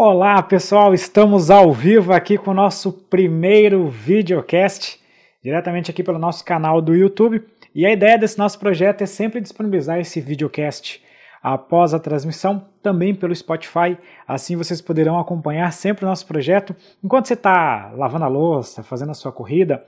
Olá 0.00 0.40
pessoal, 0.40 0.94
estamos 0.94 1.50
ao 1.50 1.72
vivo 1.72 2.12
aqui 2.12 2.38
com 2.38 2.52
o 2.52 2.54
nosso 2.54 2.92
primeiro 2.92 3.88
videocast, 3.88 4.96
diretamente 5.42 5.90
aqui 5.90 6.04
pelo 6.04 6.20
nosso 6.20 6.44
canal 6.44 6.80
do 6.80 6.94
YouTube. 6.94 7.42
E 7.74 7.84
a 7.84 7.92
ideia 7.92 8.16
desse 8.16 8.38
nosso 8.38 8.60
projeto 8.60 9.02
é 9.02 9.06
sempre 9.06 9.40
disponibilizar 9.40 9.98
esse 9.98 10.20
videocast 10.20 11.02
após 11.42 11.94
a 11.94 11.98
transmissão, 11.98 12.64
também 12.80 13.12
pelo 13.12 13.34
Spotify. 13.34 13.98
Assim 14.24 14.54
vocês 14.54 14.80
poderão 14.80 15.18
acompanhar 15.18 15.72
sempre 15.72 16.04
o 16.04 16.08
nosso 16.08 16.28
projeto 16.28 16.76
enquanto 17.02 17.26
você 17.26 17.34
está 17.34 17.90
lavando 17.96 18.24
a 18.24 18.28
louça, 18.28 18.84
fazendo 18.84 19.10
a 19.10 19.14
sua 19.14 19.32
corrida. 19.32 19.84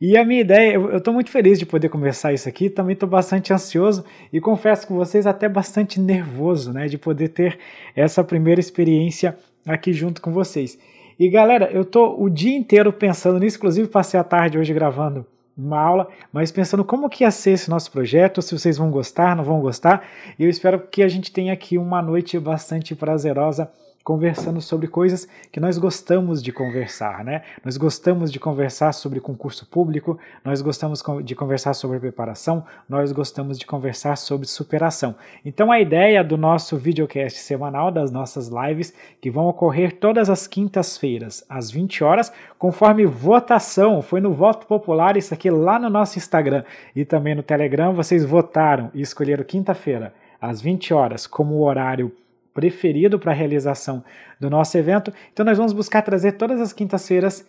E 0.00 0.16
a 0.16 0.24
minha 0.24 0.40
ideia, 0.40 0.74
eu 0.74 0.98
estou 0.98 1.12
muito 1.12 1.28
feliz 1.28 1.58
de 1.58 1.66
poder 1.66 1.88
conversar 1.88 2.32
isso 2.32 2.48
aqui, 2.48 2.70
também 2.70 2.92
estou 2.92 3.08
bastante 3.08 3.52
ansioso 3.52 4.04
e 4.32 4.40
confesso 4.40 4.86
com 4.86 4.94
vocês 4.94 5.26
até 5.26 5.48
bastante 5.48 5.98
nervoso, 5.98 6.72
né, 6.72 6.86
de 6.86 6.96
poder 6.96 7.30
ter 7.30 7.58
essa 7.96 8.22
primeira 8.22 8.60
experiência 8.60 9.36
aqui 9.66 9.92
junto 9.92 10.20
com 10.20 10.32
vocês. 10.32 10.78
E 11.18 11.28
galera, 11.28 11.70
eu 11.72 11.82
estou 11.82 12.22
o 12.22 12.30
dia 12.30 12.56
inteiro 12.56 12.92
pensando 12.92 13.38
nisso, 13.38 13.56
inclusive 13.56 13.88
passei 13.88 14.18
a 14.18 14.24
tarde 14.24 14.58
hoje 14.58 14.72
gravando 14.72 15.26
uma 15.56 15.80
aula, 15.80 16.08
mas 16.32 16.52
pensando 16.52 16.84
como 16.84 17.08
que 17.08 17.24
ia 17.24 17.30
ser 17.32 17.50
esse 17.50 17.68
nosso 17.68 17.90
projeto, 17.90 18.40
se 18.40 18.56
vocês 18.56 18.78
vão 18.78 18.92
gostar, 18.92 19.34
não 19.34 19.42
vão 19.42 19.60
gostar, 19.60 20.06
e 20.38 20.44
eu 20.44 20.48
espero 20.48 20.78
que 20.78 21.02
a 21.02 21.08
gente 21.08 21.32
tenha 21.32 21.52
aqui 21.52 21.76
uma 21.76 22.00
noite 22.00 22.38
bastante 22.38 22.94
prazerosa 22.94 23.68
conversando 24.04 24.60
sobre 24.60 24.88
coisas 24.88 25.28
que 25.52 25.60
nós 25.60 25.76
gostamos 25.76 26.42
de 26.42 26.50
conversar, 26.50 27.22
né? 27.22 27.42
Nós 27.64 27.76
gostamos 27.76 28.32
de 28.32 28.40
conversar 28.40 28.92
sobre 28.92 29.20
concurso 29.20 29.66
público, 29.66 30.18
nós 30.44 30.62
gostamos 30.62 31.02
de 31.22 31.34
conversar 31.34 31.74
sobre 31.74 31.98
preparação, 31.98 32.64
nós 32.88 33.12
gostamos 33.12 33.58
de 33.58 33.66
conversar 33.66 34.16
sobre 34.16 34.46
superação. 34.46 35.14
Então 35.44 35.70
a 35.70 35.78
ideia 35.78 36.24
do 36.24 36.36
nosso 36.36 36.76
videocast 36.76 37.36
semanal, 37.38 37.90
das 37.90 38.10
nossas 38.10 38.48
lives, 38.48 38.94
que 39.20 39.30
vão 39.30 39.46
ocorrer 39.46 39.98
todas 39.98 40.30
as 40.30 40.46
quintas-feiras, 40.46 41.44
às 41.48 41.70
20 41.70 42.02
horas, 42.02 42.32
conforme 42.58 43.04
votação, 43.04 44.00
foi 44.00 44.20
no 44.20 44.32
voto 44.32 44.66
popular, 44.66 45.16
isso 45.16 45.34
aqui 45.34 45.50
lá 45.50 45.78
no 45.78 45.90
nosso 45.90 46.18
Instagram 46.18 46.64
e 46.96 47.04
também 47.04 47.34
no 47.34 47.42
Telegram, 47.42 47.92
vocês 47.92 48.24
votaram 48.24 48.90
e 48.94 49.02
escolheram 49.02 49.44
quinta-feira, 49.44 50.14
às 50.40 50.62
20 50.62 50.94
horas, 50.94 51.26
como 51.26 51.62
horário 51.62 52.10
preferido 52.58 53.20
para 53.20 53.30
a 53.30 53.34
realização 53.34 54.02
do 54.40 54.50
nosso 54.50 54.76
evento. 54.76 55.12
Então 55.32 55.46
nós 55.46 55.56
vamos 55.56 55.72
buscar 55.72 56.02
trazer 56.02 56.32
todas 56.32 56.60
as 56.60 56.72
quintas-feiras 56.72 57.46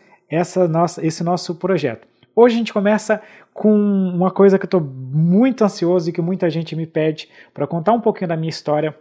esse 1.02 1.24
nosso 1.24 1.56
projeto. 1.56 2.08
Hoje 2.36 2.54
a 2.54 2.58
gente 2.60 2.72
começa 2.72 3.20
com 3.52 3.74
uma 3.74 4.30
coisa 4.30 4.60
que 4.60 4.66
eu 4.66 4.68
estou 4.68 4.80
muito 4.80 5.64
ansioso 5.64 6.08
e 6.08 6.14
que 6.14 6.22
muita 6.22 6.48
gente 6.48 6.76
me 6.76 6.86
pede 6.86 7.28
para 7.56 7.66
contar 7.66 7.94
um 7.94 8.00
pouquinho 8.00 8.28
da 8.28 8.38
minha 8.38 8.52
história. 8.52 8.96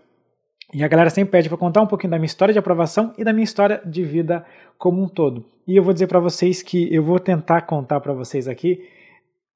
E 0.73 0.83
a 0.83 0.89
galera 0.89 1.11
sempre 1.11 1.33
pede 1.33 1.51
para 1.51 1.59
contar 1.59 1.83
um 1.83 1.87
pouquinho 1.87 2.11
da 2.13 2.17
minha 2.17 2.25
história 2.25 2.55
de 2.55 2.59
aprovação 2.59 3.13
e 3.19 3.23
da 3.23 3.33
minha 3.35 3.45
história 3.45 3.83
de 3.85 4.03
vida 4.03 4.47
como 4.79 5.03
um 5.03 5.09
todo. 5.09 5.45
E 5.67 5.77
eu 5.77 5.83
vou 5.83 5.93
dizer 5.93 6.07
para 6.07 6.21
vocês 6.21 6.63
que 6.63 6.93
eu 6.93 7.03
vou 7.03 7.21
tentar 7.21 7.61
contar 7.63 8.01
para 8.01 8.15
vocês 8.15 8.49
aqui 8.49 8.89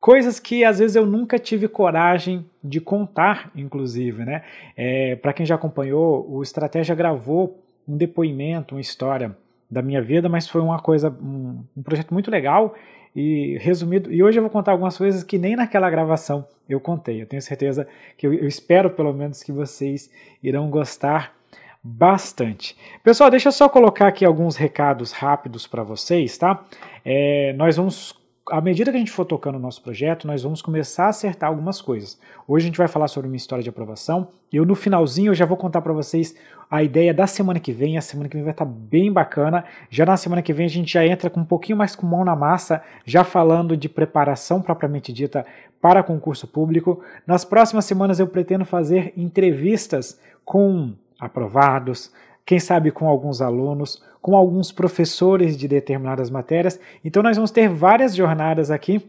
coisas 0.02 0.40
que 0.40 0.64
às 0.64 0.80
vezes 0.80 0.96
eu 0.96 1.06
nunca 1.06 1.38
tive 1.38 1.68
coragem 1.68 2.44
de 2.62 2.80
contar, 2.80 3.52
inclusive, 3.54 4.24
né? 4.24 4.42
É, 4.76 5.14
Para 5.14 5.32
quem 5.32 5.46
já 5.46 5.54
acompanhou, 5.54 6.26
o 6.28 6.42
Estratégia 6.42 6.92
gravou 6.92 7.62
um 7.86 7.96
depoimento, 7.96 8.74
uma 8.74 8.80
história 8.80 9.34
da 9.70 9.80
minha 9.80 10.02
vida, 10.02 10.28
mas 10.28 10.48
foi 10.48 10.60
uma 10.60 10.80
coisa, 10.80 11.08
um, 11.08 11.62
um 11.76 11.82
projeto 11.84 12.12
muito 12.12 12.32
legal 12.32 12.74
e 13.14 13.56
resumido. 13.60 14.12
E 14.12 14.24
hoje 14.24 14.40
eu 14.40 14.42
vou 14.42 14.50
contar 14.50 14.72
algumas 14.72 14.98
coisas 14.98 15.22
que 15.22 15.38
nem 15.38 15.54
naquela 15.54 15.88
gravação 15.88 16.44
eu 16.68 16.80
contei. 16.80 17.22
Eu 17.22 17.26
tenho 17.26 17.40
certeza 17.40 17.86
que 18.18 18.26
eu, 18.26 18.34
eu 18.34 18.48
espero 18.48 18.90
pelo 18.90 19.12
menos 19.12 19.40
que 19.40 19.52
vocês 19.52 20.10
irão 20.42 20.68
gostar 20.68 21.32
bastante. 21.80 22.76
Pessoal, 23.04 23.30
deixa 23.30 23.48
eu 23.48 23.52
só 23.52 23.68
colocar 23.68 24.08
aqui 24.08 24.24
alguns 24.24 24.56
recados 24.56 25.12
rápidos 25.12 25.64
para 25.64 25.84
vocês, 25.84 26.36
tá? 26.36 26.64
É, 27.04 27.52
nós 27.56 27.76
vamos 27.76 28.20
à 28.50 28.60
medida 28.60 28.90
que 28.90 28.96
a 28.96 29.00
gente 29.00 29.12
for 29.12 29.24
tocando 29.24 29.56
o 29.56 29.60
nosso 29.60 29.82
projeto, 29.82 30.26
nós 30.26 30.42
vamos 30.42 30.60
começar 30.60 31.06
a 31.06 31.08
acertar 31.08 31.48
algumas 31.48 31.80
coisas. 31.80 32.18
Hoje 32.46 32.64
a 32.64 32.68
gente 32.68 32.78
vai 32.78 32.88
falar 32.88 33.06
sobre 33.08 33.28
uma 33.28 33.36
história 33.36 33.62
de 33.62 33.70
aprovação. 33.70 34.28
Eu 34.52 34.64
no 34.64 34.74
finalzinho 34.74 35.30
eu 35.30 35.34
já 35.34 35.46
vou 35.46 35.56
contar 35.56 35.80
para 35.80 35.92
vocês 35.92 36.34
a 36.70 36.82
ideia 36.82 37.14
da 37.14 37.26
semana 37.26 37.60
que 37.60 37.72
vem. 37.72 37.96
A 37.96 38.00
semana 38.00 38.28
que 38.28 38.36
vem 38.36 38.44
vai 38.44 38.52
estar 38.52 38.66
tá 38.66 38.70
bem 38.70 39.12
bacana. 39.12 39.64
Já 39.88 40.04
na 40.04 40.16
semana 40.16 40.42
que 40.42 40.52
vem 40.52 40.66
a 40.66 40.70
gente 40.70 40.92
já 40.92 41.06
entra 41.06 41.30
com 41.30 41.40
um 41.40 41.44
pouquinho 41.44 41.78
mais 41.78 41.94
com 41.94 42.06
mão 42.06 42.24
na 42.24 42.34
massa, 42.34 42.82
já 43.04 43.22
falando 43.22 43.76
de 43.76 43.88
preparação 43.88 44.60
propriamente 44.60 45.12
dita 45.12 45.46
para 45.80 46.02
concurso 46.02 46.46
público. 46.46 47.02
Nas 47.26 47.44
próximas 47.44 47.84
semanas 47.84 48.18
eu 48.18 48.26
pretendo 48.26 48.64
fazer 48.64 49.12
entrevistas 49.16 50.20
com 50.44 50.92
aprovados, 51.20 52.12
quem 52.44 52.58
sabe 52.58 52.90
com 52.90 53.08
alguns 53.08 53.40
alunos, 53.40 54.02
com 54.20 54.36
alguns 54.36 54.70
professores 54.70 55.56
de 55.56 55.66
determinadas 55.66 56.30
matérias. 56.30 56.78
Então 57.04 57.22
nós 57.22 57.36
vamos 57.36 57.50
ter 57.50 57.68
várias 57.68 58.14
jornadas 58.14 58.70
aqui 58.70 59.02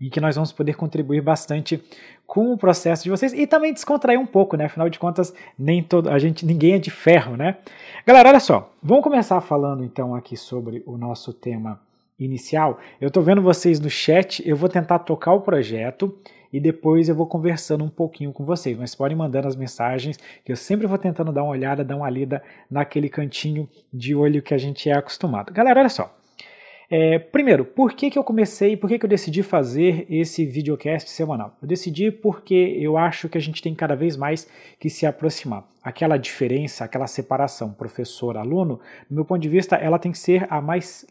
em 0.00 0.10
que 0.10 0.20
nós 0.20 0.34
vamos 0.34 0.52
poder 0.52 0.74
contribuir 0.74 1.20
bastante 1.20 1.82
com 2.26 2.52
o 2.52 2.58
processo 2.58 3.04
de 3.04 3.10
vocês 3.10 3.32
e 3.32 3.46
também 3.46 3.72
descontrair 3.72 4.18
um 4.18 4.26
pouco, 4.26 4.56
né? 4.56 4.64
Afinal 4.64 4.88
de 4.88 4.98
contas, 4.98 5.32
nem 5.58 5.82
todo 5.82 6.10
a 6.10 6.18
gente, 6.18 6.44
ninguém 6.44 6.74
é 6.74 6.78
de 6.78 6.90
ferro, 6.90 7.36
né? 7.36 7.58
Galera, 8.06 8.28
olha 8.28 8.40
só, 8.40 8.72
vamos 8.82 9.04
começar 9.04 9.40
falando 9.40 9.84
então 9.84 10.14
aqui 10.14 10.36
sobre 10.36 10.82
o 10.86 10.96
nosso 10.96 11.32
tema 11.32 11.80
inicial. 12.18 12.78
Eu 13.00 13.08
estou 13.08 13.22
vendo 13.22 13.42
vocês 13.42 13.80
no 13.80 13.90
chat, 13.90 14.46
eu 14.46 14.56
vou 14.56 14.68
tentar 14.68 15.00
tocar 15.00 15.32
o 15.32 15.40
projeto 15.40 16.16
e 16.54 16.60
depois 16.60 17.08
eu 17.08 17.16
vou 17.16 17.26
conversando 17.26 17.82
um 17.82 17.88
pouquinho 17.88 18.32
com 18.32 18.44
vocês. 18.44 18.78
Mas 18.78 18.94
podem 18.94 19.16
mandando 19.16 19.48
as 19.48 19.56
mensagens, 19.56 20.16
que 20.44 20.52
eu 20.52 20.56
sempre 20.56 20.86
vou 20.86 20.96
tentando 20.96 21.32
dar 21.32 21.42
uma 21.42 21.50
olhada, 21.50 21.82
dar 21.82 21.96
uma 21.96 22.08
lida 22.08 22.40
naquele 22.70 23.08
cantinho 23.08 23.68
de 23.92 24.14
olho 24.14 24.40
que 24.40 24.54
a 24.54 24.58
gente 24.58 24.88
é 24.88 24.92
acostumado. 24.92 25.52
Galera, 25.52 25.80
olha 25.80 25.88
só. 25.88 26.16
É, 26.88 27.18
primeiro, 27.18 27.64
por 27.64 27.92
que, 27.92 28.08
que 28.08 28.16
eu 28.16 28.22
comecei, 28.22 28.76
por 28.76 28.88
que, 28.88 29.00
que 29.00 29.04
eu 29.04 29.08
decidi 29.08 29.42
fazer 29.42 30.06
esse 30.08 30.46
videocast 30.46 31.08
semanal? 31.08 31.56
Eu 31.60 31.66
decidi 31.66 32.12
porque 32.12 32.54
eu 32.54 32.96
acho 32.96 33.28
que 33.28 33.36
a 33.36 33.40
gente 33.40 33.60
tem 33.60 33.74
cada 33.74 33.96
vez 33.96 34.16
mais 34.16 34.48
que 34.78 34.88
se 34.88 35.04
aproximar. 35.04 35.64
Aquela 35.82 36.16
diferença, 36.16 36.84
aquela 36.84 37.08
separação 37.08 37.72
professor-aluno, 37.72 38.78
do 39.10 39.16
meu 39.16 39.24
ponto 39.24 39.40
de 39.40 39.48
vista, 39.48 39.74
ela 39.74 39.98
tem 39.98 40.12
que 40.12 40.18
ser 40.18 40.46
a 40.48 40.60
mais 40.60 41.04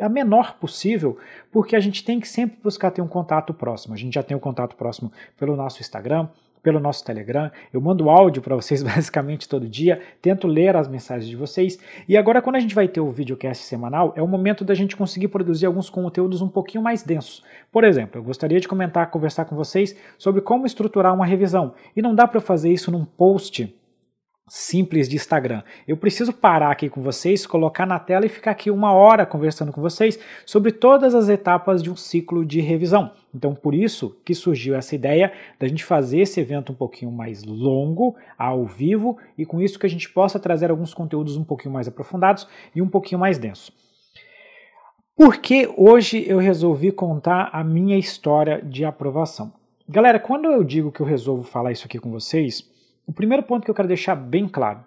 a 0.00 0.08
menor 0.08 0.56
possível, 0.58 1.18
porque 1.50 1.76
a 1.76 1.80
gente 1.80 2.04
tem 2.04 2.20
que 2.20 2.28
sempre 2.28 2.58
buscar 2.62 2.90
ter 2.90 3.02
um 3.02 3.08
contato 3.08 3.54
próximo. 3.54 3.94
A 3.94 3.96
gente 3.96 4.14
já 4.14 4.22
tem 4.22 4.34
o 4.34 4.38
um 4.38 4.40
contato 4.40 4.76
próximo 4.76 5.12
pelo 5.36 5.56
nosso 5.56 5.80
Instagram, 5.80 6.28
pelo 6.62 6.80
nosso 6.80 7.04
Telegram. 7.04 7.50
Eu 7.72 7.80
mando 7.80 8.10
áudio 8.10 8.42
para 8.42 8.54
vocês 8.54 8.82
basicamente 8.84 9.48
todo 9.48 9.68
dia, 9.68 10.00
tento 10.20 10.46
ler 10.46 10.76
as 10.76 10.88
mensagens 10.88 11.28
de 11.28 11.36
vocês. 11.36 11.78
E 12.08 12.16
agora, 12.16 12.42
quando 12.42 12.56
a 12.56 12.60
gente 12.60 12.74
vai 12.74 12.88
ter 12.88 13.00
o 13.00 13.10
videocast 13.10 13.62
semanal, 13.64 14.12
é 14.16 14.22
o 14.22 14.28
momento 14.28 14.64
da 14.64 14.74
gente 14.74 14.96
conseguir 14.96 15.28
produzir 15.28 15.66
alguns 15.66 15.88
conteúdos 15.88 16.42
um 16.42 16.48
pouquinho 16.48 16.82
mais 16.82 17.02
densos. 17.02 17.42
Por 17.72 17.84
exemplo, 17.84 18.20
eu 18.20 18.24
gostaria 18.24 18.60
de 18.60 18.68
comentar, 18.68 19.10
conversar 19.10 19.44
com 19.44 19.56
vocês 19.56 19.96
sobre 20.18 20.40
como 20.40 20.66
estruturar 20.66 21.14
uma 21.14 21.26
revisão. 21.26 21.74
E 21.96 22.02
não 22.02 22.14
dá 22.14 22.26
para 22.26 22.40
fazer 22.40 22.72
isso 22.72 22.90
num 22.90 23.04
post 23.04 23.74
simples 24.48 25.08
de 25.08 25.16
Instagram. 25.16 25.62
Eu 25.86 25.96
preciso 25.96 26.32
parar 26.32 26.70
aqui 26.70 26.88
com 26.88 27.02
vocês, 27.02 27.46
colocar 27.46 27.86
na 27.86 27.98
tela 27.98 28.26
e 28.26 28.28
ficar 28.28 28.52
aqui 28.52 28.70
uma 28.70 28.92
hora 28.92 29.26
conversando 29.26 29.72
com 29.72 29.80
vocês 29.80 30.18
sobre 30.46 30.72
todas 30.72 31.14
as 31.14 31.28
etapas 31.28 31.82
de 31.82 31.90
um 31.90 31.96
ciclo 31.96 32.44
de 32.44 32.60
revisão. 32.60 33.12
Então, 33.34 33.54
por 33.54 33.74
isso 33.74 34.16
que 34.24 34.34
surgiu 34.34 34.74
essa 34.74 34.94
ideia 34.94 35.32
da 35.58 35.68
gente 35.68 35.84
fazer 35.84 36.20
esse 36.20 36.40
evento 36.40 36.72
um 36.72 36.74
pouquinho 36.74 37.12
mais 37.12 37.44
longo, 37.44 38.16
ao 38.36 38.64
vivo, 38.64 39.18
e 39.36 39.44
com 39.44 39.60
isso 39.60 39.78
que 39.78 39.86
a 39.86 39.90
gente 39.90 40.08
possa 40.08 40.38
trazer 40.38 40.70
alguns 40.70 40.94
conteúdos 40.94 41.36
um 41.36 41.44
pouquinho 41.44 41.74
mais 41.74 41.86
aprofundados 41.86 42.48
e 42.74 42.80
um 42.80 42.88
pouquinho 42.88 43.20
mais 43.20 43.38
densos. 43.38 43.70
Por 45.14 45.38
que 45.38 45.68
hoje 45.76 46.24
eu 46.28 46.38
resolvi 46.38 46.92
contar 46.92 47.50
a 47.52 47.64
minha 47.64 47.98
história 47.98 48.62
de 48.62 48.84
aprovação? 48.84 49.52
Galera, 49.88 50.20
quando 50.20 50.44
eu 50.44 50.62
digo 50.62 50.92
que 50.92 51.00
eu 51.00 51.06
resolvo 51.06 51.42
falar 51.42 51.72
isso 51.72 51.86
aqui 51.86 51.98
com 51.98 52.10
vocês, 52.10 52.62
o 53.08 53.12
primeiro 53.12 53.42
ponto 53.42 53.64
que 53.64 53.70
eu 53.70 53.74
quero 53.74 53.88
deixar 53.88 54.14
bem 54.14 54.46
claro 54.46 54.84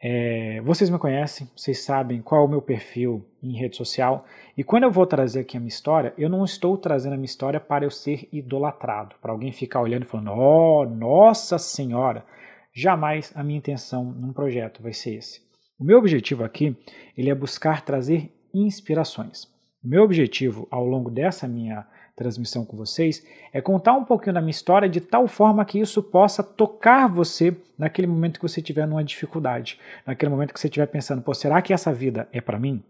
é, 0.00 0.60
vocês 0.60 0.88
me 0.90 0.98
conhecem, 0.98 1.50
vocês 1.56 1.80
sabem 1.80 2.22
qual 2.22 2.42
é 2.42 2.44
o 2.44 2.48
meu 2.48 2.62
perfil 2.62 3.26
em 3.42 3.56
rede 3.58 3.76
social, 3.76 4.24
e 4.56 4.62
quando 4.62 4.84
eu 4.84 4.92
vou 4.92 5.06
trazer 5.06 5.40
aqui 5.40 5.56
a 5.56 5.60
minha 5.60 5.68
história, 5.68 6.14
eu 6.16 6.28
não 6.28 6.44
estou 6.44 6.78
trazendo 6.78 7.14
a 7.14 7.16
minha 7.16 7.24
história 7.24 7.58
para 7.58 7.84
eu 7.84 7.90
ser 7.90 8.28
idolatrado, 8.32 9.16
para 9.20 9.32
alguém 9.32 9.50
ficar 9.50 9.80
olhando 9.80 10.04
e 10.04 10.06
falando, 10.06 10.30
oh, 10.30 10.84
nossa 10.84 11.58
senhora, 11.58 12.24
jamais 12.72 13.32
a 13.34 13.42
minha 13.42 13.58
intenção 13.58 14.04
num 14.04 14.32
projeto 14.32 14.80
vai 14.82 14.92
ser 14.92 15.16
esse. 15.16 15.40
O 15.80 15.84
meu 15.84 15.98
objetivo 15.98 16.44
aqui, 16.44 16.76
ele 17.16 17.30
é 17.30 17.34
buscar 17.34 17.82
trazer 17.82 18.32
inspirações. 18.54 19.44
O 19.82 19.88
meu 19.88 20.04
objetivo 20.04 20.68
ao 20.70 20.84
longo 20.84 21.10
dessa 21.10 21.48
minha 21.48 21.84
transmissão 22.18 22.64
com 22.64 22.76
vocês 22.76 23.24
é 23.52 23.60
contar 23.60 23.92
um 23.92 24.04
pouquinho 24.04 24.34
da 24.34 24.40
minha 24.40 24.50
história 24.50 24.88
de 24.88 25.00
tal 25.00 25.28
forma 25.28 25.64
que 25.64 25.78
isso 25.78 26.02
possa 26.02 26.42
tocar 26.42 27.06
você 27.06 27.56
naquele 27.78 28.08
momento 28.08 28.40
que 28.40 28.48
você 28.48 28.60
tiver 28.60 28.86
numa 28.86 29.04
dificuldade, 29.04 29.78
naquele 30.04 30.30
momento 30.30 30.52
que 30.52 30.58
você 30.58 30.66
estiver 30.66 30.86
pensando, 30.86 31.22
pô, 31.22 31.32
será 31.32 31.62
que 31.62 31.72
essa 31.72 31.92
vida 31.92 32.28
é 32.32 32.40
para 32.40 32.58
mim? 32.58 32.82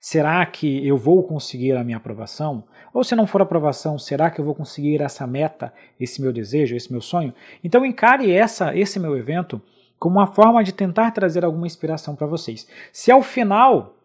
Será 0.00 0.44
que 0.46 0.86
eu 0.86 0.96
vou 0.96 1.22
conseguir 1.22 1.72
a 1.72 1.84
minha 1.84 1.96
aprovação? 1.96 2.64
Ou 2.92 3.02
se 3.02 3.16
não 3.16 3.26
for 3.26 3.40
aprovação, 3.40 3.98
será 3.98 4.30
que 4.30 4.40
eu 4.40 4.44
vou 4.44 4.54
conseguir 4.54 5.00
essa 5.00 5.26
meta, 5.26 5.72
esse 5.98 6.20
meu 6.20 6.32
desejo, 6.32 6.76
esse 6.76 6.90
meu 6.90 7.00
sonho? 7.00 7.32
Então 7.62 7.86
encare 7.86 8.32
essa, 8.32 8.76
esse 8.76 8.98
meu 8.98 9.16
evento 9.16 9.60
como 9.98 10.18
uma 10.18 10.28
forma 10.28 10.62
de 10.62 10.72
tentar 10.72 11.10
trazer 11.10 11.44
alguma 11.44 11.66
inspiração 11.66 12.14
para 12.14 12.26
vocês. 12.26 12.68
Se 12.92 13.10
ao 13.10 13.22
final 13.22 13.96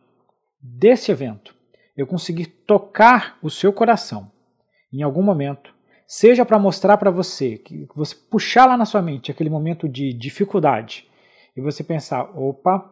desse 0.60 1.12
evento 1.12 1.56
eu 1.96 2.08
conseguir 2.08 2.48
tocar 2.48 3.38
o 3.42 3.50
seu 3.50 3.72
coração 3.72 4.32
em 4.92 5.02
algum 5.02 5.24
momento, 5.24 5.74
seja 6.08 6.46
para 6.46 6.60
mostrar 6.60 6.98
para 6.98 7.12
você, 7.12 7.58
que 7.58 7.88
você 7.96 8.16
puxar 8.16 8.66
lá 8.66 8.78
na 8.78 8.86
sua 8.86 9.02
mente 9.02 9.32
aquele 9.32 9.50
momento 9.50 9.88
de 9.90 10.14
dificuldade 10.14 11.08
e 11.56 11.62
você 11.62 11.84
pensar: 11.84 12.24
opa, 12.38 12.92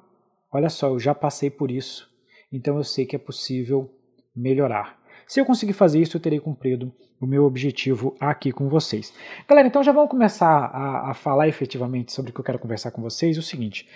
olha 0.52 0.70
só, 0.70 0.90
eu 0.90 1.00
já 1.00 1.14
passei 1.14 1.50
por 1.50 1.72
isso, 1.72 2.10
então 2.52 2.78
eu 2.78 2.84
sei 2.84 3.06
que 3.06 3.16
é 3.16 3.20
possível 3.20 3.90
melhorar. 4.36 5.00
Se 5.28 5.40
eu 5.40 5.46
conseguir 5.46 5.74
fazer 5.74 6.02
isso, 6.02 6.18
eu 6.18 6.22
terei 6.22 6.40
cumprido 6.40 6.94
o 7.20 7.26
meu 7.26 7.46
objetivo 7.46 8.18
aqui 8.20 8.52
com 8.52 8.68
vocês. 8.68 9.14
Galera, 9.48 9.68
então 9.68 9.84
já 9.84 9.92
vamos 9.92 10.10
começar 10.10 10.50
a, 10.50 11.12
a 11.12 11.14
falar 11.14 11.48
efetivamente 11.48 12.12
sobre 12.12 12.32
o 12.32 12.34
que 12.34 12.40
eu 12.40 12.44
quero 12.44 12.60
conversar 12.60 12.92
com 12.92 13.02
vocês. 13.02 13.38
O 13.38 13.42
seguinte, 13.42 13.88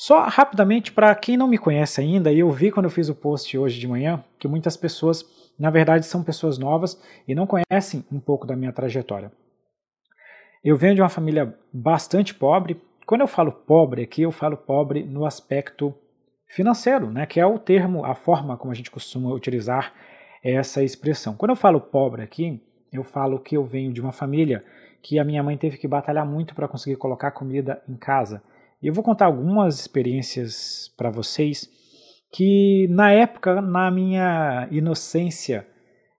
só 0.00 0.20
rapidamente 0.28 0.92
para 0.92 1.12
quem 1.16 1.36
não 1.36 1.48
me 1.48 1.58
conhece 1.58 2.00
ainda, 2.00 2.30
e 2.30 2.38
eu 2.38 2.48
vi 2.52 2.70
quando 2.70 2.84
eu 2.84 2.90
fiz 2.90 3.08
o 3.08 3.16
post 3.16 3.58
hoje 3.58 3.80
de 3.80 3.88
manhã 3.88 4.22
que 4.38 4.46
muitas 4.46 4.76
pessoas, 4.76 5.24
na 5.58 5.70
verdade, 5.70 6.06
são 6.06 6.22
pessoas 6.22 6.56
novas 6.56 7.02
e 7.26 7.34
não 7.34 7.48
conhecem 7.48 8.04
um 8.12 8.20
pouco 8.20 8.46
da 8.46 8.54
minha 8.54 8.72
trajetória. 8.72 9.32
Eu 10.62 10.76
venho 10.76 10.94
de 10.94 11.02
uma 11.02 11.08
família 11.08 11.52
bastante 11.72 12.32
pobre. 12.32 12.80
Quando 13.04 13.22
eu 13.22 13.26
falo 13.26 13.50
pobre 13.50 14.04
aqui, 14.04 14.22
eu 14.22 14.30
falo 14.30 14.56
pobre 14.56 15.02
no 15.02 15.26
aspecto 15.26 15.92
financeiro, 16.46 17.10
né, 17.10 17.26
que 17.26 17.40
é 17.40 17.44
o 17.44 17.58
termo, 17.58 18.04
a 18.04 18.14
forma 18.14 18.56
como 18.56 18.70
a 18.70 18.76
gente 18.76 18.92
costuma 18.92 19.34
utilizar 19.34 19.92
essa 20.44 20.80
expressão. 20.80 21.34
Quando 21.34 21.50
eu 21.50 21.56
falo 21.56 21.80
pobre 21.80 22.22
aqui, 22.22 22.62
eu 22.92 23.02
falo 23.02 23.40
que 23.40 23.56
eu 23.56 23.64
venho 23.64 23.92
de 23.92 24.00
uma 24.00 24.12
família 24.12 24.64
que 25.02 25.18
a 25.18 25.24
minha 25.24 25.42
mãe 25.42 25.56
teve 25.56 25.76
que 25.76 25.88
batalhar 25.88 26.24
muito 26.24 26.54
para 26.54 26.68
conseguir 26.68 26.94
colocar 26.94 27.32
comida 27.32 27.82
em 27.88 27.96
casa. 27.96 28.40
Eu 28.80 28.94
vou 28.94 29.02
contar 29.02 29.26
algumas 29.26 29.80
experiências 29.80 30.92
para 30.96 31.10
vocês 31.10 31.68
que, 32.32 32.86
na 32.88 33.10
época, 33.10 33.60
na 33.60 33.90
minha 33.90 34.68
inocência 34.70 35.66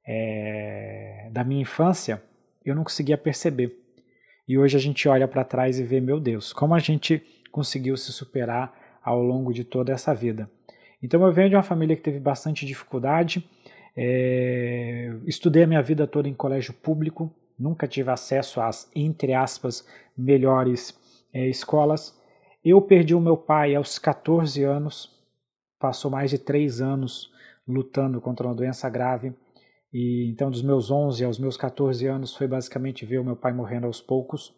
é, 0.05 1.29
da 1.31 1.41
minha 1.43 1.61
infância, 1.61 2.21
eu 2.65 2.75
não 2.75 2.83
conseguia 2.83 3.17
perceber. 3.17 3.73
E 4.45 4.57
hoje 4.57 4.75
a 4.75 4.79
gente 4.79 5.07
olha 5.07 5.25
para 5.25 5.45
trás 5.45 5.79
e 5.79 5.83
vê, 5.83 6.01
meu 6.01 6.19
Deus, 6.19 6.51
como 6.51 6.75
a 6.75 6.79
gente 6.79 7.23
conseguiu 7.49 7.95
se 7.95 8.11
superar 8.11 8.99
ao 9.01 9.23
longo 9.23 9.53
de 9.53 9.63
toda 9.63 9.93
essa 9.93 10.13
vida. 10.13 10.49
Então 11.01 11.25
eu 11.25 11.31
venho 11.31 11.49
de 11.49 11.55
uma 11.55 11.63
família 11.63 11.95
que 11.95 12.01
teve 12.01 12.19
bastante 12.19 12.65
dificuldade, 12.65 13.47
é, 13.95 15.13
estudei 15.25 15.63
a 15.63 15.67
minha 15.67 15.81
vida 15.81 16.05
toda 16.05 16.27
em 16.27 16.33
colégio 16.33 16.73
público, 16.73 17.33
nunca 17.57 17.87
tive 17.87 18.11
acesso 18.11 18.59
às, 18.59 18.91
entre 18.93 19.33
aspas, 19.33 19.87
melhores 20.17 20.93
é, 21.33 21.47
escolas. 21.47 22.18
Eu 22.63 22.81
perdi 22.81 23.15
o 23.15 23.21
meu 23.21 23.37
pai 23.37 23.75
aos 23.75 23.97
14 23.97 24.63
anos, 24.63 25.09
passou 25.79 26.11
mais 26.11 26.29
de 26.29 26.37
três 26.37 26.81
anos 26.81 27.31
lutando 27.67 28.19
contra 28.19 28.47
uma 28.47 28.55
doença 28.55 28.89
grave. 28.89 29.33
E 29.93 30.29
então, 30.29 30.51
dos 30.51 30.61
meus 30.61 30.91
11 30.91 31.23
aos 31.23 31.39
meus 31.39 31.55
14 31.55 32.05
anos, 32.05 32.35
foi 32.35 32.47
basicamente 32.47 33.05
ver 33.05 33.19
o 33.19 33.23
meu 33.23 33.35
pai 33.35 33.53
morrendo 33.53 33.87
aos 33.87 34.01
poucos. 34.01 34.53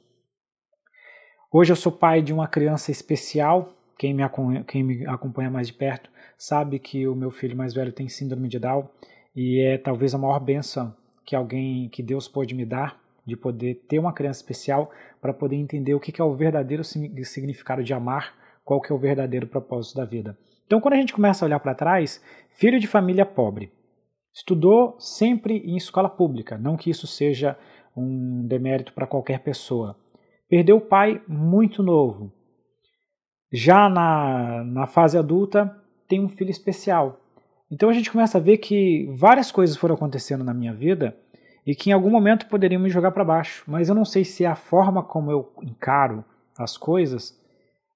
Hoje 1.52 1.72
eu 1.72 1.76
sou 1.76 1.92
pai 1.92 2.22
de 2.22 2.34
uma 2.34 2.48
criança 2.48 2.92
especial. 2.92 3.74
Quem 3.98 4.14
me, 4.14 4.24
quem 4.68 4.84
me 4.84 5.06
acompanha 5.06 5.52
mais 5.52 5.68
de 5.68 5.74
perto 5.74 6.10
sabe 6.38 6.80
que 6.80 7.08
o 7.08 7.16
meu 7.16 7.30
filho 7.30 7.56
mais 7.56 7.74
velho 7.74 7.94
tem 7.94 8.10
síndrome 8.10 8.48
de 8.48 8.58
Down 8.58 8.90
e 9.36 9.62
é 9.62 9.78
talvez 9.78 10.16
a 10.16 10.18
maior 10.18 10.40
benção 10.40 10.96
que 11.24 11.36
alguém, 11.36 11.88
que 11.90 12.02
Deus 12.02 12.28
pode 12.28 12.56
me 12.56 12.66
dar, 12.66 13.00
de 13.26 13.36
poder 13.36 13.86
ter 13.88 14.00
uma 14.00 14.14
criança 14.14 14.40
especial 14.40 14.92
para 15.22 15.34
poder 15.34 15.56
entender 15.56 15.94
o 15.94 16.00
que 16.00 16.20
é 16.20 16.24
o 16.24 16.36
verdadeiro 16.36 16.84
significado 16.84 17.84
de 17.84 17.94
amar, 17.94 18.34
qual 18.64 18.82
que 18.82 18.92
é 18.92 18.96
o 18.96 19.00
verdadeiro 19.00 19.48
propósito 19.48 19.98
da 19.98 20.06
vida. 20.06 20.38
Então, 20.66 20.80
quando 20.80 20.94
a 20.94 20.98
gente 20.98 21.14
começa 21.14 21.44
a 21.44 21.48
olhar 21.48 21.60
para 21.60 21.76
trás, 21.76 22.24
filho 22.50 22.80
de 22.80 22.88
família 22.88 23.26
pobre, 23.26 23.72
estudou 24.34 24.96
sempre 25.00 25.58
em 25.58 25.76
escola 25.76 26.10
pública, 26.10 26.58
não 26.58 26.78
que 26.78 26.90
isso 26.90 27.06
seja 27.06 27.58
um 27.96 28.48
demérito 28.48 28.94
para 28.94 29.08
qualquer 29.08 29.40
pessoa. 29.40 29.98
Perdeu 30.50 30.78
o 30.78 30.82
pai 30.82 31.22
muito 31.28 31.84
novo. 31.84 32.32
Já 33.52 33.90
na, 33.90 34.64
na 34.64 34.88
fase 34.88 35.18
adulta, 35.18 35.76
tem 36.08 36.24
um 36.24 36.30
filho 36.30 36.50
especial. 36.50 37.20
Então 37.70 37.90
a 37.90 37.94
gente 37.94 38.12
começa 38.12 38.38
a 38.38 38.42
ver 38.42 38.58
que 38.58 39.10
várias 39.14 39.52
coisas 39.52 39.76
foram 39.76 39.96
acontecendo 39.96 40.44
na 40.44 40.54
minha 40.54 40.74
vida 40.74 41.18
e 41.66 41.76
que 41.76 41.90
em 41.90 41.94
algum 41.94 42.10
momento 42.10 42.48
poderiam 42.48 42.82
me 42.82 42.90
jogar 42.90 43.12
para 43.12 43.24
baixo, 43.24 43.64
mas 43.68 43.90
eu 43.90 43.96
não 43.96 44.06
sei 44.06 44.24
se 44.24 44.44
é 44.44 44.48
a 44.48 44.56
forma 44.56 45.04
como 45.04 45.32
eu 45.32 45.52
encaro 45.62 46.24
as 46.58 46.78
coisas. 46.78 47.40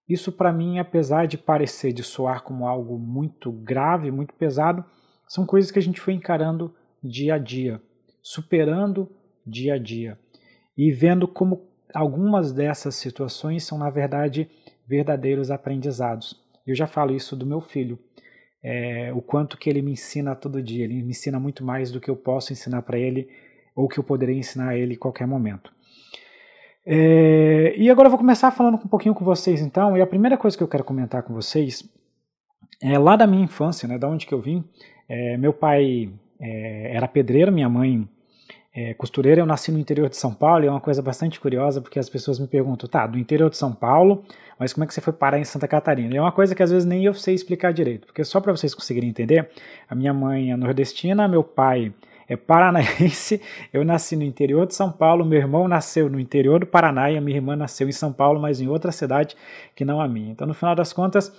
Isso 0.07 0.31
para 0.31 0.53
mim, 0.53 0.77
apesar 0.77 1.25
de 1.25 1.37
parecer 1.37 1.91
de 1.91 2.03
soar 2.03 2.43
como 2.43 2.67
algo 2.67 2.99
muito 2.99 3.51
grave, 3.51 4.11
muito 4.11 4.33
pesado, 4.35 4.85
são 5.27 5.45
coisas 5.45 5.71
que 5.71 5.79
a 5.79 5.81
gente 5.81 5.99
foi 5.99 6.13
encarando 6.13 6.73
dia 7.03 7.35
a 7.35 7.37
dia, 7.39 7.81
superando 8.21 9.09
dia 9.45 9.75
a 9.75 9.77
dia 9.77 10.19
e 10.77 10.91
vendo 10.91 11.27
como 11.27 11.67
algumas 11.93 12.51
dessas 12.51 12.95
situações 12.95 13.63
são 13.63 13.77
na 13.77 13.89
verdade 13.89 14.49
verdadeiros 14.87 15.49
aprendizados. 15.49 16.39
Eu 16.67 16.75
já 16.75 16.85
falo 16.85 17.15
isso 17.15 17.35
do 17.35 17.45
meu 17.45 17.61
filho 17.61 17.97
é, 18.67 19.13
o 19.13 19.21
quanto 19.21 19.59
que 19.59 19.69
ele 19.69 19.83
me 19.83 19.91
ensina 19.91 20.35
todo 20.35 20.61
dia. 20.61 20.85
Ele 20.85 21.03
me 21.03 21.11
ensina 21.11 21.39
muito 21.39 21.63
mais 21.63 21.91
do 21.91 22.01
que 22.01 22.09
eu 22.09 22.15
posso 22.15 22.51
ensinar 22.51 22.81
para 22.81 22.97
ele 22.97 23.29
ou 23.75 23.87
que 23.87 23.99
eu 23.99 24.03
poderia 24.03 24.35
ensinar 24.35 24.69
a 24.69 24.77
ele 24.77 24.93
em 24.93 24.97
qualquer 24.97 25.27
momento. 25.27 25.71
É, 26.85 27.73
e 27.75 27.89
agora 27.89 28.07
eu 28.07 28.11
vou 28.11 28.19
começar 28.19 28.51
falando 28.51 28.75
um 28.75 28.87
pouquinho 28.87 29.15
com 29.15 29.25
vocês 29.25 29.59
então, 29.59 29.97
e 29.97 30.01
a 30.01 30.07
primeira 30.07 30.37
coisa 30.37 30.55
que 30.55 30.61
eu 30.61 30.67
quero 30.67 30.83
comentar 30.83 31.23
com 31.23 31.33
vocês 31.33 31.83
é 32.81 32.97
lá 32.97 33.15
da 33.15 33.25
minha 33.25 33.43
infância, 33.43 33.87
né, 33.87 33.97
da 33.97 34.07
onde 34.07 34.25
que 34.25 34.33
eu 34.33 34.41
vim. 34.41 34.63
É, 35.09 35.37
meu 35.37 35.53
pai 35.53 36.11
é, 36.39 36.95
era 36.95 37.07
pedreiro, 37.07 37.51
minha 37.51 37.69
mãe 37.69 38.07
é, 38.75 38.93
costureira. 38.93 39.41
Eu 39.41 39.45
nasci 39.45 39.71
no 39.71 39.79
interior 39.79 40.09
de 40.09 40.17
São 40.17 40.33
Paulo 40.33 40.63
e 40.63 40.67
é 40.67 40.71
uma 40.71 40.81
coisa 40.81 41.01
bastante 41.01 41.39
curiosa 41.39 41.81
porque 41.81 41.97
as 41.97 42.09
pessoas 42.09 42.37
me 42.37 42.47
perguntam, 42.47 42.89
tá, 42.89 43.07
do 43.07 43.17
interior 43.17 43.49
de 43.49 43.57
São 43.57 43.73
Paulo, 43.73 44.23
mas 44.59 44.73
como 44.73 44.83
é 44.83 44.87
que 44.87 44.93
você 44.93 45.01
foi 45.01 45.13
parar 45.13 45.39
em 45.39 45.45
Santa 45.45 45.67
Catarina? 45.67 46.13
E 46.13 46.17
é 46.17 46.21
uma 46.21 46.31
coisa 46.31 46.53
que 46.53 46.61
às 46.61 46.69
vezes 46.71 46.85
nem 46.85 47.03
eu 47.03 47.13
sei 47.13 47.33
explicar 47.33 47.73
direito, 47.73 48.05
porque 48.05 48.23
só 48.23 48.41
para 48.41 48.51
vocês 48.51 48.75
conseguirem 48.75 49.09
entender, 49.09 49.49
a 49.89 49.95
minha 49.95 50.13
mãe 50.13 50.51
é 50.51 50.57
nordestina, 50.57 51.27
meu 51.27 51.43
pai 51.43 51.93
é 52.27 52.35
paranaense, 52.35 53.41
eu 53.71 53.83
nasci 53.83 54.15
no 54.15 54.23
interior 54.23 54.65
de 54.65 54.75
São 54.75 54.91
Paulo, 54.91 55.25
meu 55.25 55.39
irmão 55.39 55.67
nasceu 55.67 56.09
no 56.09 56.19
interior 56.19 56.59
do 56.59 56.65
Paraná 56.65 57.11
e 57.11 57.17
a 57.17 57.21
minha 57.21 57.37
irmã 57.37 57.55
nasceu 57.55 57.87
em 57.87 57.91
São 57.91 58.11
Paulo, 58.11 58.39
mas 58.39 58.59
em 58.59 58.67
outra 58.67 58.91
cidade 58.91 59.35
que 59.75 59.85
não 59.85 60.01
a 60.01 60.07
minha. 60.07 60.31
Então, 60.31 60.47
no 60.47 60.53
final 60.53 60.75
das 60.75 60.91
contas, 60.91 61.31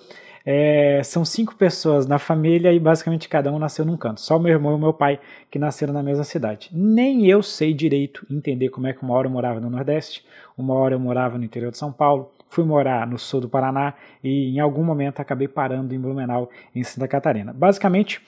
é, 0.49 1.03
são 1.03 1.25
cinco 1.25 1.57
pessoas 1.57 2.07
na 2.07 2.21
família 2.21 2.73
e 2.73 2.79
basicamente 2.79 3.29
cada 3.29 3.51
um 3.51 3.59
nasceu 3.59 3.85
num 3.85 3.97
canto. 3.97 4.21
Só 4.21 4.39
meu 4.39 4.53
irmão 4.53 4.77
e 4.77 4.81
meu 4.81 4.93
pai 4.93 5.19
que 5.51 5.59
nasceram 5.59 5.93
na 5.93 6.05
mesma 6.05 6.23
cidade. 6.23 6.71
Nem 6.73 7.27
eu 7.27 7.43
sei 7.43 7.75
direito 7.75 8.25
entender 8.31 8.69
como 8.69 8.87
é 8.87 8.93
que 8.93 9.03
uma 9.03 9.13
hora 9.15 9.27
eu 9.27 9.31
morava 9.33 9.59
no 9.59 9.69
Nordeste, 9.69 10.25
uma 10.57 10.75
hora 10.75 10.95
eu 10.95 11.01
morava 11.01 11.37
no 11.37 11.45
interior 11.45 11.73
de 11.73 11.79
São 11.79 11.93
Paulo, 11.93 12.31
fui 12.49 12.65
morar 12.65 13.09
no 13.09 13.19
sul 13.19 13.41
do 13.41 13.49
Paraná 13.49 13.95
e 14.23 14.55
em 14.55 14.61
algum 14.61 14.85
momento 14.85 15.19
acabei 15.19 15.49
parando 15.49 15.93
em 15.93 15.99
Blumenau, 15.99 16.49
em 16.73 16.85
Santa 16.85 17.09
Catarina. 17.09 17.53
Basicamente, 17.53 18.21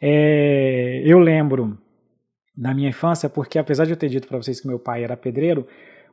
é, 0.00 1.02
eu 1.04 1.18
lembro 1.18 1.76
da 2.60 2.74
minha 2.74 2.90
infância 2.90 3.26
porque 3.28 3.58
apesar 3.58 3.86
de 3.86 3.92
eu 3.92 3.96
ter 3.96 4.10
dito 4.10 4.28
para 4.28 4.36
vocês 4.36 4.60
que 4.60 4.68
meu 4.68 4.78
pai 4.78 5.02
era 5.02 5.16
pedreiro, 5.16 5.66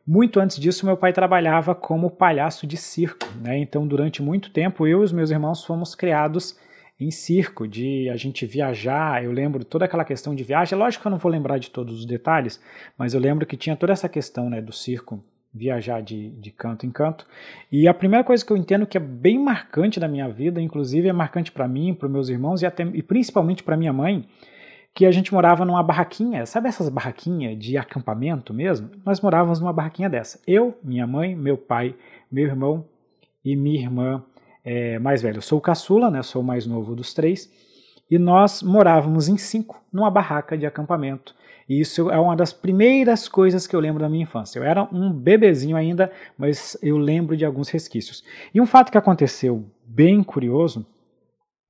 muito 0.07 0.39
antes 0.39 0.57
disso, 0.57 0.85
meu 0.85 0.95
pai 0.95 1.11
trabalhava 1.11 1.75
como 1.75 2.09
palhaço 2.09 2.65
de 2.65 2.77
circo, 2.77 3.27
né? 3.41 3.57
Então, 3.57 3.85
durante 3.85 4.23
muito 4.23 4.49
tempo, 4.51 4.87
eu 4.87 5.01
e 5.01 5.03
os 5.03 5.11
meus 5.11 5.31
irmãos 5.31 5.65
fomos 5.65 5.93
criados 5.93 6.57
em 6.97 7.11
circo, 7.11 7.67
de 7.67 8.09
a 8.09 8.15
gente 8.15 8.45
viajar. 8.45 9.21
Eu 9.21 9.33
lembro 9.33 9.65
toda 9.65 9.83
aquela 9.83 10.05
questão 10.05 10.33
de 10.33 10.45
viagem. 10.45 10.79
Lógico 10.79 11.01
que 11.01 11.07
eu 11.07 11.11
não 11.11 11.17
vou 11.17 11.29
lembrar 11.29 11.57
de 11.57 11.69
todos 11.69 11.99
os 11.99 12.05
detalhes, 12.05 12.57
mas 12.97 13.13
eu 13.13 13.19
lembro 13.19 13.45
que 13.45 13.57
tinha 13.57 13.75
toda 13.75 13.91
essa 13.91 14.07
questão 14.07 14.49
né, 14.49 14.61
do 14.61 14.71
circo 14.71 15.21
viajar 15.53 16.01
de, 16.01 16.29
de 16.29 16.51
canto 16.51 16.85
em 16.85 16.89
canto. 16.89 17.27
E 17.69 17.85
a 17.85 17.93
primeira 17.93 18.23
coisa 18.23 18.45
que 18.45 18.51
eu 18.51 18.57
entendo 18.57 18.87
que 18.87 18.95
é 18.95 19.01
bem 19.01 19.37
marcante 19.37 19.99
da 19.99 20.07
minha 20.07 20.29
vida, 20.29 20.61
inclusive 20.61 21.09
é 21.09 21.13
marcante 21.13 21.51
para 21.51 21.67
mim, 21.67 21.93
para 21.93 22.07
meus 22.07 22.29
irmãos 22.29 22.61
e, 22.61 22.65
até, 22.65 22.83
e 22.83 23.03
principalmente 23.03 23.61
para 23.61 23.75
minha 23.75 23.91
mãe, 23.91 24.25
que 24.97 25.05
a 25.05 25.11
gente 25.11 25.31
morava 25.31 25.63
numa 25.63 25.83
barraquinha, 25.83 26.43
sabe 26.47 26.69
essas 26.69 26.89
barraquinhas 26.89 27.55
de 27.59 27.77
acampamento 27.77 28.51
mesmo? 28.51 28.89
Nós 29.05 29.21
morávamos 29.21 29.59
numa 29.59 29.71
barraquinha 29.71 30.09
dessa. 30.09 30.39
Eu, 30.47 30.75
minha 30.83 31.05
mãe, 31.05 31.35
meu 31.35 31.55
pai, 31.55 31.93
meu 32.31 32.47
irmão 32.47 32.83
e 33.45 33.55
minha 33.55 33.79
irmã 33.79 34.23
é, 34.65 34.97
mais 34.97 35.21
velha. 35.21 35.37
Eu 35.37 35.41
sou 35.43 35.59
o 35.59 35.61
caçula, 35.61 36.09
né? 36.09 36.23
Sou 36.23 36.41
o 36.41 36.43
mais 36.43 36.65
novo 36.65 36.95
dos 36.95 37.13
três. 37.13 37.47
E 38.09 38.17
nós 38.17 38.63
morávamos 38.63 39.27
em 39.27 39.37
cinco 39.37 39.79
numa 39.93 40.09
barraca 40.09 40.57
de 40.57 40.65
acampamento. 40.65 41.35
E 41.69 41.79
isso 41.79 42.09
é 42.09 42.17
uma 42.17 42.35
das 42.35 42.51
primeiras 42.51 43.27
coisas 43.27 43.67
que 43.67 43.75
eu 43.75 43.79
lembro 43.79 44.01
da 44.01 44.09
minha 44.09 44.23
infância. 44.23 44.57
Eu 44.57 44.63
era 44.63 44.81
um 44.91 45.13
bebezinho 45.13 45.77
ainda, 45.77 46.11
mas 46.35 46.75
eu 46.81 46.97
lembro 46.97 47.37
de 47.37 47.45
alguns 47.45 47.69
resquícios. 47.69 48.23
E 48.51 48.59
um 48.59 48.65
fato 48.65 48.91
que 48.91 48.97
aconteceu 48.97 49.63
bem 49.85 50.23
curioso, 50.23 50.87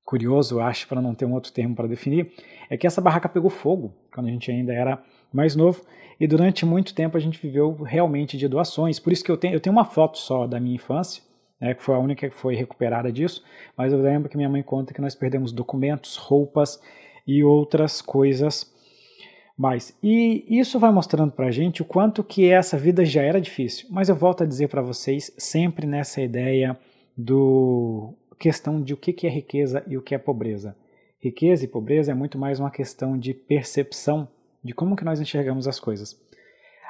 curioso, 0.08 0.62
acho, 0.62 0.88
para 0.88 1.02
não 1.02 1.14
ter 1.14 1.26
um 1.26 1.34
outro 1.34 1.52
termo 1.52 1.76
para 1.76 1.86
definir, 1.86 2.32
é 2.70 2.78
que 2.78 2.88
essa 2.88 3.02
barraca 3.02 3.28
pegou 3.28 3.50
fogo 3.50 3.94
quando 4.10 4.28
a 4.28 4.30
gente 4.30 4.50
ainda 4.50 4.74
era 4.74 5.04
mais 5.34 5.54
novo 5.54 5.82
e 6.18 6.26
durante 6.26 6.66
muito 6.66 6.96
tempo 6.96 7.18
a 7.18 7.20
gente 7.20 7.38
viveu 7.38 7.74
realmente 7.84 8.38
de 8.38 8.48
doações. 8.48 9.02
Por 9.02 9.12
isso 9.12 9.22
que 9.22 9.30
eu 9.30 9.36
tenho, 9.36 9.54
eu 9.54 9.60
tenho 9.60 9.76
uma 9.76 9.84
foto 9.84 10.18
só 10.18 10.48
da 10.48 10.62
minha 10.62 10.76
infância, 10.76 11.22
né, 11.60 11.74
que 11.74 11.84
foi 11.84 11.94
a 11.94 12.00
única 12.00 12.30
que 12.30 12.36
foi 12.36 12.56
recuperada 12.56 13.12
disso, 13.12 13.44
mas 13.76 13.92
eu 13.92 14.02
lembro 14.02 14.30
que 14.30 14.38
minha 14.38 14.48
mãe 14.48 14.64
conta 14.64 14.94
que 14.94 15.02
nós 15.02 15.14
perdemos 15.14 15.52
documentos, 15.52 16.16
roupas 16.16 16.82
e 17.28 17.44
outras 17.44 18.02
coisas 18.02 18.74
mais. 19.58 19.94
E 20.02 20.46
isso 20.48 20.80
vai 20.80 20.92
mostrando 20.92 21.34
para 21.34 21.48
a 21.48 21.52
gente 21.52 21.82
o 21.82 21.86
quanto 21.86 22.24
que 22.24 22.50
essa 22.50 22.78
vida 22.78 23.04
já 23.04 23.24
era 23.24 23.42
difícil. 23.42 23.88
Mas 23.92 24.08
eu 24.08 24.16
volto 24.16 24.42
a 24.42 24.48
dizer 24.48 24.70
para 24.70 24.82
vocês, 24.82 25.34
sempre 25.38 25.86
nessa 25.86 26.22
ideia 26.22 26.80
do 27.18 28.14
questão 28.38 28.82
de 28.82 28.94
o 28.94 28.98
que 28.98 29.26
é 29.26 29.30
riqueza 29.30 29.84
e 29.88 29.98
o 29.98 30.02
que 30.02 30.14
é 30.14 30.18
pobreza. 30.18 30.76
Riqueza 31.20 31.66
e 31.66 31.68
pobreza 31.68 32.12
é 32.12 32.16
muito 32.16 32.38
mais 32.38 32.60
uma 32.60 32.70
questão 32.70 33.18
de 33.18 33.34
percepção 33.34 34.28
de 34.64 34.74
como 34.74 34.96
que 34.96 35.04
nós 35.04 35.20
enxergamos 35.20 35.68
as 35.68 35.80
coisas. 35.80 36.20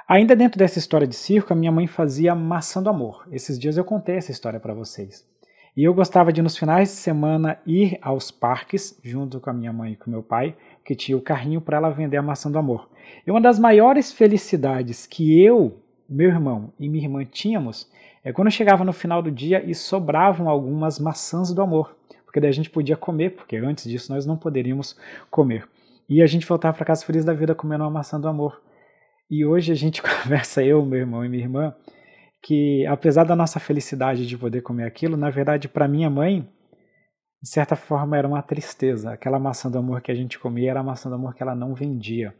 Ainda 0.08 0.36
dentro 0.36 0.58
dessa 0.58 0.80
história 0.80 1.08
de 1.08 1.16
circo, 1.16 1.52
a 1.52 1.56
minha 1.56 1.72
mãe 1.72 1.88
fazia 1.88 2.34
maçã 2.34 2.82
do 2.82 2.90
amor. 2.90 3.28
Esses 3.32 3.58
dias 3.60 3.78
eu 3.78 3.84
contei 3.84 4.16
essa 4.16 4.32
história 4.32 4.60
para 4.60 4.74
vocês. 4.74 5.26
E 5.76 5.84
eu 5.84 5.94
gostava 5.94 6.34
de, 6.34 6.42
nos 6.42 6.58
finais 6.58 6.90
de 6.90 6.96
semana, 6.96 7.60
ir 7.66 8.00
aos 8.02 8.32
parques, 8.32 9.00
junto 9.04 9.40
com 9.40 9.50
a 9.50 9.54
minha 9.54 9.72
mãe 9.72 9.94
e 9.94 9.96
com 9.96 10.10
meu 10.10 10.24
pai, 10.24 10.56
que 10.84 10.96
tinha 10.96 11.18
o 11.18 11.22
carrinho 11.22 11.62
para 11.62 11.78
ela 11.78 11.90
vender 11.90 12.18
a 12.18 12.22
maçã 12.22 12.50
do 12.50 12.58
amor. 12.58 12.90
E 13.26 13.30
uma 13.32 13.40
das 13.40 13.60
maiores 13.60 14.12
felicidades 14.12 15.06
que 15.06 15.40
eu, 15.40 15.78
meu 16.10 16.30
irmão 16.30 16.74
e 16.80 16.90
minha 16.90 17.04
irmã 17.04 17.24
tínhamos 17.24 17.90
é 18.28 18.34
quando 18.34 18.52
chegava 18.52 18.84
no 18.84 18.92
final 18.92 19.22
do 19.22 19.32
dia 19.32 19.64
e 19.66 19.74
sobravam 19.74 20.50
algumas 20.50 21.00
maçãs 21.00 21.54
do 21.54 21.62
amor, 21.62 21.96
porque 22.26 22.42
daí 22.42 22.50
a 22.50 22.54
gente 22.54 22.70
podia 22.70 22.98
comer, 22.98 23.30
porque 23.30 23.56
antes 23.56 23.90
disso 23.90 24.12
nós 24.12 24.26
não 24.26 24.36
poderíamos 24.36 25.00
comer. 25.32 25.66
E 26.10 26.22
a 26.22 26.26
gente 26.26 26.46
voltava 26.46 26.76
para 26.76 26.86
casa 26.86 27.06
feliz 27.06 27.24
da 27.24 27.34
vida 27.34 27.56
comendo 27.56 27.86
uma 27.86 27.90
maçã 27.90 28.20
do 28.20 28.28
amor. 28.28 28.62
E 29.32 29.46
hoje 29.46 29.72
a 29.72 29.76
gente 29.76 30.02
conversa, 30.04 30.62
eu, 30.62 30.86
meu 30.86 31.00
irmão 31.00 31.24
e 31.24 31.30
minha 31.30 31.42
irmã, 31.42 31.74
que 32.44 32.86
apesar 32.88 33.24
da 33.24 33.34
nossa 33.34 33.62
felicidade 33.62 34.28
de 34.28 34.38
poder 34.38 34.60
comer 34.62 34.84
aquilo, 34.84 35.16
na 35.16 35.30
verdade 35.30 35.70
para 35.70 35.88
minha 35.88 36.10
mãe, 36.10 36.46
de 37.42 37.50
certa 37.50 37.78
forma 37.78 38.18
era 38.18 38.28
uma 38.28 38.42
tristeza. 38.42 39.14
Aquela 39.14 39.40
maçã 39.40 39.72
do 39.72 39.78
amor 39.78 40.02
que 40.02 40.12
a 40.12 40.16
gente 40.16 40.38
comia 40.38 40.72
era 40.72 40.82
a 40.82 40.84
maçã 40.84 41.10
do 41.10 41.16
amor 41.16 41.34
que 41.34 41.42
ela 41.42 41.56
não 41.56 41.74
vendia. 41.74 42.36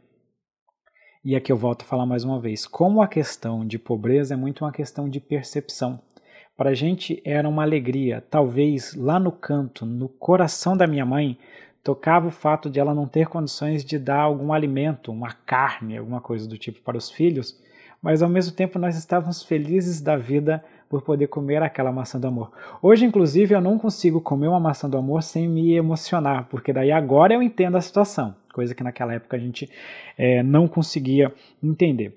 E 1.28 1.36
aqui 1.36 1.52
eu 1.52 1.58
volto 1.58 1.82
a 1.82 1.84
falar 1.84 2.06
mais 2.06 2.24
uma 2.24 2.40
vez, 2.40 2.66
como 2.66 3.02
a 3.02 3.06
questão 3.06 3.62
de 3.62 3.78
pobreza 3.78 4.32
é 4.32 4.36
muito 4.36 4.64
uma 4.64 4.72
questão 4.72 5.10
de 5.10 5.20
percepção. 5.20 6.00
Para 6.56 6.70
a 6.70 6.74
gente 6.74 7.20
era 7.22 7.46
uma 7.46 7.62
alegria, 7.64 8.24
talvez 8.30 8.94
lá 8.94 9.20
no 9.20 9.30
canto, 9.30 9.84
no 9.84 10.08
coração 10.08 10.74
da 10.74 10.86
minha 10.86 11.04
mãe, 11.04 11.36
tocava 11.84 12.28
o 12.28 12.30
fato 12.30 12.70
de 12.70 12.80
ela 12.80 12.94
não 12.94 13.06
ter 13.06 13.26
condições 13.26 13.84
de 13.84 13.98
dar 13.98 14.20
algum 14.20 14.54
alimento, 14.54 15.12
uma 15.12 15.34
carne, 15.44 15.98
alguma 15.98 16.22
coisa 16.22 16.48
do 16.48 16.56
tipo 16.56 16.80
para 16.80 16.96
os 16.96 17.10
filhos, 17.10 17.60
mas 18.00 18.22
ao 18.22 18.28
mesmo 18.30 18.56
tempo 18.56 18.78
nós 18.78 18.96
estávamos 18.96 19.42
felizes 19.42 20.00
da 20.00 20.16
vida 20.16 20.64
por 20.88 21.02
poder 21.02 21.26
comer 21.26 21.62
aquela 21.62 21.92
maçã 21.92 22.18
do 22.18 22.26
amor. 22.26 22.52
Hoje, 22.80 23.04
inclusive, 23.04 23.54
eu 23.54 23.60
não 23.60 23.78
consigo 23.78 24.18
comer 24.18 24.48
uma 24.48 24.58
maçã 24.58 24.88
do 24.88 24.96
amor 24.96 25.22
sem 25.22 25.46
me 25.46 25.74
emocionar, 25.74 26.46
porque 26.48 26.72
daí 26.72 26.90
agora 26.90 27.34
eu 27.34 27.42
entendo 27.42 27.76
a 27.76 27.82
situação, 27.82 28.34
coisa 28.58 28.74
que 28.74 28.82
naquela 28.82 29.14
época 29.14 29.36
a 29.36 29.40
gente 29.40 29.70
é, 30.16 30.42
não 30.42 30.66
conseguia 30.66 31.32
entender. 31.62 32.16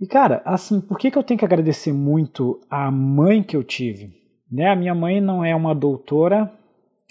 E 0.00 0.06
cara, 0.06 0.40
assim, 0.44 0.80
por 0.80 0.98
que, 0.98 1.10
que 1.10 1.18
eu 1.18 1.22
tenho 1.22 1.38
que 1.38 1.44
agradecer 1.44 1.92
muito 1.92 2.60
a 2.70 2.90
mãe 2.90 3.42
que 3.42 3.56
eu 3.56 3.62
tive? 3.62 4.14
Né? 4.50 4.70
A 4.70 4.76
minha 4.76 4.94
mãe 4.94 5.20
não 5.20 5.44
é 5.44 5.54
uma 5.54 5.74
doutora, 5.74 6.50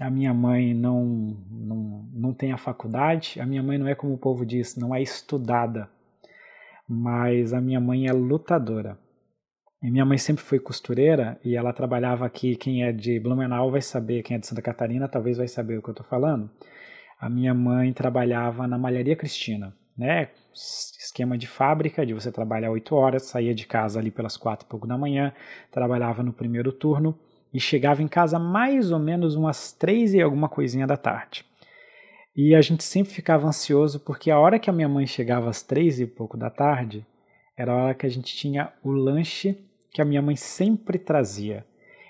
a 0.01 0.09
minha 0.09 0.33
mãe 0.33 0.73
não, 0.73 1.37
não, 1.51 2.09
não 2.13 2.33
tem 2.33 2.51
a 2.51 2.57
faculdade, 2.57 3.39
a 3.39 3.45
minha 3.45 3.61
mãe 3.61 3.77
não 3.77 3.87
é 3.87 3.93
como 3.93 4.13
o 4.13 4.17
povo 4.17 4.45
diz, 4.45 4.75
não 4.75 4.95
é 4.95 5.01
estudada 5.01 5.89
mas 6.89 7.53
a 7.53 7.61
minha 7.61 7.79
mãe 7.79 8.07
é 8.07 8.11
lutadora. 8.11 8.97
E 9.81 9.91
minha 9.91 10.03
mãe 10.03 10.17
sempre 10.17 10.43
foi 10.43 10.59
costureira 10.59 11.39
e 11.45 11.55
ela 11.55 11.71
trabalhava 11.71 12.25
aqui. 12.25 12.55
Quem 12.55 12.83
é 12.83 12.91
de 12.91 13.19
Blumenau 13.19 13.69
vai 13.69 13.81
saber, 13.81 14.23
quem 14.23 14.35
é 14.35 14.39
de 14.39 14.47
Santa 14.47 14.61
Catarina 14.61 15.07
talvez 15.07 15.37
vai 15.37 15.47
saber 15.47 15.77
o 15.77 15.83
que 15.83 15.89
eu 15.89 15.93
estou 15.93 16.05
falando. 16.07 16.49
A 17.19 17.29
minha 17.29 17.53
mãe 17.53 17.91
trabalhava 17.91 18.65
na 18.65 18.77
Malharia 18.77 19.15
Cristina, 19.15 19.75
né? 19.97 20.29
Esquema 20.53 21.38
de 21.38 21.47
fábrica, 21.47 22.05
de 22.05 22.13
você 22.13 22.31
trabalhar 22.31 22.71
oito 22.71 22.95
horas, 22.95 23.23
saía 23.23 23.53
de 23.53 23.67
casa 23.67 23.99
ali 23.99 24.09
pelas 24.09 24.38
quatro 24.38 24.65
e 24.65 24.69
pouco 24.69 24.88
da 24.88 24.97
manhã, 24.97 25.33
trabalhava 25.69 26.23
no 26.23 26.31
primeiro 26.31 26.71
turno 26.71 27.19
e 27.53 27.59
chegava 27.59 28.01
em 28.01 28.07
casa 28.07 28.39
mais 28.39 28.89
ou 28.89 28.99
menos 28.99 29.35
umas 29.35 29.73
três 29.73 30.13
e 30.13 30.21
alguma 30.21 30.47
coisinha 30.47 30.88
da 30.88 30.95
tarde. 30.95 31.43
E 32.33 32.55
a 32.55 32.61
gente 32.61 32.85
sempre 32.85 33.11
ficava 33.11 33.45
ansioso 33.45 33.99
porque 33.99 34.31
a 34.31 34.39
hora 34.39 34.57
que 34.57 34.69
a 34.69 34.73
minha 34.73 34.88
mãe 34.88 35.05
chegava 35.05 35.49
às 35.49 35.61
três 35.61 35.99
e 35.99 36.07
pouco 36.07 36.38
da 36.38 36.49
tarde, 36.49 37.05
era 37.57 37.73
a 37.73 37.75
hora 37.75 37.93
que 37.93 38.05
a 38.05 38.09
gente 38.09 38.33
tinha 38.33 38.71
o 38.81 38.91
lanche 38.91 39.57
que 39.91 40.01
a 40.01 40.05
minha 40.05 40.21
mãe 40.21 40.38
sempre 40.38 40.97
trazia. 40.97 41.65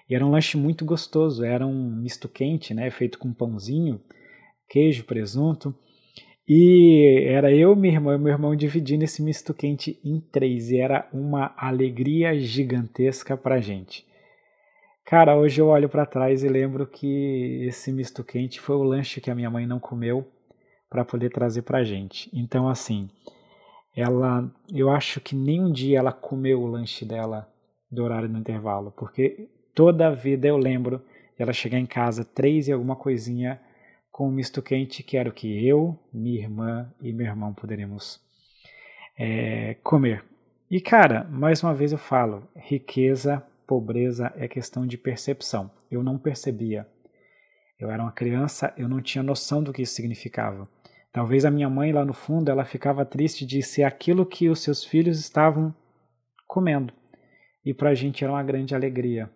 E 0.08 0.13
era 0.13 0.24
um 0.24 0.30
lanche 0.30 0.56
muito 0.56 0.86
gostoso, 0.86 1.44
era 1.44 1.66
um 1.66 1.96
misto 1.96 2.30
quente, 2.30 2.75
né, 2.75 2.92
feito 2.92 3.18
com 3.18 3.34
pãozinho, 3.34 4.00
queijo, 4.70 5.04
presunto. 5.04 5.74
E 6.48 7.26
era 7.28 7.52
eu, 7.54 7.76
minha 7.76 7.94
irmã 7.94 8.16
e 8.16 8.18
meu 8.18 8.32
irmão 8.32 8.56
dividindo 8.56 9.04
esse 9.04 9.22
misto 9.22 9.54
quente 9.54 10.00
em 10.04 10.20
três. 10.20 10.72
E 10.72 10.80
era 10.80 11.08
uma 11.14 11.54
alegria 11.58 12.38
gigantesca 12.40 13.36
pra 13.36 13.60
gente. 13.60 14.06
Cara, 15.06 15.36
hoje 15.36 15.60
eu 15.60 15.68
olho 15.68 15.90
para 15.90 16.06
trás 16.06 16.44
e 16.44 16.48
lembro 16.48 16.86
que 16.86 17.64
esse 17.68 17.92
misto 17.92 18.24
quente 18.24 18.60
foi 18.60 18.76
o 18.76 18.84
lanche 18.84 19.20
que 19.20 19.32
a 19.32 19.36
minha 19.36 19.50
mãe 19.50 19.66
não 19.66 19.80
comeu 19.80 20.28
para 20.90 21.04
poder 21.04 21.32
trazer 21.32 21.64
pra 21.64 21.84
gente. 21.84 22.30
Então, 22.32 22.70
assim, 22.70 23.10
ela, 23.96 24.50
eu 24.74 24.90
acho 24.90 25.20
que 25.20 25.36
nem 25.36 25.62
um 25.62 25.72
dia 25.72 26.00
ela 26.00 26.12
comeu 26.12 26.62
o 26.62 26.68
lanche 26.68 27.06
dela 27.06 27.48
do 27.92 28.04
horário 28.04 28.30
do 28.30 28.38
intervalo, 28.38 28.92
porque 28.96 29.50
toda 29.74 30.08
a 30.08 30.12
vida 30.12 30.48
eu 30.48 30.58
lembro 30.58 31.02
ela 31.38 31.54
chegar 31.54 31.80
em 31.80 31.86
casa 31.86 32.24
três 32.24 32.68
e 32.68 32.72
alguma 32.72 32.96
coisinha 32.96 33.60
com 34.12 34.28
um 34.28 34.32
misto 34.32 34.62
quente, 34.62 35.04
que 35.04 35.18
era 35.18 35.30
o 35.30 35.34
que 35.34 35.66
eu, 35.68 35.98
minha 36.13 36.39
irmã 36.39 36.94
e 37.01 37.13
meu 37.13 37.28
irmão 37.28 37.54
poderíamos 37.54 38.22
é, 39.18 39.75
comer. 39.84 40.24
E 40.70 40.80
cara, 40.80 41.24
mais 41.25 41.63
uma 41.63 41.74
vez 41.74 41.92
eu 41.92 41.98
falo, 41.98 42.48
riqueza 42.56 43.44
pobreza 43.66 44.34
é 44.36 44.48
questão 44.48 44.88
de 44.88 44.98
percepção. 44.98 45.70
Eu 45.92 46.01
não 46.01 46.18
percebia. 46.18 46.88
Eu 47.80 47.92
era 47.92 48.01
uma 48.01 48.12
criança, 48.12 48.74
eu 48.75 48.89
não 48.89 49.01
tinha 49.01 49.24
noção 49.24 49.63
do 49.63 49.72
que 49.72 49.84
isso 49.84 49.94
significava. 49.94 50.68
Talvez 51.12 51.46
a 51.46 51.51
minha 51.51 51.70
mãe 51.70 51.92
lá 51.92 52.04
no 52.04 52.13
fundo, 52.13 52.50
ela 52.50 52.66
ficava 52.66 53.06
triste 53.06 53.46
de 53.46 53.62
ser 53.62 53.84
aquilo 53.84 54.25
que 54.25 54.50
os 54.50 54.62
seus 54.62 54.84
filhos 54.84 55.20
estavam 55.20 55.74
comendo. 56.48 56.94
E 57.63 57.74
para 57.74 57.92
a 57.92 57.96
gente 57.96 58.24
era 58.24 58.34
uma 58.34 58.44
grande 58.44 58.74
alegria. 58.74 59.30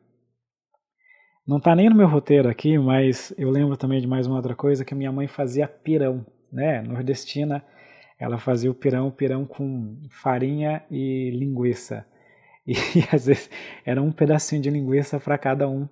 Não 1.45 1.57
está 1.57 1.75
nem 1.75 1.89
no 1.89 1.95
meu 1.95 2.07
roteiro 2.07 2.47
aqui, 2.47 2.77
mas 2.77 3.33
eu 3.37 3.49
lembro 3.49 3.75
também 3.75 3.99
de 3.99 4.07
mais 4.07 4.25
uma 4.25 4.37
outra 4.37 4.55
coisa 4.55 4.85
que 4.85 4.95
minha 4.95 5.11
mãe 5.11 5.27
fazia 5.27 5.67
pirão, 5.67 6.25
né? 6.49 6.81
Nordestina, 6.81 7.61
ela 8.17 8.37
fazia 8.37 8.71
o 8.71 8.73
pirão, 8.73 9.11
pirão 9.11 9.45
com 9.45 9.97
farinha 10.09 10.83
e 10.89 11.31
linguiça. 11.31 12.05
E 12.65 13.03
às 13.13 13.25
vezes 13.25 13.49
era 13.85 14.01
um 14.01 14.09
pedacinho 14.09 14.61
de 14.61 14.69
linguiça 14.69 15.19
para 15.19 15.37
cada 15.37 15.67
um. 15.67 15.85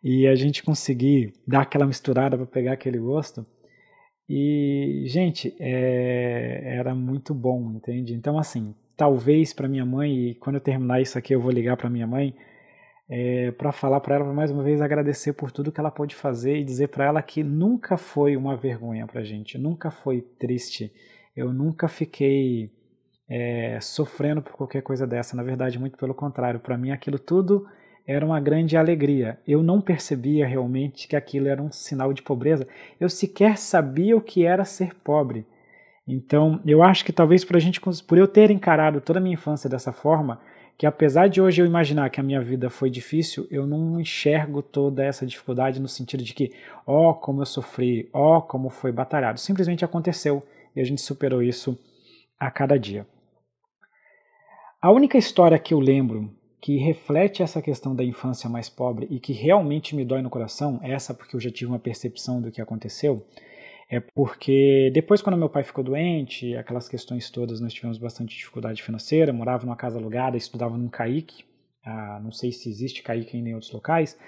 E 0.00 0.24
a 0.28 0.36
gente 0.36 0.62
conseguir 0.62 1.32
dar 1.44 1.62
aquela 1.62 1.84
misturada 1.84 2.36
para 2.36 2.46
pegar 2.46 2.74
aquele 2.74 2.98
gosto. 2.98 3.44
E, 4.28 5.02
gente, 5.06 5.56
é, 5.58 6.76
era 6.78 6.94
muito 6.94 7.34
bom, 7.34 7.72
entende? 7.72 8.14
Então, 8.14 8.38
assim, 8.38 8.72
talvez 8.96 9.52
para 9.52 9.68
minha 9.68 9.84
mãe, 9.84 10.30
e 10.30 10.34
quando 10.36 10.56
eu 10.56 10.60
terminar 10.60 11.00
isso 11.00 11.18
aqui 11.18 11.34
eu 11.34 11.40
vou 11.40 11.50
ligar 11.50 11.76
para 11.76 11.90
minha 11.90 12.06
mãe, 12.06 12.32
é, 13.08 13.50
para 13.52 13.72
falar 13.72 14.00
para 14.00 14.16
ela 14.16 14.32
mais 14.32 14.50
uma 14.50 14.62
vez 14.62 14.80
agradecer 14.80 15.32
por 15.32 15.52
tudo 15.52 15.70
que 15.70 15.80
ela 15.80 15.90
pode 15.90 16.14
fazer 16.14 16.56
e 16.56 16.64
dizer 16.64 16.88
para 16.88 17.04
ela 17.04 17.22
que 17.22 17.42
nunca 17.42 17.96
foi 17.96 18.36
uma 18.36 18.56
vergonha 18.56 19.06
para 19.06 19.22
gente, 19.22 19.56
nunca 19.58 19.90
foi 19.90 20.20
triste, 20.20 20.92
eu 21.36 21.52
nunca 21.52 21.86
fiquei 21.86 22.70
é, 23.28 23.78
sofrendo 23.80 24.40
por 24.40 24.52
qualquer 24.52 24.82
coisa 24.82 25.06
dessa. 25.06 25.36
Na 25.36 25.42
verdade, 25.42 25.78
muito 25.78 25.98
pelo 25.98 26.14
contrário. 26.14 26.60
Para 26.60 26.78
mim, 26.78 26.90
aquilo 26.90 27.18
tudo 27.18 27.66
era 28.06 28.24
uma 28.24 28.40
grande 28.40 28.76
alegria. 28.76 29.38
Eu 29.46 29.62
não 29.62 29.80
percebia 29.80 30.46
realmente 30.46 31.08
que 31.08 31.16
aquilo 31.16 31.48
era 31.48 31.62
um 31.62 31.72
sinal 31.72 32.12
de 32.12 32.22
pobreza. 32.22 32.66
Eu 33.00 33.08
sequer 33.08 33.58
sabia 33.58 34.16
o 34.16 34.20
que 34.20 34.44
era 34.44 34.64
ser 34.64 34.94
pobre. 34.94 35.44
Então, 36.06 36.60
eu 36.64 36.82
acho 36.82 37.04
que 37.04 37.12
talvez 37.12 37.44
por 37.44 37.56
a 37.56 37.58
gente, 37.58 37.80
por 37.80 38.16
eu 38.16 38.28
ter 38.28 38.50
encarado 38.50 39.00
toda 39.00 39.18
a 39.18 39.22
minha 39.22 39.34
infância 39.34 39.68
dessa 39.68 39.92
forma, 39.92 40.40
que 40.78 40.86
apesar 40.86 41.28
de 41.28 41.40
hoje 41.40 41.62
eu 41.62 41.66
imaginar 41.66 42.10
que 42.10 42.20
a 42.20 42.22
minha 42.22 42.40
vida 42.40 42.68
foi 42.68 42.90
difícil, 42.90 43.46
eu 43.50 43.66
não 43.66 43.98
enxergo 44.00 44.60
toda 44.62 45.02
essa 45.02 45.24
dificuldade 45.24 45.80
no 45.80 45.88
sentido 45.88 46.22
de 46.22 46.34
que, 46.34 46.52
ó, 46.86 47.10
oh, 47.10 47.14
como 47.14 47.40
eu 47.40 47.46
sofri, 47.46 48.08
ó, 48.12 48.38
oh, 48.38 48.42
como 48.42 48.68
foi 48.68 48.92
batalhado. 48.92 49.40
Simplesmente 49.40 49.84
aconteceu 49.84 50.42
e 50.74 50.80
a 50.80 50.84
gente 50.84 51.00
superou 51.00 51.42
isso 51.42 51.78
a 52.38 52.50
cada 52.50 52.78
dia. 52.78 53.06
A 54.80 54.90
única 54.92 55.16
história 55.16 55.58
que 55.58 55.72
eu 55.72 55.80
lembro 55.80 56.30
que 56.60 56.76
reflete 56.76 57.42
essa 57.42 57.62
questão 57.62 57.94
da 57.94 58.04
infância 58.04 58.50
mais 58.50 58.68
pobre 58.68 59.06
e 59.10 59.18
que 59.18 59.32
realmente 59.32 59.96
me 59.96 60.04
dói 60.04 60.20
no 60.20 60.28
coração, 60.28 60.78
essa 60.82 61.14
porque 61.14 61.36
eu 61.36 61.40
já 61.40 61.50
tive 61.50 61.70
uma 61.70 61.78
percepção 61.78 62.40
do 62.40 62.50
que 62.50 62.60
aconteceu, 62.60 63.24
é 63.88 64.00
porque 64.00 64.90
depois 64.92 65.22
quando 65.22 65.36
meu 65.36 65.48
pai 65.48 65.62
ficou 65.62 65.84
doente, 65.84 66.56
aquelas 66.56 66.88
questões 66.88 67.30
todas, 67.30 67.60
nós 67.60 67.72
tivemos 67.72 67.98
bastante 67.98 68.36
dificuldade 68.36 68.82
financeira, 68.82 69.32
morava 69.32 69.64
numa 69.64 69.76
casa 69.76 69.98
alugada, 69.98 70.36
estudava 70.36 70.76
num 70.76 70.88
CAIC, 70.88 71.44
ah, 71.84 72.20
não 72.22 72.32
sei 72.32 72.50
se 72.50 72.68
existe 72.68 73.02
Caica 73.02 73.36
em 73.36 73.54
outros 73.54 73.72
locais, 73.72 74.18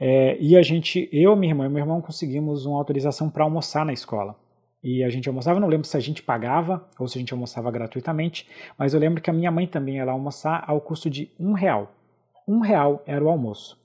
é, 0.00 0.36
e 0.40 0.56
a 0.56 0.62
gente, 0.62 1.08
eu, 1.12 1.34
minha 1.36 1.52
irmã 1.52 1.66
e 1.66 1.68
meu 1.68 1.78
irmão 1.78 2.00
conseguimos 2.00 2.66
uma 2.66 2.78
autorização 2.78 3.30
para 3.30 3.44
almoçar 3.44 3.84
na 3.84 3.92
escola. 3.92 4.36
E 4.82 5.02
a 5.02 5.10
gente 5.10 5.28
almoçava, 5.28 5.58
não 5.58 5.66
lembro 5.66 5.86
se 5.86 5.96
a 5.96 6.00
gente 6.00 6.22
pagava 6.22 6.88
ou 6.98 7.08
se 7.08 7.18
a 7.18 7.20
gente 7.20 7.32
almoçava 7.32 7.70
gratuitamente, 7.70 8.48
mas 8.76 8.94
eu 8.94 9.00
lembro 9.00 9.20
que 9.20 9.28
a 9.28 9.32
minha 9.32 9.50
mãe 9.50 9.66
também 9.66 9.96
ia 9.96 10.04
lá 10.04 10.12
almoçar 10.12 10.62
ao 10.68 10.80
custo 10.80 11.10
de 11.10 11.32
um 11.38 11.52
real. 11.52 11.92
Um 12.46 12.60
real 12.60 13.02
era 13.04 13.24
o 13.24 13.28
almoço. 13.28 13.76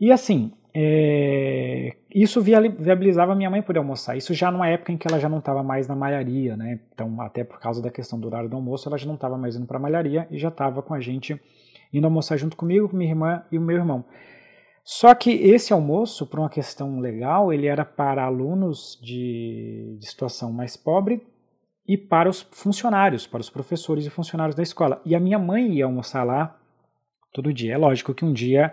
E 0.00 0.10
assim, 0.10 0.52
é, 0.80 1.96
isso 2.14 2.40
viabilizava 2.40 3.34
minha 3.34 3.50
mãe 3.50 3.60
poder 3.60 3.80
almoçar. 3.80 4.16
Isso 4.16 4.32
já 4.32 4.48
numa 4.48 4.68
época 4.68 4.92
em 4.92 4.96
que 4.96 5.08
ela 5.08 5.18
já 5.18 5.28
não 5.28 5.38
estava 5.40 5.60
mais 5.60 5.88
na 5.88 5.96
malharia, 5.96 6.56
né? 6.56 6.78
Então, 6.94 7.20
até 7.20 7.42
por 7.42 7.58
causa 7.58 7.82
da 7.82 7.90
questão 7.90 8.20
do 8.20 8.28
horário 8.28 8.48
do 8.48 8.54
almoço, 8.54 8.88
ela 8.88 8.96
já 8.96 9.04
não 9.04 9.16
estava 9.16 9.36
mais 9.36 9.56
indo 9.56 9.66
para 9.66 9.76
a 9.76 9.80
malharia 9.80 10.28
e 10.30 10.38
já 10.38 10.48
estava 10.48 10.80
com 10.80 10.94
a 10.94 11.00
gente 11.00 11.40
indo 11.92 12.04
almoçar 12.04 12.36
junto 12.36 12.56
comigo, 12.56 12.88
com 12.88 12.96
minha 12.96 13.10
irmã 13.10 13.42
e 13.50 13.58
o 13.58 13.60
meu 13.60 13.76
irmão. 13.76 14.04
Só 14.84 15.12
que 15.16 15.32
esse 15.32 15.72
almoço, 15.72 16.24
por 16.28 16.38
uma 16.38 16.48
questão 16.48 17.00
legal, 17.00 17.52
ele 17.52 17.66
era 17.66 17.84
para 17.84 18.24
alunos 18.24 19.00
de, 19.02 19.96
de 19.98 20.06
situação 20.06 20.52
mais 20.52 20.76
pobre 20.76 21.26
e 21.88 21.98
para 21.98 22.30
os 22.30 22.42
funcionários, 22.52 23.26
para 23.26 23.40
os 23.40 23.50
professores 23.50 24.06
e 24.06 24.10
funcionários 24.10 24.54
da 24.54 24.62
escola. 24.62 25.02
E 25.04 25.16
a 25.16 25.20
minha 25.20 25.40
mãe 25.40 25.72
ia 25.72 25.86
almoçar 25.86 26.22
lá 26.22 26.56
todo 27.32 27.52
dia. 27.52 27.74
É 27.74 27.76
lógico 27.76 28.14
que 28.14 28.24
um 28.24 28.32
dia 28.32 28.72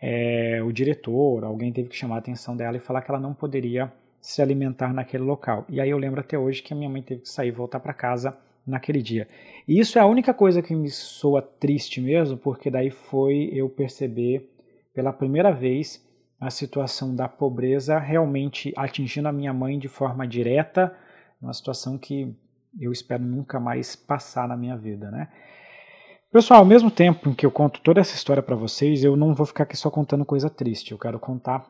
é, 0.00 0.62
o 0.62 0.72
diretor, 0.72 1.44
alguém 1.44 1.72
teve 1.72 1.88
que 1.88 1.96
chamar 1.96 2.16
a 2.16 2.18
atenção 2.18 2.56
dela 2.56 2.76
e 2.76 2.80
falar 2.80 3.02
que 3.02 3.10
ela 3.10 3.20
não 3.20 3.34
poderia 3.34 3.92
se 4.20 4.42
alimentar 4.42 4.92
naquele 4.92 5.22
local. 5.22 5.64
E 5.68 5.80
aí 5.80 5.90
eu 5.90 5.98
lembro 5.98 6.20
até 6.20 6.38
hoje 6.38 6.62
que 6.62 6.72
a 6.72 6.76
minha 6.76 6.90
mãe 6.90 7.02
teve 7.02 7.22
que 7.22 7.28
sair 7.28 7.48
e 7.48 7.52
voltar 7.52 7.80
para 7.80 7.94
casa 7.94 8.36
naquele 8.66 9.00
dia. 9.00 9.28
E 9.66 9.78
isso 9.78 9.98
é 9.98 10.02
a 10.02 10.06
única 10.06 10.34
coisa 10.34 10.60
que 10.60 10.74
me 10.74 10.90
soa 10.90 11.40
triste 11.40 12.00
mesmo, 12.00 12.36
porque 12.36 12.70
daí 12.70 12.90
foi 12.90 13.50
eu 13.52 13.68
perceber 13.68 14.50
pela 14.92 15.12
primeira 15.12 15.52
vez 15.52 16.04
a 16.40 16.50
situação 16.50 17.14
da 17.14 17.28
pobreza 17.28 17.98
realmente 17.98 18.72
atingindo 18.76 19.28
a 19.28 19.32
minha 19.32 19.52
mãe 19.52 19.78
de 19.78 19.88
forma 19.88 20.26
direta, 20.26 20.94
uma 21.40 21.52
situação 21.52 21.96
que 21.96 22.34
eu 22.78 22.92
espero 22.92 23.22
nunca 23.22 23.58
mais 23.58 23.96
passar 23.96 24.48
na 24.48 24.56
minha 24.56 24.76
vida, 24.76 25.10
né? 25.10 25.28
Pessoal, 26.32 26.60
ao 26.60 26.66
mesmo 26.66 26.90
tempo 26.90 27.30
em 27.30 27.34
que 27.34 27.46
eu 27.46 27.50
conto 27.50 27.80
toda 27.80 28.00
essa 28.00 28.14
história 28.14 28.42
para 28.42 28.56
vocês, 28.56 29.04
eu 29.04 29.16
não 29.16 29.32
vou 29.32 29.46
ficar 29.46 29.62
aqui 29.62 29.76
só 29.76 29.90
contando 29.90 30.24
coisa 30.24 30.50
triste. 30.50 30.90
Eu 30.90 30.98
quero 30.98 31.20
contar 31.20 31.66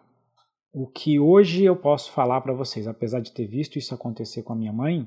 o 0.72 0.86
que 0.86 1.20
hoje 1.20 1.64
eu 1.64 1.76
posso 1.76 2.10
falar 2.10 2.40
para 2.40 2.54
vocês. 2.54 2.88
Apesar 2.88 3.20
de 3.20 3.32
ter 3.32 3.46
visto 3.46 3.78
isso 3.78 3.94
acontecer 3.94 4.42
com 4.42 4.54
a 4.54 4.56
minha 4.56 4.72
mãe, 4.72 5.06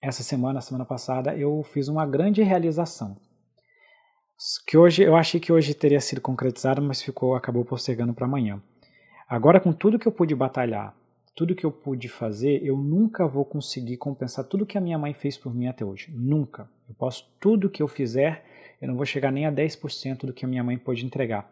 essa 0.00 0.22
semana, 0.22 0.60
semana 0.60 0.84
passada, 0.84 1.36
eu 1.36 1.62
fiz 1.62 1.88
uma 1.88 2.06
grande 2.06 2.42
realização. 2.42 3.16
Que 4.66 4.76
hoje 4.76 5.02
eu 5.02 5.14
achei 5.14 5.38
que 5.38 5.52
hoje 5.52 5.74
teria 5.74 6.00
sido 6.00 6.20
concretizada, 6.20 6.80
mas 6.80 7.02
ficou 7.02 7.36
acabou 7.36 7.64
postergando 7.64 8.14
para 8.14 8.26
amanhã. 8.26 8.60
Agora 9.28 9.60
com 9.60 9.72
tudo 9.72 9.98
que 9.98 10.08
eu 10.08 10.12
pude 10.12 10.34
batalhar, 10.34 10.96
tudo 11.34 11.54
que 11.54 11.64
eu 11.64 11.72
pude 11.72 12.08
fazer, 12.08 12.62
eu 12.62 12.76
nunca 12.76 13.26
vou 13.26 13.44
conseguir 13.44 13.96
compensar 13.96 14.44
tudo 14.44 14.66
que 14.66 14.76
a 14.76 14.80
minha 14.80 14.98
mãe 14.98 15.14
fez 15.14 15.38
por 15.38 15.54
mim 15.54 15.66
até 15.66 15.84
hoje. 15.84 16.12
Nunca. 16.14 16.68
Eu 16.88 16.94
posso 16.94 17.30
tudo 17.40 17.70
que 17.70 17.82
eu 17.82 17.88
fizer, 17.88 18.44
eu 18.80 18.88
não 18.88 18.96
vou 18.96 19.06
chegar 19.06 19.30
nem 19.30 19.46
a 19.46 19.52
10% 19.52 20.26
do 20.26 20.32
que 20.32 20.44
a 20.44 20.48
minha 20.48 20.62
mãe 20.62 20.76
pôde 20.76 21.06
entregar. 21.06 21.50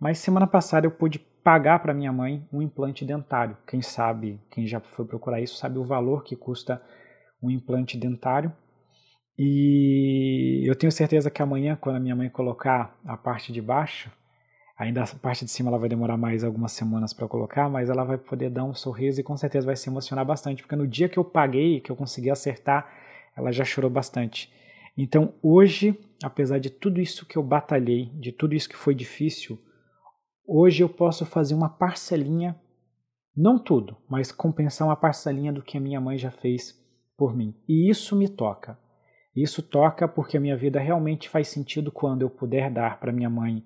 Mas 0.00 0.18
semana 0.18 0.46
passada 0.46 0.86
eu 0.86 0.90
pude 0.90 1.18
pagar 1.18 1.78
para 1.78 1.94
minha 1.94 2.12
mãe 2.12 2.46
um 2.52 2.60
implante 2.60 3.04
dentário. 3.04 3.56
Quem 3.66 3.80
sabe, 3.80 4.40
quem 4.50 4.66
já 4.66 4.80
foi 4.80 5.04
procurar 5.04 5.40
isso, 5.40 5.56
sabe 5.56 5.78
o 5.78 5.84
valor 5.84 6.24
que 6.24 6.34
custa 6.34 6.82
um 7.42 7.50
implante 7.50 7.96
dentário. 7.96 8.52
E 9.38 10.62
eu 10.66 10.74
tenho 10.74 10.92
certeza 10.92 11.30
que 11.30 11.42
amanhã, 11.42 11.76
quando 11.76 11.96
a 11.96 12.00
minha 12.00 12.16
mãe 12.16 12.28
colocar 12.28 12.98
a 13.04 13.16
parte 13.16 13.52
de 13.52 13.60
baixo, 13.60 14.10
Ainda 14.76 15.04
a 15.04 15.06
parte 15.06 15.44
de 15.44 15.50
cima 15.50 15.70
ela 15.70 15.78
vai 15.78 15.88
demorar 15.88 16.16
mais 16.16 16.42
algumas 16.42 16.72
semanas 16.72 17.12
para 17.12 17.28
colocar, 17.28 17.68
mas 17.68 17.88
ela 17.88 18.02
vai 18.02 18.18
poder 18.18 18.50
dar 18.50 18.64
um 18.64 18.74
sorriso 18.74 19.20
e 19.20 19.24
com 19.24 19.36
certeza 19.36 19.66
vai 19.66 19.76
se 19.76 19.88
emocionar 19.88 20.24
bastante, 20.24 20.62
porque 20.62 20.74
no 20.74 20.86
dia 20.86 21.08
que 21.08 21.18
eu 21.18 21.24
paguei, 21.24 21.80
que 21.80 21.90
eu 21.90 21.96
consegui 21.96 22.28
acertar, 22.28 22.92
ela 23.36 23.52
já 23.52 23.64
chorou 23.64 23.90
bastante. 23.90 24.52
Então 24.98 25.34
hoje, 25.40 25.96
apesar 26.22 26.58
de 26.58 26.70
tudo 26.70 27.00
isso 27.00 27.24
que 27.24 27.38
eu 27.38 27.42
batalhei, 27.42 28.06
de 28.14 28.32
tudo 28.32 28.54
isso 28.54 28.68
que 28.68 28.76
foi 28.76 28.96
difícil, 28.96 29.60
hoje 30.44 30.82
eu 30.82 30.88
posso 30.88 31.24
fazer 31.24 31.54
uma 31.54 31.68
parcelinha, 31.68 32.60
não 33.36 33.58
tudo, 33.60 33.96
mas 34.08 34.32
compensar 34.32 34.88
uma 34.88 34.96
parcelinha 34.96 35.52
do 35.52 35.62
que 35.62 35.78
a 35.78 35.80
minha 35.80 36.00
mãe 36.00 36.18
já 36.18 36.32
fez 36.32 36.74
por 37.16 37.36
mim. 37.36 37.54
E 37.68 37.88
isso 37.88 38.16
me 38.16 38.28
toca. 38.28 38.76
Isso 39.36 39.62
toca 39.62 40.06
porque 40.08 40.36
a 40.36 40.40
minha 40.40 40.56
vida 40.56 40.80
realmente 40.80 41.28
faz 41.28 41.48
sentido 41.48 41.92
quando 41.92 42.22
eu 42.22 42.30
puder 42.30 42.70
dar 42.70 42.98
para 42.98 43.12
minha 43.12 43.30
mãe 43.30 43.64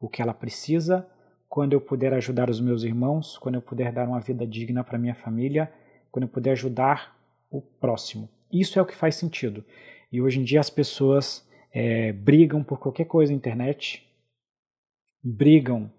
o 0.00 0.08
que 0.08 0.22
ela 0.22 0.34
precisa, 0.34 1.06
quando 1.48 1.72
eu 1.72 1.80
puder 1.80 2.12
ajudar 2.14 2.50
os 2.50 2.60
meus 2.60 2.82
irmãos, 2.82 3.38
quando 3.38 3.56
eu 3.56 3.62
puder 3.62 3.92
dar 3.92 4.06
uma 4.06 4.20
vida 4.20 4.46
digna 4.46 4.84
para 4.84 4.98
minha 4.98 5.14
família, 5.14 5.72
quando 6.10 6.24
eu 6.24 6.28
puder 6.28 6.52
ajudar 6.52 7.16
o 7.50 7.60
próximo. 7.60 8.28
Isso 8.52 8.78
é 8.78 8.82
o 8.82 8.86
que 8.86 8.94
faz 8.94 9.14
sentido. 9.14 9.64
E 10.12 10.20
hoje 10.20 10.40
em 10.40 10.44
dia 10.44 10.60
as 10.60 10.70
pessoas 10.70 11.46
é, 11.72 12.12
brigam 12.12 12.62
por 12.62 12.78
qualquer 12.78 13.06
coisa 13.06 13.32
na 13.32 13.36
internet, 13.36 14.06
brigam 15.22 15.90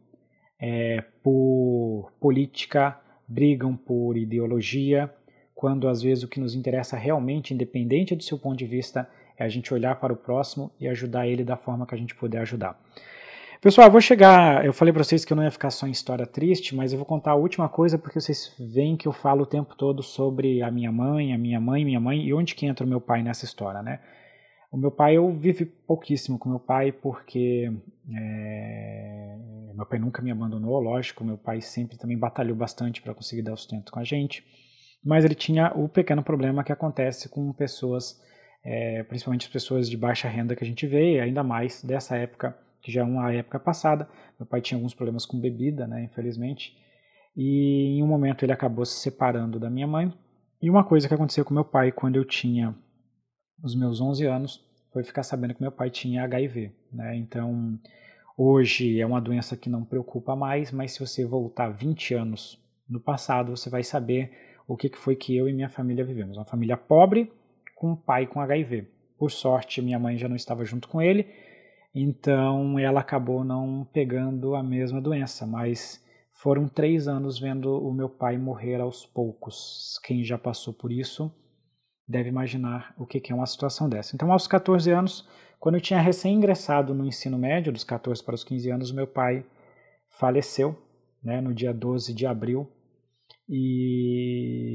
é, 0.60 1.02
por 1.24 2.12
política, 2.20 3.00
brigam 3.28 3.76
por 3.76 4.18
ideologia, 4.18 5.14
quando 5.54 5.88
às 5.88 6.02
vezes 6.02 6.24
o 6.24 6.28
que 6.28 6.40
nos 6.40 6.56
interessa 6.56 6.96
realmente, 6.98 7.54
independente 7.54 8.16
do 8.16 8.24
seu 8.24 8.38
ponto 8.38 8.58
de 8.58 8.66
vista, 8.66 9.10
é 9.38 9.44
a 9.44 9.50
gente 9.50 9.74
olhar 9.74 9.96
para 10.00 10.14
o 10.14 10.18
próximo 10.18 10.72
e 10.80 10.88
ajudar 10.88 11.28
ele 11.28 11.44
da 11.44 11.58
forma 11.58 11.86
que 11.86 11.94
a 11.94 11.98
gente 11.98 12.16
puder 12.16 12.42
ajudar. 12.42 12.80
Pessoal, 13.62 13.88
eu 13.88 13.92
vou 13.92 14.00
chegar. 14.00 14.66
Eu 14.66 14.72
falei 14.72 14.94
para 14.94 15.04
vocês 15.04 15.26
que 15.26 15.34
eu 15.34 15.36
não 15.36 15.44
ia 15.44 15.52
ficar 15.52 15.70
só 15.70 15.86
em 15.86 15.92
história 15.92 16.26
triste, 16.26 16.74
mas 16.74 16.94
eu 16.94 16.98
vou 16.98 17.06
contar 17.06 17.32
a 17.32 17.36
última 17.36 17.68
coisa 17.68 17.98
porque 17.98 18.18
vocês 18.18 18.56
veem 18.58 18.96
que 18.96 19.06
eu 19.06 19.12
falo 19.12 19.44
o 19.44 19.46
tempo 19.46 19.76
todo 19.76 20.02
sobre 20.02 20.62
a 20.62 20.72
minha 20.72 20.94
mãe, 20.94 21.34
a 21.34 21.38
minha 21.38 21.60
mãe, 21.60 21.84
minha 21.84 22.00
mãe 22.00 22.26
e 22.26 22.34
onde 22.34 22.56
que 22.56 22.66
entra 22.66 22.86
o 22.86 22.90
meu 22.90 23.02
pai 23.02 23.22
nessa 23.22 23.44
história, 23.44 23.82
né? 23.82 24.00
O 24.72 24.78
meu 24.78 24.90
pai, 24.90 25.18
eu 25.18 25.30
vivi 25.34 25.66
pouquíssimo 25.66 26.40
com 26.40 26.48
meu 26.48 26.60
pai 26.60 26.94
porque 26.94 27.70
é, 28.16 29.36
meu 29.76 29.86
pai 29.86 30.00
nunca 30.00 30.22
me 30.22 30.32
abandonou, 30.32 30.80
lógico. 30.80 31.26
Meu 31.26 31.38
pai 31.38 31.60
sempre 31.60 31.98
também 31.98 32.18
batalhou 32.18 32.56
bastante 32.56 33.02
para 33.02 33.14
conseguir 33.14 33.42
dar 33.42 33.58
sustento 33.58 33.92
com 33.92 34.00
a 34.00 34.06
gente, 34.06 34.42
mas 35.04 35.26
ele 35.26 35.36
tinha 35.36 35.74
o 35.76 35.90
pequeno 35.90 36.24
problema 36.24 36.64
que 36.64 36.72
acontece 36.72 37.28
com 37.28 37.52
pessoas, 37.52 38.22
é, 38.64 39.04
principalmente 39.04 39.48
as 39.48 39.52
pessoas 39.52 39.90
de 39.90 39.98
baixa 39.98 40.30
renda 40.30 40.56
que 40.56 40.64
a 40.64 40.68
gente 40.68 40.88
vê, 40.88 41.20
ainda 41.20 41.44
mais 41.44 41.84
dessa 41.84 42.16
época 42.16 42.56
que 42.82 42.92
já 42.92 43.02
é 43.02 43.04
uma 43.04 43.32
época 43.34 43.60
passada. 43.60 44.08
Meu 44.40 44.46
pai 44.46 44.62
tinha 44.62 44.78
alguns 44.78 44.94
problemas 44.94 45.26
com 45.26 45.40
bebida, 45.40 45.88
né, 45.88 46.04
infelizmente. 46.04 46.76
E 47.36 47.98
em 47.98 48.04
um 48.04 48.08
momento 48.08 48.44
ele 48.44 48.52
acabou 48.52 48.86
se 48.86 49.00
separando 49.00 49.60
da 49.60 49.70
minha 49.70 49.88
mãe. 49.88 50.14
E 50.62 50.70
uma 50.70 50.84
coisa 50.84 51.08
que 51.08 51.14
aconteceu 51.14 51.46
com 51.46 51.54
meu 51.54 51.66
pai 51.66 51.92
quando 51.92 52.16
eu 52.16 52.26
tinha 52.26 52.76
os 53.64 53.76
meus 53.76 54.02
11 54.02 54.26
anos 54.26 54.64
foi 54.92 55.04
ficar 55.04 55.24
sabendo 55.24 55.54
que 55.54 55.62
meu 55.62 55.72
pai 55.72 55.90
tinha 55.90 56.24
HIV, 56.24 56.72
né? 56.92 57.16
Então, 57.16 57.80
hoje 58.38 59.00
é 59.00 59.06
uma 59.06 59.22
doença 59.22 59.56
que 59.56 59.70
não 59.70 59.86
preocupa 59.86 60.36
mais, 60.36 60.72
mas 60.72 60.94
se 60.94 61.00
você 61.00 61.26
voltar 61.26 61.70
20 61.70 62.14
anos 62.16 62.60
no 62.90 63.00
passado, 63.00 63.56
você 63.56 63.70
vai 63.70 63.84
saber 63.84 64.32
o 64.68 64.76
que 64.76 64.90
foi 64.96 65.16
que 65.16 65.36
eu 65.36 65.48
e 65.48 65.54
minha 65.54 65.70
família 65.70 66.04
vivemos. 66.04 66.38
Uma 66.38 66.46
família 66.46 66.76
pobre 66.76 67.32
com 67.76 67.92
um 67.92 67.96
pai 67.96 68.26
com 68.26 68.42
HIV. 68.42 68.88
Por 69.18 69.32
sorte, 69.32 69.82
minha 69.82 70.00
mãe 70.00 70.18
já 70.18 70.28
não 70.28 70.36
estava 70.36 70.66
junto 70.66 70.88
com 70.88 71.02
ele, 71.02 71.28
então 71.94 72.78
ela 72.78 73.00
acabou 73.00 73.44
não 73.44 73.88
pegando 73.92 74.56
a 74.56 74.64
mesma 74.64 75.02
doença, 75.02 75.46
mas 75.46 76.04
foram 76.32 76.68
três 76.68 77.08
anos 77.08 77.40
vendo 77.40 77.78
o 77.78 77.94
meu 77.94 78.10
pai 78.10 78.38
morrer 78.38 78.80
aos 78.80 79.06
poucos. 79.06 80.00
Quem 80.04 80.24
já 80.24 80.38
passou 80.38 80.74
por 80.74 80.92
isso 80.92 81.32
deve 82.08 82.30
imaginar 82.30 82.94
o 82.98 83.06
que 83.06 83.22
é 83.32 83.36
uma 83.36 83.46
situação 83.46 83.90
dessa. 83.90 84.16
Então, 84.16 84.32
aos 84.32 84.48
14 84.48 84.90
anos, 84.92 85.28
quando 85.60 85.76
eu 85.76 85.82
tinha 85.82 86.00
recém-ingressado 86.00 86.94
no 86.94 87.06
ensino 87.06 87.38
médio, 87.38 87.74
dos 87.74 87.84
14 87.84 88.24
para 88.24 88.36
os 88.36 88.44
15 88.44 88.72
anos, 88.72 88.92
meu 88.92 89.06
pai 89.06 89.46
faleceu 90.18 90.76
né, 91.24 91.42
no 91.42 91.54
dia 91.54 91.74
12 91.74 92.14
de 92.14 92.26
abril 92.26 92.72
e, 93.48 94.69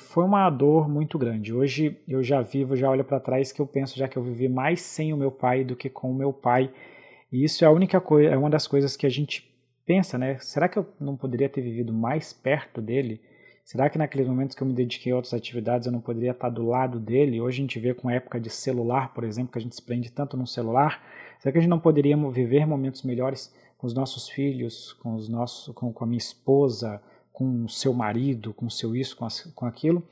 foi 0.00 0.24
uma 0.24 0.48
dor 0.50 0.88
muito 0.88 1.18
grande. 1.18 1.52
Hoje 1.52 1.98
eu 2.08 2.22
já 2.22 2.42
vivo, 2.42 2.74
já 2.74 2.90
olho 2.90 3.04
para 3.04 3.20
trás 3.20 3.52
que 3.52 3.60
eu 3.60 3.66
penso 3.66 3.98
já 3.98 4.08
que 4.08 4.16
eu 4.16 4.22
vivi 4.22 4.48
mais 4.48 4.80
sem 4.80 5.12
o 5.12 5.16
meu 5.16 5.30
pai 5.30 5.62
do 5.62 5.76
que 5.76 5.88
com 5.88 6.10
o 6.10 6.14
meu 6.14 6.32
pai. 6.32 6.70
E 7.32 7.44
isso 7.44 7.64
é 7.64 7.68
a 7.68 7.70
única 7.70 8.00
coisa, 8.00 8.30
é 8.30 8.36
uma 8.36 8.50
das 8.50 8.66
coisas 8.66 8.96
que 8.96 9.06
a 9.06 9.10
gente 9.10 9.48
pensa, 9.86 10.18
né? 10.18 10.38
Será 10.40 10.68
que 10.68 10.78
eu 10.78 10.86
não 10.98 11.16
poderia 11.16 11.48
ter 11.48 11.60
vivido 11.60 11.92
mais 11.92 12.32
perto 12.32 12.80
dele? 12.80 13.20
Será 13.64 13.88
que 13.88 13.98
naqueles 13.98 14.26
momentos 14.26 14.56
que 14.56 14.62
eu 14.62 14.66
me 14.66 14.72
dediquei 14.72 15.12
a 15.12 15.16
outras 15.16 15.32
atividades 15.32 15.86
eu 15.86 15.92
não 15.92 16.00
poderia 16.00 16.32
estar 16.32 16.48
do 16.48 16.66
lado 16.66 16.98
dele? 16.98 17.40
Hoje 17.40 17.58
a 17.58 17.62
gente 17.62 17.78
vê 17.78 17.94
com 17.94 18.08
a 18.08 18.14
época 18.14 18.40
de 18.40 18.50
celular, 18.50 19.14
por 19.14 19.22
exemplo, 19.22 19.52
que 19.52 19.58
a 19.58 19.62
gente 19.62 19.76
se 19.76 19.82
prende 19.82 20.10
tanto 20.10 20.36
no 20.36 20.46
celular. 20.46 21.00
Será 21.38 21.52
que 21.52 21.58
a 21.58 21.60
gente 21.60 21.70
não 21.70 21.78
poderia 21.78 22.16
viver 22.30 22.66
momentos 22.66 23.02
melhores 23.02 23.54
com 23.78 23.86
os 23.86 23.94
nossos 23.94 24.28
filhos, 24.28 24.92
com 24.94 25.14
os 25.14 25.28
nossos, 25.28 25.72
com, 25.74 25.92
com 25.92 26.04
a 26.04 26.06
minha 26.06 26.18
esposa, 26.18 27.00
com 27.32 27.68
seu 27.68 27.92
marido, 27.92 28.52
com 28.52 28.68
seu 28.68 28.94
isso, 28.94 29.16
com, 29.16 29.26
com 29.54 29.66
aquilo. 29.66 30.02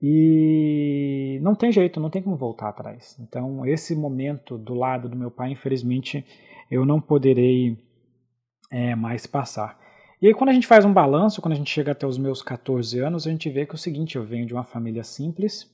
E 0.00 1.38
não 1.42 1.54
tem 1.54 1.70
jeito, 1.70 2.00
não 2.00 2.10
tem 2.10 2.20
como 2.20 2.36
voltar 2.36 2.68
atrás. 2.68 3.16
Então, 3.20 3.64
esse 3.64 3.94
momento 3.94 4.58
do 4.58 4.74
lado 4.74 5.08
do 5.08 5.16
meu 5.16 5.30
pai, 5.30 5.52
infelizmente, 5.52 6.26
eu 6.68 6.84
não 6.84 7.00
poderei 7.00 7.78
é, 8.70 8.94
mais 8.96 9.26
passar. 9.26 9.78
E 10.20 10.26
aí, 10.26 10.34
quando 10.34 10.50
a 10.50 10.52
gente 10.52 10.66
faz 10.66 10.84
um 10.84 10.92
balanço, 10.92 11.40
quando 11.40 11.52
a 11.52 11.56
gente 11.56 11.70
chega 11.70 11.92
até 11.92 12.06
os 12.06 12.18
meus 12.18 12.42
14 12.42 12.98
anos, 12.98 13.26
a 13.26 13.30
gente 13.30 13.48
vê 13.48 13.64
que 13.64 13.72
é 13.72 13.74
o 13.74 13.78
seguinte: 13.78 14.16
eu 14.16 14.24
venho 14.24 14.46
de 14.46 14.54
uma 14.54 14.64
família 14.64 15.04
simples, 15.04 15.70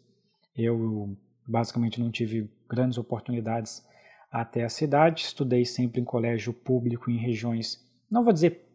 eu 0.55 1.17
basicamente 1.47 2.01
não 2.01 2.11
tive 2.11 2.51
grandes 2.69 2.99
oportunidades 2.99 3.83
até 4.31 4.65
a 4.65 4.69
cidade, 4.69 5.23
estudei 5.23 5.65
sempre 5.65 6.01
em 6.01 6.05
colégio 6.05 6.53
público 6.53 7.11
em 7.11 7.17
regiões, 7.17 7.79
não 8.11 8.23
vou 8.23 8.33
dizer 8.33 8.68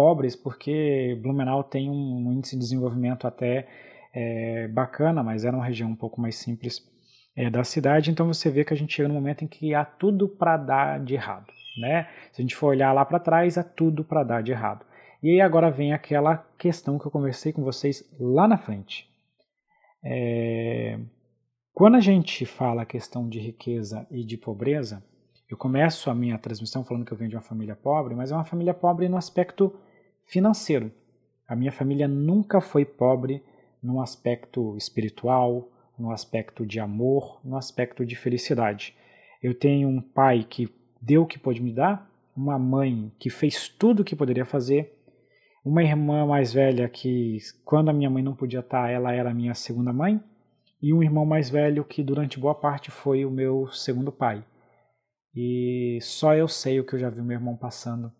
pobres, 0.00 0.34
porque 0.34 1.14
Blumenau 1.20 1.62
tem 1.62 1.90
um 1.90 2.32
índice 2.32 2.56
de 2.56 2.62
desenvolvimento 2.62 3.26
até 3.26 3.68
é, 4.14 4.66
bacana, 4.68 5.22
mas 5.22 5.44
era 5.44 5.54
uma 5.54 5.66
região 5.66 5.90
um 5.90 5.94
pouco 5.94 6.18
mais 6.18 6.36
simples 6.36 6.80
é, 7.36 7.50
da 7.50 7.62
cidade, 7.64 8.10
então 8.10 8.26
você 8.26 8.48
vê 8.48 8.64
que 8.64 8.72
a 8.72 8.76
gente 8.76 8.94
chega 8.94 9.08
no 9.08 9.14
momento 9.14 9.44
em 9.44 9.46
que 9.46 9.74
há 9.74 9.84
tudo 9.84 10.26
para 10.26 10.56
dar 10.56 11.04
de 11.04 11.12
errado. 11.12 11.52
Né? 11.78 12.08
Se 12.32 12.40
a 12.40 12.42
gente 12.42 12.56
for 12.56 12.68
olhar 12.68 12.94
lá 12.94 13.04
para 13.04 13.18
trás, 13.18 13.58
há 13.58 13.62
tudo 13.62 14.02
para 14.02 14.24
dar 14.24 14.42
de 14.42 14.52
errado. 14.52 14.86
E 15.22 15.32
aí 15.32 15.40
agora 15.42 15.70
vem 15.70 15.92
aquela 15.92 16.38
questão 16.56 16.98
que 16.98 17.06
eu 17.06 17.10
conversei 17.10 17.52
com 17.52 17.62
vocês 17.62 18.02
lá 18.18 18.48
na 18.48 18.56
frente. 18.56 19.06
É... 20.02 20.98
Quando 21.74 21.96
a 21.96 22.00
gente 22.00 22.46
fala 22.46 22.82
a 22.82 22.86
questão 22.86 23.28
de 23.28 23.38
riqueza 23.38 24.06
e 24.10 24.24
de 24.24 24.38
pobreza, 24.38 25.04
eu 25.46 25.58
começo 25.58 26.08
a 26.08 26.14
minha 26.14 26.38
transmissão 26.38 26.84
falando 26.84 27.04
que 27.04 27.12
eu 27.12 27.18
venho 27.18 27.28
de 27.28 27.36
uma 27.36 27.42
família 27.42 27.76
pobre, 27.76 28.14
mas 28.14 28.32
é 28.32 28.34
uma 28.34 28.46
família 28.46 28.72
pobre 28.72 29.10
no 29.10 29.18
aspecto 29.18 29.78
financeiro. 30.30 30.92
A 31.46 31.56
minha 31.56 31.72
família 31.72 32.06
nunca 32.06 32.60
foi 32.60 32.84
pobre 32.84 33.42
no 33.82 34.00
aspecto 34.00 34.76
espiritual, 34.76 35.68
no 35.98 36.12
aspecto 36.12 36.64
de 36.64 36.78
amor, 36.78 37.40
no 37.44 37.56
aspecto 37.56 38.06
de 38.06 38.14
felicidade. 38.14 38.94
Eu 39.42 39.52
tenho 39.52 39.88
um 39.88 40.00
pai 40.00 40.46
que 40.48 40.72
deu 41.02 41.22
o 41.22 41.26
que 41.26 41.38
pôde 41.38 41.60
me 41.60 41.72
dar, 41.72 42.08
uma 42.36 42.58
mãe 42.58 43.12
que 43.18 43.28
fez 43.28 43.68
tudo 43.68 44.00
o 44.00 44.04
que 44.04 44.14
poderia 44.14 44.46
fazer, 44.46 44.96
uma 45.64 45.82
irmã 45.82 46.24
mais 46.24 46.52
velha 46.52 46.88
que, 46.88 47.38
quando 47.64 47.90
a 47.90 47.92
minha 47.92 48.08
mãe 48.08 48.22
não 48.22 48.34
podia 48.34 48.60
estar, 48.60 48.88
ela 48.88 49.12
era 49.12 49.30
a 49.30 49.34
minha 49.34 49.54
segunda 49.54 49.92
mãe, 49.92 50.22
e 50.80 50.94
um 50.94 51.02
irmão 51.02 51.26
mais 51.26 51.50
velho 51.50 51.84
que, 51.84 52.02
durante 52.02 52.38
boa 52.38 52.54
parte, 52.54 52.90
foi 52.90 53.24
o 53.26 53.30
meu 53.30 53.66
segundo 53.72 54.10
pai. 54.10 54.42
E 55.34 55.98
só 56.00 56.34
eu 56.34 56.48
sei 56.48 56.80
o 56.80 56.84
que 56.84 56.94
eu 56.94 56.98
já 56.98 57.10
vi 57.10 57.20
meu 57.20 57.36
irmão 57.36 57.56
passando 57.56 58.10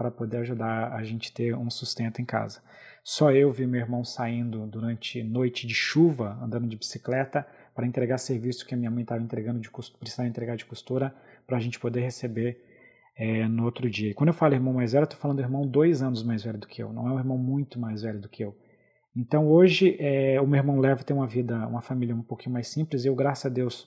para 0.00 0.10
poder 0.10 0.38
ajudar 0.38 0.94
a 0.94 1.04
gente 1.04 1.30
ter 1.30 1.54
um 1.54 1.68
sustento 1.68 2.22
em 2.22 2.24
casa. 2.24 2.62
Só 3.04 3.30
eu 3.32 3.52
vi 3.52 3.66
meu 3.66 3.82
irmão 3.82 4.02
saindo 4.02 4.66
durante 4.66 5.22
noite 5.22 5.66
de 5.66 5.74
chuva, 5.74 6.38
andando 6.42 6.66
de 6.66 6.74
bicicleta, 6.74 7.46
para 7.74 7.86
entregar 7.86 8.16
serviço 8.16 8.66
que 8.66 8.72
a 8.72 8.78
minha 8.78 8.90
mãe 8.90 9.02
estava 9.02 9.22
entregando 9.22 9.60
de 9.60 9.70
precisava 9.98 10.26
entregar 10.26 10.56
de 10.56 10.64
costura, 10.64 11.14
para 11.46 11.58
a 11.58 11.60
gente 11.60 11.78
poder 11.78 12.00
receber 12.00 12.64
é, 13.14 13.46
no 13.46 13.66
outro 13.66 13.90
dia. 13.90 14.08
E 14.08 14.14
quando 14.14 14.28
eu 14.28 14.34
falo 14.34 14.54
irmão 14.54 14.72
mais 14.72 14.92
velho, 14.92 15.02
eu 15.02 15.04
estou 15.04 15.20
falando 15.20 15.36
do 15.36 15.42
irmão 15.42 15.66
dois 15.66 16.00
anos 16.00 16.22
mais 16.22 16.44
velho 16.44 16.56
do 16.56 16.66
que 16.66 16.82
eu, 16.82 16.94
não 16.94 17.06
é 17.06 17.12
um 17.12 17.18
irmão 17.18 17.36
muito 17.36 17.78
mais 17.78 18.00
velho 18.00 18.20
do 18.20 18.28
que 18.30 18.42
eu. 18.42 18.56
Então 19.14 19.48
hoje 19.48 19.98
é, 20.00 20.40
o 20.40 20.46
meu 20.46 20.56
irmão 20.56 20.80
Levo 20.80 21.04
tem 21.04 21.14
uma 21.14 21.26
vida, 21.26 21.66
uma 21.66 21.82
família 21.82 22.14
um 22.14 22.22
pouquinho 22.22 22.54
mais 22.54 22.68
simples. 22.68 23.04
Eu, 23.04 23.14
graças 23.14 23.44
a 23.44 23.50
Deus, 23.50 23.86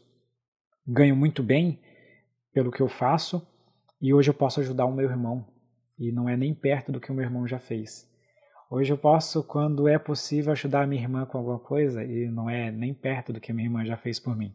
ganho 0.86 1.16
muito 1.16 1.42
bem 1.42 1.80
pelo 2.54 2.70
que 2.70 2.82
eu 2.82 2.88
faço 2.88 3.42
e 4.00 4.14
hoje 4.14 4.30
eu 4.30 4.34
posso 4.36 4.60
ajudar 4.60 4.86
o 4.86 4.94
meu 4.94 5.10
irmão 5.10 5.52
e 5.98 6.12
não 6.12 6.28
é 6.28 6.36
nem 6.36 6.54
perto 6.54 6.92
do 6.92 7.00
que 7.00 7.12
o 7.12 7.14
meu 7.14 7.24
irmão 7.24 7.48
já 7.48 7.60
fez. 7.60 8.10
Hoje 8.70 8.92
eu 8.92 8.98
posso, 8.98 9.44
quando 9.44 9.88
é 9.88 10.00
possível, 10.00 10.52
ajudar 10.52 10.84
a 10.84 10.88
minha 10.88 11.02
irmã 11.02 11.26
com 11.26 11.38
alguma 11.38 11.60
coisa 11.60 12.04
e 12.04 12.28
não 12.28 12.50
é 12.50 12.72
nem 12.72 12.94
perto 12.94 13.32
do 13.32 13.40
que 13.40 13.52
a 13.52 13.54
minha 13.56 13.68
irmã 13.68 13.86
já 13.86 13.96
fez 13.96 14.20
por 14.20 14.36
mim. 14.36 14.54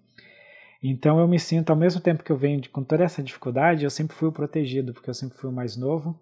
Então 0.82 1.18
eu 1.18 1.28
me 1.28 1.38
sinto, 1.38 1.70
ao 1.70 1.76
mesmo 1.76 2.00
tempo 2.00 2.22
que 2.22 2.32
eu 2.32 2.36
venho 2.36 2.68
com 2.70 2.82
toda 2.82 3.04
essa 3.04 3.22
dificuldade, 3.22 3.84
eu 3.84 3.90
sempre 3.90 4.16
fui 4.16 4.28
o 4.28 4.32
protegido, 4.32 4.92
porque 4.92 5.10
eu 5.10 5.14
sempre 5.14 5.36
fui 5.38 5.50
o 5.50 5.52
mais 5.52 5.76
novo. 5.76 6.18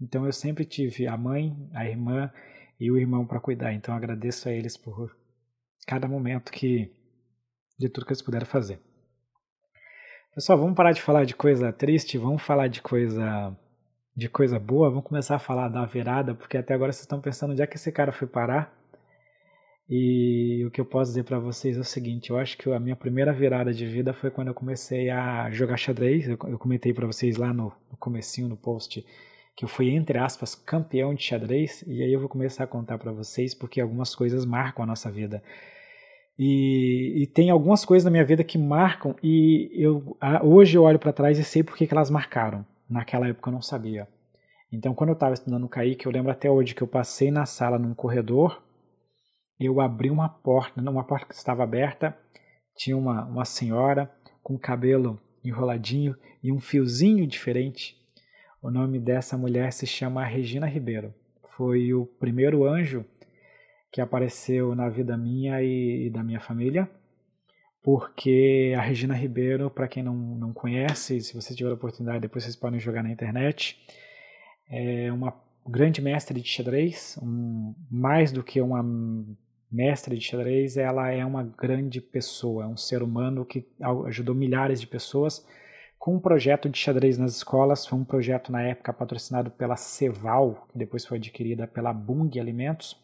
Então 0.00 0.26
eu 0.26 0.32
sempre 0.32 0.64
tive 0.64 1.06
a 1.06 1.16
mãe, 1.16 1.56
a 1.74 1.86
irmã 1.86 2.32
e 2.78 2.90
o 2.90 2.96
irmão 2.96 3.26
para 3.26 3.40
cuidar. 3.40 3.72
Então 3.72 3.94
eu 3.94 3.98
agradeço 3.98 4.48
a 4.48 4.52
eles 4.52 4.76
por 4.76 5.16
cada 5.86 6.06
momento 6.06 6.52
que 6.52 6.92
de 7.78 7.88
tudo 7.88 8.04
que 8.04 8.12
eles 8.12 8.22
puderam 8.22 8.46
fazer. 8.46 8.80
Pessoal, 10.34 10.58
vamos 10.58 10.76
parar 10.76 10.92
de 10.92 11.02
falar 11.02 11.24
de 11.24 11.34
coisa 11.34 11.72
triste, 11.72 12.18
vamos 12.18 12.42
falar 12.42 12.68
de 12.68 12.80
coisa 12.80 13.56
de 14.18 14.28
coisa 14.28 14.58
boa, 14.58 14.90
vamos 14.90 15.04
começar 15.04 15.36
a 15.36 15.38
falar 15.38 15.68
da 15.68 15.84
virada, 15.84 16.34
porque 16.34 16.58
até 16.58 16.74
agora 16.74 16.92
vocês 16.92 17.02
estão 17.02 17.20
pensando 17.20 17.52
onde 17.52 17.62
é 17.62 17.66
que 17.68 17.76
esse 17.76 17.92
cara 17.92 18.10
foi 18.10 18.26
parar. 18.26 18.76
E 19.88 20.64
o 20.66 20.72
que 20.72 20.80
eu 20.80 20.84
posso 20.84 21.12
dizer 21.12 21.22
para 21.22 21.38
vocês 21.38 21.76
é 21.76 21.80
o 21.80 21.84
seguinte: 21.84 22.30
eu 22.30 22.36
acho 22.36 22.58
que 22.58 22.68
a 22.68 22.80
minha 22.80 22.96
primeira 22.96 23.32
virada 23.32 23.72
de 23.72 23.86
vida 23.86 24.12
foi 24.12 24.28
quando 24.28 24.48
eu 24.48 24.54
comecei 24.54 25.08
a 25.08 25.48
jogar 25.52 25.76
xadrez. 25.76 26.28
Eu, 26.28 26.36
comentei 26.36 26.92
para 26.92 27.06
vocês 27.06 27.36
lá 27.36 27.52
no, 27.52 27.72
no 27.88 27.96
comecinho, 27.96 28.48
no 28.48 28.56
post, 28.56 29.06
que 29.56 29.64
eu 29.64 29.68
fui, 29.68 29.90
entre 29.90 30.18
aspas, 30.18 30.52
campeão 30.52 31.14
de 31.14 31.22
xadrez. 31.22 31.84
E 31.86 32.02
aí 32.02 32.12
eu 32.12 32.18
vou 32.18 32.28
começar 32.28 32.64
a 32.64 32.66
contar 32.66 32.98
para 32.98 33.12
vocês, 33.12 33.54
porque 33.54 33.80
algumas 33.80 34.16
coisas 34.16 34.44
marcam 34.44 34.82
a 34.82 34.86
nossa 34.86 35.12
vida. 35.12 35.40
E, 36.36 37.22
e, 37.22 37.26
tem 37.28 37.50
algumas 37.50 37.84
coisas 37.84 38.04
na 38.04 38.10
minha 38.10 38.24
vida 38.24 38.42
que 38.42 38.58
marcam, 38.58 39.14
e 39.22 39.70
eu, 39.74 40.16
hoje 40.42 40.76
eu 40.76 40.82
olho 40.82 40.98
para 40.98 41.12
trás 41.12 41.38
e 41.38 41.44
sei 41.44 41.62
por 41.62 41.76
que 41.76 41.88
elas 41.90 42.10
marcaram. 42.10 42.64
Naquela 42.88 43.28
época 43.28 43.50
eu 43.50 43.54
não 43.54 43.62
sabia. 43.62 44.08
Então, 44.72 44.94
quando 44.94 45.10
eu 45.10 45.14
estava 45.14 45.34
estudando 45.34 45.64
o 45.64 45.68
Kaique, 45.68 46.06
eu 46.06 46.12
lembro 46.12 46.30
até 46.30 46.50
hoje 46.50 46.74
que 46.74 46.82
eu 46.82 46.88
passei 46.88 47.30
na 47.30 47.46
sala 47.46 47.78
num 47.78 47.94
corredor 47.94 48.62
eu 49.58 49.80
abri 49.80 50.08
uma 50.08 50.28
porta, 50.28 50.80
uma 50.80 51.04
porta 51.04 51.26
que 51.26 51.34
estava 51.34 51.64
aberta, 51.64 52.16
tinha 52.76 52.96
uma, 52.96 53.24
uma 53.24 53.44
senhora 53.44 54.10
com 54.40 54.56
cabelo 54.56 55.20
enroladinho 55.44 56.16
e 56.42 56.52
um 56.52 56.60
fiozinho 56.60 57.26
diferente. 57.26 57.96
O 58.62 58.70
nome 58.70 59.00
dessa 59.00 59.36
mulher 59.36 59.72
se 59.72 59.86
chama 59.86 60.24
Regina 60.24 60.66
Ribeiro. 60.66 61.12
Foi 61.56 61.92
o 61.92 62.06
primeiro 62.06 62.64
anjo 62.64 63.04
que 63.92 64.00
apareceu 64.00 64.74
na 64.76 64.88
vida 64.88 65.16
minha 65.16 65.60
e, 65.60 66.06
e 66.06 66.10
da 66.10 66.22
minha 66.22 66.40
família, 66.40 66.88
porque 67.82 68.74
a 68.76 68.80
Regina 68.80 69.14
Ribeiro, 69.14 69.70
para 69.70 69.88
quem 69.88 70.02
não, 70.02 70.14
não 70.14 70.52
conhece, 70.52 71.20
se 71.20 71.34
você 71.34 71.54
tiver 71.54 71.70
a 71.70 71.74
oportunidade, 71.74 72.20
depois 72.20 72.44
vocês 72.44 72.56
podem 72.56 72.80
jogar 72.80 73.02
na 73.02 73.10
internet, 73.10 73.78
é 74.70 75.10
uma 75.12 75.34
grande 75.66 76.00
mestre 76.00 76.40
de 76.40 76.48
xadrez, 76.48 77.18
um, 77.22 77.74
mais 77.90 78.32
do 78.32 78.42
que 78.42 78.60
uma 78.60 78.84
mestre 79.70 80.16
de 80.16 80.24
xadrez, 80.24 80.76
ela 80.76 81.10
é 81.10 81.24
uma 81.24 81.42
grande 81.42 82.00
pessoa, 82.00 82.64
é 82.64 82.66
um 82.66 82.76
ser 82.76 83.02
humano 83.02 83.44
que 83.44 83.66
ajudou 84.06 84.34
milhares 84.34 84.80
de 84.80 84.86
pessoas 84.86 85.44
com 85.98 86.14
um 86.14 86.20
projeto 86.20 86.68
de 86.68 86.78
xadrez 86.78 87.18
nas 87.18 87.36
escolas. 87.36 87.86
Foi 87.86 87.98
um 87.98 88.04
projeto 88.04 88.50
na 88.52 88.62
época 88.62 88.92
patrocinado 88.92 89.50
pela 89.50 89.76
Ceval, 89.76 90.66
que 90.70 90.78
depois 90.78 91.04
foi 91.04 91.18
adquirida 91.18 91.66
pela 91.66 91.92
Bung 91.92 92.38
Alimentos. 92.40 92.96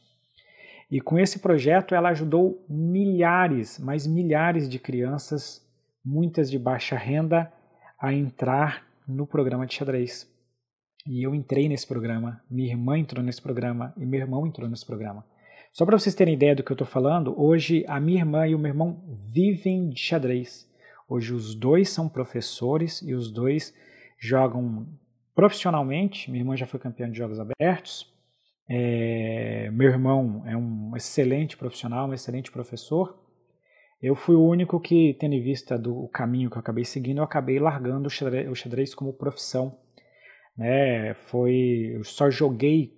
E 0.95 1.01
com 1.01 1.19
esse 1.19 1.41
projeto 1.41 1.93
ela 1.93 2.11
ajudou 2.11 2.65
milhares, 2.69 3.81
mas 3.81 4.07
milhares 4.07 4.69
de 4.69 4.79
crianças, 4.79 5.61
muitas 6.05 6.49
de 6.49 6.57
baixa 6.57 6.97
renda, 6.97 7.53
a 8.01 8.13
entrar 8.15 8.87
no 9.05 9.27
programa 9.27 9.67
de 9.67 9.75
xadrez. 9.75 10.33
E 11.05 11.27
eu 11.27 11.35
entrei 11.35 11.69
nesse 11.69 11.85
programa, 11.85 12.41
minha 12.49 12.71
irmã 12.71 12.97
entrou 12.97 13.25
nesse 13.25 13.43
programa 13.43 13.93
e 13.97 14.07
meu 14.07 14.21
irmão 14.21 14.47
entrou 14.47 14.69
nesse 14.69 14.87
programa. 14.87 15.27
Só 15.73 15.85
para 15.85 15.99
vocês 15.99 16.15
terem 16.15 16.35
ideia 16.35 16.55
do 16.55 16.63
que 16.63 16.71
eu 16.71 16.75
estou 16.75 16.87
falando, 16.87 17.35
hoje 17.37 17.85
a 17.89 17.99
minha 17.99 18.21
irmã 18.21 18.47
e 18.47 18.55
o 18.55 18.59
meu 18.61 18.71
irmão 18.71 19.03
vivem 19.33 19.89
de 19.91 19.99
xadrez. 19.99 20.71
Hoje 21.09 21.35
os 21.35 21.57
dois 21.57 21.89
são 21.89 22.09
professores 22.09 23.03
e 23.03 23.15
os 23.15 23.33
dois 23.33 23.75
jogam 24.17 24.87
profissionalmente. 25.35 26.31
Minha 26.31 26.43
irmã 26.43 26.57
já 26.57 26.67
foi 26.67 26.79
campeã 26.79 27.11
de 27.11 27.19
jogos 27.19 27.41
abertos. 27.41 28.13
É, 28.68 29.70
meu 29.72 29.90
irmão 29.90 30.42
é 30.46 30.57
um 30.57 30.96
excelente 30.96 31.57
profissional, 31.57 32.09
um 32.09 32.14
excelente 32.14 32.50
professor. 32.50 33.18
Eu 34.03 34.14
fui 34.14 34.35
o 34.35 34.46
único 34.46 34.79
que, 34.81 35.16
tendo 35.18 35.35
em 35.35 35.42
vista 35.42 35.79
do 35.79 36.09
caminho 36.09 36.50
que 36.50 36.57
eu 36.57 36.61
acabei 36.61 36.85
seguindo, 36.85 37.18
eu 37.18 37.24
acabei 37.24 37.59
largando 37.59 38.07
o 38.07 38.11
xadrez, 38.11 38.50
o 38.50 38.55
xadrez 38.55 38.94
como 38.94 39.12
profissão. 39.12 39.79
Né? 40.57 41.14
Foi, 41.14 41.92
eu 41.94 42.05
só 42.05 42.31
joguei 42.31 42.92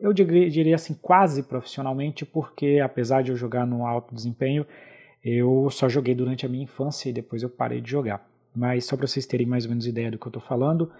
eu 0.00 0.12
diria 0.12 0.74
assim, 0.74 0.94
quase 0.94 1.42
profissionalmente, 1.42 2.24
porque 2.24 2.80
apesar 2.82 3.22
de 3.22 3.30
eu 3.30 3.36
jogar 3.36 3.66
no 3.66 3.86
alto 3.86 4.14
desempenho, 4.14 4.66
eu 5.22 5.68
só 5.70 5.88
joguei 5.88 6.14
durante 6.14 6.46
a 6.46 6.48
minha 6.48 6.64
infância 6.64 7.10
e 7.10 7.12
depois 7.12 7.42
eu 7.42 7.50
parei 7.50 7.80
de 7.80 7.90
jogar. 7.90 8.26
Mas 8.54 8.84
só 8.84 8.96
para 8.96 9.06
vocês 9.06 9.26
terem 9.26 9.46
mais 9.46 9.64
ou 9.64 9.70
menos 9.70 9.86
ideia 9.86 10.10
do 10.10 10.18
que 10.18 10.26
eu 10.26 10.30
estou 10.30 10.42
falando, 10.42 10.90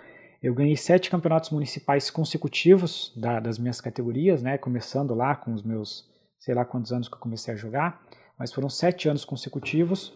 eu 0.43 0.55
ganhei 0.55 0.77
sete 0.77 1.11
campeonatos 1.11 1.51
municipais 1.51 2.11
consecutivos 2.11 3.13
da, 3.17 3.41
das 3.41 3.59
minhas 3.59 3.81
categorias, 3.81 4.43
né? 4.43 4.57
Começando 4.57 5.15
lá 5.15 5.35
com 5.37 5.53
os 5.53 5.63
meus, 5.63 6.09
sei 6.39 6.55
lá 6.55 6.65
quantos 6.65 6.93
anos 6.93 7.09
que 7.09 7.15
eu 7.15 7.19
comecei 7.19 7.53
a 7.53 7.57
jogar, 7.57 8.03
mas 8.39 8.53
foram 8.53 8.69
sete 8.69 9.09
anos 9.09 9.25
consecutivos. 9.25 10.13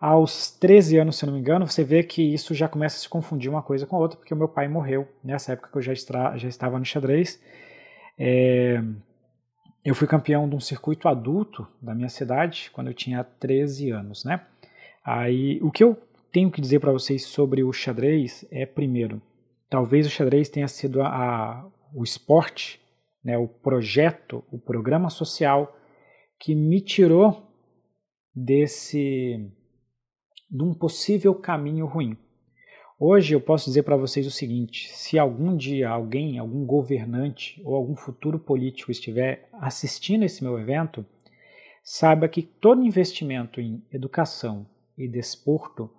Aos 0.00 0.50
13 0.50 0.98
anos, 0.98 1.16
se 1.16 1.24
não 1.24 1.32
me 1.32 1.38
engano, 1.38 1.66
você 1.66 1.84
vê 1.84 2.02
que 2.02 2.34
isso 2.34 2.54
já 2.54 2.68
começa 2.68 2.96
a 2.96 3.00
se 3.00 3.08
confundir 3.08 3.48
uma 3.48 3.62
coisa 3.62 3.86
com 3.86 3.96
a 3.96 4.00
outra, 4.00 4.18
porque 4.18 4.34
o 4.34 4.36
meu 4.36 4.48
pai 4.48 4.66
morreu 4.66 5.08
nessa 5.22 5.52
época 5.52 5.70
que 5.70 5.78
eu 5.78 5.82
já, 5.82 5.94
já 6.36 6.48
estava 6.48 6.76
no 6.78 6.84
xadrez 6.84 7.40
é, 8.18 8.82
eu 9.84 9.94
fui 9.94 10.06
campeão 10.06 10.48
de 10.48 10.54
um 10.54 10.60
circuito 10.60 11.08
adulto 11.08 11.66
da 11.80 11.94
minha 11.94 12.08
cidade 12.08 12.70
quando 12.72 12.88
eu 12.88 12.94
tinha 12.94 13.24
13 13.24 13.90
anos, 13.90 14.24
né? 14.24 14.40
Aí, 15.04 15.58
o 15.60 15.70
que 15.70 15.82
eu 15.82 16.00
tenho 16.30 16.50
que 16.50 16.60
dizer 16.60 16.78
para 16.78 16.92
vocês 16.92 17.24
sobre 17.24 17.64
o 17.64 17.72
xadrez 17.72 18.44
é, 18.50 18.64
primeiro, 18.64 19.20
talvez 19.72 20.06
o 20.06 20.10
xadrez 20.10 20.50
tenha 20.50 20.68
sido 20.68 21.00
a, 21.00 21.08
a, 21.08 21.66
o 21.94 22.04
esporte, 22.04 22.78
né, 23.24 23.38
o 23.38 23.48
projeto, 23.48 24.44
o 24.52 24.58
programa 24.58 25.08
social 25.08 25.74
que 26.38 26.54
me 26.54 26.78
tirou 26.78 27.50
desse 28.34 29.50
de 30.50 30.62
um 30.62 30.74
possível 30.74 31.34
caminho 31.34 31.86
ruim. 31.86 32.18
Hoje 33.00 33.34
eu 33.34 33.40
posso 33.40 33.64
dizer 33.64 33.82
para 33.84 33.96
vocês 33.96 34.26
o 34.26 34.30
seguinte: 34.30 34.90
se 34.92 35.18
algum 35.18 35.56
dia 35.56 35.88
alguém, 35.88 36.38
algum 36.38 36.66
governante 36.66 37.58
ou 37.64 37.74
algum 37.74 37.96
futuro 37.96 38.38
político 38.38 38.90
estiver 38.90 39.48
assistindo 39.54 40.22
esse 40.22 40.44
meu 40.44 40.58
evento, 40.58 41.02
saiba 41.82 42.28
que 42.28 42.42
todo 42.42 42.84
investimento 42.84 43.58
em 43.58 43.82
educação 43.90 44.66
e 44.98 45.08
desporto 45.08 45.90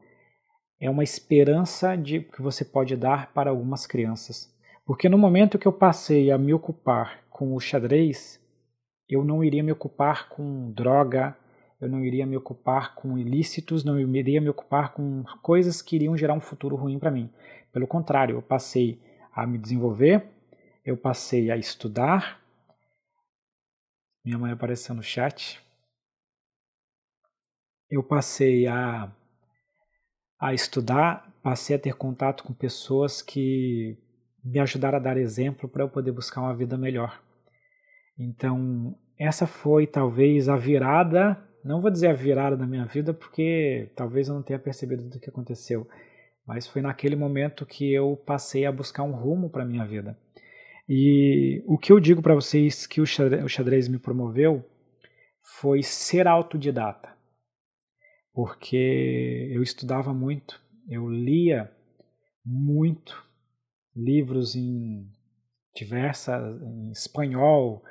é 0.84 0.90
uma 0.90 1.02
esperança 1.02 1.96
de 1.96 2.20
que 2.20 2.42
você 2.42 2.66
pode 2.66 2.98
dar 2.98 3.32
para 3.32 3.50
algumas 3.50 3.88
crianças. 3.88 4.54
Porque 4.86 5.08
no 5.08 5.18
momento 5.18 5.58
que 5.58 5.66
eu 5.66 5.72
passei 5.72 6.30
a 6.30 6.38
me 6.38 6.54
ocupar 6.54 7.24
com 7.30 7.56
o 7.56 7.60
xadrez, 7.60 8.38
eu 9.08 9.24
não 9.24 9.42
iria 9.42 9.64
me 9.64 9.72
ocupar 9.72 10.28
com 10.28 10.74
droga, 10.74 11.38
eu 11.80 11.88
não 11.88 12.04
iria 12.04 12.26
me 12.26 12.36
ocupar 12.36 12.96
com 12.96 13.18
ilícitos, 13.18 13.86
não 13.86 13.98
iria 13.98 14.42
me 14.42 14.50
ocupar 14.50 14.92
com 14.92 15.24
coisas 15.42 15.82
que 15.82 15.96
iriam 15.96 16.18
gerar 16.18 16.34
um 16.34 16.42
futuro 16.42 16.76
ruim 16.76 17.00
para 17.00 17.12
mim. 17.12 17.32
Pelo 17.72 17.88
contrário, 17.88 18.36
eu 18.36 18.42
passei 18.42 19.02
a 19.32 19.48
me 19.48 19.58
desenvolver, 19.58 20.26
eu 20.84 20.98
passei 20.98 21.50
a 21.50 21.56
estudar. 21.56 22.42
Minha 24.26 24.38
mãe 24.38 24.52
apareceu 24.52 24.94
no 24.94 25.02
chat. 25.02 25.64
Eu 27.90 28.04
passei 28.04 28.68
a, 28.68 29.10
a 30.44 30.54
estudar, 30.54 31.32
passei 31.42 31.76
a 31.76 31.80
ter 31.80 31.94
contato 31.96 32.44
com 32.44 32.54
pessoas 32.54 33.22
que 33.22 33.98
me 34.44 34.60
ajudaram 34.60 34.98
a 34.98 35.02
dar 35.02 35.18
exemplo 35.18 35.70
para 35.70 35.84
eu 35.84 35.90
poder 35.90 36.12
buscar 36.12 36.42
uma 36.42 36.56
vida 36.56 36.78
melhor. 36.78 37.22
Então, 38.18 38.96
essa 39.18 39.48
foi 39.48 39.88
talvez 39.88 40.50
a 40.50 40.56
virada 40.56 41.38
não 41.64 41.80
vou 41.80 41.90
dizer 41.90 42.08
a 42.08 42.14
virada 42.14 42.58
da 42.58 42.68
minha 42.68 42.86
vida, 42.86 43.14
porque 43.14 43.90
talvez 43.96 44.28
eu 44.28 44.36
não 44.36 44.44
tenha 44.44 44.60
percebido 44.60 45.04
do 45.04 45.20
que 45.20 45.30
aconteceu, 45.30 45.88
mas 46.46 46.68
foi 46.68 46.82
naquele 46.82 47.16
momento 47.16 47.66
que 47.66 47.94
eu 47.94 48.22
passei 48.26 48.66
a 48.66 48.72
buscar 48.72 49.04
um 49.04 49.14
rumo 49.14 49.50
para 49.50 49.64
a 49.64 49.66
minha 49.66 49.86
vida. 49.86 50.18
E 50.90 51.64
o 51.66 51.78
que 51.78 51.94
eu 51.94 52.00
digo 52.02 52.22
para 52.22 52.36
vocês 52.36 52.86
que 52.86 53.00
o 53.00 53.06
xadrez 53.06 53.88
me 53.88 53.98
promoveu 53.98 54.66
foi 55.42 55.82
ser 55.82 56.28
autodidata, 56.28 57.13
porque 58.34 59.50
eu 59.52 59.62
estudava 59.62 60.14
muito, 60.14 60.60
eu 60.90 61.10
lia 61.10 61.72
muito 62.46 63.24
livros 63.96 64.56
em 64.56 65.08
diversas 65.76 66.62
em 66.62 66.92
espanhol, 66.92 67.84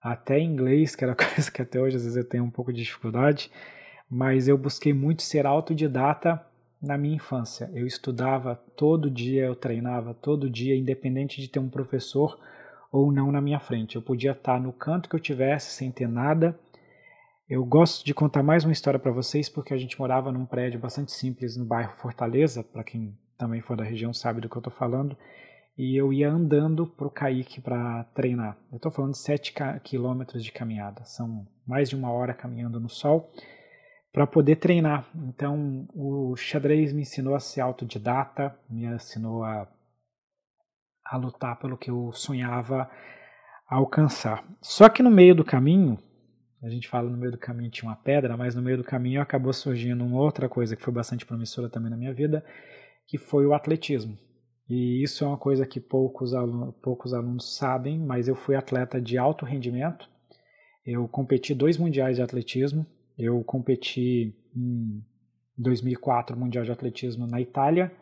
até 0.00 0.38
inglês, 0.38 0.94
que 0.94 1.04
era 1.04 1.14
coisa 1.16 1.50
que 1.50 1.62
até 1.62 1.80
hoje 1.80 1.96
às 1.96 2.02
vezes 2.02 2.16
eu 2.16 2.28
tenho 2.28 2.44
um 2.44 2.50
pouco 2.50 2.72
de 2.72 2.82
dificuldade, 2.82 3.50
mas 4.08 4.48
eu 4.48 4.56
busquei 4.56 4.92
muito 4.92 5.22
ser 5.22 5.46
autodidata 5.46 6.44
na 6.80 6.96
minha 6.96 7.16
infância. 7.16 7.70
Eu 7.74 7.86
estudava 7.86 8.56
todo 8.76 9.10
dia, 9.10 9.44
eu 9.44 9.54
treinava 9.54 10.14
todo 10.14 10.48
dia, 10.48 10.76
independente 10.76 11.40
de 11.40 11.48
ter 11.48 11.58
um 11.58 11.68
professor 11.68 12.38
ou 12.90 13.12
não 13.12 13.30
na 13.30 13.40
minha 13.40 13.60
frente. 13.60 13.96
Eu 13.96 14.02
podia 14.02 14.32
estar 14.32 14.60
no 14.60 14.72
canto 14.72 15.08
que 15.08 15.14
eu 15.14 15.20
tivesse 15.20 15.72
sem 15.72 15.90
ter 15.90 16.08
nada. 16.08 16.58
Eu 17.50 17.64
gosto 17.64 18.06
de 18.06 18.14
contar 18.14 18.44
mais 18.44 18.62
uma 18.62 18.72
história 18.72 19.00
para 19.00 19.10
vocês 19.10 19.48
porque 19.48 19.74
a 19.74 19.76
gente 19.76 19.98
morava 19.98 20.30
num 20.30 20.46
prédio 20.46 20.78
bastante 20.78 21.10
simples 21.10 21.56
no 21.56 21.64
bairro 21.64 21.96
Fortaleza, 21.96 22.62
para 22.62 22.84
quem 22.84 23.18
também 23.36 23.60
for 23.60 23.76
da 23.76 23.82
região 23.82 24.14
sabe 24.14 24.40
do 24.40 24.48
que 24.48 24.56
eu 24.56 24.60
estou 24.60 24.72
falando 24.72 25.18
e 25.76 25.96
eu 25.96 26.12
ia 26.12 26.30
andando 26.30 26.86
para 26.86 27.08
o 27.08 27.10
Caique 27.10 27.60
para 27.60 28.04
treinar. 28.14 28.56
Eu 28.70 28.76
estou 28.76 28.92
falando 28.92 29.14
de 29.14 29.18
7 29.18 29.52
quilômetros 29.82 30.44
de 30.44 30.52
caminhada, 30.52 31.04
são 31.04 31.44
mais 31.66 31.88
de 31.88 31.96
uma 31.96 32.12
hora 32.12 32.32
caminhando 32.32 32.78
no 32.78 32.88
sol 32.88 33.32
para 34.12 34.28
poder 34.28 34.54
treinar. 34.54 35.10
Então, 35.12 35.88
o 35.92 36.36
xadrez 36.36 36.92
me 36.92 37.02
ensinou 37.02 37.34
a 37.34 37.40
ser 37.40 37.62
autodidata, 37.62 38.56
me 38.68 38.84
ensinou 38.84 39.42
a, 39.42 39.66
a 41.04 41.16
lutar 41.16 41.58
pelo 41.58 41.76
que 41.76 41.90
eu 41.90 42.12
sonhava 42.12 42.88
alcançar. 43.68 44.44
Só 44.62 44.88
que 44.88 45.02
no 45.02 45.10
meio 45.10 45.34
do 45.34 45.44
caminho, 45.44 45.98
a 46.62 46.68
gente 46.68 46.88
fala 46.88 47.08
no 47.08 47.16
meio 47.16 47.32
do 47.32 47.38
caminho 47.38 47.70
tinha 47.70 47.88
uma 47.88 47.96
pedra, 47.96 48.36
mas 48.36 48.54
no 48.54 48.62
meio 48.62 48.76
do 48.76 48.84
caminho 48.84 49.20
acabou 49.20 49.52
surgindo 49.52 50.04
uma 50.04 50.20
outra 50.20 50.48
coisa 50.48 50.76
que 50.76 50.82
foi 50.82 50.92
bastante 50.92 51.24
promissora 51.24 51.68
também 51.68 51.90
na 51.90 51.96
minha 51.96 52.12
vida, 52.12 52.44
que 53.06 53.16
foi 53.16 53.46
o 53.46 53.54
atletismo. 53.54 54.18
E 54.68 55.02
isso 55.02 55.24
é 55.24 55.26
uma 55.26 55.38
coisa 55.38 55.66
que 55.66 55.80
poucos 55.80 56.32
alunos, 56.32 56.74
poucos 56.80 57.12
alunos 57.12 57.56
sabem, 57.56 57.98
mas 57.98 58.28
eu 58.28 58.36
fui 58.36 58.54
atleta 58.54 59.00
de 59.00 59.18
alto 59.18 59.44
rendimento. 59.44 60.08
Eu 60.86 61.08
competi 61.08 61.54
dois 61.54 61.76
mundiais 61.76 62.16
de 62.16 62.22
atletismo. 62.22 62.86
Eu 63.18 63.42
competi 63.42 64.34
em 64.54 65.02
2004 65.58 66.36
Mundial 66.36 66.64
de 66.64 66.72
Atletismo 66.72 67.26
na 67.26 67.40
Itália, 67.40 67.92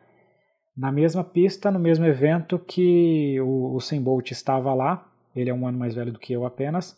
na 0.77 0.92
mesma 0.92 1.25
pista, 1.25 1.71
no 1.71 1.79
mesmo 1.79 2.05
evento 2.05 2.59
que 2.59 3.40
o 3.40 3.75
Usain 3.75 4.01
Bolt 4.01 4.31
estava 4.31 4.73
lá. 4.75 5.11
Ele 5.35 5.51
é 5.51 5.55
um 5.55 5.66
ano 5.66 5.79
mais 5.79 5.94
velho 5.94 6.12
do 6.12 6.18
que 6.18 6.33
eu 6.33 6.44
apenas. 6.44 6.97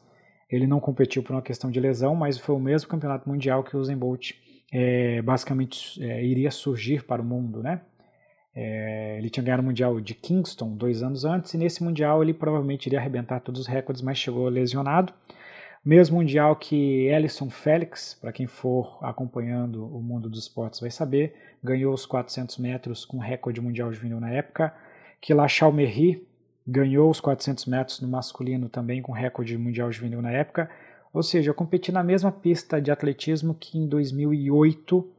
Ele 0.51 0.67
não 0.67 0.81
competiu 0.81 1.23
por 1.23 1.33
uma 1.33 1.43
questão 1.43 1.71
de 1.71 1.79
lesão, 1.79 2.15
mas 2.15 2.39
foi 2.39 2.55
o 2.55 2.59
mesmo 2.59 2.89
campeonato 2.89 3.29
mundial 3.29 3.63
que 3.63 3.77
o 3.77 3.81
Usain 3.81 3.97
Bolt 3.97 4.33
é, 4.73 5.23
basicamente 5.23 6.03
é, 6.03 6.25
iria 6.25 6.51
surgir 6.51 7.05
para 7.05 7.23
o 7.23 7.25
mundo, 7.25 7.63
né? 7.63 7.81
É, 8.55 9.17
ele 9.19 9.31
tinha 9.31 9.45
ganhado 9.45 9.63
o 9.63 9.65
Mundial 9.65 10.01
de 10.01 10.13
Kingston 10.13 10.77
dois 10.77 11.03
anos 11.03 11.25
antes, 11.25 11.55
e 11.55 11.59
nesse 11.59 11.85
Mundial 11.85 12.23
ele 12.23 12.35
provavelmente 12.35 12.87
iria 12.87 12.99
arrebentar 12.99 13.41
todos 13.41 13.61
os 13.61 13.67
recordes, 13.67 14.03
mas 14.03 14.19
chegou 14.19 14.49
lesionado. 14.49 15.13
Mesmo 15.85 16.17
Mundial 16.17 16.57
que 16.57 17.07
Ellison 17.07 17.49
Félix, 17.49 18.19
para 18.21 18.33
quem 18.33 18.47
for 18.47 18.99
acompanhando 19.03 19.87
o 19.87 20.03
mundo 20.03 20.29
dos 20.29 20.41
esportes 20.41 20.81
vai 20.81 20.91
saber, 20.91 21.35
ganhou 21.63 21.95
os 21.95 22.05
400 22.05 22.59
metros 22.59 23.05
com 23.05 23.19
recorde 23.19 23.61
mundial 23.61 23.93
juvenil 23.93 24.21
na 24.21 24.31
época, 24.31 24.75
que 25.21 25.33
Lachal 25.33 25.73
Merri 25.73 26.27
ganhou 26.67 27.11
os 27.11 27.21
400 27.21 27.67
metros 27.67 28.01
no 28.01 28.09
masculino 28.09 28.69
também 28.69 29.03
com 29.03 29.13
recorde 29.13 29.57
mundial 29.57 29.91
juvenil 29.91 30.23
na 30.23 30.31
época, 30.31 30.71
ou 31.13 31.23
seja, 31.23 31.51
eu 31.51 31.55
competi 31.55 31.91
na 31.91 32.05
mesma 32.05 32.31
pista 32.31 32.81
de 32.81 32.91
atletismo 32.91 33.55
que 33.55 33.79
em 33.79 33.89
2008 33.89 35.13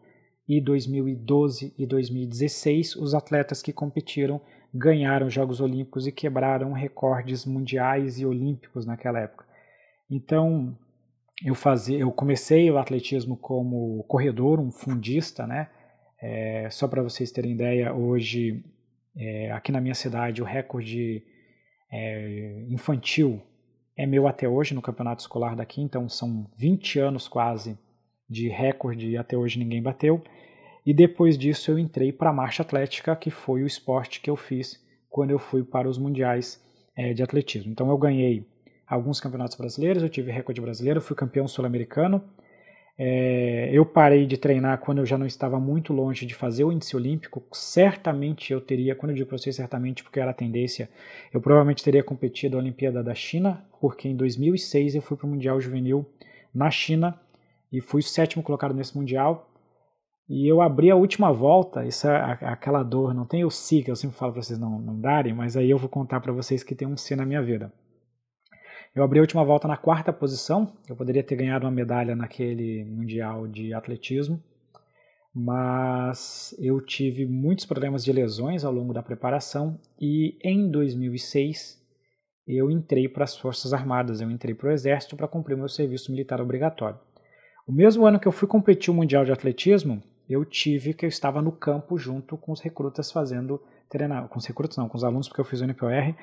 e 0.48 0.60
2012 0.60 1.74
e 1.78 1.86
2016, 1.86 2.96
os 2.96 3.14
atletas 3.14 3.62
que 3.62 3.74
competiram 3.74 4.42
ganharam 4.74 5.30
Jogos 5.30 5.60
Olímpicos 5.60 6.08
e 6.08 6.12
quebraram 6.12 6.72
recordes 6.72 7.46
mundiais 7.46 8.20
e 8.20 8.26
olímpicos 8.26 8.86
naquela 8.86 9.20
época. 9.20 9.46
Então, 10.10 10.78
eu 11.46 11.56
fazia, 11.56 12.00
eu 12.00 12.12
comecei 12.12 12.70
o 12.72 12.78
atletismo 12.78 13.36
como 13.36 14.04
corredor, 14.04 14.60
um 14.60 14.72
fundista, 14.72 15.46
né? 15.46 15.70
É, 16.22 16.70
só 16.70 16.88
para 16.88 17.02
vocês 17.02 17.32
terem 17.32 17.54
ideia, 17.54 17.94
hoje 17.94 18.64
é, 19.16 19.52
aqui 19.52 19.72
na 19.72 19.82
minha 19.82 19.94
cidade 19.94 20.42
o 20.42 20.46
recorde 20.46 21.24
é, 21.92 22.66
infantil 22.70 23.42
é 23.98 24.06
meu 24.06 24.28
até 24.28 24.48
hoje 24.48 24.74
no 24.74 24.82
campeonato 24.82 25.22
escolar 25.22 25.56
daqui, 25.56 25.82
então 25.82 26.08
são 26.08 26.50
20 26.58 27.00
anos 27.00 27.28
quase 27.28 27.78
de 28.30 28.48
recorde 28.48 29.10
e 29.10 29.18
até 29.18 29.38
hoje 29.38 29.60
ninguém 29.60 29.82
bateu. 29.82 30.24
E 30.86 30.94
depois 30.94 31.38
disso 31.38 31.70
eu 31.70 31.78
entrei 31.78 32.12
para 32.12 32.30
a 32.30 32.34
marcha 32.34 32.64
atlética, 32.64 33.16
que 33.16 33.30
foi 33.30 33.62
o 33.62 33.68
esporte 33.68 34.22
que 34.22 34.30
eu 34.30 34.36
fiz 34.36 34.82
quando 35.10 35.32
eu 35.32 35.38
fui 35.38 35.64
para 35.64 35.90
os 35.90 35.98
mundiais 35.98 36.60
é, 36.96 37.14
de 37.14 37.22
atletismo. 37.22 37.72
Então 37.72 37.90
eu 37.90 37.98
ganhei 37.98 38.48
alguns 38.88 39.20
campeonatos 39.20 39.56
brasileiros, 39.56 40.02
eu 40.02 40.10
tive 40.10 40.32
recorde 40.32 40.62
brasileiro, 40.62 41.02
fui 41.02 41.16
campeão 41.16 41.48
sul-americano. 41.48 42.24
É, 43.04 43.68
eu 43.74 43.84
parei 43.84 44.28
de 44.28 44.38
treinar 44.38 44.78
quando 44.78 45.00
eu 45.00 45.06
já 45.08 45.18
não 45.18 45.26
estava 45.26 45.60
muito 45.60 45.92
longe 45.92 46.24
de 46.24 46.36
fazer 46.36 46.64
o 46.64 46.72
índice 46.72 46.96
olímpico. 46.96 47.44
Certamente 47.52 48.54
eu 48.54 48.62
teria, 48.62 48.94
quando 48.94 49.10
eu 49.10 49.16
digo 49.16 49.28
para 49.28 49.40
vocês 49.40 49.56
certamente, 49.56 50.04
porque 50.04 50.20
era 50.20 50.30
a 50.30 50.36
tendência, 50.36 50.88
eu 51.34 51.42
provavelmente 51.42 51.84
teria 51.84 52.04
competido 52.04 52.58
a 52.58 52.60
Olimpíada 52.60 53.02
da 53.02 53.16
China, 53.16 53.66
porque 53.80 54.08
em 54.08 54.16
2006 54.16 54.94
eu 54.94 55.02
fui 55.02 55.18
para 55.18 55.26
o 55.26 55.30
Mundial 55.32 55.60
Juvenil 55.60 56.06
na 56.54 56.70
China 56.70 57.20
e 57.74 57.82
fui 57.82 58.02
o 58.02 58.04
sétimo 58.04 58.44
colocado 58.44 58.76
nesse 58.76 58.96
Mundial. 58.96 59.50
E 60.30 60.48
eu 60.48 60.62
abri 60.62 60.92
a 60.92 60.96
última 60.96 61.34
volta, 61.34 61.84
isso 61.84 62.08
é 62.08 62.38
aquela 62.42 62.84
dor, 62.84 63.16
não 63.16 63.26
tem 63.26 63.44
o 63.44 63.50
si, 63.50 63.82
que 63.82 63.90
eu 63.90 63.96
sempre 63.96 64.16
falo 64.16 64.34
para 64.34 64.44
vocês 64.44 64.60
não, 64.60 64.78
não 64.78 65.02
darem, 65.02 65.34
mas 65.34 65.58
aí 65.58 65.72
eu 65.72 65.80
vou 65.80 65.90
contar 65.90 66.20
para 66.22 66.32
vocês 66.32 66.62
que 66.62 66.76
tem 66.76 66.88
um 66.88 66.96
si 66.96 67.16
na 67.16 67.26
minha 67.26 67.42
vida. 67.42 67.74
Eu 68.94 69.06
abri 69.06 69.20
a 69.20 69.22
última 69.22 69.44
volta 69.46 69.70
na 69.70 69.78
quarta 69.78 70.12
posição, 70.12 70.74
eu 70.90 70.98
poderia 70.98 71.24
ter 71.24 71.38
ganhado 71.38 71.66
uma 71.66 71.72
medalha 71.72 72.14
naquele 72.14 72.84
Mundial 72.84 73.48
de 73.48 73.74
Atletismo, 73.74 74.44
mas 75.34 76.54
eu 76.60 76.82
tive 76.82 77.26
muitos 77.26 77.66
problemas 77.66 78.04
de 78.04 78.12
lesões 78.12 78.66
ao 78.66 78.74
longo 78.74 78.94
da 78.94 79.02
preparação 79.02 79.80
e 79.98 80.38
em 80.44 80.70
2006 80.70 81.82
eu 82.46 82.70
entrei 82.70 83.08
para 83.08 83.24
as 83.24 83.38
Forças 83.38 83.72
Armadas, 83.72 84.20
eu 84.20 84.30
entrei 84.30 84.54
para 84.54 84.68
o 84.68 84.72
Exército 84.74 85.16
para 85.16 85.28
cumprir 85.28 85.56
meu 85.56 85.70
serviço 85.70 86.12
militar 86.12 86.42
obrigatório. 86.42 87.00
O 87.66 87.72
mesmo 87.72 88.06
ano 88.06 88.20
que 88.20 88.28
eu 88.28 88.32
fui 88.34 88.48
competir 88.48 88.92
o 88.92 88.94
Mundial 88.94 89.24
de 89.24 89.32
Atletismo, 89.32 90.04
eu 90.30 90.44
tive 90.44 90.94
que 90.94 91.06
eu 91.06 91.10
estava 91.10 91.42
no 91.42 91.54
campo 91.54 91.98
junto 91.98 92.38
com 92.38 92.52
os 92.52 92.60
recrutas 92.60 93.10
fazendo 93.10 93.62
treinamento, 93.92 94.30
com 94.30 94.40
os 94.40 94.46
recrutas 94.46 94.78
não, 94.78 94.88
com 94.88 94.98
os 94.98 95.04
alunos, 95.04 95.28
porque 95.28 95.42
eu 95.42 95.46
fiz 95.46 95.62
o 95.62 95.66
NPOR, 95.66 96.16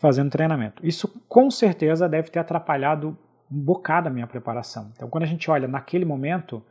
fazendo 0.00 0.30
treinamento. 0.30 0.84
Isso 0.84 1.08
com 1.28 1.50
certeza 1.50 2.08
deve 2.08 2.30
ter 2.30 2.38
atrapalhado 2.38 3.16
um 3.50 3.58
bocado 3.58 4.08
a 4.08 4.10
minha 4.10 4.26
preparação. 4.26 4.90
Então, 4.96 5.08
quando 5.08 5.24
a 5.24 5.26
gente 5.26 5.50
olha 5.50 5.68
naquele 5.68 6.04
momento, 6.04 6.62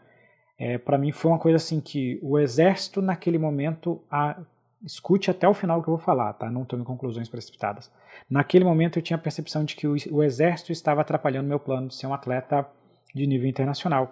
é, 0.58 0.78
para 0.78 0.98
mim 0.98 1.12
foi 1.12 1.32
uma 1.32 1.40
coisa 1.40 1.58
assim 1.58 1.80
que 1.80 2.20
o 2.22 2.40
exército 2.40 3.02
naquele 3.02 3.38
momento, 3.38 4.02
a, 4.10 4.40
escute 4.84 5.30
até 5.30 5.48
o 5.48 5.54
final 5.54 5.82
que 5.84 5.90
eu 5.90 5.96
vou 5.96 6.04
falar, 6.04 6.34
tá? 6.34 6.50
Não 6.50 6.66
tome 6.66 6.84
conclusões 6.84 7.30
precipitadas. 7.30 7.92
Naquele 8.30 8.64
momento 8.64 8.98
eu 8.98 9.04
tinha 9.04 9.18
a 9.18 9.22
percepção 9.22 9.64
de 9.64 9.76
que 9.76 9.88
o, 9.88 9.96
o 10.12 10.24
exército 10.24 10.72
estava 10.72 11.02
atrapalhando 11.02 11.48
meu 11.48 11.60
plano 11.60 11.90
de 11.90 11.96
ser 11.96 12.08
um 12.08 12.14
atleta 12.14 12.66
de 13.14 13.28
nível 13.28 13.48
internacional, 13.48 14.12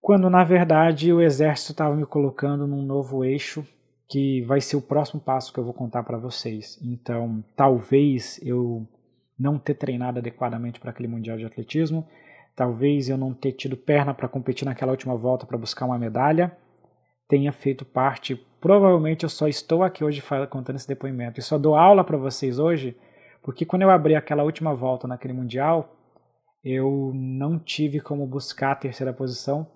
quando 0.00 0.30
na 0.30 0.44
verdade 0.44 1.12
o 1.12 1.20
exército 1.20 1.72
estava 1.72 1.94
me 1.94 2.06
colocando 2.06 2.66
num 2.66 2.82
novo 2.82 3.24
eixo 3.24 3.66
que 4.08 4.40
vai 4.42 4.60
ser 4.60 4.76
o 4.76 4.82
próximo 4.82 5.20
passo 5.20 5.52
que 5.52 5.60
eu 5.60 5.64
vou 5.64 5.74
contar 5.74 6.02
para 6.02 6.16
vocês. 6.16 6.78
Então, 6.82 7.44
talvez 7.54 8.40
eu 8.42 8.88
não 9.38 9.58
ter 9.58 9.74
treinado 9.74 10.18
adequadamente 10.18 10.80
para 10.80 10.90
aquele 10.90 11.08
mundial 11.08 11.36
de 11.36 11.44
atletismo, 11.44 12.08
talvez 12.56 13.08
eu 13.08 13.18
não 13.18 13.34
ter 13.34 13.52
tido 13.52 13.76
perna 13.76 14.14
para 14.14 14.26
competir 14.26 14.64
naquela 14.64 14.92
última 14.92 15.14
volta 15.14 15.46
para 15.46 15.58
buscar 15.58 15.84
uma 15.84 15.98
medalha, 15.98 16.56
tenha 17.28 17.52
feito 17.52 17.84
parte. 17.84 18.34
Provavelmente 18.60 19.24
eu 19.24 19.28
só 19.28 19.46
estou 19.46 19.82
aqui 19.82 20.02
hoje 20.02 20.22
contando 20.48 20.76
esse 20.76 20.88
depoimento 20.88 21.38
e 21.38 21.42
só 21.42 21.58
dou 21.58 21.76
aula 21.76 22.02
para 22.02 22.16
vocês 22.16 22.58
hoje, 22.58 22.96
porque 23.42 23.66
quando 23.66 23.82
eu 23.82 23.90
abri 23.90 24.16
aquela 24.16 24.42
última 24.42 24.74
volta 24.74 25.06
naquele 25.06 25.34
mundial, 25.34 25.94
eu 26.64 27.12
não 27.14 27.58
tive 27.58 28.00
como 28.00 28.26
buscar 28.26 28.72
a 28.72 28.76
terceira 28.76 29.12
posição 29.12 29.66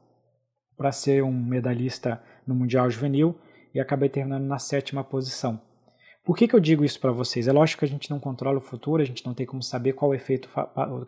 para 0.77 0.91
ser 0.91 1.23
um 1.23 1.33
medalhista 1.33 2.21
no 2.47 2.55
mundial 2.55 2.91
juvenil 2.91 3.37
e 3.75 3.81
acabei 3.81 4.09
terminando 4.09 4.45
na 4.45 4.59
sétima 4.59 5.03
posição. 5.03 5.61
Por 6.25 6.37
que, 6.37 6.47
que 6.47 6.55
eu 6.55 6.61
digo 6.61 6.85
isso 6.85 7.01
para 7.01 7.11
vocês? 7.11 7.49
É 7.49 7.53
lógico 7.53 7.81
que 7.81 7.85
a 7.85 7.89
gente 7.89 8.11
não 8.11 8.21
controla 8.21 8.59
o 8.59 8.61
futuro, 8.61 9.03
a 9.03 9.05
gente 9.05 9.27
não 9.27 9.35
tem 9.35 9.45
como 9.45 9.63
saber 9.63 9.93
qual 9.93 10.15
efeito 10.15 10.49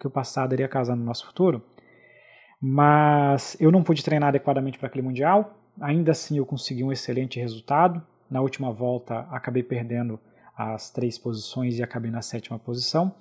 que 0.00 0.06
o 0.06 0.10
passado 0.10 0.52
iria 0.54 0.66
causar 0.66 0.96
no 0.96 1.04
nosso 1.04 1.26
futuro, 1.26 1.62
mas 2.60 3.56
eu 3.60 3.70
não 3.70 3.82
pude 3.82 4.02
treinar 4.02 4.30
adequadamente 4.30 4.76
para 4.76 4.88
aquele 4.88 5.06
Mundial, 5.06 5.56
ainda 5.80 6.10
assim 6.10 6.38
eu 6.38 6.46
consegui 6.46 6.82
um 6.82 6.90
excelente 6.90 7.38
resultado. 7.38 8.02
Na 8.28 8.40
última 8.40 8.72
volta 8.72 9.20
acabei 9.30 9.62
perdendo 9.62 10.18
as 10.56 10.90
três 10.90 11.16
posições 11.16 11.78
e 11.78 11.82
acabei 11.82 12.10
na 12.10 12.22
sétima 12.22 12.58
posição. 12.58 13.14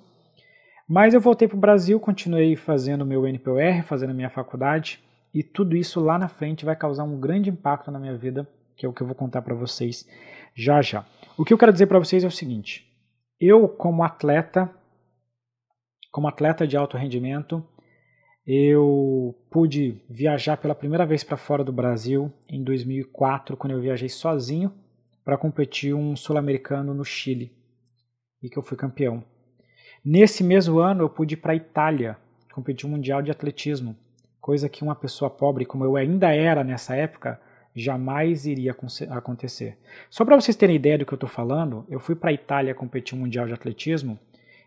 Mas 0.88 1.14
eu 1.14 1.20
voltei 1.20 1.46
para 1.46 1.56
o 1.56 1.60
Brasil, 1.60 1.98
continuei 2.00 2.56
fazendo 2.56 3.06
meu 3.06 3.26
NPOR, 3.26 3.84
fazendo 3.84 4.12
minha 4.12 4.30
faculdade, 4.30 5.02
e 5.32 5.42
tudo 5.42 5.76
isso 5.76 6.00
lá 6.00 6.18
na 6.18 6.28
frente 6.28 6.64
vai 6.64 6.76
causar 6.76 7.04
um 7.04 7.18
grande 7.18 7.50
impacto 7.50 7.90
na 7.90 7.98
minha 7.98 8.16
vida 8.16 8.48
que 8.76 8.86
é 8.86 8.88
o 8.88 8.92
que 8.92 9.02
eu 9.02 9.06
vou 9.06 9.16
contar 9.16 9.42
para 9.42 9.54
vocês 9.54 10.08
já 10.54 10.80
já. 10.82 11.04
O 11.36 11.44
que 11.44 11.52
eu 11.52 11.58
quero 11.58 11.72
dizer 11.72 11.86
para 11.86 11.98
vocês 11.98 12.24
é 12.24 12.26
o 12.26 12.30
seguinte: 12.30 12.86
eu 13.40 13.68
como 13.68 14.02
atleta, 14.02 14.70
como 16.10 16.28
atleta 16.28 16.66
de 16.66 16.76
alto 16.76 16.96
rendimento, 16.96 17.66
eu 18.46 19.34
pude 19.50 20.02
viajar 20.08 20.56
pela 20.56 20.74
primeira 20.74 21.06
vez 21.06 21.24
para 21.24 21.36
fora 21.36 21.64
do 21.64 21.72
Brasil 21.72 22.32
em 22.48 22.62
2004, 22.62 23.56
quando 23.56 23.72
eu 23.72 23.80
viajei 23.80 24.08
sozinho 24.08 24.72
para 25.24 25.38
competir 25.38 25.94
um 25.94 26.14
sul-americano 26.14 26.92
no 26.92 27.04
Chile 27.04 27.50
e 28.42 28.50
que 28.50 28.58
eu 28.58 28.62
fui 28.62 28.76
campeão. 28.76 29.24
Nesse 30.04 30.44
mesmo 30.44 30.78
ano 30.78 31.02
eu 31.04 31.08
pude 31.08 31.34
ir 31.34 31.38
para 31.38 31.52
a 31.52 31.56
Itália 31.56 32.18
competir 32.52 32.86
um 32.86 32.90
mundial 32.90 33.22
de 33.22 33.30
atletismo, 33.30 33.96
coisa 34.40 34.68
que 34.68 34.84
uma 34.84 34.94
pessoa 34.94 35.30
pobre 35.30 35.64
como 35.64 35.84
eu 35.84 35.96
ainda 35.96 36.32
era 36.32 36.62
nessa 36.62 36.94
época 36.94 37.40
jamais 37.74 38.46
iria 38.46 38.74
acontecer. 39.10 39.76
Só 40.08 40.24
para 40.24 40.40
vocês 40.40 40.56
terem 40.56 40.76
ideia 40.76 40.98
do 40.98 41.04
que 41.04 41.12
eu 41.12 41.16
estou 41.16 41.28
falando, 41.28 41.84
eu 41.88 41.98
fui 41.98 42.14
para 42.14 42.30
a 42.30 42.32
Itália 42.32 42.74
competir 42.74 43.16
um 43.16 43.20
mundial 43.20 43.46
de 43.46 43.52
atletismo 43.52 44.18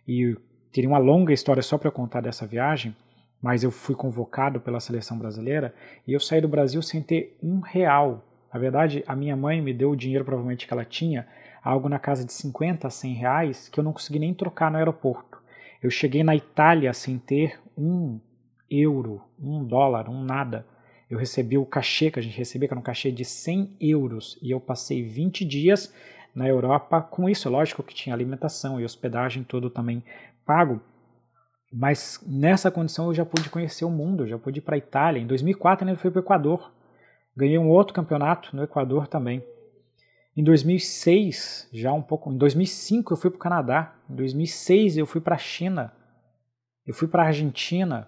e 0.05 0.35
teria 0.71 0.89
uma 0.89 0.97
longa 0.97 1.31
história 1.31 1.63
só 1.63 1.77
para 1.77 1.89
contar 1.89 2.21
dessa 2.21 2.45
viagem, 2.45 2.95
mas 3.41 3.63
eu 3.63 3.71
fui 3.71 3.95
convocado 3.95 4.59
pela 4.59 4.79
seleção 4.79 5.17
brasileira 5.17 5.73
e 6.05 6.11
eu 6.11 6.19
saí 6.19 6.41
do 6.41 6.49
Brasil 6.49 6.81
sem 6.81 7.01
ter 7.01 7.37
um 7.41 7.61
real. 7.61 8.25
Na 8.53 8.59
verdade, 8.59 9.03
a 9.07 9.15
minha 9.15 9.35
mãe 9.35 9.61
me 9.61 9.73
deu 9.73 9.91
o 9.91 9.95
dinheiro 9.95 10.25
provavelmente 10.25 10.67
que 10.67 10.73
ela 10.73 10.85
tinha, 10.85 11.27
algo 11.63 11.87
na 11.87 11.99
casa 11.99 12.25
de 12.25 12.33
50 12.33 12.87
a 12.87 12.89
100 12.89 13.13
reais, 13.13 13.69
que 13.69 13.79
eu 13.79 13.83
não 13.83 13.93
consegui 13.93 14.19
nem 14.19 14.33
trocar 14.33 14.69
no 14.69 14.77
aeroporto. 14.77 15.37
Eu 15.81 15.89
cheguei 15.89 16.23
na 16.23 16.35
Itália 16.35 16.93
sem 16.93 17.17
ter 17.17 17.59
um 17.77 18.19
euro, 18.69 19.21
um 19.39 19.63
dólar, 19.63 20.09
um 20.09 20.23
nada 20.23 20.65
eu 21.09 21.17
recebi 21.17 21.57
o 21.57 21.65
cachê 21.65 22.11
que 22.11 22.19
a 22.19 22.21
gente 22.21 22.37
recebia, 22.37 22.67
que 22.67 22.73
era 22.73 22.79
um 22.79 22.83
cachê 22.83 23.11
de 23.11 23.23
100 23.23 23.77
euros, 23.79 24.37
e 24.41 24.51
eu 24.51 24.59
passei 24.59 25.03
20 25.03 25.45
dias 25.45 25.93
na 26.35 26.47
Europa 26.47 27.01
com 27.01 27.29
isso. 27.29 27.49
Lógico 27.49 27.81
que 27.81 27.95
tinha 27.95 28.13
alimentação 28.13 28.79
e 28.79 28.85
hospedagem, 28.85 29.43
tudo 29.43 29.69
também 29.69 30.03
pago. 30.45 30.81
Mas 31.71 32.23
nessa 32.25 32.71
condição 32.71 33.07
eu 33.07 33.13
já 33.13 33.25
pude 33.25 33.49
conhecer 33.49 33.85
o 33.85 33.89
mundo, 33.89 34.27
já 34.27 34.37
pude 34.37 34.59
ir 34.59 34.61
para 34.61 34.75
a 34.75 34.77
Itália. 34.77 35.21
Em 35.21 35.27
2004 35.27 35.89
eu 35.89 35.97
fui 35.97 36.11
para 36.11 36.19
o 36.19 36.23
Equador. 36.23 36.71
Ganhei 37.35 37.57
um 37.57 37.69
outro 37.69 37.93
campeonato 37.93 38.55
no 38.55 38.63
Equador 38.63 39.07
também. 39.07 39.43
Em 40.35 40.43
2006, 40.43 41.69
já 41.73 41.91
um 41.91 42.01
pouco, 42.01 42.31
em 42.31 42.37
2005 42.37 43.13
eu 43.13 43.17
fui 43.17 43.29
para 43.31 43.37
o 43.37 43.39
Canadá. 43.39 43.95
Em 44.09 44.15
2006 44.15 44.97
eu 44.97 45.05
fui 45.05 45.19
para 45.19 45.35
a 45.35 45.39
China. 45.39 45.91
Eu 46.85 46.93
fui 46.93 47.07
para 47.07 47.23
a 47.23 47.27
Argentina. 47.27 48.07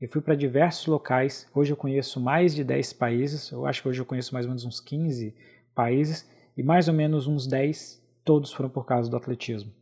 Eu 0.00 0.08
fui 0.08 0.20
para 0.20 0.34
diversos 0.34 0.86
locais. 0.86 1.48
Hoje 1.54 1.72
eu 1.72 1.76
conheço 1.76 2.20
mais 2.20 2.54
de 2.54 2.62
10 2.62 2.92
países. 2.92 3.50
Eu 3.50 3.64
acho 3.64 3.80
que 3.80 3.88
hoje 3.88 4.00
eu 4.00 4.04
conheço 4.04 4.34
mais 4.34 4.44
ou 4.44 4.50
menos 4.50 4.64
uns 4.64 4.78
15 4.78 5.34
países. 5.74 6.28
E 6.56 6.62
mais 6.62 6.86
ou 6.86 6.94
menos 6.94 7.26
uns 7.26 7.46
10, 7.46 8.02
todos 8.24 8.52
foram 8.52 8.68
por 8.68 8.84
causa 8.84 9.10
do 9.10 9.16
atletismo. 9.16 9.72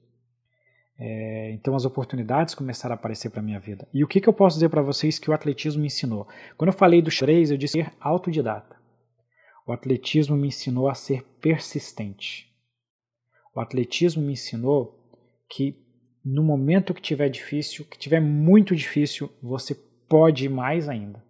É, 0.96 1.50
então 1.52 1.74
as 1.74 1.84
oportunidades 1.84 2.54
começaram 2.54 2.92
a 2.92 2.96
aparecer 2.96 3.28
para 3.30 3.42
minha 3.42 3.58
vida. 3.58 3.88
E 3.92 4.04
o 4.04 4.08
que, 4.08 4.20
que 4.20 4.28
eu 4.28 4.32
posso 4.32 4.56
dizer 4.56 4.68
para 4.68 4.82
vocês 4.82 5.18
que 5.18 5.28
o 5.28 5.34
atletismo 5.34 5.80
me 5.80 5.88
ensinou? 5.88 6.28
Quando 6.56 6.68
eu 6.68 6.78
falei 6.78 7.02
do 7.02 7.10
xadrez, 7.10 7.50
eu 7.50 7.56
disse 7.56 7.72
ser 7.72 7.92
autodidata. 7.98 8.76
O 9.66 9.72
atletismo 9.72 10.36
me 10.36 10.48
ensinou 10.48 10.88
a 10.88 10.94
ser 10.94 11.24
persistente. 11.40 12.52
O 13.52 13.60
atletismo 13.60 14.22
me 14.22 14.34
ensinou 14.34 14.96
que 15.48 15.76
no 16.24 16.42
momento 16.42 16.94
que 16.94 17.02
tiver 17.02 17.28
difícil, 17.28 17.84
que 17.84 17.98
tiver 17.98 18.20
muito 18.20 18.76
difícil, 18.76 19.30
você 19.42 19.74
pode 20.08 20.48
mais 20.48 20.88
ainda. 20.88 21.22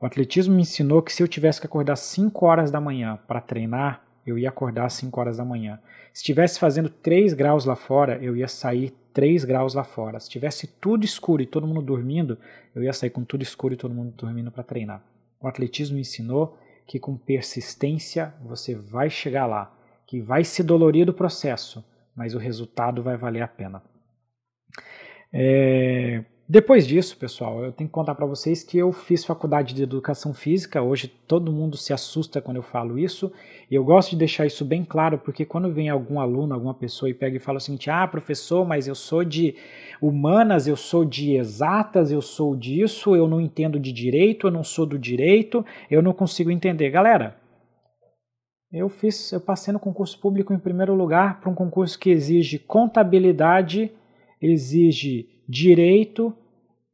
O 0.00 0.04
atletismo 0.04 0.54
me 0.54 0.62
ensinou 0.62 1.02
que 1.02 1.12
se 1.12 1.22
eu 1.22 1.28
tivesse 1.28 1.60
que 1.60 1.66
acordar 1.66 1.96
5 1.96 2.44
horas 2.44 2.70
da 2.70 2.80
manhã 2.80 3.18
para 3.26 3.40
treinar, 3.40 4.02
eu 4.26 4.38
ia 4.38 4.48
acordar 4.48 4.86
às 4.86 4.92
5 4.94 5.18
horas 5.18 5.36
da 5.38 5.44
manhã. 5.44 5.80
Se 6.12 6.20
estivesse 6.20 6.58
fazendo 6.58 6.88
3 6.88 7.32
graus 7.32 7.64
lá 7.64 7.76
fora, 7.76 8.18
eu 8.22 8.36
ia 8.36 8.48
sair 8.48 8.92
3 9.12 9.44
graus 9.44 9.72
lá 9.72 9.84
fora. 9.84 10.20
Se 10.20 10.28
tivesse 10.28 10.66
tudo 10.66 11.04
escuro 11.04 11.42
e 11.42 11.46
todo 11.46 11.66
mundo 11.66 11.80
dormindo, 11.80 12.38
eu 12.74 12.82
ia 12.82 12.92
sair 12.92 13.10
com 13.10 13.24
tudo 13.24 13.42
escuro 13.42 13.74
e 13.74 13.76
todo 13.76 13.94
mundo 13.94 14.12
dormindo 14.16 14.50
para 14.50 14.62
treinar. 14.62 15.02
O 15.40 15.48
atletismo 15.48 15.94
me 15.94 16.02
ensinou 16.02 16.58
que 16.86 16.98
com 16.98 17.16
persistência 17.16 18.34
você 18.42 18.74
vai 18.74 19.08
chegar 19.08 19.46
lá, 19.46 19.74
que 20.06 20.20
vai 20.20 20.44
ser 20.44 20.62
dolorido 20.62 21.12
o 21.12 21.14
processo, 21.14 21.84
mas 22.14 22.34
o 22.34 22.38
resultado 22.38 23.02
vai 23.02 23.16
valer 23.16 23.42
a 23.42 23.48
pena. 23.48 23.82
É, 25.32 26.24
depois 26.48 26.86
disso, 26.86 27.16
pessoal, 27.16 27.64
eu 27.64 27.72
tenho 27.72 27.88
que 27.88 27.94
contar 27.94 28.14
para 28.14 28.24
vocês 28.24 28.62
que 28.62 28.78
eu 28.78 28.92
fiz 28.92 29.24
faculdade 29.24 29.74
de 29.74 29.82
educação 29.82 30.32
física. 30.32 30.80
Hoje 30.80 31.08
todo 31.08 31.50
mundo 31.50 31.76
se 31.76 31.92
assusta 31.92 32.40
quando 32.40 32.58
eu 32.58 32.62
falo 32.62 32.96
isso, 32.96 33.32
e 33.68 33.74
eu 33.74 33.82
gosto 33.82 34.10
de 34.10 34.16
deixar 34.16 34.46
isso 34.46 34.64
bem 34.64 34.84
claro, 34.84 35.18
porque 35.18 35.44
quando 35.44 35.72
vem 35.72 35.88
algum 35.88 36.20
aluno, 36.20 36.54
alguma 36.54 36.72
pessoa 36.72 37.10
e 37.10 37.14
pega 37.14 37.36
e 37.36 37.40
fala 37.40 37.58
o 37.58 37.60
seguinte: 37.60 37.90
"Ah, 37.90 38.06
professor, 38.06 38.64
mas 38.64 38.86
eu 38.86 38.94
sou 38.94 39.24
de 39.24 39.56
humanas, 40.00 40.68
eu 40.68 40.76
sou 40.76 41.04
de 41.04 41.34
exatas, 41.34 42.12
eu 42.12 42.22
sou 42.22 42.54
disso, 42.54 43.16
eu 43.16 43.26
não 43.26 43.40
entendo 43.40 43.80
de 43.80 43.92
direito, 43.92 44.46
eu 44.46 44.52
não 44.52 44.62
sou 44.62 44.86
do 44.86 44.96
direito, 44.96 45.66
eu 45.90 46.00
não 46.00 46.12
consigo 46.12 46.52
entender". 46.52 46.90
Galera, 46.90 47.36
eu 48.72 48.88
fiz, 48.88 49.32
eu 49.32 49.40
passei 49.40 49.72
no 49.72 49.80
concurso 49.80 50.16
público 50.20 50.52
em 50.52 50.58
primeiro 50.60 50.94
lugar 50.94 51.40
para 51.40 51.50
um 51.50 51.54
concurso 51.56 51.98
que 51.98 52.10
exige 52.10 52.56
contabilidade, 52.56 53.90
exige 54.40 55.28
direito 55.48 56.32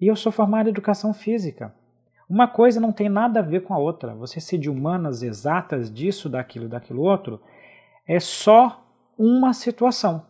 e 0.02 0.08
eu 0.08 0.16
sou 0.16 0.32
formado 0.32 0.66
em 0.66 0.70
educação 0.70 1.14
física. 1.14 1.72
Uma 2.28 2.48
coisa 2.48 2.80
não 2.80 2.90
tem 2.90 3.08
nada 3.08 3.38
a 3.38 3.42
ver 3.42 3.62
com 3.62 3.72
a 3.72 3.78
outra. 3.78 4.16
Você 4.16 4.40
ser 4.40 4.58
de 4.58 4.68
humanas 4.68 5.22
exatas 5.22 5.94
disso, 5.94 6.28
daquilo, 6.28 6.68
daquilo 6.68 7.02
outro, 7.02 7.40
é 8.04 8.18
só 8.18 8.84
uma 9.16 9.52
situação. 9.52 10.26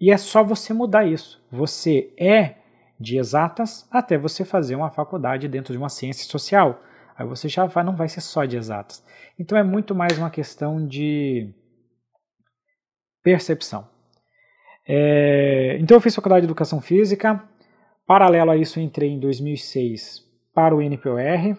E 0.00 0.12
é 0.12 0.16
só 0.16 0.44
você 0.44 0.72
mudar 0.72 1.04
isso. 1.06 1.44
Você 1.50 2.14
é 2.16 2.54
de 3.00 3.18
exatas 3.18 3.88
até 3.90 4.16
você 4.16 4.44
fazer 4.44 4.76
uma 4.76 4.92
faculdade 4.92 5.48
dentro 5.48 5.72
de 5.72 5.78
uma 5.78 5.88
ciência 5.88 6.24
social. 6.30 6.80
Aí 7.16 7.26
você 7.26 7.48
já 7.48 7.66
vai, 7.66 7.82
não 7.82 7.96
vai 7.96 8.08
ser 8.08 8.20
só 8.20 8.44
de 8.44 8.56
exatas. 8.56 9.04
Então 9.36 9.58
é 9.58 9.64
muito 9.64 9.92
mais 9.92 10.16
uma 10.16 10.30
questão 10.30 10.86
de 10.86 11.52
percepção. 13.24 13.88
É, 14.86 15.76
então 15.80 15.96
eu 15.96 16.00
fiz 16.00 16.14
faculdade 16.14 16.42
de 16.42 16.46
Educação 16.46 16.80
Física, 16.80 17.42
paralelo 18.06 18.50
a 18.50 18.56
isso 18.56 18.80
entrei 18.80 19.10
em 19.10 19.18
2006 19.18 20.24
para 20.54 20.74
o 20.74 20.80
NPOR, 20.80 21.56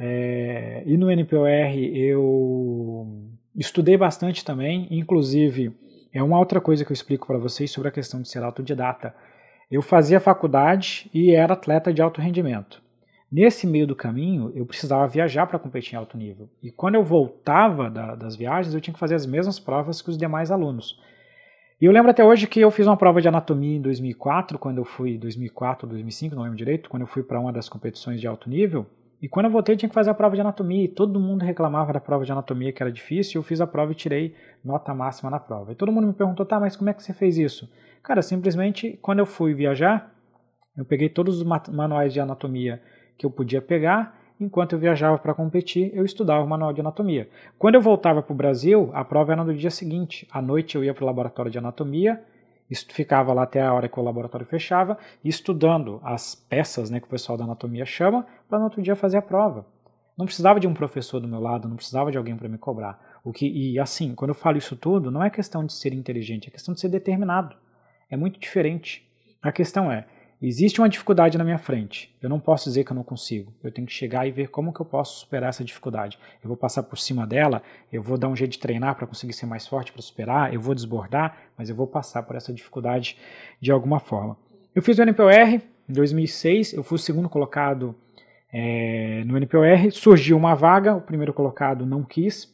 é, 0.00 0.82
e 0.86 0.96
no 0.96 1.10
NPOR 1.10 1.48
eu 1.48 3.06
estudei 3.54 3.96
bastante 3.96 4.44
também, 4.44 4.88
inclusive 4.90 5.76
é 6.12 6.22
uma 6.22 6.38
outra 6.38 6.60
coisa 6.60 6.84
que 6.84 6.92
eu 6.92 6.94
explico 6.94 7.26
para 7.26 7.38
vocês 7.38 7.70
sobre 7.70 7.88
a 7.88 7.92
questão 7.92 8.20
de 8.20 8.28
ser 8.28 8.42
autodidata. 8.42 9.14
Eu 9.70 9.80
fazia 9.80 10.20
faculdade 10.20 11.10
e 11.14 11.34
era 11.34 11.54
atleta 11.54 11.92
de 11.92 12.02
alto 12.02 12.20
rendimento. 12.20 12.82
Nesse 13.30 13.66
meio 13.66 13.86
do 13.86 13.96
caminho, 13.96 14.52
eu 14.54 14.66
precisava 14.66 15.06
viajar 15.06 15.46
para 15.46 15.58
competir 15.58 15.94
em 15.94 15.96
alto 15.96 16.18
nível. 16.18 16.50
E 16.62 16.70
quando 16.70 16.96
eu 16.96 17.02
voltava 17.02 17.88
da, 17.88 18.14
das 18.14 18.36
viagens, 18.36 18.74
eu 18.74 18.80
tinha 18.80 18.92
que 18.92 19.00
fazer 19.00 19.14
as 19.14 19.24
mesmas 19.24 19.58
provas 19.58 20.02
que 20.02 20.10
os 20.10 20.18
demais 20.18 20.50
alunos. 20.50 21.00
E 21.82 21.84
eu 21.84 21.90
lembro 21.90 22.12
até 22.12 22.24
hoje 22.24 22.46
que 22.46 22.60
eu 22.60 22.70
fiz 22.70 22.86
uma 22.86 22.96
prova 22.96 23.20
de 23.20 23.26
anatomia 23.26 23.76
em 23.76 23.80
2004, 23.80 24.56
quando 24.56 24.78
eu 24.78 24.84
fui, 24.84 25.18
2004 25.18 25.88
2005, 25.88 26.32
não 26.32 26.44
lembro 26.44 26.56
direito, 26.56 26.88
quando 26.88 27.00
eu 27.00 27.08
fui 27.08 27.24
para 27.24 27.40
uma 27.40 27.52
das 27.52 27.68
competições 27.68 28.20
de 28.20 28.26
alto 28.28 28.48
nível. 28.48 28.86
E 29.20 29.28
quando 29.28 29.46
eu 29.46 29.50
voltei, 29.50 29.74
eu 29.74 29.76
tinha 29.76 29.88
que 29.88 29.94
fazer 29.94 30.08
a 30.08 30.14
prova 30.14 30.36
de 30.36 30.40
anatomia. 30.40 30.84
E 30.84 30.86
todo 30.86 31.18
mundo 31.18 31.42
reclamava 31.42 31.92
da 31.92 31.98
prova 31.98 32.24
de 32.24 32.30
anatomia, 32.30 32.72
que 32.72 32.80
era 32.80 32.92
difícil. 32.92 33.40
Eu 33.40 33.42
fiz 33.42 33.60
a 33.60 33.66
prova 33.66 33.90
e 33.90 33.96
tirei 33.96 34.32
nota 34.64 34.94
máxima 34.94 35.28
na 35.28 35.40
prova. 35.40 35.72
E 35.72 35.74
todo 35.74 35.90
mundo 35.90 36.06
me 36.06 36.12
perguntou, 36.12 36.46
tá, 36.46 36.60
mas 36.60 36.76
como 36.76 36.88
é 36.88 36.94
que 36.94 37.02
você 37.02 37.12
fez 37.12 37.36
isso? 37.36 37.68
Cara, 38.00 38.22
simplesmente, 38.22 38.96
quando 39.02 39.18
eu 39.18 39.26
fui 39.26 39.52
viajar, 39.52 40.14
eu 40.76 40.84
peguei 40.84 41.08
todos 41.08 41.42
os 41.42 41.68
manuais 41.68 42.12
de 42.12 42.20
anatomia 42.20 42.80
que 43.18 43.26
eu 43.26 43.30
podia 43.30 43.60
pegar. 43.60 44.21
Enquanto 44.42 44.72
eu 44.72 44.78
viajava 44.80 45.16
para 45.18 45.32
competir, 45.32 45.92
eu 45.94 46.04
estudava 46.04 46.42
o 46.42 46.48
manual 46.48 46.72
de 46.72 46.80
anatomia. 46.80 47.30
Quando 47.56 47.76
eu 47.76 47.80
voltava 47.80 48.20
para 48.20 48.32
o 48.32 48.36
Brasil, 48.36 48.90
a 48.92 49.04
prova 49.04 49.30
era 49.30 49.44
no 49.44 49.54
dia 49.54 49.70
seguinte. 49.70 50.26
À 50.32 50.42
noite 50.42 50.74
eu 50.74 50.82
ia 50.82 50.92
para 50.92 51.04
o 51.04 51.06
laboratório 51.06 51.48
de 51.48 51.58
anatomia, 51.58 52.20
ficava 52.90 53.32
lá 53.32 53.44
até 53.44 53.62
a 53.62 53.72
hora 53.72 53.88
que 53.88 54.00
o 54.00 54.02
laboratório 54.02 54.44
fechava, 54.44 54.98
estudando 55.24 56.00
as 56.02 56.34
peças 56.34 56.90
né, 56.90 56.98
que 56.98 57.06
o 57.06 57.08
pessoal 57.08 57.38
da 57.38 57.44
anatomia 57.44 57.86
chama, 57.86 58.26
para 58.48 58.58
no 58.58 58.64
outro 58.64 58.82
dia 58.82 58.96
fazer 58.96 59.18
a 59.18 59.22
prova. 59.22 59.64
Não 60.18 60.26
precisava 60.26 60.58
de 60.58 60.66
um 60.66 60.74
professor 60.74 61.20
do 61.20 61.28
meu 61.28 61.38
lado, 61.38 61.68
não 61.68 61.76
precisava 61.76 62.10
de 62.10 62.18
alguém 62.18 62.36
para 62.36 62.48
me 62.48 62.58
cobrar. 62.58 63.00
O 63.22 63.32
que, 63.32 63.46
e 63.46 63.78
assim, 63.78 64.12
quando 64.12 64.30
eu 64.30 64.34
falo 64.34 64.58
isso 64.58 64.74
tudo, 64.74 65.08
não 65.08 65.22
é 65.22 65.30
questão 65.30 65.64
de 65.64 65.72
ser 65.72 65.94
inteligente, 65.94 66.48
é 66.48 66.50
questão 66.50 66.74
de 66.74 66.80
ser 66.80 66.88
determinado. 66.88 67.54
É 68.10 68.16
muito 68.16 68.40
diferente. 68.40 69.08
A 69.40 69.52
questão 69.52 69.90
é, 69.90 70.04
Existe 70.42 70.80
uma 70.80 70.88
dificuldade 70.88 71.38
na 71.38 71.44
minha 71.44 71.56
frente. 71.56 72.12
Eu 72.20 72.28
não 72.28 72.40
posso 72.40 72.64
dizer 72.64 72.82
que 72.82 72.90
eu 72.90 72.96
não 72.96 73.04
consigo. 73.04 73.54
Eu 73.62 73.70
tenho 73.70 73.86
que 73.86 73.92
chegar 73.92 74.26
e 74.26 74.32
ver 74.32 74.48
como 74.48 74.72
que 74.72 74.80
eu 74.80 74.86
posso 74.86 75.20
superar 75.20 75.50
essa 75.50 75.62
dificuldade. 75.62 76.18
Eu 76.42 76.48
vou 76.48 76.56
passar 76.56 76.82
por 76.82 76.98
cima 76.98 77.24
dela, 77.24 77.62
eu 77.92 78.02
vou 78.02 78.18
dar 78.18 78.26
um 78.26 78.34
jeito 78.34 78.50
de 78.50 78.58
treinar 78.58 78.96
para 78.96 79.06
conseguir 79.06 79.34
ser 79.34 79.46
mais 79.46 79.68
forte 79.68 79.92
para 79.92 80.02
superar, 80.02 80.52
eu 80.52 80.60
vou 80.60 80.74
desbordar, 80.74 81.38
mas 81.56 81.70
eu 81.70 81.76
vou 81.76 81.86
passar 81.86 82.24
por 82.24 82.34
essa 82.34 82.52
dificuldade 82.52 83.16
de 83.60 83.70
alguma 83.70 84.00
forma. 84.00 84.36
Eu 84.74 84.82
fiz 84.82 84.98
o 84.98 85.02
NPOR 85.02 85.30
em 85.32 85.62
2006, 85.86 86.72
eu 86.72 86.82
fui 86.82 86.96
o 86.96 86.98
segundo 86.98 87.28
colocado 87.28 87.94
é, 88.52 89.22
no 89.24 89.38
NPOR, 89.38 89.92
surgiu 89.92 90.36
uma 90.36 90.56
vaga, 90.56 90.96
o 90.96 91.00
primeiro 91.00 91.32
colocado 91.32 91.86
não 91.86 92.02
quis, 92.02 92.52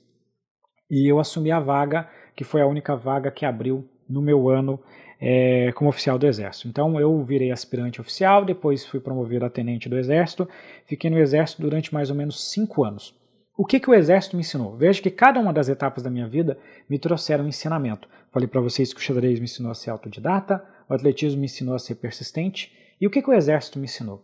e 0.90 1.10
eu 1.10 1.18
assumi 1.18 1.50
a 1.50 1.58
vaga, 1.58 2.06
que 2.36 2.44
foi 2.44 2.60
a 2.60 2.66
única 2.66 2.94
vaga 2.94 3.30
que 3.30 3.46
abriu 3.46 3.88
no 4.06 4.20
meu 4.20 4.48
ano 4.50 4.78
é, 5.20 5.72
como 5.72 5.90
oficial 5.90 6.18
do 6.18 6.26
Exército. 6.26 6.68
Então 6.68 6.98
eu 7.00 7.22
virei 7.22 7.50
aspirante 7.50 8.00
oficial, 8.00 8.44
depois 8.44 8.84
fui 8.84 9.00
promovido 9.00 9.44
a 9.44 9.50
tenente 9.50 9.88
do 9.88 9.98
Exército, 9.98 10.48
fiquei 10.86 11.10
no 11.10 11.18
Exército 11.18 11.62
durante 11.62 11.92
mais 11.92 12.10
ou 12.10 12.16
menos 12.16 12.50
cinco 12.50 12.84
anos. 12.84 13.16
O 13.56 13.64
que, 13.64 13.80
que 13.80 13.90
o 13.90 13.94
Exército 13.94 14.36
me 14.36 14.42
ensinou? 14.42 14.76
Veja 14.76 15.02
que 15.02 15.10
cada 15.10 15.40
uma 15.40 15.52
das 15.52 15.68
etapas 15.68 16.04
da 16.04 16.10
minha 16.10 16.28
vida 16.28 16.56
me 16.88 16.96
trouxeram 16.96 17.44
um 17.44 17.48
ensinamento. 17.48 18.08
Falei 18.30 18.46
para 18.46 18.60
vocês 18.60 18.92
que 18.92 19.00
o 19.00 19.02
xadrez 19.02 19.40
me 19.40 19.46
ensinou 19.46 19.72
a 19.72 19.74
ser 19.74 19.90
autodidata, 19.90 20.64
o 20.88 20.94
atletismo 20.94 21.40
me 21.40 21.46
ensinou 21.46 21.74
a 21.74 21.78
ser 21.78 21.96
persistente. 21.96 22.72
E 23.00 23.06
o 23.06 23.10
que, 23.10 23.20
que 23.20 23.28
o 23.28 23.34
Exército 23.34 23.78
me 23.80 23.86
ensinou? 23.86 24.22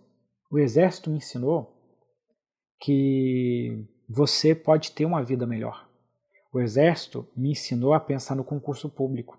O 0.49 0.59
Exército 0.59 1.11
me 1.11 1.17
ensinou 1.17 1.75
que 2.81 3.85
você 4.09 4.55
pode 4.55 4.93
ter 4.93 5.05
uma 5.05 5.25
vida 5.25 5.47
melhor. 5.47 5.89
O 6.53 6.61
Exército 6.61 7.27
me 7.37 7.51
ensinou 7.51 7.93
a 7.93 7.99
pensar 7.99 8.37
no 8.37 8.45
concurso 8.45 8.89
público 8.89 9.37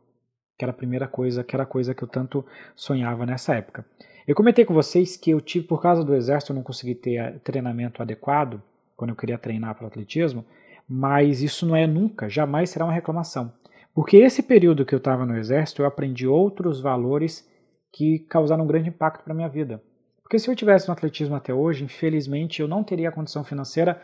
que 0.58 0.64
era 0.64 0.72
a 0.72 0.76
primeira 0.76 1.08
coisa, 1.08 1.44
que 1.44 1.56
era 1.56 1.64
a 1.64 1.68
coisa 1.68 1.94
que 1.94 2.04
eu 2.04 2.08
tanto 2.08 2.46
sonhava 2.76 3.26
nessa 3.26 3.56
época. 3.56 3.86
Eu 4.28 4.36
comentei 4.36 4.66
com 4.66 4.74
vocês 4.74 5.16
que 5.16 5.30
eu 5.30 5.40
tive, 5.40 5.68
por 5.68 5.82
causa 5.82 6.04
do 6.04 6.16
exército, 6.16 6.52
eu 6.52 6.56
não 6.56 6.64
consegui 6.64 6.96
ter 6.96 7.40
treinamento 7.42 8.02
adequado 8.02 8.62
quando 8.96 9.12
eu 9.12 9.16
queria 9.16 9.38
treinar 9.38 9.76
para 9.76 9.84
o 9.84 9.88
atletismo, 9.88 10.46
mas 10.88 11.42
isso 11.42 11.66
não 11.66 11.76
é 11.76 11.86
nunca, 11.86 12.30
jamais 12.30 12.70
será 12.70 12.86
uma 12.86 12.94
reclamação. 12.94 13.54
Porque 13.94 14.18
esse 14.18 14.42
período 14.42 14.86
que 14.86 14.94
eu 14.94 14.98
estava 14.98 15.26
no 15.26 15.38
exército, 15.38 15.82
eu 15.82 15.86
aprendi 15.86 16.28
outros 16.28 16.82
valores 16.82 17.48
que 17.94 18.20
causaram 18.28 18.64
um 18.64 18.68
grande 18.68 18.90
impacto 18.90 19.24
para 19.24 19.34
a 19.34 19.36
minha 19.36 19.48
vida. 19.48 19.82
Porque 20.22 20.40
se 20.40 20.50
eu 20.50 20.56
tivesse 20.56 20.88
no 20.88 20.94
atletismo 20.94 21.36
até 21.36 21.54
hoje, 21.54 21.84
infelizmente 21.84 22.62
eu 22.62 22.68
não 22.68 22.84
teria 22.84 23.10
a 23.10 23.12
condição 23.12 23.44
financeira 23.44 24.02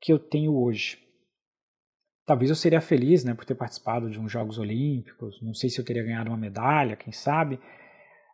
que 0.00 0.12
eu 0.12 0.18
tenho 0.18 0.54
hoje. 0.54 0.98
Talvez 2.26 2.50
eu 2.50 2.56
seria 2.56 2.80
feliz 2.80 3.22
né, 3.22 3.34
por 3.34 3.44
ter 3.44 3.54
participado 3.54 4.08
de 4.08 4.18
uns 4.18 4.32
Jogos 4.32 4.58
Olímpicos, 4.58 5.40
não 5.42 5.52
sei 5.52 5.68
se 5.68 5.78
eu 5.78 5.84
teria 5.84 6.02
ganhado 6.02 6.30
uma 6.30 6.38
medalha, 6.38 6.96
quem 6.96 7.12
sabe, 7.12 7.60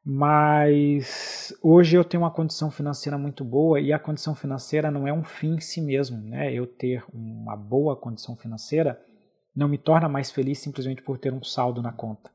mas 0.05 1.53
hoje 1.63 1.97
eu 1.97 2.05
tenho 2.05 2.23
uma 2.23 2.31
condição 2.31 2.71
financeira 2.71 3.19
muito 3.19 3.45
boa 3.45 3.81
e 3.81 3.93
a 3.93 3.99
condição 3.99 4.35
financeira 4.35 4.91
não 4.91 5.07
é 5.07 5.13
um 5.13 5.25
fim 5.25 5.57
em 5.57 5.61
si 5.61 5.81
mesmo. 5.81 6.19
Né? 6.19 6.53
Eu 6.53 6.67
ter 6.67 7.05
uma 7.13 7.57
boa 7.57 7.97
condição 7.97 8.37
financeira 8.37 9.01
não 9.55 9.69
me 9.69 9.77
torna 9.77 10.09
mais 10.09 10.31
feliz 10.31 10.59
simplesmente 10.59 11.03
por 11.03 11.19
ter 11.19 11.33
um 11.33 11.43
saldo 11.43 11.83
na 11.83 11.93
conta. 11.93 12.31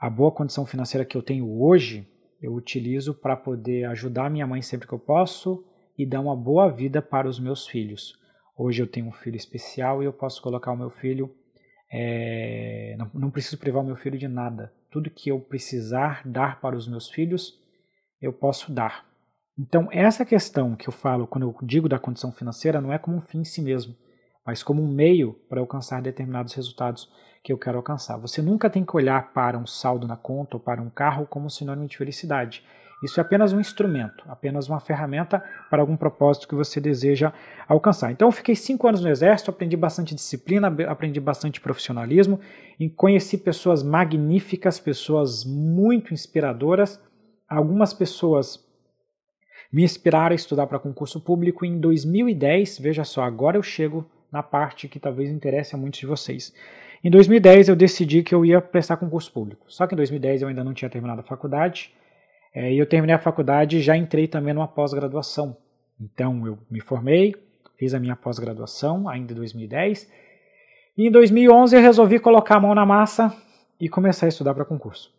A 0.00 0.08
boa 0.08 0.30
condição 0.30 0.64
financeira 0.64 1.04
que 1.04 1.16
eu 1.16 1.22
tenho 1.22 1.60
hoje, 1.60 2.08
eu 2.40 2.54
utilizo 2.54 3.12
para 3.12 3.36
poder 3.36 3.84
ajudar 3.86 4.30
minha 4.30 4.46
mãe 4.46 4.62
sempre 4.62 4.86
que 4.86 4.94
eu 4.94 4.98
posso 4.98 5.64
e 5.98 6.06
dar 6.06 6.20
uma 6.20 6.36
boa 6.36 6.70
vida 6.70 7.02
para 7.02 7.28
os 7.28 7.40
meus 7.40 7.66
filhos. 7.66 8.16
Hoje 8.58 8.82
eu 8.82 8.88
tenho 8.88 9.06
um 9.06 9.12
filho 9.12 9.36
especial 9.36 10.02
e 10.02 10.06
eu 10.06 10.12
posso 10.12 10.42
colocar 10.42 10.72
o 10.72 10.76
meu 10.76 10.90
filho. 10.90 11.32
É, 11.92 12.96
não, 12.98 13.08
não 13.14 13.30
preciso 13.30 13.56
privar 13.56 13.80
o 13.84 13.86
meu 13.86 13.94
filho 13.94 14.18
de 14.18 14.26
nada. 14.26 14.72
Tudo 14.90 15.10
que 15.10 15.30
eu 15.30 15.38
precisar 15.38 16.22
dar 16.26 16.60
para 16.60 16.76
os 16.76 16.88
meus 16.88 17.08
filhos, 17.08 17.56
eu 18.20 18.32
posso 18.32 18.72
dar. 18.72 19.06
Então, 19.56 19.88
essa 19.92 20.24
questão 20.24 20.74
que 20.74 20.88
eu 20.88 20.92
falo 20.92 21.24
quando 21.24 21.44
eu 21.44 21.56
digo 21.62 21.88
da 21.88 22.00
condição 22.00 22.32
financeira 22.32 22.80
não 22.80 22.92
é 22.92 22.98
como 22.98 23.18
um 23.18 23.22
fim 23.22 23.40
em 23.40 23.44
si 23.44 23.62
mesmo, 23.62 23.94
mas 24.44 24.60
como 24.60 24.82
um 24.82 24.92
meio 24.92 25.34
para 25.48 25.60
alcançar 25.60 26.02
determinados 26.02 26.52
resultados 26.54 27.08
que 27.44 27.52
eu 27.52 27.58
quero 27.58 27.76
alcançar. 27.76 28.16
Você 28.18 28.42
nunca 28.42 28.68
tem 28.68 28.84
que 28.84 28.96
olhar 28.96 29.32
para 29.32 29.56
um 29.56 29.66
saldo 29.66 30.06
na 30.06 30.16
conta 30.16 30.56
ou 30.56 30.60
para 30.60 30.82
um 30.82 30.90
carro 30.90 31.26
como 31.26 31.48
sinônimo 31.48 31.86
de 31.86 31.96
felicidade. 31.96 32.64
Isso 33.02 33.20
é 33.20 33.22
apenas 33.22 33.52
um 33.52 33.60
instrumento, 33.60 34.24
apenas 34.28 34.68
uma 34.68 34.80
ferramenta 34.80 35.42
para 35.70 35.80
algum 35.80 35.96
propósito 35.96 36.48
que 36.48 36.54
você 36.54 36.80
deseja 36.80 37.32
alcançar. 37.68 38.10
Então, 38.10 38.28
eu 38.28 38.32
fiquei 38.32 38.56
cinco 38.56 38.88
anos 38.88 39.00
no 39.00 39.08
Exército, 39.08 39.50
aprendi 39.50 39.76
bastante 39.76 40.14
disciplina, 40.14 40.74
aprendi 40.88 41.20
bastante 41.20 41.60
profissionalismo, 41.60 42.40
conheci 42.96 43.38
pessoas 43.38 43.82
magníficas, 43.82 44.80
pessoas 44.80 45.44
muito 45.44 46.12
inspiradoras. 46.12 47.00
Algumas 47.48 47.94
pessoas 47.94 48.66
me 49.72 49.84
inspiraram 49.84 50.32
a 50.32 50.36
estudar 50.36 50.66
para 50.66 50.78
concurso 50.78 51.20
público 51.20 51.64
em 51.64 51.78
2010. 51.78 52.78
Veja 52.80 53.04
só, 53.04 53.22
agora 53.22 53.56
eu 53.56 53.62
chego 53.62 54.10
na 54.30 54.42
parte 54.42 54.88
que 54.88 54.98
talvez 54.98 55.30
interesse 55.30 55.74
a 55.74 55.78
muitos 55.78 56.00
de 56.00 56.06
vocês. 56.06 56.52
Em 57.02 57.10
2010 57.10 57.68
eu 57.68 57.76
decidi 57.76 58.24
que 58.24 58.34
eu 58.34 58.44
ia 58.44 58.60
prestar 58.60 58.96
concurso 58.96 59.32
público. 59.32 59.64
Só 59.68 59.86
que 59.86 59.94
em 59.94 59.96
2010 59.96 60.42
eu 60.42 60.48
ainda 60.48 60.64
não 60.64 60.74
tinha 60.74 60.90
terminado 60.90 61.20
a 61.20 61.24
faculdade 61.24 61.92
é, 62.54 62.72
e 62.72 62.78
eu 62.78 62.86
terminei 62.86 63.14
a 63.14 63.18
faculdade 63.18 63.78
e 63.78 63.80
já 63.80 63.96
entrei 63.96 64.26
também 64.26 64.54
numa 64.54 64.68
pós-graduação. 64.68 65.56
Então 66.00 66.46
eu 66.46 66.58
me 66.70 66.80
formei, 66.80 67.34
fiz 67.76 67.94
a 67.94 68.00
minha 68.00 68.16
pós-graduação 68.16 69.08
ainda 69.08 69.32
em 69.32 69.36
2010. 69.36 70.10
E 70.96 71.06
em 71.06 71.10
2011 71.10 71.76
eu 71.76 71.82
resolvi 71.82 72.18
colocar 72.18 72.56
a 72.56 72.60
mão 72.60 72.74
na 72.74 72.86
massa 72.86 73.34
e 73.80 73.88
começar 73.88 74.26
a 74.26 74.28
estudar 74.28 74.54
para 74.54 74.64
concurso. 74.64 75.12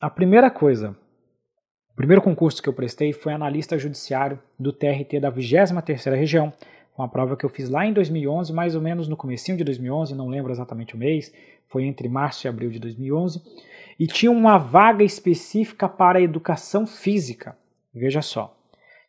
A 0.00 0.08
primeira 0.08 0.50
coisa, 0.50 0.96
o 1.92 1.96
primeiro 1.96 2.22
concurso 2.22 2.62
que 2.62 2.68
eu 2.68 2.72
prestei 2.72 3.12
foi 3.12 3.32
analista 3.32 3.78
judiciário 3.78 4.38
do 4.58 4.72
TRT 4.72 5.20
da 5.20 5.30
23ª 5.30 6.16
região, 6.16 6.52
uma 6.96 7.08
prova 7.08 7.36
que 7.36 7.44
eu 7.44 7.50
fiz 7.50 7.68
lá 7.68 7.86
em 7.86 7.92
2011, 7.92 8.52
mais 8.52 8.74
ou 8.74 8.80
menos 8.80 9.08
no 9.08 9.16
comecinho 9.16 9.58
de 9.58 9.64
2011, 9.64 10.14
não 10.14 10.28
lembro 10.28 10.50
exatamente 10.50 10.94
o 10.94 10.98
mês, 10.98 11.32
foi 11.68 11.84
entre 11.84 12.08
março 12.08 12.46
e 12.46 12.48
abril 12.48 12.70
de 12.70 12.78
2011 12.78 13.42
e 13.98 14.06
tinha 14.06 14.30
uma 14.30 14.58
vaga 14.58 15.02
específica 15.02 15.88
para 15.88 16.20
educação 16.20 16.86
física. 16.86 17.56
Veja 17.92 18.22
só, 18.22 18.56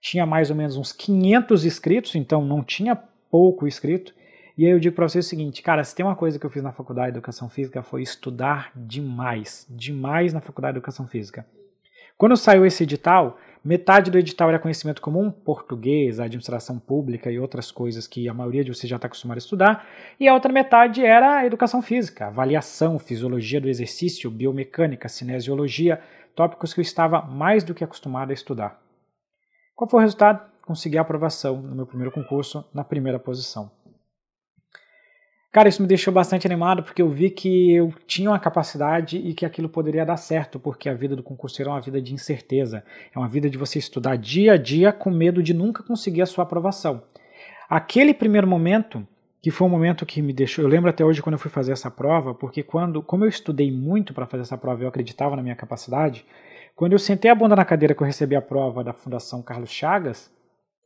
tinha 0.01 0.25
mais 0.25 0.49
ou 0.49 0.55
menos 0.55 0.75
uns 0.75 0.91
500 0.91 1.65
inscritos, 1.65 2.15
então 2.15 2.43
não 2.43 2.63
tinha 2.63 2.95
pouco 3.29 3.67
inscrito. 3.67 4.13
E 4.57 4.65
aí 4.65 4.71
eu 4.71 4.79
digo 4.79 4.95
para 4.95 5.07
você 5.07 5.19
o 5.19 5.23
seguinte, 5.23 5.61
cara, 5.61 5.83
se 5.83 5.95
tem 5.95 6.05
uma 6.05 6.15
coisa 6.15 6.37
que 6.39 6.45
eu 6.45 6.49
fiz 6.49 6.63
na 6.63 6.73
faculdade 6.73 7.11
de 7.11 7.17
educação 7.17 7.49
física 7.49 7.81
foi 7.83 8.01
estudar 8.01 8.71
demais, 8.75 9.65
demais 9.69 10.33
na 10.33 10.41
faculdade 10.41 10.73
de 10.73 10.79
educação 10.79 11.07
física. 11.07 11.45
Quando 12.17 12.35
saiu 12.35 12.65
esse 12.65 12.83
edital, 12.83 13.37
Metade 13.63 14.09
do 14.09 14.17
edital 14.17 14.47
era 14.47 14.57
conhecimento 14.57 15.01
comum, 15.01 15.29
português, 15.29 16.19
administração 16.19 16.79
pública 16.79 17.29
e 17.29 17.37
outras 17.37 17.71
coisas 17.71 18.07
que 18.07 18.29
a 18.29 18.33
maioria 18.33 18.63
de 18.63 18.73
vocês 18.73 18.89
já 18.89 18.95
está 18.95 19.07
acostumado 19.07 19.37
a 19.37 19.39
estudar. 19.39 19.87
E 20.17 20.29
a 20.29 20.33
outra 20.33 20.53
metade 20.53 21.05
era 21.05 21.45
educação 21.45 21.81
física, 21.81 22.27
avaliação, 22.27 22.97
fisiologia 22.97 23.59
do 23.59 23.67
exercício, 23.67 24.31
biomecânica, 24.31 25.09
cinesiologia, 25.09 26.01
tópicos 26.33 26.73
que 26.73 26.79
eu 26.79 26.83
estava 26.83 27.21
mais 27.21 27.65
do 27.65 27.73
que 27.73 27.83
acostumado 27.83 28.31
a 28.31 28.33
estudar. 28.33 28.81
Qual 29.75 29.89
foi 29.89 29.99
o 29.99 30.03
resultado? 30.03 30.49
Consegui 30.61 30.97
a 30.97 31.01
aprovação 31.01 31.61
no 31.61 31.75
meu 31.75 31.85
primeiro 31.85 32.13
concurso, 32.13 32.63
na 32.73 32.83
primeira 32.83 33.19
posição. 33.19 33.69
Cara, 35.51 35.67
isso 35.67 35.81
me 35.81 35.87
deixou 35.87 36.13
bastante 36.13 36.45
animado 36.45 36.83
porque 36.83 37.01
eu 37.01 37.09
vi 37.09 37.31
que 37.31 37.73
eu 37.73 37.91
tinha 38.05 38.29
uma 38.29 38.39
capacidade 38.39 39.17
e 39.17 39.33
que 39.33 39.47
aquilo 39.47 39.67
poderia 39.67 40.05
dar 40.05 40.17
certo, 40.17 40.59
porque 40.59 40.87
a 40.87 40.93
vida 40.93 41.15
do 41.15 41.23
concurseiro 41.23 41.71
é 41.71 41.73
uma 41.73 41.81
vida 41.81 41.99
de 41.99 42.13
incerteza. 42.13 42.83
É 43.13 43.17
uma 43.17 43.27
vida 43.27 43.49
de 43.49 43.57
você 43.57 43.79
estudar 43.79 44.15
dia 44.15 44.53
a 44.53 44.57
dia 44.57 44.93
com 44.93 45.09
medo 45.09 45.41
de 45.41 45.51
nunca 45.51 45.81
conseguir 45.81 46.21
a 46.21 46.27
sua 46.27 46.43
aprovação. 46.43 47.01
Aquele 47.67 48.13
primeiro 48.13 48.45
momento, 48.45 49.05
que 49.41 49.49
foi 49.49 49.65
um 49.65 49.71
momento 49.71 50.05
que 50.05 50.21
me 50.21 50.33
deixou. 50.33 50.63
Eu 50.63 50.69
lembro 50.69 50.87
até 50.87 51.03
hoje 51.03 51.19
quando 51.19 51.33
eu 51.33 51.39
fui 51.39 51.49
fazer 51.49 51.71
essa 51.71 51.89
prova, 51.89 52.35
porque 52.35 52.61
quando, 52.61 53.01
como 53.01 53.25
eu 53.25 53.29
estudei 53.29 53.71
muito 53.71 54.13
para 54.13 54.27
fazer 54.27 54.43
essa 54.43 54.57
prova, 54.57 54.83
eu 54.83 54.87
acreditava 54.87 55.35
na 55.35 55.41
minha 55.41 55.55
capacidade. 55.55 56.27
Quando 56.75 56.93
eu 56.93 56.99
sentei 56.99 57.31
a 57.31 57.35
bunda 57.35 57.55
na 57.55 57.65
cadeira 57.65 57.95
que 57.95 58.03
eu 58.03 58.07
recebi 58.07 58.35
a 58.35 58.41
prova 58.41 58.83
da 58.83 58.93
Fundação 58.93 59.41
Carlos 59.41 59.71
Chagas, 59.71 60.31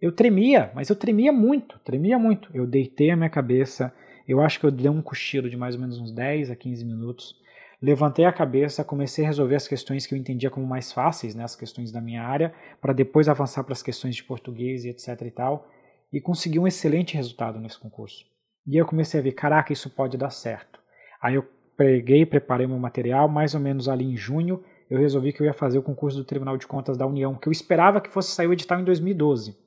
eu 0.02 0.12
tremia, 0.12 0.72
mas 0.74 0.90
eu 0.90 0.96
tremia 0.96 1.34
muito, 1.34 1.80
tremia 1.80 2.18
muito. 2.18 2.50
Eu 2.54 2.66
deitei 2.66 3.12
a 3.12 3.16
minha 3.18 3.30
cabeça 3.30 3.94
eu 4.28 4.42
acho 4.42 4.60
que 4.60 4.66
eu 4.66 4.72
dei 4.72 4.90
um 4.90 5.02
cochilo 5.02 5.50
de 5.50 5.58
mais 5.58 5.76
ou 5.76 5.82
menos 5.82 6.00
uns 6.00 6.12
10 6.12 6.52
a 6.52 6.56
15 6.56 6.86
minutos. 6.86 7.36
Levantei 7.82 8.24
a 8.24 8.32
cabeça, 8.32 8.84
comecei 8.84 9.26
a 9.26 9.28
resolver 9.28 9.56
as 9.56 9.68
questões 9.68 10.06
que 10.06 10.14
eu 10.14 10.18
entendia 10.18 10.50
como 10.50 10.66
mais 10.66 10.94
fáceis, 10.94 11.36
né, 11.36 11.44
as 11.44 11.56
questões 11.56 11.92
da 11.92 12.00
minha 12.00 12.24
área, 12.24 12.54
para 12.80 12.94
depois 12.94 13.28
avançar 13.28 13.64
para 13.64 13.74
as 13.74 13.84
questões 13.84 14.16
de 14.16 14.24
português 14.24 14.86
e 14.86 14.90
etc 14.90 15.22
e 15.22 15.32
tal, 15.32 15.68
e 16.12 16.22
consegui 16.22 16.60
um 16.60 16.68
excelente 16.68 17.16
resultado 17.16 17.60
nesse 17.60 17.78
concurso. 17.78 18.26
E 18.66 18.78
eu 18.78 18.86
comecei 18.86 19.20
a 19.20 19.24
ver, 19.24 19.34
caraca, 19.34 19.74
isso 19.74 19.90
pode 19.90 20.18
dar 20.18 20.30
certo. 20.30 20.80
Aí 21.22 21.36
eu 21.36 21.46
peguei, 21.76 22.26
preparei 22.26 22.66
meu 22.66 22.80
material, 22.80 23.28
mais 23.28 23.54
ou 23.54 23.60
menos 23.60 23.90
ali 23.90 24.06
em 24.06 24.16
junho, 24.16 24.64
eu 24.90 25.00
resolvi 25.00 25.34
que 25.34 25.42
eu 25.42 25.46
ia 25.46 25.54
fazer 25.54 25.78
o 25.78 25.84
concurso 25.84 26.18
do 26.18 26.24
Tribunal 26.24 26.58
de 26.58 26.68
Contas 26.68 26.98
da 26.98 27.06
União, 27.08 27.36
que 27.36 27.48
eu 27.48 27.52
esperava 27.52 28.00
que 28.00 28.10
fosse 28.12 28.32
sair 28.32 28.48
o 28.48 28.54
edital 28.54 28.80
em 28.80 28.84
2012. 28.84 29.58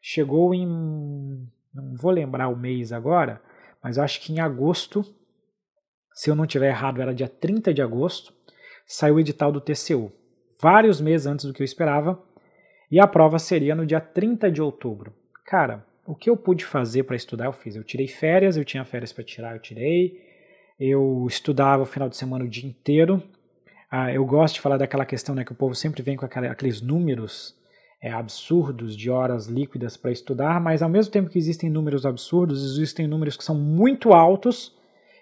Chegou 0.00 0.54
em. 0.54 0.66
não 1.74 1.94
vou 1.96 2.10
lembrar 2.10 2.48
o 2.48 2.56
mês 2.56 2.92
agora, 2.92 3.42
mas 3.82 3.98
acho 3.98 4.20
que 4.20 4.32
em 4.32 4.40
agosto, 4.40 5.04
se 6.12 6.30
eu 6.30 6.34
não 6.34 6.46
tiver 6.46 6.68
errado, 6.68 7.00
era 7.00 7.14
dia 7.14 7.28
30 7.28 7.72
de 7.72 7.82
agosto, 7.82 8.32
saiu 8.86 9.16
o 9.16 9.20
edital 9.20 9.52
do 9.52 9.60
TCU, 9.60 10.12
vários 10.60 11.00
meses 11.00 11.26
antes 11.26 11.44
do 11.44 11.52
que 11.52 11.62
eu 11.62 11.64
esperava, 11.64 12.22
e 12.90 12.98
a 12.98 13.06
prova 13.06 13.38
seria 13.38 13.74
no 13.74 13.84
dia 13.84 14.00
30 14.00 14.50
de 14.50 14.62
outubro. 14.62 15.14
Cara, 15.44 15.84
o 16.06 16.14
que 16.14 16.30
eu 16.30 16.36
pude 16.36 16.64
fazer 16.64 17.02
para 17.02 17.16
estudar, 17.16 17.44
eu 17.44 17.52
fiz. 17.52 17.76
Eu 17.76 17.84
tirei 17.84 18.08
férias, 18.08 18.56
eu 18.56 18.64
tinha 18.64 18.82
férias 18.84 19.12
para 19.12 19.22
tirar, 19.22 19.54
eu 19.54 19.60
tirei. 19.60 20.26
Eu 20.80 21.26
estudava 21.28 21.82
o 21.82 21.86
final 21.86 22.08
de 22.08 22.16
semana 22.16 22.44
o 22.44 22.48
dia 22.48 22.66
inteiro. 22.66 23.22
Ah, 23.90 24.12
eu 24.12 24.24
gosto 24.24 24.54
de 24.54 24.60
falar 24.62 24.78
daquela 24.78 25.04
questão 25.04 25.34
né, 25.34 25.44
que 25.44 25.52
o 25.52 25.54
povo 25.54 25.74
sempre 25.74 26.02
vem 26.02 26.16
com 26.16 26.24
aqueles 26.24 26.80
números 26.80 27.57
é, 28.00 28.10
absurdos 28.12 28.96
de 28.96 29.10
horas 29.10 29.46
líquidas 29.46 29.96
para 29.96 30.12
estudar, 30.12 30.60
mas 30.60 30.82
ao 30.82 30.88
mesmo 30.88 31.12
tempo 31.12 31.30
que 31.30 31.38
existem 31.38 31.68
números 31.68 32.06
absurdos, 32.06 32.64
existem 32.64 33.06
números 33.06 33.36
que 33.36 33.44
são 33.44 33.56
muito 33.56 34.12
altos 34.12 34.76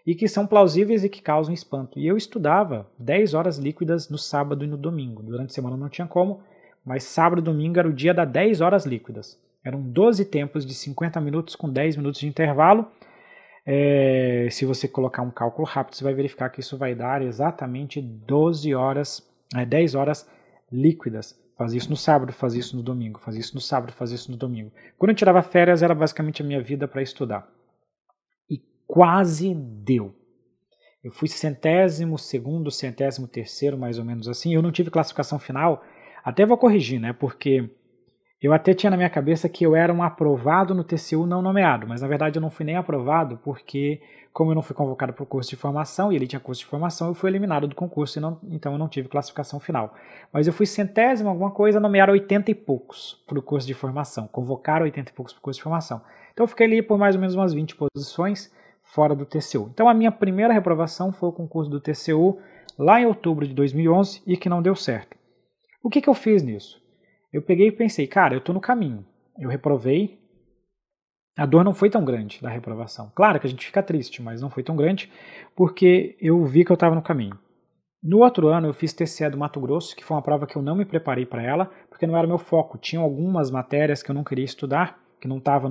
e 0.06 0.14
que 0.14 0.28
são 0.28 0.46
plausíveis 0.46 1.02
e 1.02 1.08
que 1.08 1.22
causam 1.22 1.52
espanto. 1.52 1.98
E 1.98 2.06
eu 2.06 2.16
estudava 2.16 2.86
10 2.98 3.34
horas 3.34 3.58
líquidas 3.58 4.08
no 4.08 4.18
sábado 4.18 4.64
e 4.64 4.68
no 4.68 4.76
domingo. 4.76 5.22
Durante 5.22 5.50
a 5.50 5.54
semana 5.54 5.76
não 5.76 5.88
tinha 5.88 6.06
como, 6.06 6.40
mas 6.84 7.02
sábado 7.04 7.40
e 7.40 7.44
domingo 7.44 7.78
era 7.78 7.88
o 7.88 7.92
dia 7.92 8.14
das 8.14 8.28
10 8.30 8.60
horas 8.60 8.86
líquidas. 8.86 9.38
Eram 9.64 9.80
12 9.80 10.24
tempos 10.26 10.64
de 10.64 10.74
50 10.74 11.20
minutos 11.20 11.56
com 11.56 11.68
10 11.68 11.96
minutos 11.96 12.20
de 12.20 12.28
intervalo. 12.28 12.86
É, 13.66 14.46
se 14.52 14.64
você 14.64 14.86
colocar 14.86 15.22
um 15.22 15.30
cálculo 15.30 15.66
rápido, 15.66 15.96
você 15.96 16.04
vai 16.04 16.14
verificar 16.14 16.50
que 16.50 16.60
isso 16.60 16.78
vai 16.78 16.94
dar 16.94 17.20
exatamente 17.20 18.00
12 18.00 18.72
horas, 18.76 19.28
é, 19.56 19.66
10 19.66 19.96
horas 19.96 20.28
líquidas. 20.70 21.36
Fazia 21.56 21.78
isso 21.78 21.88
no 21.88 21.96
sábado, 21.96 22.32
fazia 22.32 22.60
isso 22.60 22.76
no 22.76 22.82
domingo, 22.82 23.18
fazia 23.18 23.40
isso 23.40 23.54
no 23.54 23.60
sábado, 23.60 23.92
fazia 23.92 24.14
isso 24.14 24.30
no 24.30 24.36
domingo. 24.36 24.70
Quando 24.98 25.10
eu 25.10 25.16
tirava 25.16 25.40
férias, 25.42 25.82
era 25.82 25.94
basicamente 25.94 26.42
a 26.42 26.44
minha 26.44 26.62
vida 26.62 26.86
para 26.86 27.00
estudar. 27.00 27.48
E 28.48 28.60
quase 28.86 29.54
deu. 29.54 30.14
Eu 31.02 31.10
fui 31.10 31.28
centésimo 31.28 32.18
segundo, 32.18 32.70
centésimo 32.70 33.26
terceiro, 33.26 33.78
mais 33.78 33.98
ou 33.98 34.04
menos 34.04 34.28
assim. 34.28 34.52
Eu 34.52 34.60
não 34.60 34.72
tive 34.72 34.90
classificação 34.90 35.38
final. 35.38 35.82
Até 36.22 36.44
vou 36.44 36.58
corrigir, 36.58 37.00
né? 37.00 37.12
Porque 37.12 37.70
eu 38.40 38.52
até 38.52 38.74
tinha 38.74 38.90
na 38.90 38.96
minha 38.96 39.08
cabeça 39.08 39.48
que 39.48 39.64
eu 39.64 39.74
era 39.74 39.92
um 39.92 40.02
aprovado 40.02 40.74
no 40.74 40.84
TCU 40.84 41.26
não 41.26 41.40
nomeado, 41.40 41.86
mas 41.86 42.02
na 42.02 42.08
verdade 42.08 42.38
eu 42.38 42.42
não 42.42 42.50
fui 42.50 42.66
nem 42.66 42.76
aprovado 42.76 43.38
porque 43.38 44.00
como 44.36 44.50
eu 44.50 44.54
não 44.54 44.60
fui 44.60 44.76
convocado 44.76 45.14
para 45.14 45.22
o 45.22 45.26
curso 45.26 45.48
de 45.48 45.56
formação 45.56 46.12
e 46.12 46.16
ele 46.16 46.26
tinha 46.26 46.38
curso 46.38 46.60
de 46.60 46.66
formação, 46.66 47.08
eu 47.08 47.14
fui 47.14 47.30
eliminado 47.30 47.66
do 47.66 47.74
concurso, 47.74 48.20
não, 48.20 48.38
então 48.50 48.72
eu 48.72 48.78
não 48.78 48.86
tive 48.86 49.08
classificação 49.08 49.58
final. 49.58 49.94
Mas 50.30 50.46
eu 50.46 50.52
fui 50.52 50.66
centésimo, 50.66 51.30
alguma 51.30 51.50
coisa, 51.50 51.80
nomearam 51.80 52.12
80 52.12 52.50
e 52.50 52.54
poucos 52.54 53.18
para 53.26 53.38
o 53.38 53.42
curso 53.42 53.66
de 53.66 53.72
formação, 53.72 54.28
convocaram 54.28 54.84
80 54.84 55.10
e 55.10 55.14
poucos 55.14 55.32
para 55.32 55.40
o 55.40 55.42
curso 55.42 55.58
de 55.58 55.62
formação. 55.62 56.02
Então 56.34 56.44
eu 56.44 56.48
fiquei 56.48 56.66
ali 56.66 56.82
por 56.82 56.98
mais 56.98 57.14
ou 57.14 57.20
menos 57.22 57.34
umas 57.34 57.54
20 57.54 57.76
posições 57.76 58.52
fora 58.82 59.14
do 59.14 59.24
TCU. 59.24 59.70
Então 59.72 59.88
a 59.88 59.94
minha 59.94 60.12
primeira 60.12 60.52
reprovação 60.52 61.10
foi 61.12 61.30
o 61.30 61.32
concurso 61.32 61.70
do 61.70 61.80
TCU 61.80 62.38
lá 62.78 63.00
em 63.00 63.06
outubro 63.06 63.46
de 63.48 63.54
2011 63.54 64.22
e 64.26 64.36
que 64.36 64.50
não 64.50 64.60
deu 64.60 64.76
certo. 64.76 65.16
O 65.82 65.88
que, 65.88 66.02
que 66.02 66.10
eu 66.10 66.14
fiz 66.14 66.42
nisso? 66.42 66.78
Eu 67.36 67.42
peguei 67.42 67.68
e 67.68 67.72
pensei, 67.72 68.06
cara, 68.06 68.34
eu 68.34 68.38
estou 68.38 68.54
no 68.54 68.62
caminho. 68.62 69.04
Eu 69.38 69.50
reprovei, 69.50 70.18
a 71.36 71.44
dor 71.44 71.62
não 71.62 71.74
foi 71.74 71.90
tão 71.90 72.02
grande 72.02 72.40
da 72.40 72.48
reprovação. 72.48 73.12
Claro 73.14 73.38
que 73.38 73.46
a 73.46 73.50
gente 73.50 73.66
fica 73.66 73.82
triste, 73.82 74.22
mas 74.22 74.40
não 74.40 74.48
foi 74.48 74.62
tão 74.62 74.74
grande 74.74 75.12
porque 75.54 76.16
eu 76.18 76.42
vi 76.46 76.64
que 76.64 76.72
eu 76.72 76.74
estava 76.76 76.94
no 76.94 77.02
caminho. 77.02 77.38
No 78.02 78.20
outro 78.20 78.48
ano 78.48 78.68
eu 78.68 78.72
fiz 78.72 78.94
TCE 78.94 79.28
do 79.28 79.36
Mato 79.36 79.60
Grosso, 79.60 79.94
que 79.94 80.02
foi 80.02 80.16
uma 80.16 80.22
prova 80.22 80.46
que 80.46 80.56
eu 80.56 80.62
não 80.62 80.74
me 80.74 80.86
preparei 80.86 81.26
para 81.26 81.42
ela, 81.42 81.70
porque 81.90 82.06
não 82.06 82.16
era 82.16 82.26
meu 82.26 82.38
foco. 82.38 82.78
Tinha 82.78 83.02
algumas 83.02 83.50
matérias 83.50 84.02
que 84.02 84.10
eu 84.10 84.14
não 84.14 84.24
queria 84.24 84.46
estudar, 84.46 84.98
que 85.20 85.28
não 85.28 85.36
estava 85.36 85.70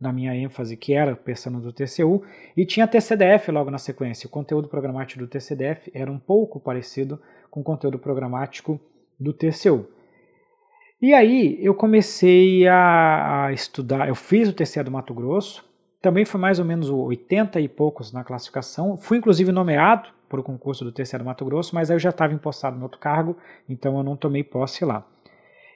na 0.00 0.12
minha 0.12 0.32
ênfase, 0.36 0.76
que 0.76 0.94
era 0.94 1.16
pensando 1.16 1.58
do 1.58 1.72
TCU, 1.72 2.22
e 2.56 2.64
tinha 2.64 2.86
TCDF 2.86 3.50
logo 3.50 3.68
na 3.68 3.78
sequência. 3.78 4.28
O 4.28 4.30
conteúdo 4.30 4.68
programático 4.68 5.18
do 5.18 5.26
TCDF 5.26 5.90
era 5.92 6.08
um 6.08 6.20
pouco 6.20 6.60
parecido 6.60 7.20
com 7.50 7.62
o 7.62 7.64
conteúdo 7.64 7.98
programático 7.98 8.80
do 9.18 9.32
TCU. 9.32 9.88
E 11.02 11.14
aí 11.14 11.58
eu 11.64 11.74
comecei 11.74 12.68
a, 12.68 13.46
a 13.46 13.52
estudar, 13.54 14.06
eu 14.06 14.14
fiz 14.14 14.50
o 14.50 14.52
TCE 14.52 14.82
do 14.82 14.90
Mato 14.90 15.14
Grosso, 15.14 15.64
também 15.98 16.26
foi 16.26 16.38
mais 16.38 16.58
ou 16.58 16.64
menos 16.64 16.90
80 16.90 17.58
e 17.58 17.68
poucos 17.68 18.12
na 18.12 18.22
classificação, 18.22 18.98
fui 18.98 19.16
inclusive 19.16 19.50
nomeado 19.50 20.10
para 20.28 20.40
o 20.40 20.42
concurso 20.42 20.84
do 20.84 20.92
TCE 20.92 21.16
do 21.16 21.24
Mato 21.24 21.42
Grosso, 21.46 21.74
mas 21.74 21.90
aí 21.90 21.94
eu 21.94 22.00
já 22.00 22.10
estava 22.10 22.34
empossado 22.34 22.76
no 22.76 22.82
outro 22.82 23.00
cargo, 23.00 23.34
então 23.66 23.96
eu 23.96 24.02
não 24.02 24.14
tomei 24.14 24.44
posse 24.44 24.84
lá. 24.84 25.06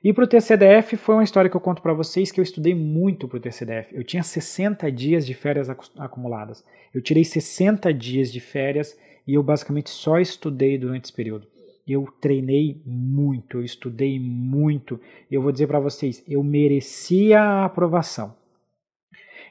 E 0.02 0.12
para 0.12 0.24
o 0.24 0.26
TCDF 0.26 0.94
foi 0.98 1.14
uma 1.14 1.24
história 1.24 1.48
que 1.48 1.56
eu 1.56 1.60
conto 1.60 1.80
para 1.80 1.94
vocês 1.94 2.30
que 2.30 2.38
eu 2.38 2.44
estudei 2.44 2.74
muito 2.74 3.26
para 3.26 3.38
o 3.38 3.40
TCDF. 3.40 3.96
Eu 3.96 4.04
tinha 4.04 4.22
60 4.22 4.92
dias 4.92 5.24
de 5.24 5.32
férias 5.32 5.70
acumuladas. 5.98 6.62
Eu 6.92 7.00
tirei 7.00 7.24
60 7.24 7.94
dias 7.94 8.30
de 8.30 8.40
férias 8.40 8.94
e 9.26 9.32
eu 9.32 9.42
basicamente 9.42 9.88
só 9.88 10.18
estudei 10.18 10.76
durante 10.76 11.04
esse 11.04 11.12
período 11.14 11.53
eu 11.86 12.08
treinei 12.20 12.80
muito, 12.86 13.58
eu 13.58 13.64
estudei 13.64 14.18
muito. 14.18 14.98
Eu 15.30 15.42
vou 15.42 15.52
dizer 15.52 15.66
para 15.66 15.80
vocês, 15.80 16.24
eu 16.26 16.42
merecia 16.42 17.40
a 17.40 17.64
aprovação. 17.64 18.34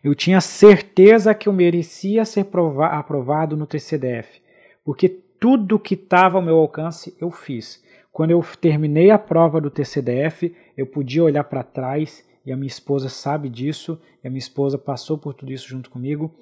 Eu 0.04 0.14
tinha 0.16 0.42
certeza 0.42 1.34
que 1.34 1.48
eu 1.48 1.54
merecia 1.54 2.26
ser 2.26 2.46
aprovado 2.92 3.56
no 3.56 3.68
TCDF, 3.68 4.42
porque 4.84 5.08
tudo 5.08 5.80
que 5.80 5.94
estava 5.94 6.38
ao 6.38 6.44
meu 6.44 6.58
alcance 6.58 7.16
eu 7.22 7.32
fiz. 7.32 7.84
Quando 8.12 8.32
eu 8.32 8.44
terminei 8.60 9.12
a 9.12 9.18
prova 9.18 9.62
do 9.62 9.70
TCDF, 9.70 10.56
eu 10.78 10.86
podia 10.86 11.24
olhar 11.24 11.44
para 11.44 11.64
trás 11.64 12.24
e 12.46 12.52
a 12.52 12.58
minha 12.58 12.68
esposa 12.68 13.08
sabe 13.10 13.48
disso, 13.48 14.00
e 14.24 14.28
a 14.28 14.30
minha 14.30 14.40
esposa 14.40 14.78
passou 14.78 15.18
por 15.18 15.34
tudo 15.34 15.52
isso 15.52 15.68
junto 15.68 15.90
comigo. 15.90 16.34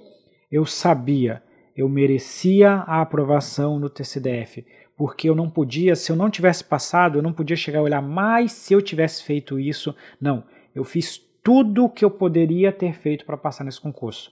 Eu 0.52 0.66
sabia, 0.66 1.44
eu 1.76 1.88
merecia 1.88 2.72
a 2.72 3.02
aprovação 3.02 3.80
no 3.80 3.90
TCDF 3.90 4.66
porque 5.02 5.28
eu 5.28 5.34
não 5.34 5.50
podia, 5.50 5.96
se 5.96 6.12
eu 6.12 6.16
não 6.16 6.30
tivesse 6.30 6.64
passado, 6.64 7.18
eu 7.18 7.24
não 7.24 7.34
podia 7.34 7.56
chegar 7.56 7.80
a 7.80 7.82
olhar 7.82 8.04
mais 8.04 8.52
se 8.52 8.72
eu 8.72 8.80
tivesse 8.80 9.24
feito 9.24 9.60
isso. 9.60 9.96
Não, 10.22 10.44
eu 10.76 10.84
fiz 10.84 11.18
tudo 11.44 11.86
o 11.86 11.90
que 11.90 12.06
eu 12.06 12.12
poderia 12.12 12.72
ter 12.72 12.94
feito 12.94 13.26
para 13.26 13.36
passar 13.36 13.64
nesse 13.64 13.82
concurso. 13.82 14.32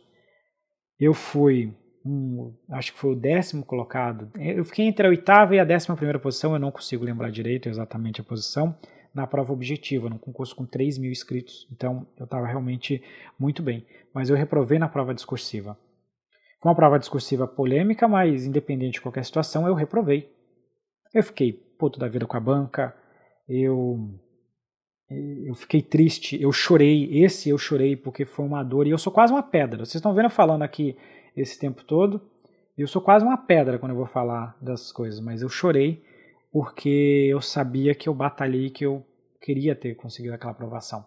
Eu 0.99 1.11
fui, 1.11 1.73
um, 2.05 2.53
acho 2.69 2.93
que 2.93 2.99
foi 2.99 3.13
o 3.13 3.15
décimo 3.15 3.65
colocado. 3.65 4.29
Eu 4.39 4.63
fiquei 4.63 4.85
entre 4.85 5.07
a 5.07 5.09
oitava 5.09 5.55
e 5.55 5.59
a 5.59 5.63
décima 5.63 5.95
primeira 5.95 6.19
posição, 6.19 6.53
eu 6.53 6.59
não 6.59 6.69
consigo 6.69 7.03
lembrar 7.03 7.31
direito 7.31 7.67
exatamente 7.67 8.21
a 8.21 8.23
posição, 8.23 8.77
na 9.11 9.25
prova 9.25 9.51
objetiva, 9.51 10.07
num 10.07 10.19
concurso 10.19 10.55
com 10.55 10.67
3 10.67 10.99
mil 10.99 11.09
inscritos. 11.09 11.67
Então 11.71 12.05
eu 12.15 12.25
estava 12.25 12.45
realmente 12.45 13.01
muito 13.39 13.63
bem. 13.63 13.87
Mas 14.13 14.29
eu 14.29 14.35
reprovei 14.35 14.77
na 14.77 14.87
prova 14.87 15.15
discursiva. 15.15 15.75
Foi 16.61 16.69
uma 16.69 16.75
prova 16.75 16.99
discursiva 16.99 17.47
polêmica, 17.47 18.07
mas 18.07 18.45
independente 18.45 18.93
de 18.93 19.01
qualquer 19.01 19.25
situação, 19.25 19.65
eu 19.65 19.73
reprovei. 19.73 20.37
Eu 21.13 21.23
fiquei 21.23 21.53
puto 21.53 21.99
da 21.99 22.07
vida 22.07 22.25
com 22.25 22.37
a 22.37 22.39
banca, 22.39 22.95
eu 23.47 24.09
eu 25.09 25.55
fiquei 25.55 25.81
triste, 25.81 26.39
eu 26.39 26.51
chorei, 26.51 27.23
esse 27.23 27.49
eu 27.49 27.57
chorei 27.57 27.95
porque 27.95 28.25
foi 28.25 28.45
uma 28.45 28.61
dor. 28.61 28.85
E 28.85 28.91
eu 28.91 28.97
sou 28.97 29.11
quase 29.11 29.33
uma 29.33 29.41
pedra. 29.41 29.79
Vocês 29.79 29.95
estão 29.95 30.13
vendo 30.13 30.25
eu 30.25 30.29
falando 30.29 30.61
aqui 30.61 30.95
esse 31.35 31.57
tempo 31.57 31.83
todo, 31.83 32.21
eu 32.77 32.87
sou 32.87 33.01
quase 33.01 33.25
uma 33.25 33.37
pedra 33.37 33.79
quando 33.79 33.91
eu 33.91 33.97
vou 33.97 34.05
falar 34.05 34.55
das 34.61 34.91
coisas, 34.91 35.19
mas 35.19 35.41
eu 35.41 35.49
chorei 35.49 36.03
porque 36.51 37.27
eu 37.29 37.41
sabia 37.41 37.93
que 37.93 38.07
eu 38.07 38.13
batalhei, 38.13 38.69
que 38.69 38.85
eu 38.85 39.05
queria 39.41 39.75
ter 39.75 39.95
conseguido 39.95 40.33
aquela 40.33 40.51
aprovação. 40.51 41.05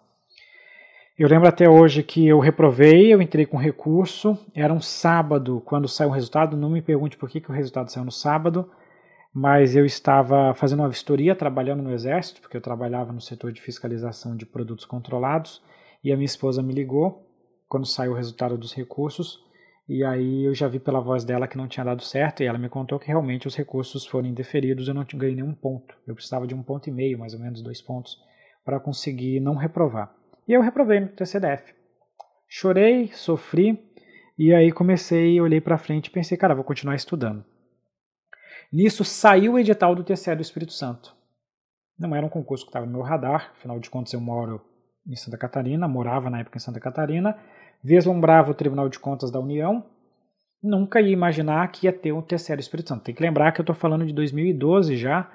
Eu 1.18 1.28
lembro 1.28 1.48
até 1.48 1.68
hoje 1.68 2.02
que 2.02 2.26
eu 2.26 2.40
reprovei, 2.40 3.12
eu 3.12 3.20
entrei 3.20 3.44
com 3.44 3.56
recurso, 3.56 4.38
era 4.54 4.72
um 4.72 4.80
sábado 4.80 5.62
quando 5.64 5.86
saiu 5.86 6.10
o 6.10 6.12
resultado, 6.12 6.56
não 6.56 6.70
me 6.70 6.80
pergunte 6.80 7.16
por 7.16 7.28
que, 7.28 7.40
que 7.40 7.50
o 7.50 7.54
resultado 7.54 7.90
saiu 7.90 8.04
no 8.04 8.10
sábado, 8.10 8.70
mas 9.34 9.74
eu 9.74 9.86
estava 9.86 10.54
fazendo 10.54 10.80
uma 10.80 10.88
vistoria, 10.88 11.34
trabalhando 11.34 11.82
no 11.82 11.92
Exército, 11.92 12.40
porque 12.42 12.56
eu 12.56 12.60
trabalhava 12.60 13.12
no 13.12 13.20
setor 13.20 13.50
de 13.50 13.62
fiscalização 13.62 14.36
de 14.36 14.44
produtos 14.44 14.84
controlados, 14.84 15.62
e 16.04 16.12
a 16.12 16.16
minha 16.16 16.26
esposa 16.26 16.62
me 16.62 16.74
ligou 16.74 17.26
quando 17.66 17.86
saiu 17.86 18.12
o 18.12 18.14
resultado 18.14 18.58
dos 18.58 18.74
recursos, 18.74 19.40
e 19.88 20.04
aí 20.04 20.44
eu 20.44 20.54
já 20.54 20.68
vi 20.68 20.78
pela 20.78 21.00
voz 21.00 21.24
dela 21.24 21.48
que 21.48 21.56
não 21.56 21.66
tinha 21.66 21.84
dado 21.84 22.02
certo, 22.02 22.42
e 22.42 22.46
ela 22.46 22.58
me 22.58 22.68
contou 22.68 22.98
que 22.98 23.06
realmente 23.06 23.46
os 23.46 23.56
recursos 23.56 24.06
foram 24.06 24.28
indeferidos, 24.28 24.88
eu 24.88 24.94
não 24.94 25.06
ganhei 25.14 25.34
nenhum 25.34 25.54
ponto, 25.54 25.96
eu 26.06 26.14
precisava 26.14 26.46
de 26.46 26.54
um 26.54 26.62
ponto 26.62 26.88
e 26.88 26.92
meio, 26.92 27.18
mais 27.18 27.32
ou 27.32 27.40
menos 27.40 27.62
dois 27.62 27.80
pontos, 27.80 28.18
para 28.64 28.78
conseguir 28.78 29.40
não 29.40 29.56
reprovar. 29.56 30.14
E 30.46 30.52
eu 30.52 30.60
reprovei 30.60 31.00
no 31.00 31.08
TCDF. 31.08 31.72
Chorei, 32.46 33.08
sofri, 33.14 33.82
e 34.38 34.52
aí 34.52 34.70
comecei, 34.70 35.40
olhei 35.40 35.60
para 35.60 35.78
frente 35.78 36.08
e 36.08 36.10
pensei, 36.10 36.36
cara, 36.36 36.54
vou 36.54 36.64
continuar 36.64 36.94
estudando. 36.94 37.42
Nisso 38.72 39.04
saiu 39.04 39.52
o 39.52 39.58
edital 39.58 39.94
do 39.94 40.02
TCE 40.02 40.34
do 40.34 40.40
Espírito 40.40 40.72
Santo. 40.72 41.14
Não 41.98 42.16
era 42.16 42.24
um 42.24 42.30
concurso 42.30 42.64
que 42.64 42.70
estava 42.70 42.86
no 42.86 42.92
meu 42.92 43.02
radar, 43.02 43.52
afinal 43.54 43.78
de 43.78 43.90
contas 43.90 44.14
eu 44.14 44.20
moro 44.20 44.62
em 45.06 45.14
Santa 45.14 45.36
Catarina, 45.36 45.86
morava 45.86 46.30
na 46.30 46.40
época 46.40 46.56
em 46.56 46.60
Santa 46.60 46.80
Catarina, 46.80 47.36
vislumbrava 47.84 48.50
o 48.50 48.54
Tribunal 48.54 48.88
de 48.88 48.98
Contas 48.98 49.30
da 49.30 49.38
União, 49.38 49.84
nunca 50.62 51.02
ia 51.02 51.12
imaginar 51.12 51.70
que 51.70 51.86
ia 51.86 51.92
ter 51.92 52.12
um 52.12 52.22
TCE 52.22 52.56
do 52.56 52.60
Espírito 52.60 52.88
Santo. 52.88 53.04
Tem 53.04 53.14
que 53.14 53.22
lembrar 53.22 53.52
que 53.52 53.60
eu 53.60 53.62
estou 53.62 53.76
falando 53.76 54.06
de 54.06 54.12
2012 54.14 54.96
já, 54.96 55.30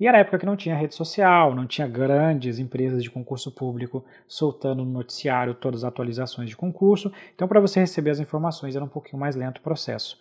e 0.00 0.06
era 0.06 0.18
época 0.18 0.38
que 0.38 0.46
não 0.46 0.56
tinha 0.56 0.74
rede 0.74 0.94
social, 0.94 1.54
não 1.54 1.66
tinha 1.66 1.86
grandes 1.86 2.58
empresas 2.58 3.02
de 3.02 3.10
concurso 3.10 3.50
público 3.50 4.02
soltando 4.26 4.82
no 4.82 4.90
noticiário 4.90 5.54
todas 5.54 5.84
as 5.84 5.88
atualizações 5.88 6.48
de 6.48 6.56
concurso. 6.56 7.12
Então, 7.34 7.46
para 7.48 7.60
você 7.60 7.80
receber 7.80 8.12
as 8.12 8.20
informações, 8.20 8.74
era 8.74 8.84
um 8.84 8.88
pouquinho 8.88 9.20
mais 9.20 9.36
lento 9.36 9.58
o 9.58 9.62
processo. 9.62 10.18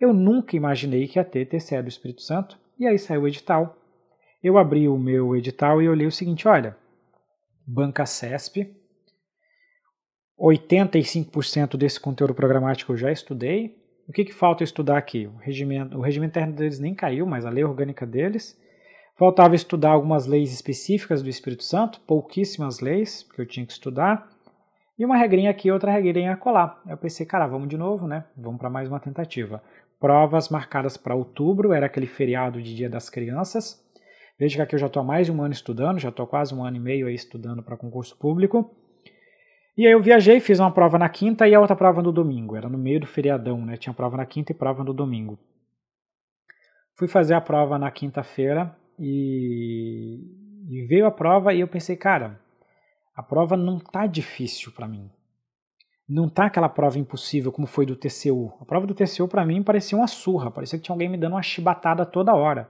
Eu 0.00 0.14
nunca 0.14 0.56
imaginei 0.56 1.06
que 1.06 1.18
ia 1.18 1.24
ter 1.24 1.44
TCE 1.44 1.82
do 1.82 1.88
Espírito 1.88 2.22
Santo, 2.22 2.58
e 2.78 2.86
aí 2.86 2.98
saiu 2.98 3.22
o 3.22 3.28
edital. 3.28 3.76
Eu 4.42 4.56
abri 4.56 4.88
o 4.88 4.96
meu 4.96 5.36
edital 5.36 5.82
e 5.82 5.88
olhei 5.88 6.06
o 6.06 6.12
seguinte: 6.12 6.48
olha, 6.48 6.74
Banca 7.66 8.06
CESP, 8.06 8.74
85% 10.40 11.76
desse 11.76 12.00
conteúdo 12.00 12.34
programático 12.34 12.92
eu 12.92 12.96
já 12.96 13.12
estudei. 13.12 13.78
O 14.08 14.12
que, 14.12 14.24
que 14.24 14.32
falta 14.32 14.64
estudar 14.64 14.96
aqui? 14.96 15.26
O 15.26 15.36
regimento, 15.36 15.96
o 15.96 16.00
regimento 16.00 16.30
interno 16.30 16.54
deles 16.54 16.80
nem 16.80 16.94
caiu, 16.94 17.26
mas 17.26 17.44
a 17.44 17.50
lei 17.50 17.62
orgânica 17.62 18.06
deles. 18.06 18.58
Faltava 19.16 19.54
estudar 19.54 19.90
algumas 19.90 20.26
leis 20.26 20.50
específicas 20.50 21.22
do 21.22 21.28
Espírito 21.28 21.62
Santo, 21.62 22.00
pouquíssimas 22.00 22.80
leis 22.80 23.28
que 23.34 23.40
eu 23.40 23.46
tinha 23.46 23.66
que 23.66 23.72
estudar, 23.72 24.30
e 25.00 25.04
uma 25.04 25.16
regrinha 25.16 25.50
aqui, 25.50 25.70
outra 25.70 25.90
regrinha 25.90 26.36
colar. 26.36 26.78
Eu 26.86 26.96
pensei, 26.96 27.24
cara, 27.24 27.46
vamos 27.46 27.68
de 27.68 27.76
novo, 27.78 28.06
né? 28.06 28.24
Vamos 28.36 28.58
para 28.58 28.68
mais 28.68 28.86
uma 28.86 29.00
tentativa. 29.00 29.62
Provas 30.00 30.48
marcadas 30.48 30.96
para 30.96 31.14
outubro, 31.14 31.72
era 31.72 31.86
aquele 31.86 32.06
feriado 32.06 32.60
de 32.60 32.74
Dia 32.74 32.88
das 32.88 33.08
Crianças. 33.08 33.78
Veja 34.38 34.56
que 34.56 34.62
aqui 34.62 34.74
eu 34.74 34.78
já 34.78 34.86
estou 34.86 35.02
há 35.02 35.04
mais 35.04 35.26
de 35.26 35.32
um 35.32 35.42
ano 35.42 35.52
estudando, 35.52 35.98
já 35.98 36.08
estou 36.08 36.26
quase 36.26 36.54
um 36.54 36.64
ano 36.64 36.78
e 36.78 36.80
meio 36.80 37.06
aí 37.06 37.14
estudando 37.14 37.62
para 37.62 37.76
concurso 37.76 38.16
público. 38.16 38.74
E 39.76 39.86
aí 39.86 39.92
eu 39.92 40.02
viajei, 40.02 40.40
fiz 40.40 40.58
uma 40.58 40.72
prova 40.72 40.98
na 40.98 41.08
quinta 41.08 41.46
e 41.46 41.54
a 41.54 41.60
outra 41.60 41.76
prova 41.76 42.02
no 42.02 42.10
domingo. 42.10 42.56
Era 42.56 42.68
no 42.68 42.78
meio 42.78 43.00
do 43.00 43.06
feriadão, 43.06 43.64
né? 43.64 43.76
Tinha 43.76 43.92
prova 43.92 44.16
na 44.16 44.24
quinta 44.26 44.50
e 44.50 44.54
prova 44.54 44.82
no 44.82 44.94
domingo. 44.94 45.38
Fui 46.96 47.06
fazer 47.06 47.34
a 47.34 47.40
prova 47.40 47.78
na 47.78 47.90
quinta-feira, 47.90 48.74
e, 49.02 50.20
e 50.68 50.82
veio 50.86 51.06
a 51.06 51.10
prova 51.10 51.54
e 51.54 51.60
eu 51.60 51.68
pensei, 51.68 51.96
cara, 51.96 52.38
a 53.16 53.22
prova 53.22 53.56
não 53.56 53.78
tá 53.78 54.06
difícil 54.06 54.70
para 54.72 54.86
mim. 54.86 55.10
Não 56.12 56.28
tá 56.28 56.46
aquela 56.46 56.68
prova 56.68 56.98
impossível 56.98 57.52
como 57.52 57.68
foi 57.68 57.86
do 57.86 57.94
TCU. 57.94 58.52
A 58.60 58.64
prova 58.64 58.84
do 58.84 58.92
TCU 58.92 59.28
para 59.28 59.46
mim 59.46 59.62
parecia 59.62 59.96
uma 59.96 60.08
surra, 60.08 60.50
parecia 60.50 60.76
que 60.76 60.84
tinha 60.84 60.92
alguém 60.92 61.08
me 61.08 61.16
dando 61.16 61.34
uma 61.34 61.42
chibatada 61.42 62.04
toda 62.04 62.34
hora. 62.34 62.68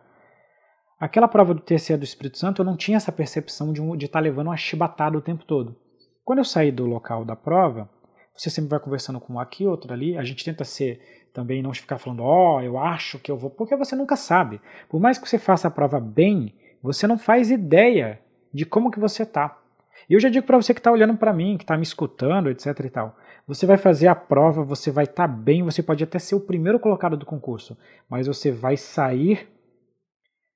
Aquela 1.01 1.27
prova 1.27 1.55
do 1.55 1.63
TCE 1.63 1.97
do 1.97 2.05
Espírito 2.05 2.37
Santo 2.37 2.61
eu 2.61 2.67
não 2.67 2.77
tinha 2.77 2.99
essa 2.99 3.11
percepção 3.11 3.73
de 3.73 3.81
estar 3.81 3.97
de 3.97 4.09
tá 4.09 4.21
levando 4.21 4.49
uma 4.49 4.59
chibatada 4.59 5.17
o 5.17 5.23
tempo 5.23 5.43
todo. 5.47 5.75
Quando 6.23 6.41
eu 6.41 6.45
saí 6.45 6.71
do 6.71 6.85
local 6.85 7.25
da 7.25 7.35
prova, 7.35 7.89
você 8.37 8.51
sempre 8.51 8.69
vai 8.69 8.79
conversando 8.79 9.19
com 9.19 9.33
um 9.33 9.41
aqui, 9.41 9.67
outro 9.67 9.91
ali, 9.91 10.19
a 10.19 10.23
gente 10.23 10.45
tenta 10.45 10.63
ser 10.63 11.01
também 11.33 11.63
não 11.63 11.73
ficar 11.73 11.97
falando, 11.97 12.23
ó, 12.23 12.59
oh, 12.59 12.61
eu 12.61 12.79
acho 12.79 13.19
que 13.19 13.31
eu 13.33 13.39
vou, 13.39 13.49
porque 13.49 13.75
você 13.75 13.97
nunca 13.97 14.17
sabe. 14.17 14.61
Por 14.87 15.01
mais 15.01 15.17
que 15.17 15.27
você 15.27 15.39
faça 15.39 15.67
a 15.67 15.71
prova 15.71 15.99
bem, 15.99 16.55
você 16.83 17.07
não 17.07 17.17
faz 17.17 17.51
ideia 17.51 18.21
de 18.53 18.67
como 18.67 18.91
que 18.91 19.01
você 19.01 19.25
tá. 19.25 19.60
E 20.09 20.15
eu 20.15 20.21
já 20.21 20.29
digo 20.29 20.47
para 20.47 20.57
você 20.57 20.73
que 20.73 20.81
está 20.81 20.91
olhando 20.91 21.17
para 21.17 21.33
mim, 21.33 21.57
que 21.57 21.65
está 21.65 21.77
me 21.77 21.83
escutando, 21.83 22.51
etc 22.51 22.67
e 22.85 22.91
tal. 22.91 23.17
Você 23.47 23.67
vai 23.67 23.77
fazer 23.77 24.09
a 24.09 24.15
prova, 24.15 24.63
você 24.63 24.91
vai 24.91 25.05
estar 25.05 25.27
tá 25.27 25.29
bem, 25.29 25.63
você 25.63 25.83
pode 25.83 26.05
até 26.05 26.19
ser 26.19 26.35
o 26.35 26.41
primeiro 26.41 26.79
colocado 26.79 27.17
do 27.17 27.27
concurso, 27.27 27.77
mas 28.09 28.27
você 28.27 28.51
vai 28.51 28.77
sair 28.77 29.49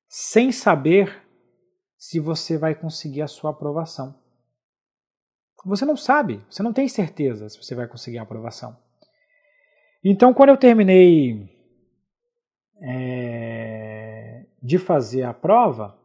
sem 0.08 0.52
saber 0.52 1.22
se 1.96 2.20
você 2.20 2.56
vai 2.58 2.74
conseguir 2.74 3.22
a 3.22 3.28
sua 3.28 3.50
aprovação. 3.50 4.14
Você 5.64 5.84
não 5.84 5.96
sabe, 5.96 6.44
você 6.50 6.62
não 6.62 6.72
tem 6.72 6.86
certeza 6.86 7.48
se 7.48 7.56
você 7.56 7.74
vai 7.74 7.88
conseguir 7.88 8.18
a 8.18 8.22
aprovação. 8.22 8.76
Então, 10.04 10.34
quando 10.34 10.50
eu 10.50 10.56
terminei 10.58 11.48
é, 12.82 14.44
de 14.62 14.78
fazer 14.78 15.22
a 15.22 15.32
prova, 15.32 15.98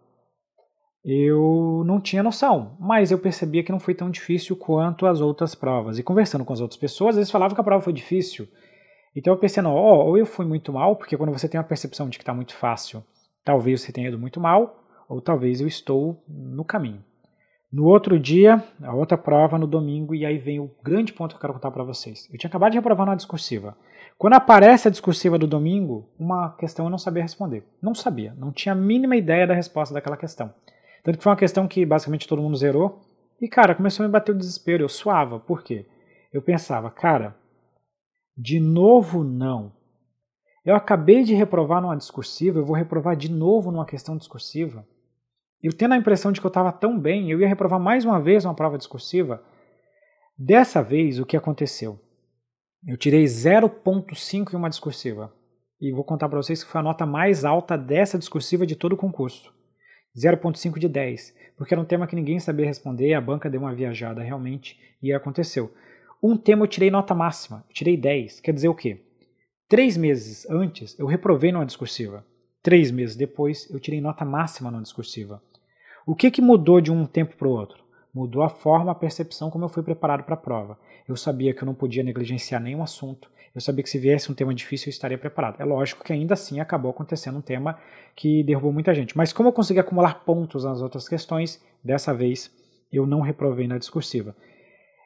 eu 1.04 1.84
não 1.86 2.00
tinha 2.00 2.22
noção, 2.22 2.76
mas 2.80 3.12
eu 3.12 3.20
percebia 3.20 3.64
que 3.64 3.72
não 3.72 3.80
foi 3.80 3.96
tão 3.96 4.10
difícil 4.10 4.56
quanto 4.56 5.06
as 5.06 5.22
outras 5.22 5.56
provas. 5.56 5.98
E 5.98 6.04
conversando 6.04 6.44
com 6.44 6.54
as 6.54 6.62
outras 6.62 6.80
pessoas, 6.80 7.16
eles 7.16 7.32
falavam 7.32 7.56
que 7.56 7.62
a 7.62 7.64
prova 7.64 7.84
foi 7.84 7.94
difícil. 7.94 8.48
Então 9.16 9.34
eu 9.34 9.40
pensei, 9.40 9.64
não, 9.64 9.76
oh, 9.76 10.06
ou 10.06 10.18
eu 10.18 10.26
fui 10.26 10.46
muito 10.46 10.74
mal, 10.74 10.96
porque 10.96 11.18
quando 11.18 11.32
você 11.32 11.48
tem 11.48 11.60
a 11.60 11.64
percepção 11.64 12.10
de 12.10 12.18
que 12.18 12.22
está 12.22 12.34
muito 12.34 12.54
fácil, 12.54 13.04
talvez 13.44 13.82
você 13.82 13.92
tenha 13.92 14.10
ido 14.10 14.20
muito 14.20 14.40
mal, 14.40 14.84
ou 15.08 15.22
talvez 15.22 15.62
eu 15.62 15.68
estou 15.68 16.24
no 16.28 16.64
caminho. 16.64 17.04
No 17.72 17.86
outro 17.86 18.20
dia, 18.20 18.64
a 18.82 18.94
outra 18.94 19.18
prova, 19.18 19.58
no 19.58 19.68
domingo, 19.68 20.16
e 20.16 20.26
aí 20.26 20.38
vem 20.38 20.60
o 20.60 20.72
grande 20.84 21.14
ponto 21.14 21.32
que 21.32 21.36
eu 21.38 21.42
quero 21.42 21.54
contar 21.54 21.72
para 21.72 21.84
vocês. 21.84 22.28
Eu 22.32 22.38
tinha 22.38 22.50
acabado 22.50 22.72
de 22.72 22.78
reprovar 22.78 23.06
na 23.06 23.16
discursiva. 23.16 23.78
Quando 24.18 24.34
aparece 24.34 24.88
a 24.88 24.92
discursiva 24.92 25.38
do 25.38 25.48
domingo, 25.48 26.10
uma 26.20 26.56
questão 26.58 26.86
eu 26.86 26.90
não 26.90 26.98
sabia 26.98 27.22
responder. 27.22 27.64
Não 27.82 27.94
sabia, 27.94 28.34
não 28.38 28.52
tinha 28.52 28.74
a 28.74 28.76
mínima 28.76 29.16
ideia 29.16 29.46
da 29.46 29.54
resposta 29.54 29.94
daquela 29.94 30.18
questão. 30.18 30.52
Tanto 31.04 31.18
que 31.18 31.24
foi 31.24 31.32
uma 31.32 31.38
questão 31.38 31.68
que 31.68 31.86
basicamente 31.86 32.28
todo 32.28 32.42
mundo 32.42 32.58
zerou. 32.58 33.02
E, 33.42 33.48
cara, 33.48 33.76
começou 33.76 34.04
a 34.04 34.08
me 34.08 34.12
bater 34.12 34.34
o 34.34 34.38
desespero. 34.38 34.84
Eu 34.84 34.90
suava. 34.90 35.40
Por 35.40 35.64
quê? 35.64 35.86
Eu 36.32 36.42
pensava, 36.42 36.92
cara, 36.92 37.36
de 38.38 38.60
novo 38.60 39.24
não. 39.24 39.74
Eu 40.64 40.76
acabei 40.76 41.24
de 41.24 41.34
reprovar 41.34 41.82
numa 41.82 41.98
discursiva, 41.98 42.60
eu 42.60 42.66
vou 42.66 42.76
reprovar 42.76 43.16
de 43.16 43.32
novo 43.32 43.72
numa 43.72 43.86
questão 43.86 44.18
discursiva. 44.18 44.86
Eu 45.62 45.74
tendo 45.74 45.94
a 45.94 45.98
impressão 45.98 46.32
de 46.32 46.40
que 46.40 46.46
eu 46.46 46.50
estava 46.50 46.72
tão 46.72 47.00
bem, 47.00 47.32
eu 47.32 47.40
ia 47.40 47.48
reprovar 47.48 47.80
mais 47.80 48.06
uma 48.06 48.22
vez 48.22 48.46
uma 48.46 48.54
prova 48.54 48.78
discursiva. 48.78 49.44
Dessa 50.38 50.82
vez, 50.82 51.20
o 51.20 51.26
que 51.26 51.36
aconteceu? 51.36 52.00
Eu 52.88 52.98
tirei 52.98 53.26
0.5 53.26 54.54
em 54.54 54.56
uma 54.56 54.70
discursiva. 54.70 55.34
E 55.82 55.92
vou 55.92 56.04
contar 56.04 56.30
para 56.30 56.42
vocês 56.42 56.64
que 56.64 56.70
foi 56.70 56.80
a 56.80 56.84
nota 56.84 57.06
mais 57.06 57.44
alta 57.44 57.78
dessa 57.78 58.18
discursiva 58.18 58.66
de 58.66 58.76
todo 58.76 58.94
o 58.94 58.98
concurso. 58.98 59.54
0.5 60.18 60.80
de 60.80 60.88
10. 60.88 61.36
Porque 61.58 61.74
era 61.74 61.82
um 61.82 61.86
tema 61.86 62.08
que 62.08 62.16
ninguém 62.16 62.40
sabia 62.40 62.66
responder, 62.66 63.14
a 63.14 63.22
banca 63.22 63.50
deu 63.50 63.62
uma 63.62 63.74
viajada 63.74 64.22
realmente, 64.22 64.80
e 65.02 65.12
aconteceu. 65.14 65.74
Um 66.22 66.36
tema 66.36 66.64
eu 66.64 66.68
tirei 66.68 66.92
nota 66.92 67.14
máxima, 67.14 67.66
tirei 67.74 67.96
10. 67.96 68.40
Quer 68.40 68.54
dizer 68.54 68.70
o 68.70 68.76
quê? 68.76 69.02
Três 69.68 69.96
meses 69.96 70.50
antes, 70.50 70.98
eu 70.98 71.06
reprovei 71.06 71.52
numa 71.52 71.66
discursiva. 71.66 72.26
Três 72.62 72.92
meses 72.92 73.16
depois, 73.16 73.70
eu 73.70 73.80
tirei 73.80 74.02
nota 74.02 74.26
máxima 74.26 74.72
numa 74.72 74.84
discursiva. 74.84 75.42
O 76.06 76.16
que, 76.16 76.32
que 76.32 76.42
mudou 76.42 76.82
de 76.82 76.92
um 76.92 77.06
tempo 77.06 77.38
para 77.38 77.48
o 77.48 77.52
outro? 77.52 77.84
Mudou 78.14 78.42
a 78.42 78.50
forma, 78.50 78.92
a 78.92 78.96
percepção 78.96 79.50
como 79.50 79.66
eu 79.66 79.70
fui 79.70 79.84
preparado 79.84 80.24
para 80.24 80.34
a 80.34 80.38
prova. 80.38 80.78
Eu 81.08 81.16
sabia 81.16 81.54
que 81.54 81.62
eu 81.62 81.66
não 81.66 81.76
podia 81.76 82.04
negligenciar 82.04 82.60
nenhum 82.60 82.82
assunto. 82.82 83.30
Eu 83.60 83.62
sabia 83.62 83.84
que 83.84 83.90
se 83.90 84.00
viesse 84.00 84.32
um 84.32 84.34
tema 84.34 84.56
difícil 84.56 84.88
eu 84.88 84.92
estaria 84.92 85.18
preparado. 85.18 85.60
É 85.60 85.66
lógico 85.66 86.02
que 86.02 86.14
ainda 86.14 86.34
assim 86.34 86.62
acabou 86.62 86.92
acontecendo 86.92 87.40
um 87.40 87.42
tema 87.42 87.78
que 88.16 88.42
derrubou 88.42 88.72
muita 88.72 88.94
gente. 88.94 89.18
Mas 89.18 89.34
como 89.34 89.50
eu 89.50 89.54
consegui 89.54 89.82
acumular 89.82 90.24
pontos 90.24 90.64
nas 90.64 90.82
outras 90.82 91.10
questões, 91.10 91.62
dessa 91.84 92.14
vez 92.14 92.50
eu 92.90 93.06
não 93.06 93.20
reprovei 93.20 93.68
na 93.68 93.78
discursiva. 93.78 94.34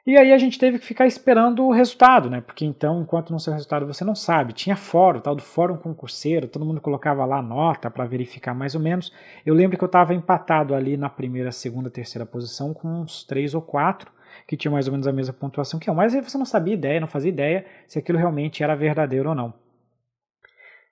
E 0.06 0.16
aí 0.16 0.32
a 0.32 0.38
gente 0.38 0.60
teve 0.60 0.78
que 0.78 0.86
ficar 0.86 1.08
esperando 1.08 1.66
o 1.66 1.72
resultado, 1.72 2.30
né? 2.30 2.41
Porque 2.41 2.64
então, 2.64 3.01
enquanto 3.01 3.32
não 3.32 3.39
saiu 3.39 3.54
o 3.54 3.56
resultado, 3.56 3.88
você 3.88 4.04
não 4.04 4.14
sabe. 4.14 4.54
Tinha 4.54 4.76
fórum, 4.76 5.20
tal 5.20 5.34
do 5.34 5.41
fórum 5.41 5.76
concurseiro, 5.76 6.47
todo 6.47 6.64
mundo 6.64 6.80
colocava 6.80 7.26
lá 7.26 7.41
nota 7.41 7.89
para 7.89 8.06
verificar 8.06 8.54
mais 8.54 8.76
ou 8.76 8.82
menos. 8.82 9.12
Eu 9.43 9.56
lembro 9.56 9.80
que 9.80 9.84
eu 9.84 9.88
estava 9.88 10.14
empatado 10.14 10.76
ali 10.76 10.95
na 10.95 11.10
primeira, 11.10 11.51
segunda, 11.51 11.89
terceira 11.89 12.24
posição 12.24 12.72
com 12.72 12.88
uns 12.88 13.24
três 13.24 13.56
ou 13.56 13.64
quatro 13.64 14.12
que 14.48 14.58
tinham 14.58 14.74
mais 14.74 14.88
ou 14.88 14.91
menos 14.91 15.08
a 15.08 15.12
mesma 15.12 15.34
pontuação 15.34 15.80
que 15.80 15.89
eu. 15.89 15.94
Mas 15.94 16.14
você 16.14 16.38
não 16.38 16.46
sabia 16.46 16.74
ideia, 16.74 17.00
não 17.00 17.08
fazia 17.08 17.30
ideia 17.30 17.66
se 17.88 18.00
aquilo 18.00 18.18
realmente 18.18 18.64
era 18.64 18.76
verdadeiro 18.76 19.30
ou 19.30 19.36
não. 19.36 19.54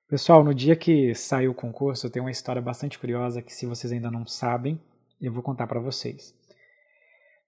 Pessoal, 0.08 0.43
no 0.43 0.54
dia 0.54 0.76
que 0.76 1.16
saiu 1.16 1.52
o 1.52 1.56
concurso, 1.56 2.10
tem 2.10 2.22
uma 2.22 2.32
história 2.32 2.62
bastante 2.62 2.99
curiosa 2.99 3.41
que 3.41 3.54
se 3.54 3.66
vocês 3.66 3.93
ainda 3.93 4.12
não 4.12 4.28
sabem, 4.28 4.80
eu 5.22 5.32
vou 5.32 5.41
contar 5.41 5.68
para 5.68 5.80
vocês. 5.80 6.36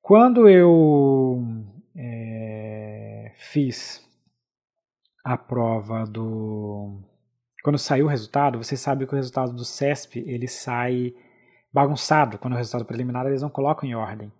Quando 0.01 0.47
eu 0.47 1.43
é, 1.95 3.33
fiz 3.37 4.01
a 5.23 5.37
prova 5.37 6.05
do. 6.05 7.01
Quando 7.63 7.77
saiu 7.77 8.05
o 8.05 8.09
resultado, 8.09 8.57
você 8.57 8.75
sabe 8.75 9.07
que 9.07 9.13
o 9.13 9.15
resultado 9.15 9.53
do 9.53 9.63
CESP 9.63 10.19
ele 10.27 10.47
sai 10.47 11.13
bagunçado. 11.71 12.37
Quando 12.37 12.53
o 12.53 12.57
resultado 12.57 12.85
preliminar 12.85 13.25
eles 13.25 13.41
não 13.41 13.49
colocam 13.49 13.87
em 13.87 13.95
ordem. 13.95 14.31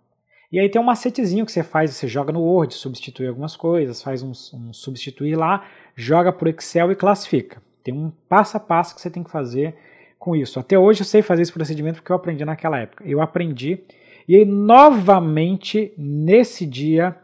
E 0.54 0.60
aí 0.60 0.68
tem 0.68 0.80
um 0.80 0.84
macetezinho 0.84 1.44
que 1.44 1.50
você 1.50 1.64
faz, 1.64 1.90
você 1.90 2.06
joga 2.06 2.32
no 2.32 2.40
Word, 2.40 2.74
substitui 2.74 3.26
algumas 3.26 3.56
coisas, 3.56 4.00
faz 4.00 4.22
um, 4.22 4.30
um 4.30 4.72
substituir 4.72 5.34
lá, 5.34 5.66
joga 5.96 6.32
por 6.32 6.46
Excel 6.46 6.92
e 6.92 6.94
classifica. 6.94 7.60
Tem 7.82 7.92
um 7.92 8.12
passo 8.28 8.56
a 8.56 8.60
passo 8.60 8.94
que 8.94 9.00
você 9.00 9.10
tem 9.10 9.24
que 9.24 9.32
fazer 9.32 9.74
com 10.16 10.36
isso. 10.36 10.60
Até 10.60 10.78
hoje 10.78 11.00
eu 11.00 11.04
sei 11.04 11.22
fazer 11.22 11.42
esse 11.42 11.52
procedimento 11.52 11.96
porque 11.96 12.12
eu 12.12 12.16
aprendi 12.16 12.44
naquela 12.44 12.78
época. 12.78 13.02
Eu 13.04 13.20
aprendi 13.20 13.80
e 14.28 14.36
aí, 14.36 14.44
novamente, 14.44 15.92
nesse 15.98 16.64
dia, 16.64 17.16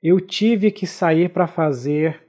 eu 0.00 0.20
tive 0.20 0.70
que 0.70 0.86
sair 0.86 1.28
para 1.30 1.48
fazer 1.48 2.22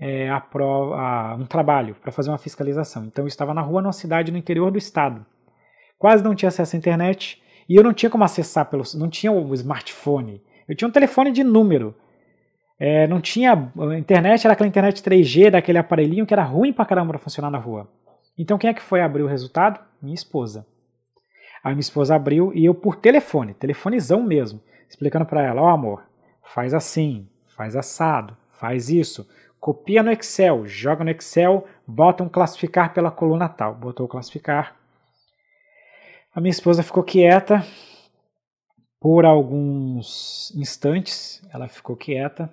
é, 0.00 0.28
a 0.28 0.40
prova, 0.40 0.96
a, 0.96 1.34
um 1.36 1.46
trabalho, 1.46 1.94
para 2.02 2.10
fazer 2.10 2.28
uma 2.30 2.38
fiscalização. 2.38 3.04
Então, 3.04 3.22
eu 3.22 3.28
estava 3.28 3.54
na 3.54 3.62
rua, 3.62 3.80
numa 3.80 3.92
cidade 3.92 4.32
no 4.32 4.36
interior 4.36 4.72
do 4.72 4.78
estado. 4.78 5.24
Quase 5.96 6.24
não 6.24 6.34
tinha 6.34 6.48
acesso 6.48 6.74
à 6.74 6.78
internet 6.78 7.39
e 7.70 7.76
eu 7.76 7.84
não 7.84 7.92
tinha 7.92 8.10
como 8.10 8.24
acessar 8.24 8.68
pelo. 8.68 8.82
Não 8.96 9.08
tinha 9.08 9.30
o 9.30 9.54
smartphone. 9.54 10.42
Eu 10.68 10.74
tinha 10.74 10.88
um 10.88 10.90
telefone 10.90 11.30
de 11.30 11.44
número. 11.44 11.94
É, 12.80 13.06
não 13.06 13.20
tinha. 13.20 13.52
A 13.52 13.96
internet 13.96 14.44
era 14.44 14.54
aquela 14.54 14.66
internet 14.66 15.00
3G 15.00 15.50
daquele 15.50 15.78
aparelhinho 15.78 16.26
que 16.26 16.34
era 16.34 16.42
ruim 16.42 16.72
pra 16.72 16.84
caramba 16.84 17.12
para 17.12 17.20
funcionar 17.20 17.48
na 17.48 17.58
rua. 17.58 17.88
Então, 18.36 18.58
quem 18.58 18.68
é 18.68 18.74
que 18.74 18.82
foi 18.82 19.00
abrir 19.00 19.22
o 19.22 19.28
resultado? 19.28 19.78
Minha 20.02 20.16
esposa. 20.16 20.66
Aí 21.62 21.72
minha 21.72 21.80
esposa 21.80 22.16
abriu 22.16 22.52
e 22.52 22.64
eu 22.64 22.74
por 22.74 22.96
telefone, 22.96 23.54
telefonezão 23.54 24.20
mesmo, 24.20 24.60
explicando 24.88 25.26
para 25.26 25.44
ela, 25.44 25.60
ó 25.60 25.66
oh, 25.66 25.68
amor, 25.68 26.02
faz 26.42 26.74
assim, 26.74 27.28
faz 27.54 27.76
assado, 27.76 28.36
faz 28.50 28.88
isso, 28.88 29.28
copia 29.60 30.02
no 30.02 30.10
Excel, 30.10 30.66
joga 30.66 31.04
no 31.04 31.10
Excel, 31.10 31.66
bota 31.86 32.24
um 32.24 32.28
classificar 32.28 32.92
pela 32.94 33.10
coluna 33.10 33.48
tal. 33.48 33.74
Botou 33.74 34.06
o 34.06 34.08
classificar. 34.08 34.79
A 36.32 36.40
minha 36.40 36.50
esposa 36.50 36.82
ficou 36.82 37.02
quieta 37.02 37.64
por 39.00 39.24
alguns 39.24 40.52
instantes, 40.54 41.42
ela 41.52 41.68
ficou 41.68 41.96
quieta. 41.96 42.50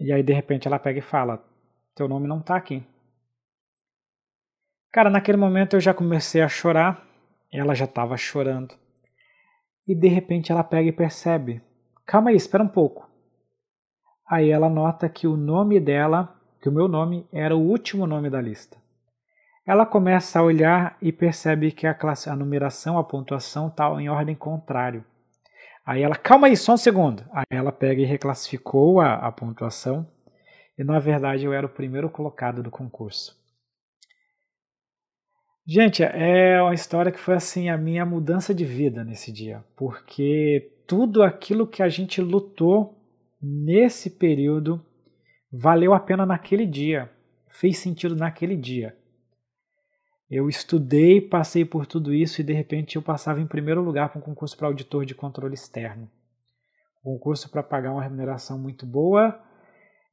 E 0.00 0.12
aí 0.12 0.22
de 0.22 0.32
repente 0.32 0.66
ela 0.66 0.78
pega 0.78 0.98
e 0.98 1.02
fala: 1.02 1.44
"Teu 1.94 2.08
nome 2.08 2.26
não 2.26 2.40
tá 2.40 2.56
aqui". 2.56 2.82
Cara, 4.92 5.10
naquele 5.10 5.36
momento 5.36 5.74
eu 5.76 5.80
já 5.80 5.92
comecei 5.92 6.40
a 6.40 6.48
chorar 6.48 7.04
ela 7.58 7.74
já 7.74 7.84
estava 7.84 8.16
chorando. 8.16 8.74
E 9.86 9.94
de 9.94 10.08
repente 10.08 10.50
ela 10.50 10.64
pega 10.64 10.88
e 10.88 10.92
percebe: 10.92 11.62
calma 12.04 12.30
aí, 12.30 12.36
espera 12.36 12.64
um 12.64 12.68
pouco. 12.68 13.08
Aí 14.26 14.50
ela 14.50 14.68
nota 14.68 15.08
que 15.08 15.26
o 15.26 15.36
nome 15.36 15.78
dela, 15.78 16.34
que 16.60 16.68
o 16.68 16.72
meu 16.72 16.88
nome, 16.88 17.26
era 17.32 17.56
o 17.56 17.60
último 17.60 18.06
nome 18.06 18.28
da 18.28 18.40
lista. 18.40 18.76
Ela 19.66 19.86
começa 19.86 20.38
a 20.38 20.42
olhar 20.42 20.96
e 21.00 21.10
percebe 21.10 21.72
que 21.72 21.86
a, 21.86 21.94
classe, 21.94 22.28
a 22.28 22.36
numeração, 22.36 22.98
a 22.98 23.04
pontuação 23.04 23.68
está 23.68 23.88
em 24.00 24.08
ordem 24.08 24.34
contrária. 24.34 25.04
Aí 25.86 26.02
ela, 26.02 26.16
calma 26.16 26.46
aí, 26.46 26.56
só 26.56 26.74
um 26.74 26.76
segundo. 26.76 27.24
Aí 27.32 27.44
ela 27.50 27.72
pega 27.72 28.02
e 28.02 28.06
reclassificou 28.06 29.00
a, 29.00 29.14
a 29.14 29.32
pontuação. 29.32 30.06
E 30.78 30.84
na 30.84 30.98
verdade 30.98 31.44
eu 31.44 31.52
era 31.52 31.66
o 31.66 31.70
primeiro 31.70 32.10
colocado 32.10 32.62
do 32.62 32.70
concurso. 32.70 33.42
Gente, 35.66 36.02
é 36.02 36.60
uma 36.60 36.74
história 36.74 37.10
que 37.10 37.18
foi 37.18 37.34
assim 37.34 37.70
a 37.70 37.78
minha 37.78 38.04
mudança 38.04 38.54
de 38.54 38.66
vida 38.66 39.02
nesse 39.02 39.32
dia, 39.32 39.64
porque 39.74 40.70
tudo 40.86 41.22
aquilo 41.22 41.66
que 41.66 41.82
a 41.82 41.88
gente 41.88 42.20
lutou 42.20 43.02
nesse 43.40 44.10
período 44.10 44.84
valeu 45.50 45.94
a 45.94 46.00
pena 46.00 46.26
naquele 46.26 46.66
dia, 46.66 47.10
fez 47.48 47.78
sentido 47.78 48.14
naquele 48.14 48.56
dia. 48.56 48.94
Eu 50.30 50.48
estudei, 50.48 51.20
passei 51.20 51.64
por 51.64 51.86
tudo 51.86 52.12
isso 52.12 52.40
e 52.40 52.44
de 52.44 52.52
repente 52.52 52.96
eu 52.96 53.02
passava 53.02 53.40
em 53.40 53.46
primeiro 53.46 53.82
lugar 53.82 54.08
para 54.08 54.18
um 54.18 54.22
concurso 54.22 54.56
para 54.56 54.68
auditor 54.68 55.04
de 55.04 55.14
controle 55.14 55.54
externo. 55.54 56.10
Um 57.04 57.12
concurso 57.12 57.50
para 57.50 57.62
pagar 57.62 57.92
uma 57.92 58.02
remuneração 58.02 58.58
muito 58.58 58.86
boa 58.86 59.38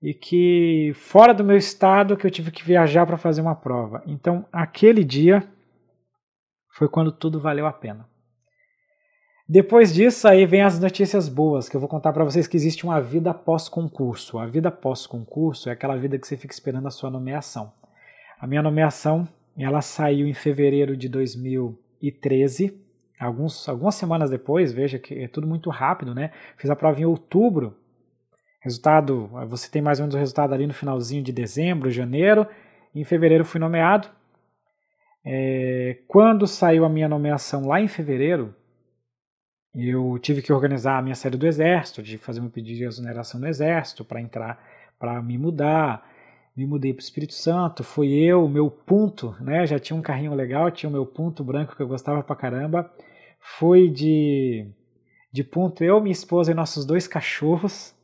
e 0.02 0.14
que 0.14 0.92
fora 0.96 1.34
do 1.34 1.44
meu 1.44 1.56
estado 1.56 2.18
que 2.18 2.26
eu 2.26 2.32
tive 2.32 2.52
que 2.52 2.64
viajar 2.64 3.06
para 3.06 3.18
fazer 3.18 3.42
uma 3.42 3.56
prova. 3.56 4.04
Então, 4.06 4.46
aquele 4.52 5.04
dia 5.04 5.48
foi 6.74 6.90
quando 6.90 7.12
tudo 7.12 7.40
valeu 7.40 7.66
a 7.66 7.74
pena. 7.74 8.10
Depois 9.48 9.94
disso, 9.94 10.28
aí 10.28 10.46
vem 10.46 10.62
as 10.62 10.80
notícias 10.80 11.28
boas, 11.28 11.68
que 11.68 11.76
eu 11.76 11.80
vou 11.80 11.90
contar 11.90 12.14
para 12.14 12.24
vocês 12.24 12.48
que 12.48 12.56
existe 12.56 12.86
uma 12.86 13.02
vida 13.02 13.34
pós-concurso. 13.34 14.40
A 14.40 14.46
vida 14.46 14.72
pós-concurso 14.72 15.70
é 15.70 15.74
aquela 15.74 15.98
vida 15.98 16.18
que 16.18 16.26
você 16.26 16.38
fica 16.38 16.54
esperando 16.54 16.88
a 16.88 16.92
sua 16.92 17.10
nomeação. 17.10 17.74
A 18.40 18.48
minha 18.48 18.62
nomeação, 18.62 19.28
ela 19.58 19.82
saiu 19.82 20.28
em 20.28 20.34
fevereiro 20.34 20.96
de 20.96 21.10
2013, 21.10 22.80
alguns, 23.20 23.68
algumas 23.68 23.96
semanas 23.96 24.30
depois, 24.30 24.72
veja 24.72 24.98
que 24.98 25.14
é 25.16 25.28
tudo 25.28 25.48
muito 25.48 25.70
rápido, 25.70 26.16
né? 26.16 26.32
Fiz 26.58 26.70
a 26.70 26.76
prova 26.76 27.00
em 27.00 27.06
outubro 27.06 27.76
Resultado, 28.62 29.28
você 29.48 29.68
tem 29.70 29.82
mais 29.82 30.00
ou 30.00 30.04
menos 30.04 30.14
o 30.14 30.20
resultado 30.20 30.54
ali 30.54 30.68
no 30.68 30.74
finalzinho 30.74 31.24
de 31.24 31.32
dezembro, 31.32 31.90
janeiro. 31.90 32.48
Em 32.94 33.04
fevereiro 33.04 33.44
fui 33.44 33.60
nomeado. 33.60 34.08
É, 35.26 35.98
quando 36.08 36.46
saiu 36.46 36.86
a 36.86 36.90
minha 36.90 37.10
nomeação 37.10 37.66
lá 37.66 37.82
em 37.82 37.88
fevereiro, 37.88 38.56
eu 39.74 40.20
tive 40.20 40.44
que 40.44 40.54
organizar 40.54 41.00
a 41.00 41.02
minha 41.02 41.16
série 41.16 41.38
do 41.38 41.48
Exército, 41.48 42.04
de 42.04 42.20
fazer 42.20 42.40
meu 42.40 42.52
pedido 42.52 42.78
de 42.78 42.84
exoneração 42.84 43.40
no 43.40 43.48
Exército 43.48 44.06
para 44.06 44.22
entrar, 44.22 44.64
para 45.00 45.20
me 45.24 45.40
mudar. 45.40 46.08
Me 46.56 46.66
mudei 46.66 46.94
para 46.94 47.02
o 47.02 47.04
Espírito 47.04 47.34
Santo, 47.34 47.84
fui 47.84 48.14
eu, 48.14 48.48
meu 48.48 48.70
ponto, 48.70 49.36
né? 49.40 49.66
Já 49.66 49.80
tinha 49.80 49.98
um 49.98 50.02
carrinho 50.02 50.34
legal, 50.34 50.70
tinha 50.70 50.90
o 50.90 50.94
meu 50.94 51.06
ponto 51.06 51.44
branco 51.44 51.76
que 51.76 51.82
eu 51.82 51.88
gostava 51.88 52.22
pra 52.22 52.36
caramba. 52.36 52.92
Fui 53.40 53.90
de, 53.90 54.68
de 55.32 55.44
ponto 55.44 55.84
eu, 55.84 56.02
minha 56.02 56.12
esposa 56.12 56.52
e 56.52 56.56
nossos 56.56 56.86
dois 56.86 57.08
cachorros 57.08 57.96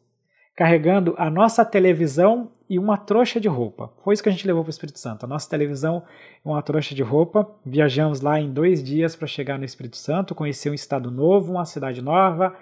carregando 0.57 1.13
a 1.19 1.29
nossa 1.29 1.63
televisão 1.63 2.49
e 2.67 2.79
uma 2.79 2.97
trouxa 2.97 3.39
de 3.39 3.47
roupa. 3.47 3.93
Foi 4.03 4.15
isso 4.15 4.23
que 4.23 4.29
a 4.29 4.31
gente 4.31 4.47
levou 4.47 4.63
para 4.63 4.69
o 4.69 4.71
Espírito 4.71 4.97
Santo. 4.97 5.23
A 5.23 5.29
nossa 5.29 5.47
televisão 5.47 6.01
e 6.43 6.49
uma 6.49 6.63
trouxa 6.63 6.95
de 6.95 7.03
roupa. 7.03 7.47
Viajamos 7.63 8.21
lá 8.21 8.39
em 8.41 8.51
dois 8.51 8.83
dias 8.83 9.15
para 9.15 9.27
chegar 9.27 9.59
no 9.59 9.65
Espírito 9.65 9.97
Santo, 9.97 10.33
conhecer 10.33 10.71
um 10.71 10.73
estado 10.73 11.11
novo, 11.11 11.51
uma 11.51 11.63
cidade 11.63 12.01
nova, 12.01 12.55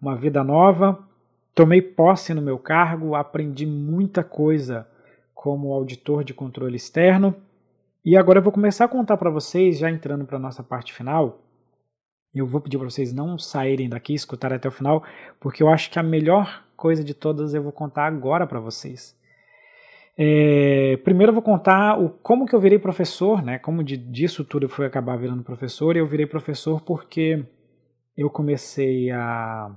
uma 0.00 0.16
vida 0.16 0.42
nova. 0.42 0.98
Tomei 1.54 1.82
posse 1.82 2.32
no 2.32 2.40
meu 2.40 2.58
cargo, 2.58 3.14
aprendi 3.14 3.66
muita 3.66 4.24
coisa 4.24 4.86
como 5.42 5.72
auditor 5.72 6.22
de 6.22 6.32
controle 6.32 6.76
externo. 6.76 7.34
E 8.04 8.16
agora 8.16 8.38
eu 8.38 8.42
vou 8.44 8.52
começar 8.52 8.84
a 8.84 8.88
contar 8.88 9.16
para 9.16 9.28
vocês, 9.28 9.76
já 9.76 9.90
entrando 9.90 10.24
para 10.24 10.36
a 10.36 10.40
nossa 10.40 10.62
parte 10.62 10.92
final. 10.92 11.40
Eu 12.32 12.46
vou 12.46 12.60
pedir 12.60 12.78
para 12.78 12.88
vocês 12.88 13.12
não 13.12 13.36
saírem 13.36 13.88
daqui, 13.88 14.14
escutarem 14.14 14.56
até 14.56 14.68
o 14.68 14.72
final, 14.72 15.02
porque 15.40 15.60
eu 15.60 15.68
acho 15.68 15.90
que 15.90 15.98
a 15.98 16.02
melhor 16.02 16.64
coisa 16.76 17.02
de 17.02 17.12
todas 17.12 17.54
eu 17.54 17.62
vou 17.62 17.72
contar 17.72 18.06
agora 18.06 18.46
para 18.46 18.60
vocês. 18.60 19.18
É, 20.16 20.96
primeiro 20.98 21.30
eu 21.30 21.34
vou 21.34 21.42
contar 21.42 22.00
o, 22.00 22.10
como 22.10 22.46
que 22.46 22.54
eu 22.54 22.60
virei 22.60 22.78
professor, 22.78 23.42
né? 23.42 23.58
Como 23.58 23.82
de, 23.82 23.96
disso 23.96 24.44
tudo 24.44 24.66
eu 24.66 24.70
fui 24.70 24.86
acabar 24.86 25.16
virando 25.16 25.42
professor. 25.42 25.96
E 25.96 25.98
eu 25.98 26.06
virei 26.06 26.24
professor 26.26 26.80
porque 26.82 27.44
eu 28.16 28.30
comecei 28.30 29.10
a, 29.10 29.74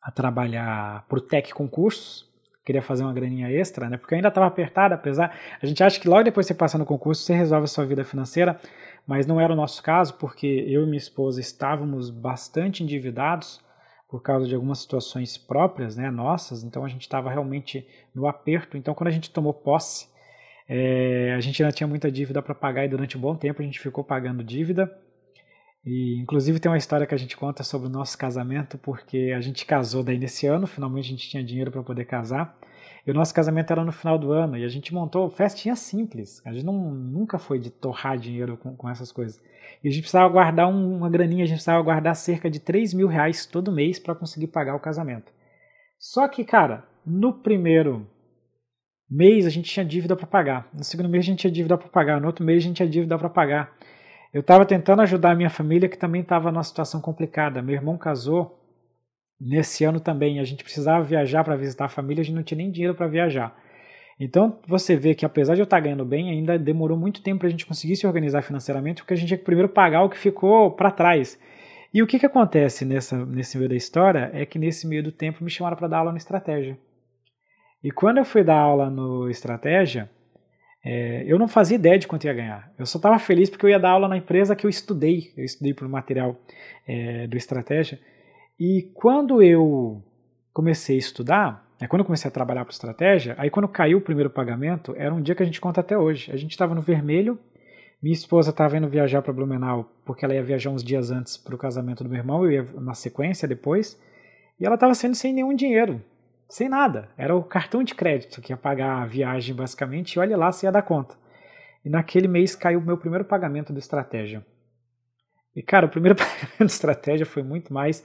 a 0.00 0.10
trabalhar 0.10 1.06
para 1.06 1.18
o 1.18 1.20
Tec 1.20 1.52
Concursos. 1.52 2.31
Queria 2.64 2.80
fazer 2.80 3.02
uma 3.02 3.12
graninha 3.12 3.50
extra, 3.50 3.88
né? 3.88 3.96
Porque 3.96 4.14
ainda 4.14 4.28
estava 4.28 4.46
apertado, 4.46 4.94
apesar. 4.94 5.36
A 5.60 5.66
gente 5.66 5.82
acha 5.82 5.98
que 5.98 6.08
logo 6.08 6.22
depois 6.22 6.46
de 6.46 6.48
você 6.48 6.54
passar 6.54 6.78
no 6.78 6.86
concurso 6.86 7.22
você 7.22 7.34
resolve 7.34 7.64
a 7.64 7.68
sua 7.68 7.84
vida 7.84 8.04
financeira, 8.04 8.60
mas 9.06 9.26
não 9.26 9.40
era 9.40 9.52
o 9.52 9.56
nosso 9.56 9.82
caso, 9.82 10.14
porque 10.14 10.46
eu 10.46 10.84
e 10.84 10.86
minha 10.86 10.96
esposa 10.96 11.40
estávamos 11.40 12.08
bastante 12.08 12.82
endividados 12.82 13.60
por 14.08 14.22
causa 14.22 14.46
de 14.46 14.54
algumas 14.54 14.78
situações 14.78 15.38
próprias, 15.38 15.96
né, 15.96 16.10
nossas, 16.10 16.62
então 16.62 16.84
a 16.84 16.88
gente 16.88 17.00
estava 17.00 17.30
realmente 17.30 17.86
no 18.14 18.28
aperto. 18.28 18.76
Então, 18.76 18.94
quando 18.94 19.08
a 19.08 19.10
gente 19.12 19.30
tomou 19.30 19.54
posse, 19.54 20.06
é, 20.68 21.32
a 21.34 21.40
gente 21.40 21.62
ainda 21.62 21.74
tinha 21.74 21.86
muita 21.86 22.10
dívida 22.12 22.42
para 22.42 22.54
pagar 22.54 22.84
e 22.84 22.88
durante 22.88 23.16
um 23.16 23.20
bom 23.20 23.34
tempo 23.34 23.62
a 23.62 23.64
gente 23.64 23.80
ficou 23.80 24.04
pagando 24.04 24.44
dívida. 24.44 24.90
E 25.84 26.20
inclusive 26.20 26.60
tem 26.60 26.70
uma 26.70 26.78
história 26.78 27.06
que 27.06 27.14
a 27.14 27.18
gente 27.18 27.36
conta 27.36 27.64
sobre 27.64 27.88
o 27.88 27.90
nosso 27.90 28.16
casamento, 28.16 28.78
porque 28.78 29.32
a 29.36 29.40
gente 29.40 29.66
casou 29.66 30.02
daí 30.02 30.16
nesse 30.16 30.46
ano, 30.46 30.66
finalmente 30.66 31.06
a 31.06 31.10
gente 31.10 31.28
tinha 31.28 31.42
dinheiro 31.42 31.72
para 31.72 31.82
poder 31.82 32.04
casar. 32.04 32.56
E 33.04 33.10
o 33.10 33.14
nosso 33.14 33.34
casamento 33.34 33.72
era 33.72 33.84
no 33.84 33.90
final 33.90 34.16
do 34.16 34.30
ano, 34.30 34.56
e 34.56 34.64
a 34.64 34.68
gente 34.68 34.94
montou 34.94 35.28
festinha 35.28 35.74
simples. 35.74 36.40
A 36.46 36.52
gente 36.52 36.64
não, 36.64 36.94
nunca 36.94 37.36
foi 37.36 37.58
de 37.58 37.68
torrar 37.68 38.16
dinheiro 38.16 38.56
com, 38.56 38.76
com 38.76 38.88
essas 38.88 39.10
coisas. 39.10 39.42
E 39.82 39.88
a 39.88 39.90
gente 39.90 40.02
precisava 40.02 40.28
guardar 40.28 40.68
um, 40.68 40.98
uma 40.98 41.10
graninha, 41.10 41.42
a 41.42 41.46
gente 41.46 41.56
precisava 41.56 41.82
guardar 41.82 42.14
cerca 42.14 42.48
de 42.48 42.60
3 42.60 42.94
mil 42.94 43.08
reais 43.08 43.44
todo 43.44 43.72
mês 43.72 43.98
para 43.98 44.14
conseguir 44.14 44.46
pagar 44.46 44.76
o 44.76 44.80
casamento. 44.80 45.32
Só 45.98 46.28
que, 46.28 46.44
cara, 46.44 46.86
no 47.04 47.32
primeiro 47.32 48.06
mês 49.10 49.46
a 49.46 49.50
gente 49.50 49.70
tinha 49.70 49.84
dívida 49.84 50.14
para 50.14 50.26
pagar. 50.26 50.68
No 50.72 50.84
segundo 50.84 51.08
mês 51.08 51.24
a 51.24 51.26
gente 51.26 51.40
tinha 51.40 51.52
dívida 51.52 51.76
para 51.76 51.88
pagar. 51.88 52.20
No 52.20 52.28
outro 52.28 52.44
mês 52.44 52.62
a 52.62 52.66
gente 52.66 52.76
tinha 52.76 52.88
dívida 52.88 53.18
para 53.18 53.28
pagar. 53.28 53.76
Eu 54.32 54.40
estava 54.40 54.64
tentando 54.64 55.02
ajudar 55.02 55.32
a 55.32 55.34
minha 55.34 55.50
família 55.50 55.88
que 55.88 55.98
também 55.98 56.22
estava 56.22 56.50
numa 56.50 56.62
situação 56.62 57.00
complicada. 57.00 57.60
Meu 57.60 57.74
irmão 57.74 57.98
casou 57.98 58.58
nesse 59.38 59.84
ano 59.84 60.00
também. 60.00 60.40
A 60.40 60.44
gente 60.44 60.64
precisava 60.64 61.04
viajar 61.04 61.44
para 61.44 61.54
visitar 61.54 61.84
a 61.84 61.90
família, 61.90 62.22
a 62.22 62.24
gente 62.24 62.36
não 62.36 62.42
tinha 62.42 62.56
nem 62.56 62.70
dinheiro 62.70 62.94
para 62.94 63.06
viajar. 63.06 63.54
Então 64.18 64.58
você 64.66 64.96
vê 64.96 65.14
que 65.14 65.26
apesar 65.26 65.54
de 65.54 65.60
eu 65.60 65.64
estar 65.64 65.80
ganhando 65.80 66.04
bem, 66.04 66.30
ainda 66.30 66.58
demorou 66.58 66.96
muito 66.96 67.22
tempo 67.22 67.40
para 67.40 67.48
a 67.48 67.50
gente 67.50 67.66
conseguir 67.66 67.96
se 67.96 68.06
organizar 68.06 68.42
financeiramente, 68.42 69.02
porque 69.02 69.14
a 69.14 69.16
gente 69.16 69.28
tinha 69.28 69.38
que 69.38 69.44
primeiro 69.44 69.68
pagar 69.68 70.02
o 70.02 70.08
que 70.08 70.16
ficou 70.16 70.70
para 70.70 70.90
trás. 70.90 71.38
E 71.92 72.02
o 72.02 72.06
que, 72.06 72.18
que 72.18 72.24
acontece 72.24 72.86
nessa, 72.86 73.26
nesse 73.26 73.58
meio 73.58 73.68
da 73.68 73.76
história 73.76 74.30
é 74.32 74.46
que 74.46 74.58
nesse 74.58 74.86
meio 74.86 75.02
do 75.02 75.12
tempo 75.12 75.44
me 75.44 75.50
chamaram 75.50 75.76
para 75.76 75.88
dar 75.88 75.98
aula 75.98 76.12
no 76.12 76.16
Estratégia. 76.16 76.78
E 77.84 77.90
quando 77.90 78.18
eu 78.18 78.24
fui 78.24 78.42
dar 78.42 78.58
aula 78.58 78.88
no 78.88 79.28
Estratégia, 79.28 80.08
é, 80.84 81.22
eu 81.26 81.38
não 81.38 81.46
fazia 81.46 81.76
ideia 81.76 81.98
de 81.98 82.08
quanto 82.08 82.24
ia 82.24 82.34
ganhar. 82.34 82.72
Eu 82.78 82.84
só 82.86 82.98
estava 82.98 83.18
feliz 83.18 83.48
porque 83.48 83.64
eu 83.64 83.70
ia 83.70 83.78
dar 83.78 83.90
aula 83.90 84.08
na 84.08 84.16
empresa 84.16 84.56
que 84.56 84.66
eu 84.66 84.70
estudei. 84.70 85.32
Eu 85.36 85.44
estudei 85.44 85.72
por 85.72 85.88
material 85.88 86.36
é, 86.86 87.26
do 87.26 87.36
Estratégia. 87.36 88.00
E 88.58 88.90
quando 88.94 89.42
eu 89.42 90.02
comecei 90.52 90.96
a 90.96 90.98
estudar, 90.98 91.68
é, 91.80 91.86
quando 91.86 92.00
eu 92.00 92.04
comecei 92.04 92.28
a 92.28 92.32
trabalhar 92.32 92.64
para 92.64 92.72
Estratégia, 92.72 93.34
aí 93.38 93.48
quando 93.48 93.68
caiu 93.68 93.98
o 93.98 94.00
primeiro 94.00 94.28
pagamento, 94.28 94.94
era 94.96 95.14
um 95.14 95.22
dia 95.22 95.34
que 95.34 95.42
a 95.42 95.46
gente 95.46 95.60
conta 95.60 95.80
até 95.80 95.96
hoje. 95.96 96.32
A 96.32 96.36
gente 96.36 96.50
estava 96.50 96.74
no 96.74 96.82
vermelho, 96.82 97.38
minha 98.02 98.12
esposa 98.14 98.50
estava 98.50 98.76
indo 98.76 98.88
viajar 98.88 99.22
para 99.22 99.32
Blumenau, 99.32 99.88
porque 100.04 100.24
ela 100.24 100.34
ia 100.34 100.42
viajar 100.42 100.70
uns 100.70 100.82
dias 100.82 101.12
antes 101.12 101.36
para 101.36 101.54
o 101.54 101.58
casamento 101.58 102.02
do 102.02 102.10
meu 102.10 102.18
irmão, 102.18 102.44
eu 102.44 102.50
ia 102.50 102.66
na 102.80 102.94
sequência 102.94 103.46
depois, 103.46 103.96
e 104.58 104.66
ela 104.66 104.74
estava 104.74 104.94
saindo 104.94 105.14
sem 105.14 105.32
nenhum 105.32 105.54
dinheiro 105.54 106.02
sem 106.52 106.68
nada. 106.68 107.08
Era 107.16 107.34
o 107.34 107.42
cartão 107.42 107.82
de 107.82 107.94
crédito 107.94 108.42
que 108.42 108.52
ia 108.52 108.56
pagar 108.58 109.00
a 109.00 109.06
viagem, 109.06 109.54
basicamente, 109.54 110.12
e 110.12 110.18
olha 110.18 110.36
lá 110.36 110.52
se 110.52 110.66
ia 110.66 110.70
dar 110.70 110.82
conta. 110.82 111.16
E 111.82 111.88
naquele 111.88 112.28
mês 112.28 112.54
caiu 112.54 112.78
o 112.78 112.82
meu 112.82 112.98
primeiro 112.98 113.24
pagamento 113.24 113.72
do 113.72 113.78
Estratégia. 113.78 114.44
E, 115.56 115.62
cara, 115.62 115.86
o 115.86 115.88
primeiro 115.88 116.14
pagamento 116.14 116.58
do 116.58 116.66
Estratégia 116.66 117.24
foi 117.24 117.42
muito 117.42 117.72
mais 117.72 118.04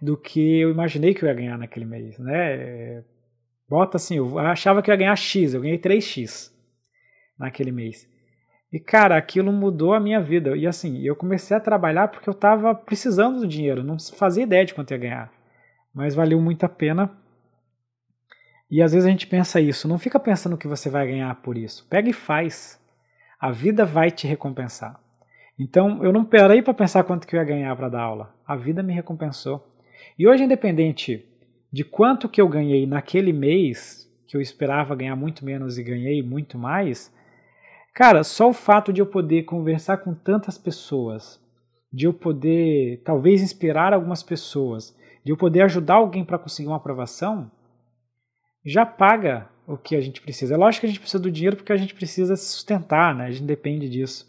do 0.00 0.16
que 0.16 0.60
eu 0.60 0.70
imaginei 0.70 1.12
que 1.12 1.24
eu 1.24 1.28
ia 1.28 1.34
ganhar 1.34 1.58
naquele 1.58 1.84
mês, 1.84 2.16
né? 2.20 3.02
Bota 3.68 3.96
assim, 3.96 4.18
eu 4.18 4.38
achava 4.38 4.80
que 4.80 4.90
eu 4.90 4.92
ia 4.92 4.98
ganhar 4.98 5.16
X, 5.16 5.52
eu 5.52 5.60
ganhei 5.60 5.76
3X 5.76 6.52
naquele 7.36 7.72
mês. 7.72 8.08
E, 8.72 8.78
cara, 8.78 9.16
aquilo 9.16 9.52
mudou 9.52 9.92
a 9.92 9.98
minha 9.98 10.20
vida. 10.20 10.56
E, 10.56 10.68
assim, 10.68 11.02
eu 11.02 11.16
comecei 11.16 11.56
a 11.56 11.60
trabalhar 11.60 12.06
porque 12.06 12.28
eu 12.28 12.32
estava 12.32 12.72
precisando 12.76 13.40
do 13.40 13.48
dinheiro, 13.48 13.82
não 13.82 13.96
fazia 13.98 14.44
ideia 14.44 14.64
de 14.64 14.72
quanto 14.72 14.92
ia 14.92 14.98
ganhar. 14.98 15.32
Mas 15.92 16.14
valeu 16.14 16.40
muito 16.40 16.62
a 16.62 16.68
pena 16.68 17.10
e 18.70 18.82
às 18.82 18.92
vezes 18.92 19.06
a 19.06 19.10
gente 19.10 19.26
pensa 19.26 19.60
isso, 19.60 19.88
não 19.88 19.98
fica 19.98 20.20
pensando 20.20 20.56
que 20.56 20.68
você 20.68 20.90
vai 20.90 21.06
ganhar 21.06 21.34
por 21.36 21.56
isso. 21.56 21.86
Pega 21.88 22.10
e 22.10 22.12
faz. 22.12 22.78
A 23.40 23.50
vida 23.50 23.84
vai 23.84 24.10
te 24.10 24.26
recompensar. 24.26 25.00
Então 25.58 26.04
eu 26.04 26.12
não 26.12 26.24
parei 26.24 26.60
para 26.60 26.74
pensar 26.74 27.04
quanto 27.04 27.26
que 27.26 27.34
eu 27.34 27.40
ia 27.40 27.46
ganhar 27.46 27.74
para 27.76 27.88
dar 27.88 28.02
aula. 28.02 28.34
A 28.46 28.54
vida 28.56 28.82
me 28.82 28.92
recompensou. 28.92 29.66
E 30.18 30.26
hoje, 30.28 30.44
independente 30.44 31.24
de 31.72 31.84
quanto 31.84 32.28
que 32.28 32.40
eu 32.40 32.48
ganhei 32.48 32.86
naquele 32.86 33.32
mês, 33.32 34.10
que 34.26 34.36
eu 34.36 34.40
esperava 34.40 34.94
ganhar 34.94 35.16
muito 35.16 35.44
menos 35.44 35.78
e 35.78 35.82
ganhei 35.82 36.22
muito 36.22 36.58
mais, 36.58 37.12
cara, 37.94 38.22
só 38.22 38.50
o 38.50 38.54
fato 38.54 38.92
de 38.92 39.00
eu 39.00 39.06
poder 39.06 39.44
conversar 39.44 39.98
com 39.98 40.14
tantas 40.14 40.58
pessoas, 40.58 41.40
de 41.92 42.06
eu 42.06 42.12
poder 42.12 43.02
talvez 43.04 43.42
inspirar 43.42 43.92
algumas 43.92 44.22
pessoas, 44.22 44.96
de 45.24 45.32
eu 45.32 45.36
poder 45.36 45.62
ajudar 45.62 45.94
alguém 45.94 46.24
para 46.24 46.38
conseguir 46.38 46.68
uma 46.68 46.76
aprovação, 46.76 47.50
já 48.68 48.84
paga 48.84 49.48
o 49.66 49.76
que 49.76 49.96
a 49.96 50.00
gente 50.00 50.20
precisa. 50.20 50.54
É 50.54 50.56
lógico 50.56 50.80
que 50.80 50.86
a 50.86 50.88
gente 50.90 51.00
precisa 51.00 51.22
do 51.22 51.30
dinheiro 51.30 51.56
porque 51.56 51.72
a 51.72 51.76
gente 51.76 51.94
precisa 51.94 52.36
se 52.36 52.52
sustentar, 52.52 53.14
né? 53.14 53.26
a 53.26 53.30
gente 53.30 53.44
depende 53.44 53.88
disso. 53.88 54.28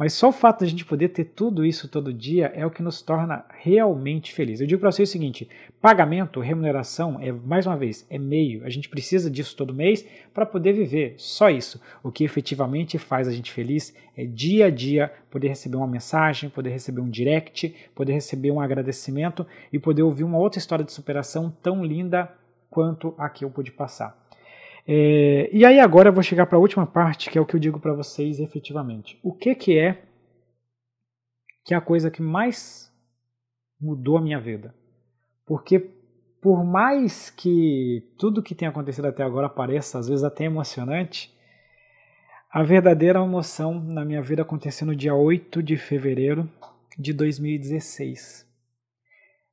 Mas 0.00 0.14
só 0.14 0.30
o 0.30 0.32
fato 0.32 0.60
de 0.60 0.64
a 0.64 0.68
gente 0.68 0.86
poder 0.86 1.10
ter 1.10 1.24
tudo 1.24 1.62
isso 1.62 1.86
todo 1.86 2.10
dia 2.10 2.50
é 2.54 2.64
o 2.64 2.70
que 2.70 2.82
nos 2.82 3.02
torna 3.02 3.44
realmente 3.50 4.32
felizes. 4.32 4.62
Eu 4.62 4.66
digo 4.66 4.80
para 4.80 4.90
vocês 4.90 5.10
o 5.10 5.12
seguinte: 5.12 5.46
pagamento, 5.78 6.40
remuneração, 6.40 7.18
é 7.20 7.30
mais 7.30 7.66
uma 7.66 7.76
vez, 7.76 8.06
é 8.08 8.16
meio. 8.16 8.64
A 8.64 8.70
gente 8.70 8.88
precisa 8.88 9.30
disso 9.30 9.54
todo 9.54 9.74
mês 9.74 10.06
para 10.32 10.46
poder 10.46 10.72
viver. 10.72 11.16
Só 11.18 11.50
isso. 11.50 11.78
O 12.02 12.10
que 12.10 12.24
efetivamente 12.24 12.96
faz 12.96 13.28
a 13.28 13.30
gente 13.30 13.52
feliz 13.52 13.94
é 14.16 14.24
dia 14.24 14.68
a 14.68 14.70
dia 14.70 15.12
poder 15.30 15.48
receber 15.48 15.76
uma 15.76 15.86
mensagem, 15.86 16.48
poder 16.48 16.70
receber 16.70 17.02
um 17.02 17.10
direct, 17.10 17.74
poder 17.94 18.14
receber 18.14 18.50
um 18.50 18.60
agradecimento 18.60 19.46
e 19.70 19.78
poder 19.78 20.02
ouvir 20.02 20.24
uma 20.24 20.38
outra 20.38 20.58
história 20.58 20.84
de 20.84 20.92
superação 20.92 21.54
tão 21.62 21.84
linda 21.84 22.39
quanto 22.70 23.14
a 23.18 23.28
que 23.28 23.44
eu 23.44 23.50
pude 23.50 23.72
passar. 23.72 24.16
É, 24.86 25.50
e 25.52 25.64
aí 25.64 25.78
agora 25.78 26.08
eu 26.08 26.12
vou 26.12 26.22
chegar 26.22 26.46
para 26.46 26.56
a 26.56 26.60
última 26.60 26.86
parte, 26.86 27.30
que 27.30 27.36
é 27.36 27.40
o 27.40 27.46
que 27.46 27.54
eu 27.54 27.60
digo 27.60 27.78
para 27.78 27.92
vocês 27.92 28.40
efetivamente. 28.40 29.18
O 29.22 29.32
que, 29.32 29.54
que 29.54 29.78
é 29.78 30.02
que 31.64 31.74
é 31.74 31.76
a 31.76 31.80
coisa 31.80 32.10
que 32.10 32.22
mais 32.22 32.90
mudou 33.80 34.16
a 34.16 34.22
minha 34.22 34.40
vida? 34.40 34.74
Porque 35.44 35.78
por 36.40 36.64
mais 36.64 37.28
que 37.28 38.02
tudo 38.18 38.42
que 38.42 38.54
tem 38.54 38.66
acontecido 38.66 39.06
até 39.06 39.22
agora 39.22 39.48
pareça 39.48 39.98
às 39.98 40.08
vezes 40.08 40.24
até 40.24 40.44
emocionante, 40.44 41.32
a 42.50 42.62
verdadeira 42.62 43.20
emoção 43.20 43.78
na 43.78 44.04
minha 44.04 44.22
vida 44.22 44.42
aconteceu 44.42 44.86
no 44.86 44.96
dia 44.96 45.14
8 45.14 45.62
de 45.62 45.76
fevereiro 45.76 46.50
de 46.98 47.12
2016. 47.12 48.48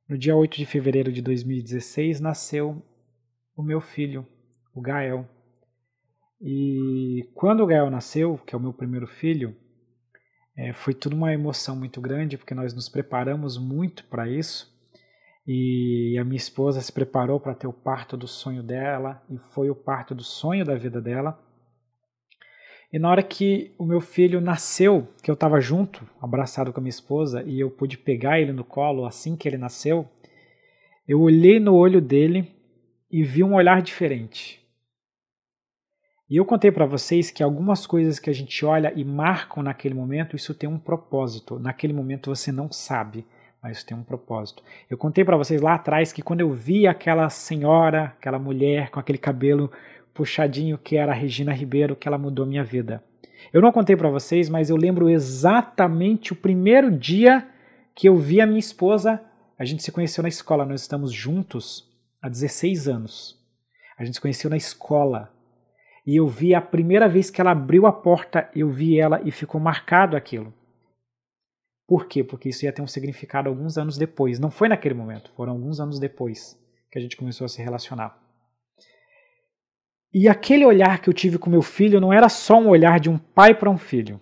No 0.08 0.16
dia 0.18 0.34
8 0.34 0.56
de 0.56 0.66
fevereiro 0.66 1.12
de 1.12 1.20
2016 1.22 2.18
nasceu 2.18 2.82
o 3.58 3.62
meu 3.62 3.80
filho, 3.80 4.24
o 4.72 4.80
Gael. 4.80 5.28
E 6.40 7.28
quando 7.34 7.64
o 7.64 7.66
Gael 7.66 7.90
nasceu, 7.90 8.38
que 8.46 8.54
é 8.54 8.58
o 8.58 8.60
meu 8.60 8.72
primeiro 8.72 9.08
filho, 9.08 9.56
é, 10.56 10.72
foi 10.72 10.94
tudo 10.94 11.16
uma 11.16 11.34
emoção 11.34 11.74
muito 11.74 12.00
grande, 12.00 12.38
porque 12.38 12.54
nós 12.54 12.72
nos 12.72 12.88
preparamos 12.88 13.58
muito 13.58 14.04
para 14.04 14.28
isso. 14.28 14.72
E 15.44 16.16
a 16.20 16.24
minha 16.24 16.36
esposa 16.36 16.80
se 16.80 16.92
preparou 16.92 17.40
para 17.40 17.54
ter 17.54 17.66
o 17.66 17.72
parto 17.72 18.16
do 18.16 18.28
sonho 18.28 18.62
dela, 18.62 19.20
e 19.28 19.36
foi 19.52 19.68
o 19.70 19.74
parto 19.74 20.14
do 20.14 20.22
sonho 20.22 20.64
da 20.64 20.76
vida 20.76 21.00
dela. 21.00 21.36
E 22.92 22.98
na 22.98 23.10
hora 23.10 23.24
que 23.24 23.74
o 23.76 23.84
meu 23.84 24.00
filho 24.00 24.40
nasceu, 24.40 25.08
que 25.20 25.28
eu 25.28 25.34
estava 25.34 25.60
junto, 25.60 26.08
abraçado 26.22 26.72
com 26.72 26.78
a 26.78 26.82
minha 26.82 26.90
esposa, 26.90 27.42
e 27.42 27.58
eu 27.58 27.72
pude 27.72 27.98
pegar 27.98 28.40
ele 28.40 28.52
no 28.52 28.62
colo 28.62 29.04
assim 29.04 29.36
que 29.36 29.48
ele 29.48 29.58
nasceu, 29.58 30.08
eu 31.08 31.20
olhei 31.20 31.58
no 31.58 31.74
olho 31.74 32.00
dele 32.00 32.56
e 33.10 33.22
vi 33.22 33.42
um 33.42 33.54
olhar 33.54 33.80
diferente. 33.82 34.58
E 36.30 36.36
eu 36.36 36.44
contei 36.44 36.70
para 36.70 36.84
vocês 36.84 37.30
que 37.30 37.42
algumas 37.42 37.86
coisas 37.86 38.18
que 38.18 38.28
a 38.28 38.34
gente 38.34 38.62
olha 38.64 38.92
e 38.94 39.02
marcam 39.02 39.62
naquele 39.62 39.94
momento, 39.94 40.36
isso 40.36 40.54
tem 40.54 40.68
um 40.68 40.78
propósito. 40.78 41.58
Naquele 41.58 41.94
momento 41.94 42.28
você 42.28 42.52
não 42.52 42.70
sabe, 42.70 43.24
mas 43.62 43.78
isso 43.78 43.86
tem 43.86 43.96
um 43.96 44.02
propósito. 44.02 44.62
Eu 44.90 44.98
contei 44.98 45.24
para 45.24 45.38
vocês 45.38 45.62
lá 45.62 45.74
atrás 45.74 46.12
que 46.12 46.20
quando 46.20 46.42
eu 46.42 46.52
vi 46.52 46.86
aquela 46.86 47.30
senhora, 47.30 48.12
aquela 48.18 48.38
mulher 48.38 48.90
com 48.90 49.00
aquele 49.00 49.16
cabelo 49.16 49.72
puxadinho 50.12 50.76
que 50.76 50.98
era 50.98 51.12
a 51.12 51.14
Regina 51.14 51.54
Ribeiro, 51.54 51.96
que 51.96 52.06
ela 52.06 52.18
mudou 52.18 52.44
minha 52.44 52.62
vida. 52.62 53.02
Eu 53.50 53.62
não 53.62 53.72
contei 53.72 53.96
para 53.96 54.10
vocês, 54.10 54.50
mas 54.50 54.68
eu 54.68 54.76
lembro 54.76 55.08
exatamente 55.08 56.34
o 56.34 56.36
primeiro 56.36 56.90
dia 56.90 57.48
que 57.94 58.06
eu 58.06 58.16
vi 58.18 58.42
a 58.42 58.46
minha 58.46 58.58
esposa. 58.58 59.18
A 59.58 59.64
gente 59.64 59.82
se 59.82 59.90
conheceu 59.90 60.20
na 60.20 60.28
escola, 60.28 60.66
nós 60.66 60.82
estamos 60.82 61.10
juntos 61.10 61.87
há 62.20 62.28
16 62.28 62.88
anos. 62.88 63.38
A 63.96 64.04
gente 64.04 64.14
se 64.14 64.20
conheceu 64.20 64.50
na 64.50 64.56
escola. 64.56 65.32
E 66.06 66.16
eu 66.16 66.26
vi 66.26 66.54
a 66.54 66.60
primeira 66.60 67.08
vez 67.08 67.30
que 67.30 67.40
ela 67.40 67.50
abriu 67.50 67.86
a 67.86 67.92
porta, 67.92 68.50
eu 68.54 68.70
vi 68.70 68.98
ela 68.98 69.20
e 69.24 69.30
ficou 69.30 69.60
marcado 69.60 70.16
aquilo. 70.16 70.54
Por 71.86 72.06
quê? 72.06 72.22
Porque 72.22 72.50
isso 72.50 72.64
ia 72.64 72.72
ter 72.72 72.82
um 72.82 72.86
significado 72.86 73.48
alguns 73.48 73.76
anos 73.76 73.98
depois. 73.98 74.38
Não 74.38 74.50
foi 74.50 74.68
naquele 74.68 74.94
momento, 74.94 75.32
foram 75.36 75.52
alguns 75.52 75.80
anos 75.80 75.98
depois 75.98 76.58
que 76.90 76.98
a 76.98 77.02
gente 77.02 77.16
começou 77.16 77.44
a 77.44 77.48
se 77.48 77.62
relacionar. 77.62 78.18
E 80.12 80.28
aquele 80.28 80.64
olhar 80.64 81.00
que 81.00 81.08
eu 81.08 81.14
tive 81.14 81.38
com 81.38 81.50
meu 81.50 81.62
filho 81.62 82.00
não 82.00 82.12
era 82.12 82.28
só 82.28 82.58
um 82.58 82.68
olhar 82.68 82.98
de 82.98 83.10
um 83.10 83.18
pai 83.18 83.54
para 83.54 83.70
um 83.70 83.76
filho. 83.76 84.20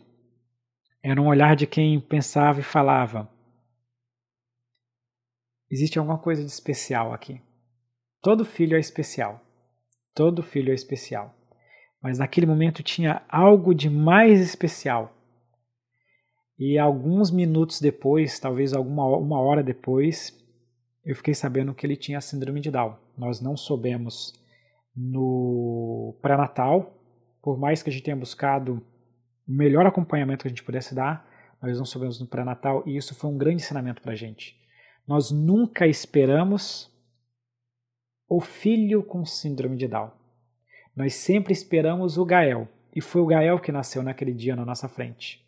Era 1.03 1.21
um 1.21 1.29
olhar 1.29 1.55
de 1.55 1.67
quem 1.67 2.01
pensava 2.01 2.59
e 2.59 2.65
falava: 2.65 3.31
existe 5.71 5.99
alguma 5.99 6.19
coisa 6.19 6.43
de 6.43 6.51
especial 6.51 7.13
aqui. 7.13 7.41
Todo 8.27 8.45
filho 8.45 8.77
é 8.77 8.81
especial. 8.81 9.41
Todo 10.13 10.43
filho 10.43 10.73
é 10.73 10.75
especial. 10.75 11.33
Mas 12.03 12.19
naquele 12.19 12.45
momento 12.45 12.83
tinha 12.83 13.23
algo 13.29 13.73
de 13.73 13.89
mais 13.89 14.41
especial. 14.41 15.17
E 16.59 16.77
alguns 16.77 17.31
minutos 17.31 17.81
depois, 17.81 18.41
talvez 18.41 18.73
alguma 18.73 19.07
uma 19.17 19.41
hora 19.41 19.63
depois, 19.63 20.37
eu 21.05 21.15
fiquei 21.15 21.35
sabendo 21.35 21.73
que 21.73 21.87
ele 21.87 21.95
tinha 21.95 22.21
síndrome 22.21 22.61
de 22.61 22.69
Down. 22.69 22.97
Nós 23.17 23.41
não 23.41 23.57
soubemos 23.57 24.33
no 24.97 26.19
pré-natal, 26.21 26.99
por 27.41 27.57
mais 27.57 27.81
que 27.81 27.91
a 27.91 27.93
gente 27.93 28.03
tenha 28.03 28.17
buscado 28.17 28.85
o 29.47 29.53
melhor 29.53 29.87
acompanhamento 29.87 30.43
que 30.43 30.49
a 30.49 30.51
gente 30.51 30.65
pudesse 30.65 30.97
dar, 30.97 31.25
nós 31.63 31.79
não 31.79 31.85
soubemos 31.87 32.19
no 32.19 32.27
pré-natal 32.27 32.83
e 32.87 32.97
isso 32.97 33.15
foi 33.15 33.31
um 33.31 33.39
grande 33.39 33.63
ensinamento 33.63 34.03
para 34.03 34.15
a 34.15 34.17
gente. 34.17 34.57
Nós 35.07 35.31
nunca 35.31 35.87
esperamos 35.87 36.93
o 38.29 38.41
filho 38.41 39.03
com 39.03 39.25
síndrome 39.25 39.77
de 39.77 39.87
Down. 39.87 40.11
Nós 40.95 41.15
sempre 41.15 41.53
esperamos 41.53 42.19
o 42.19 42.25
Gael, 42.25 42.69
e 42.95 43.01
foi 43.01 43.21
o 43.21 43.27
Gael 43.27 43.59
que 43.59 43.71
nasceu 43.71 44.03
naquele 44.03 44.33
dia 44.33 44.57
na 44.57 44.65
nossa 44.65 44.89
frente. 44.89 45.45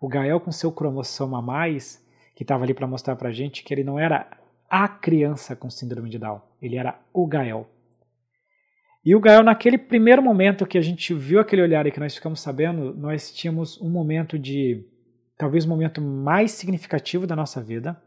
O 0.00 0.08
Gael 0.08 0.40
com 0.40 0.52
seu 0.52 0.72
cromossomo 0.72 1.36
a 1.36 1.42
mais, 1.42 2.04
que 2.34 2.44
estava 2.44 2.64
ali 2.64 2.72
para 2.72 2.86
mostrar 2.86 3.16
para 3.16 3.32
gente 3.32 3.62
que 3.62 3.74
ele 3.74 3.84
não 3.84 3.98
era 3.98 4.30
a 4.68 4.88
criança 4.88 5.56
com 5.56 5.68
síndrome 5.68 6.08
de 6.08 6.18
Down, 6.18 6.40
ele 6.62 6.76
era 6.76 6.98
o 7.12 7.26
Gael. 7.26 7.68
E 9.04 9.14
o 9.14 9.20
Gael, 9.20 9.42
naquele 9.42 9.76
primeiro 9.76 10.22
momento 10.22 10.66
que 10.66 10.78
a 10.78 10.82
gente 10.82 11.12
viu 11.12 11.40
aquele 11.40 11.62
olhar 11.62 11.86
e 11.86 11.90
que 11.90 12.00
nós 12.00 12.14
ficamos 12.14 12.40
sabendo, 12.40 12.94
nós 12.94 13.32
tínhamos 13.32 13.80
um 13.80 13.90
momento 13.90 14.38
de, 14.38 14.86
talvez 15.36 15.64
o 15.64 15.68
momento 15.68 16.00
mais 16.00 16.52
significativo 16.52 17.26
da 17.26 17.34
nossa 17.34 17.62
vida. 17.62 18.00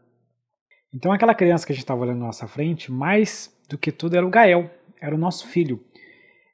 Então 0.92 1.12
aquela 1.12 1.34
criança 1.34 1.66
que 1.66 1.72
a 1.72 1.74
gente 1.74 1.84
estava 1.84 2.00
olhando 2.00 2.20
na 2.20 2.26
nossa 2.26 2.46
frente, 2.46 2.90
mais 2.90 3.53
do 3.68 3.78
que 3.78 3.92
tudo 3.92 4.16
era 4.16 4.26
o 4.26 4.30
Gael, 4.30 4.70
era 5.00 5.14
o 5.14 5.18
nosso 5.18 5.46
filho. 5.46 5.82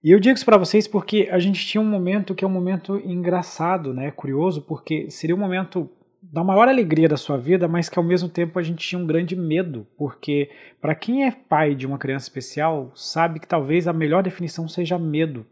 E 0.03 0.11
eu 0.11 0.19
digo 0.19 0.35
isso 0.35 0.45
para 0.45 0.57
vocês 0.57 0.89
porque 0.89 1.29
a 1.31 1.39
gente 1.39 1.65
tinha 1.67 1.81
um 1.81 1.89
momento 1.89 2.35
que 2.35 2.45
é 2.45 2.49
um 2.49 2.51
momento 2.51 2.97
engraçado, 3.05 3.93
né, 3.93 4.11
curioso, 4.11 4.63
porque 4.63 5.11
seria 5.11 5.37
um 5.37 5.39
momento 5.39 5.91
da 6.23 6.45
maior 6.45 6.69
alegria 6.69 7.09
da 7.09 7.17
sua 7.17 7.37
vida, 7.37 7.67
mas 7.67 7.89
que 7.89 7.99
ao 7.99 8.05
mesmo 8.05 8.29
tempo 8.29 8.59
a 8.59 8.63
gente 8.63 8.87
tinha 8.87 9.01
um 9.01 9.07
grande 9.07 9.35
medo, 9.35 9.87
porque 9.97 10.51
para 10.81 10.95
quem 10.95 11.27
é 11.27 11.31
pai 11.31 11.75
de 11.75 11.87
uma 11.87 11.99
criança 11.99 12.27
especial, 12.27 12.93
sabe 12.95 13.41
que 13.41 13.47
talvez 13.47 13.89
a 13.89 13.93
melhor 13.93 14.23
definição 14.23 14.69
seja 14.69 14.99
medo. 14.99 15.47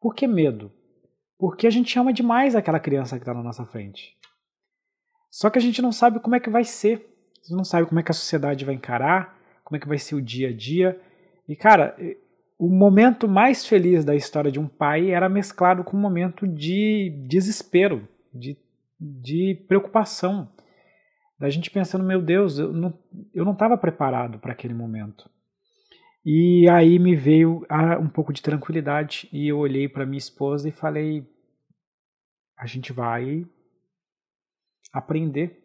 Por 0.00 0.14
que 0.14 0.26
medo? 0.26 0.72
Porque 1.38 1.66
a 1.66 1.70
gente 1.70 1.98
ama 1.98 2.12
demais 2.12 2.54
aquela 2.54 2.80
criança 2.80 3.16
que 3.16 3.22
está 3.22 3.34
na 3.34 3.42
nossa 3.42 3.64
frente. 3.66 4.14
Só 5.30 5.50
que 5.50 5.58
a 5.58 5.62
gente 5.62 5.82
não 5.82 5.92
sabe 5.92 6.20
como 6.20 6.36
é 6.36 6.40
que 6.40 6.50
vai 6.50 6.64
ser, 6.64 7.06
não 7.50 7.64
sabe 7.64 7.86
como 7.86 8.00
é 8.00 8.02
que 8.02 8.10
a 8.10 8.14
sociedade 8.14 8.64
vai 8.64 8.74
encarar, 8.74 9.38
como 9.64 9.76
é 9.76 9.80
que 9.80 9.88
vai 9.88 9.98
ser 9.98 10.14
o 10.14 10.22
dia 10.22 10.50
a 10.50 10.52
dia. 10.52 11.00
E 11.48 11.56
cara, 11.56 11.96
o 12.58 12.68
momento 12.68 13.26
mais 13.26 13.66
feliz 13.66 14.04
da 14.04 14.14
história 14.14 14.52
de 14.52 14.60
um 14.60 14.68
pai 14.68 15.10
era 15.10 15.28
mesclado 15.28 15.82
com 15.82 15.96
um 15.96 16.00
momento 16.00 16.46
de 16.46 17.10
desespero, 17.26 18.06
de, 18.32 18.56
de 19.00 19.64
preocupação. 19.66 20.48
Da 21.38 21.50
gente 21.50 21.70
pensando, 21.70 22.04
meu 22.04 22.22
Deus, 22.22 22.58
eu 22.58 22.72
não 22.72 23.52
estava 23.52 23.76
preparado 23.76 24.38
para 24.38 24.52
aquele 24.52 24.74
momento. 24.74 25.28
E 26.24 26.66
aí 26.70 26.98
me 26.98 27.14
veio 27.14 27.66
um 28.00 28.08
pouco 28.08 28.32
de 28.32 28.40
tranquilidade 28.40 29.28
e 29.30 29.48
eu 29.48 29.58
olhei 29.58 29.88
para 29.88 30.06
minha 30.06 30.18
esposa 30.18 30.68
e 30.68 30.72
falei: 30.72 31.28
a 32.58 32.66
gente 32.66 32.92
vai 32.92 33.44
aprender. 34.92 35.60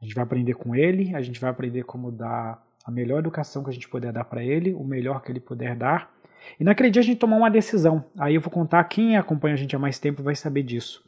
A 0.00 0.04
gente 0.04 0.14
vai 0.14 0.24
aprender 0.24 0.54
com 0.54 0.74
ele, 0.74 1.14
a 1.14 1.20
gente 1.20 1.40
vai 1.40 1.50
aprender 1.50 1.82
como 1.84 2.10
dar 2.10 2.63
a 2.84 2.90
melhor 2.90 3.18
educação 3.18 3.64
que 3.64 3.70
a 3.70 3.72
gente 3.72 3.88
puder 3.88 4.12
dar 4.12 4.24
para 4.24 4.44
ele, 4.44 4.74
o 4.74 4.84
melhor 4.84 5.22
que 5.22 5.32
ele 5.32 5.40
puder 5.40 5.74
dar. 5.74 6.12
E 6.60 6.64
naquele 6.64 6.90
dia 6.90 7.00
a 7.00 7.04
gente 7.04 7.18
tomou 7.18 7.38
uma 7.38 7.50
decisão. 7.50 8.04
Aí 8.18 8.34
eu 8.34 8.40
vou 8.40 8.50
contar, 8.50 8.84
quem 8.84 9.16
acompanha 9.16 9.54
a 9.54 9.56
gente 9.56 9.74
há 9.74 9.78
mais 9.78 9.98
tempo 9.98 10.22
vai 10.22 10.34
saber 10.34 10.62
disso. 10.62 11.02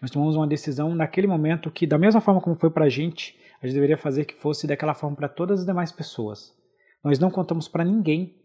Nós 0.00 0.10
tomamos 0.10 0.36
uma 0.36 0.46
decisão 0.46 0.94
naquele 0.94 1.26
momento 1.26 1.70
que, 1.70 1.86
da 1.86 1.98
mesma 1.98 2.20
forma 2.20 2.40
como 2.40 2.56
foi 2.56 2.70
para 2.70 2.84
a 2.84 2.88
gente, 2.88 3.38
a 3.60 3.66
gente 3.66 3.74
deveria 3.74 3.98
fazer 3.98 4.24
que 4.24 4.34
fosse 4.34 4.66
daquela 4.66 4.94
forma 4.94 5.16
para 5.16 5.28
todas 5.28 5.60
as 5.60 5.66
demais 5.66 5.90
pessoas. 5.90 6.56
Nós 7.02 7.18
não 7.18 7.30
contamos 7.30 7.68
para 7.68 7.84
ninguém 7.84 8.36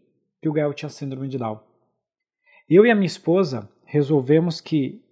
que 0.42 0.48
o 0.48 0.52
Gael 0.52 0.74
tinha 0.74 0.88
síndrome 0.88 1.28
de 1.28 1.38
Down. 1.38 1.60
Eu 2.68 2.84
e 2.84 2.90
a 2.90 2.94
minha 2.94 3.06
esposa 3.06 3.68
resolvemos 3.84 4.60
que 4.60 5.02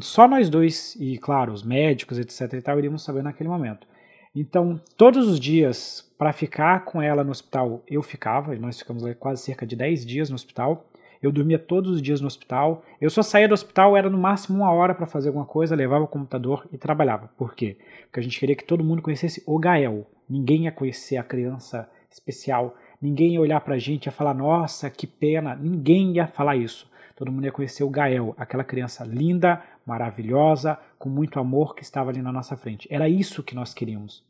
só 0.00 0.28
nós 0.28 0.48
dois, 0.48 0.94
e 0.96 1.18
claro, 1.18 1.52
os 1.52 1.62
médicos, 1.62 2.18
etc. 2.18 2.52
e 2.54 2.62
tal, 2.62 2.78
iríamos 2.78 3.02
saber 3.02 3.22
naquele 3.22 3.48
momento. 3.48 3.86
Então, 4.34 4.80
todos 4.96 5.28
os 5.28 5.38
dias, 5.38 6.10
para 6.16 6.32
ficar 6.32 6.86
com 6.86 7.02
ela 7.02 7.22
no 7.22 7.30
hospital, 7.30 7.82
eu 7.86 8.02
ficava, 8.02 8.54
nós 8.56 8.78
ficamos 8.78 9.04
quase 9.18 9.42
cerca 9.42 9.66
de 9.66 9.76
10 9.76 10.06
dias 10.06 10.30
no 10.30 10.34
hospital. 10.34 10.86
Eu 11.22 11.30
dormia 11.30 11.58
todos 11.58 11.90
os 11.90 12.02
dias 12.02 12.20
no 12.20 12.26
hospital. 12.26 12.82
Eu 12.98 13.10
só 13.10 13.22
saía 13.22 13.46
do 13.46 13.52
hospital, 13.52 13.94
era 13.94 14.08
no 14.08 14.16
máximo 14.16 14.58
uma 14.58 14.72
hora 14.72 14.94
para 14.94 15.06
fazer 15.06 15.28
alguma 15.28 15.44
coisa, 15.44 15.76
levava 15.76 16.04
o 16.04 16.08
computador 16.08 16.66
e 16.72 16.78
trabalhava. 16.78 17.30
Por 17.36 17.54
quê? 17.54 17.76
Porque 18.04 18.20
a 18.20 18.22
gente 18.22 18.40
queria 18.40 18.56
que 18.56 18.64
todo 18.64 18.82
mundo 18.82 19.02
conhecesse 19.02 19.42
o 19.46 19.58
Gael. 19.58 20.06
Ninguém 20.28 20.64
ia 20.64 20.72
conhecer 20.72 21.18
a 21.18 21.22
criança 21.22 21.88
especial. 22.10 22.74
Ninguém 23.00 23.34
ia 23.34 23.40
olhar 23.40 23.60
para 23.60 23.74
a 23.74 23.78
gente 23.78 24.06
e 24.06 24.08
ia 24.08 24.12
falar, 24.12 24.32
nossa, 24.32 24.88
que 24.88 25.06
pena. 25.06 25.54
Ninguém 25.54 26.16
ia 26.16 26.26
falar 26.26 26.56
isso. 26.56 26.90
Todo 27.14 27.30
mundo 27.30 27.44
ia 27.44 27.52
conhecer 27.52 27.84
o 27.84 27.90
Gael, 27.90 28.34
aquela 28.38 28.64
criança 28.64 29.04
linda, 29.04 29.62
maravilhosa, 29.86 30.78
com 30.98 31.08
muito 31.08 31.38
amor 31.38 31.74
que 31.74 31.82
estava 31.82 32.10
ali 32.10 32.22
na 32.22 32.32
nossa 32.32 32.56
frente. 32.56 32.86
Era 32.90 33.08
isso 33.08 33.42
que 33.42 33.54
nós 33.54 33.74
queríamos. 33.74 34.24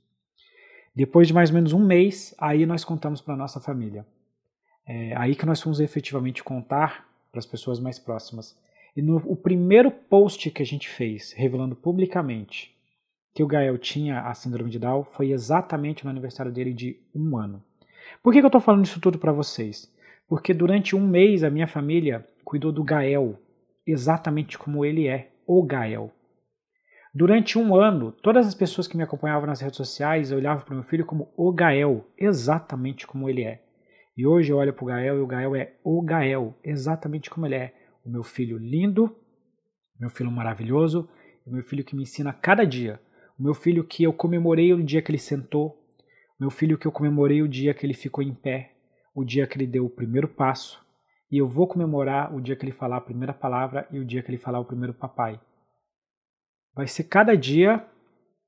Depois 0.95 1.27
de 1.27 1.35
mais 1.35 1.51
ou 1.51 1.55
menos 1.55 1.73
um 1.73 1.85
mês, 1.85 2.35
aí 2.39 2.67
nós 2.67 2.85
contamos 2.85 3.21
para 3.21 3.37
nossa 3.37 3.61
família. 3.61 4.07
É 4.87 5.17
aí 5.17 5.35
que 5.35 5.47
nós 5.47 5.61
fomos 5.61 5.81
efetivamente 5.81 6.43
contar 6.43 7.09
para 7.31 7.39
as 7.39 7.47
pessoas 7.47 7.81
mais 7.81 7.99
próximas. 7.99 8.59
E 8.95 9.01
no 9.01 9.17
o 9.25 9.35
primeiro 9.35 9.91
post 9.91 10.51
que 10.51 10.63
a 10.63 10.67
gente 10.67 10.89
fez, 10.89 11.33
revelando 11.33 11.75
publicamente 11.75 12.77
que 13.35 13.43
o 13.43 13.47
Gael 13.47 13.79
tinha 13.79 14.21
a 14.21 14.35
síndrome 14.35 14.71
de 14.71 14.79
Down, 14.79 15.05
foi 15.05 15.33
exatamente 15.33 16.05
no 16.05 16.11
aniversário 16.11 16.53
dele 16.53 16.75
de 16.75 17.01
um 17.15 17.39
ano. 17.39 17.63
Por 18.23 18.33
que, 18.33 18.41
que 18.41 18.45
eu 18.45 18.49
estou 18.49 18.61
falando 18.61 18.85
isso 18.85 19.01
tudo 19.01 19.19
para 19.19 19.33
vocês? 19.33 19.91
Porque 20.29 20.53
durante 20.53 20.95
um 20.95 21.07
mês 21.07 21.43
a 21.43 21.49
minha 21.49 21.67
família 21.67 22.27
cuidou 22.45 22.71
do 22.71 22.85
Gael 22.85 23.39
exatamente 23.87 24.59
como 24.59 24.85
ele 24.85 25.09
é, 25.09 25.32
o 25.47 25.63
Gael. 25.63 26.13
Durante 27.15 27.59
um 27.59 27.75
ano, 27.75 28.11
todas 28.11 28.47
as 28.47 28.55
pessoas 28.55 28.89
que 28.89 28.97
me 28.97 29.03
acompanhavam 29.03 29.47
nas 29.47 29.61
redes 29.61 29.77
sociais 29.77 30.33
olhavam 30.33 30.65
para 30.65 30.73
o 30.73 30.77
meu 30.77 30.85
filho 30.85 31.05
como 31.05 31.31
o 31.37 31.53
Gael, 31.53 32.07
exatamente 32.17 33.07
como 33.07 33.29
ele 33.29 33.43
é. 33.45 33.63
E 34.17 34.27
hoje 34.27 34.51
eu 34.51 34.57
olho 34.57 34.73
para 34.73 34.85
o 34.85 34.87
Gael 34.87 35.19
e 35.19 35.21
o 35.21 35.27
Gael 35.27 35.55
é 35.55 35.73
o 35.85 36.01
Gael, 36.03 36.55
exatamente 36.65 37.29
como 37.29 37.47
ele 37.47 37.55
é. 37.55 37.75
O 38.05 38.11
meu 38.11 38.23
filho 38.23 38.59
lindo, 38.59 39.15
meu 40.01 40.11
filho 40.11 40.31
maravilhoso, 40.31 41.09
o 41.47 41.51
meu 41.51 41.63
filho 41.63 41.85
que 41.85 41.95
me 41.95 42.03
ensina 42.03 42.33
cada 42.33 42.65
dia. 42.65 43.01
O 43.39 43.43
meu 43.43 43.55
filho 43.55 43.85
que 43.85 44.03
eu 44.03 44.13
comemorei 44.13 44.73
o 44.73 44.83
dia 44.83 45.03
que 45.03 45.11
ele 45.11 45.19
sentou, 45.19 45.79
o 46.39 46.43
meu 46.43 46.51
filho 46.51 46.79
que 46.79 46.87
eu 46.87 46.93
comemorei 46.93 47.43
o 47.43 47.49
dia 47.49 47.75
que 47.75 47.85
ele 47.87 47.95
ficou 47.95 48.23
em 48.23 48.35
pé, 48.35 48.73
o 49.15 49.25
dia 49.25 49.47
que 49.47 49.57
ele 49.57 49.67
deu 49.67 49.85
o 49.85 49.91
primeiro 49.91 50.29
passo, 50.29 50.83
e 51.33 51.39
eu 51.39 51.49
vou 51.49 51.67
comemorar 51.67 52.35
o 52.35 52.43
dia 52.43 52.55
que 52.55 52.63
ele 52.63 52.73
falar 52.73 52.99
a 52.99 53.01
primeira 53.01 53.33
palavra 53.33 53.89
e 53.91 53.99
o 53.99 54.05
dia 54.05 54.23
que 54.23 54.31
ele 54.31 54.37
falar 54.37 54.61
o 54.61 54.67
primeiro 54.67 54.93
papai. 54.93 55.41
Vai 56.75 56.87
ser 56.87 57.05
cada 57.05 57.35
dia 57.35 57.83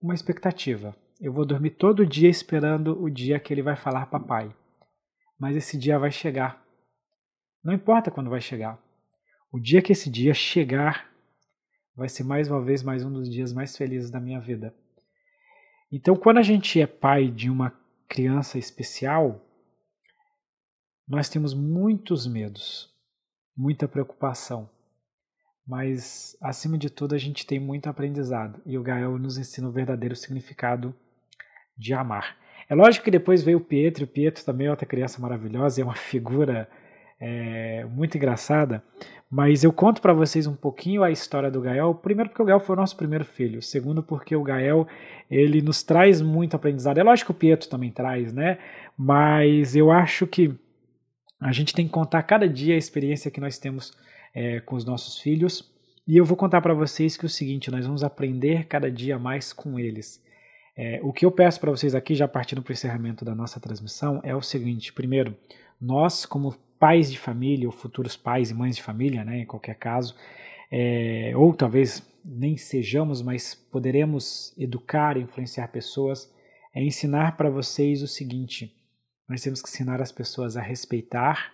uma 0.03 0.13
expectativa. 0.13 0.95
Eu 1.19 1.33
vou 1.33 1.47
dormir 1.47 1.71
todo 1.71 2.05
dia 2.05 2.29
esperando 2.29 3.03
o 3.03 3.09
dia 3.09 3.41
que 3.41 3.55
ele 3.55 3.63
vai 3.63 3.75
falar 3.75 4.05
papai. 4.07 4.55
Mas 5.41 5.57
esse 5.57 5.79
dia 5.79 5.99
vai 5.99 6.11
chegar. 6.11 6.63
Não 7.65 7.73
importa 7.73 8.11
quando 8.11 8.29
vai 8.29 8.43
chegar. 8.43 8.79
O 9.51 9.59
dia 9.59 9.81
que 9.81 9.93
esse 9.93 10.11
dia 10.11 10.35
chegar, 10.35 11.11
vai 11.97 12.11
ser 12.11 12.25
mais 12.25 12.51
uma 12.51 12.61
vez 12.61 12.83
mais 12.83 13.03
um 13.03 13.11
dos 13.11 13.31
dias 13.31 13.51
mais 13.51 13.75
felizes 13.75 14.11
da 14.11 14.21
minha 14.21 14.41
vida. 14.41 14.75
Então, 15.91 16.15
quando 16.15 16.37
a 16.37 16.43
gente 16.43 16.79
é 16.79 16.87
pai 16.87 17.29
de 17.29 17.49
uma 17.49 17.73
criança 18.09 18.59
especial, 18.59 19.41
nós 21.07 21.29
temos 21.29 21.53
muitos 21.55 22.27
medos, 22.27 22.91
muita 23.57 23.87
preocupação, 23.87 24.69
mas 25.67 26.37
acima 26.43 26.77
de 26.77 26.91
tudo 26.91 27.15
a 27.15 27.19
gente 27.19 27.47
tem 27.47 27.59
muito 27.59 27.89
aprendizado 27.89 28.61
e 28.67 28.77
o 28.77 28.83
Gael 28.83 29.19
nos 29.19 29.39
ensina 29.39 29.69
o 29.69 29.73
verdadeiro 29.73 30.17
significado 30.17 30.95
de 31.77 31.93
amar. 31.93 32.37
É 32.69 32.75
lógico 32.75 33.05
que 33.05 33.11
depois 33.11 33.43
veio 33.43 33.59
o 33.59 33.65
Pietro, 33.65 34.05
o 34.05 34.09
Pietro 34.09 34.45
também 34.45 34.67
é 34.67 34.71
outra 34.71 34.87
criança 34.87 35.21
maravilhosa, 35.21 35.81
é 35.81 35.85
uma 35.85 35.95
figura 35.95 36.69
é, 37.21 37.85
muito 37.91 38.17
engraçada, 38.17 38.83
mas 39.31 39.65
eu 39.65 39.73
conto 39.73 40.01
para 40.01 40.13
vocês 40.13 40.47
um 40.47 40.55
pouquinho 40.55 41.03
a 41.03 41.11
história 41.11 41.51
do 41.51 41.61
Gael, 41.61 41.95
primeiro 41.95 42.31
porque 42.31 42.43
o 42.43 42.47
Gael 42.47 42.61
foi 42.61 42.77
o 42.77 42.79
nosso 42.79 42.97
primeiro 42.97 43.25
filho, 43.25 43.61
segundo 43.61 44.03
porque 44.03 44.35
o 44.35 44.43
Gael 44.43 44.87
ele 45.31 45.61
nos 45.61 45.83
traz 45.83 46.23
muito 46.23 46.55
aprendizado. 46.55 46.99
É 46.99 47.03
lógico 47.03 47.33
que 47.33 47.37
o 47.37 47.41
Pietro 47.41 47.69
também 47.69 47.91
traz, 47.91 48.33
né? 48.33 48.59
Mas 48.97 49.75
eu 49.75 49.91
acho 49.91 50.27
que 50.27 50.55
a 51.45 51.53
gente 51.53 51.75
tem 51.75 51.87
que 51.87 51.93
contar 51.93 52.23
cada 52.23 52.49
dia 52.49 52.75
a 52.75 52.79
experiência 52.79 53.31
que 53.31 53.39
nós 53.39 53.59
temos 53.59 53.93
é, 54.35 54.61
com 54.61 54.77
os 54.77 54.85
nossos 54.87 55.19
filhos. 55.19 55.71
E 56.09 56.17
eu 56.17 56.25
vou 56.25 56.39
contar 56.39 56.63
para 56.63 56.73
vocês 56.73 57.19
que 57.19 57.27
é 57.27 57.29
o 57.29 57.31
seguinte: 57.31 57.71
nós 57.71 57.85
vamos 57.85 58.03
aprender 58.03 58.65
cada 58.65 58.91
dia 58.91 59.19
mais 59.19 59.53
com 59.53 59.79
eles. 59.79 60.25
É, 60.75 61.01
o 61.03 61.13
que 61.13 61.27
eu 61.27 61.31
peço 61.31 61.61
para 61.61 61.71
vocês 61.71 61.95
aqui, 61.95 62.15
já 62.15 62.27
partindo 62.27 62.63
para 62.63 62.71
o 62.71 62.73
encerramento 62.73 63.27
da 63.27 63.35
nossa 63.35 63.61
transmissão, 63.61 64.23
é 64.25 64.35
o 64.35 64.41
seguinte: 64.41 64.91
primeiro, 64.91 65.37
nós, 65.79 66.25
como 66.25 66.57
pais 66.79 67.13
de 67.13 67.19
família, 67.19 67.69
ou 67.69 67.73
futuros 67.73 68.17
pais 68.17 68.51
e 68.51 68.55
mães 68.55 68.77
de 68.77 68.83
família, 68.83 69.23
né, 69.23 69.41
em 69.41 69.47
qualquer 69.47 69.75
caso, 69.75 70.17
é, 70.73 71.33
ou 71.37 71.53
talvez 71.53 72.03
nem 72.25 72.57
sejamos, 72.57 73.21
mas 73.21 73.55
poderemos 73.55 74.55
educar, 74.57 75.19
influenciar 75.19 75.69
pessoas, 75.69 76.33
é 76.75 76.83
ensinar 76.83 77.37
para 77.37 77.51
vocês 77.51 78.03
o 78.03 78.09
seguinte: 78.09 78.75
nós 79.29 79.43
temos 79.43 79.63
que 79.63 79.69
ensinar 79.69 80.01
as 80.01 80.13
pessoas 80.13 80.57
a 80.57 80.61
respeitar 80.61 81.53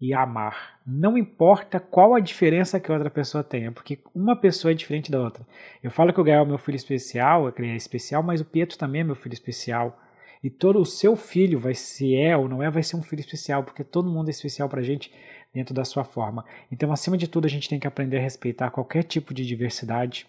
e 0.00 0.12
amar. 0.12 0.80
Não 0.84 1.16
importa 1.16 1.78
qual 1.78 2.14
a 2.14 2.20
diferença 2.20 2.80
que 2.80 2.90
outra 2.90 3.08
pessoa 3.08 3.44
tenha, 3.44 3.70
porque 3.70 4.00
uma 4.14 4.34
pessoa 4.34 4.72
é 4.72 4.74
diferente 4.74 5.12
da 5.12 5.20
outra. 5.20 5.46
Eu 5.82 5.92
falo 5.92 6.12
que 6.12 6.20
o 6.20 6.24
Gael 6.24 6.42
é 6.42 6.46
meu 6.46 6.58
filho 6.58 6.76
especial, 6.76 7.52
ele 7.56 7.68
é 7.68 7.76
especial, 7.76 8.22
mas 8.22 8.40
o 8.40 8.44
Pietro 8.44 8.76
também 8.76 9.02
é 9.02 9.04
meu 9.04 9.14
filho 9.14 9.32
especial. 9.32 10.00
E 10.42 10.50
todo 10.50 10.80
o 10.80 10.84
seu 10.84 11.14
filho, 11.14 11.60
vai 11.60 11.74
se 11.74 12.16
é 12.16 12.36
ou 12.36 12.48
não 12.48 12.60
é, 12.60 12.68
vai 12.68 12.82
ser 12.82 12.96
um 12.96 13.02
filho 13.02 13.20
especial, 13.20 13.62
porque 13.62 13.84
todo 13.84 14.10
mundo 14.10 14.26
é 14.26 14.32
especial 14.32 14.68
para 14.68 14.80
a 14.80 14.82
gente 14.82 15.12
dentro 15.54 15.72
da 15.72 15.84
sua 15.84 16.02
forma. 16.02 16.44
Então, 16.70 16.92
acima 16.92 17.16
de 17.16 17.28
tudo, 17.28 17.44
a 17.44 17.48
gente 17.48 17.68
tem 17.68 17.78
que 17.78 17.86
aprender 17.86 18.18
a 18.18 18.22
respeitar 18.22 18.70
qualquer 18.70 19.04
tipo 19.04 19.32
de 19.32 19.46
diversidade 19.46 20.26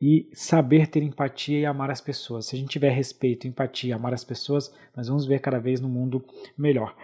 e 0.00 0.28
saber 0.32 0.86
ter 0.88 1.02
empatia 1.02 1.60
e 1.60 1.66
amar 1.66 1.90
as 1.90 2.00
pessoas. 2.00 2.46
Se 2.46 2.56
a 2.56 2.58
gente 2.58 2.70
tiver 2.70 2.90
respeito, 2.90 3.46
empatia, 3.46 3.96
amar 3.96 4.12
as 4.12 4.24
pessoas, 4.24 4.74
nós 4.94 5.08
vamos 5.08 5.26
ver 5.26 5.40
cada 5.40 5.58
vez 5.58 5.80
no 5.80 5.88
mundo 5.88 6.24
melhor. 6.56 6.94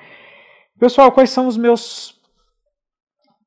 Pessoal, 0.78 1.11
quais 1.12 1.30
são 1.30 1.47
os 1.47 1.57
meus 1.57 2.20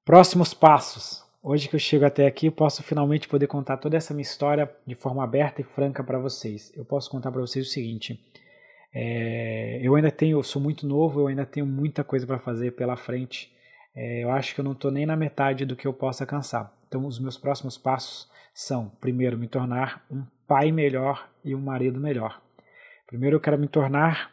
próximos 0.03 0.53
passos? 0.53 1.23
Hoje 1.43 1.69
que 1.69 1.75
eu 1.75 1.79
chego 1.79 2.05
até 2.05 2.25
aqui, 2.25 2.49
posso 2.49 2.81
finalmente 2.81 3.27
poder 3.27 3.45
contar 3.45 3.77
toda 3.77 3.95
essa 3.95 4.13
minha 4.13 4.23
história 4.23 4.73
de 4.85 4.95
forma 4.95 5.23
aberta 5.23 5.61
e 5.61 5.63
franca 5.63 6.03
para 6.03 6.17
vocês. 6.17 6.71
Eu 6.75 6.83
posso 6.83 7.09
contar 7.09 7.31
para 7.31 7.41
vocês 7.41 7.67
o 7.67 7.69
seguinte: 7.69 8.19
é, 8.91 9.79
eu 9.83 9.95
ainda 9.95 10.09
tenho, 10.09 10.39
eu 10.39 10.43
sou 10.43 10.59
muito 10.59 10.87
novo, 10.87 11.19
eu 11.19 11.27
ainda 11.27 11.45
tenho 11.45 11.67
muita 11.67 12.03
coisa 12.03 12.25
para 12.25 12.39
fazer 12.39 12.71
pela 12.71 12.97
frente. 12.97 13.53
É, 13.95 14.23
eu 14.23 14.31
acho 14.31 14.55
que 14.55 14.61
eu 14.61 14.65
não 14.65 14.71
estou 14.71 14.89
nem 14.89 15.05
na 15.05 15.15
metade 15.15 15.65
do 15.65 15.75
que 15.75 15.85
eu 15.85 15.93
posso 15.93 16.23
alcançar. 16.23 16.75
Então, 16.87 17.05
os 17.05 17.19
meus 17.19 17.37
próximos 17.37 17.77
passos 17.77 18.27
são, 18.55 18.87
primeiro, 19.01 19.37
me 19.37 19.49
tornar 19.49 20.05
um 20.09 20.23
pai 20.47 20.71
melhor 20.71 21.29
e 21.43 21.53
um 21.53 21.59
marido 21.59 21.99
melhor. 21.99 22.41
Primeiro, 23.05 23.35
eu 23.35 23.39
quero 23.41 23.59
me 23.59 23.67
tornar 23.67 24.31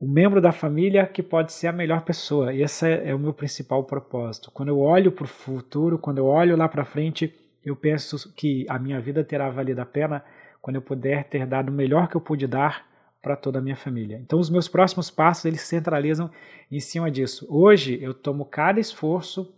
um 0.00 0.08
membro 0.08 0.40
da 0.40 0.52
família 0.52 1.04
que 1.08 1.24
pode 1.24 1.52
ser 1.52 1.66
a 1.66 1.72
melhor 1.72 2.02
pessoa. 2.02 2.54
E 2.54 2.62
esse 2.62 2.88
é 2.88 3.12
o 3.12 3.18
meu 3.18 3.34
principal 3.34 3.82
propósito. 3.82 4.48
Quando 4.52 4.68
eu 4.68 4.78
olho 4.78 5.10
para 5.10 5.24
o 5.24 5.28
futuro, 5.28 5.98
quando 5.98 6.18
eu 6.18 6.26
olho 6.26 6.56
lá 6.56 6.68
para 6.68 6.84
frente, 6.84 7.34
eu 7.64 7.74
penso 7.74 8.32
que 8.34 8.64
a 8.68 8.78
minha 8.78 9.00
vida 9.00 9.24
terá 9.24 9.50
valido 9.50 9.82
a 9.82 9.86
pena 9.86 10.24
quando 10.62 10.76
eu 10.76 10.82
puder 10.82 11.24
ter 11.24 11.44
dado 11.44 11.70
o 11.70 11.72
melhor 11.72 12.06
que 12.06 12.16
eu 12.16 12.20
pude 12.20 12.46
dar 12.46 12.86
para 13.20 13.34
toda 13.34 13.58
a 13.58 13.62
minha 13.62 13.76
família. 13.76 14.18
Então 14.18 14.38
os 14.38 14.48
meus 14.48 14.68
próximos 14.68 15.10
passos 15.10 15.46
eles 15.46 15.62
centralizam 15.62 16.30
em 16.70 16.78
cima 16.78 17.10
disso. 17.10 17.44
Hoje 17.50 17.98
eu 18.00 18.14
tomo 18.14 18.44
cada 18.44 18.78
esforço, 18.78 19.52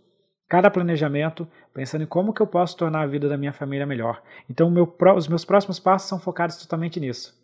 cada 0.53 0.69
planejamento, 0.69 1.47
pensando 1.73 2.03
em 2.03 2.05
como 2.05 2.31
que 2.31 2.39
eu 2.39 2.45
posso 2.45 2.77
tornar 2.77 3.01
a 3.01 3.07
vida 3.07 3.27
da 3.27 3.35
minha 3.35 3.51
família 3.51 3.87
melhor. 3.87 4.21
Então 4.47 4.69
meu, 4.69 4.95
os 5.17 5.27
meus 5.27 5.43
próximos 5.43 5.79
passos 5.79 6.07
são 6.07 6.19
focados 6.19 6.57
totalmente 6.57 6.99
nisso. 6.99 7.35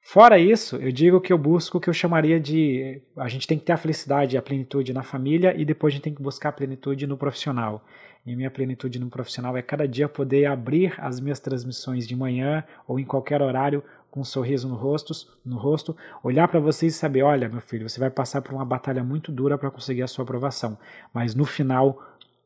Fora 0.00 0.38
isso, 0.38 0.76
eu 0.76 0.90
digo 0.90 1.20
que 1.20 1.30
eu 1.30 1.36
busco 1.36 1.76
o 1.76 1.80
que 1.80 1.90
eu 1.90 1.92
chamaria 1.92 2.40
de. 2.40 3.02
A 3.18 3.28
gente 3.28 3.46
tem 3.46 3.58
que 3.58 3.66
ter 3.66 3.72
a 3.72 3.76
felicidade 3.76 4.34
e 4.34 4.38
a 4.38 4.42
plenitude 4.42 4.94
na 4.94 5.02
família 5.02 5.54
e 5.54 5.62
depois 5.62 5.92
a 5.92 5.96
gente 5.96 6.04
tem 6.04 6.14
que 6.14 6.22
buscar 6.22 6.48
a 6.48 6.52
plenitude 6.52 7.06
no 7.06 7.18
profissional. 7.18 7.84
E 8.24 8.34
minha 8.34 8.50
plenitude 8.50 8.98
no 8.98 9.10
profissional 9.10 9.54
é 9.54 9.60
cada 9.60 9.86
dia 9.86 10.08
poder 10.08 10.46
abrir 10.46 10.94
as 10.96 11.20
minhas 11.20 11.38
transmissões 11.38 12.08
de 12.08 12.16
manhã 12.16 12.64
ou 12.88 12.98
em 12.98 13.04
qualquer 13.04 13.42
horário 13.42 13.84
com 14.12 14.20
um 14.20 14.24
sorriso 14.24 14.68
no 14.68 14.74
rosto, 14.74 15.14
no 15.42 15.56
rosto 15.56 15.96
olhar 16.22 16.46
para 16.46 16.60
vocês 16.60 16.94
e 16.94 16.98
saber: 16.98 17.22
olha, 17.22 17.48
meu 17.48 17.62
filho, 17.62 17.88
você 17.88 17.98
vai 17.98 18.10
passar 18.10 18.42
por 18.42 18.54
uma 18.54 18.64
batalha 18.64 19.02
muito 19.02 19.32
dura 19.32 19.56
para 19.56 19.70
conseguir 19.70 20.02
a 20.02 20.06
sua 20.06 20.22
aprovação, 20.22 20.78
mas 21.14 21.34
no 21.34 21.46
final 21.46 21.98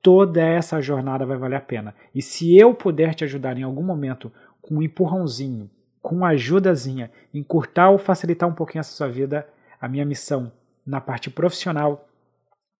toda 0.06 0.40
essa 0.40 0.80
jornada 0.80 1.26
vai 1.26 1.36
valer 1.36 1.56
a 1.56 1.60
pena. 1.60 1.92
E 2.14 2.22
se 2.22 2.56
eu 2.56 2.72
puder 2.72 3.12
te 3.12 3.24
ajudar 3.24 3.58
em 3.58 3.64
algum 3.64 3.82
momento 3.82 4.30
com 4.62 4.76
um 4.76 4.82
empurrãozinho, 4.82 5.68
com 6.00 6.14
uma 6.14 6.28
ajudazinha, 6.28 7.10
encurtar 7.34 7.90
ou 7.90 7.98
facilitar 7.98 8.48
um 8.48 8.54
pouquinho 8.54 8.82
a 8.82 8.84
sua 8.84 9.08
vida, 9.08 9.44
a 9.80 9.88
minha 9.88 10.04
missão 10.04 10.52
na 10.86 11.00
parte 11.00 11.28
profissional 11.28 12.08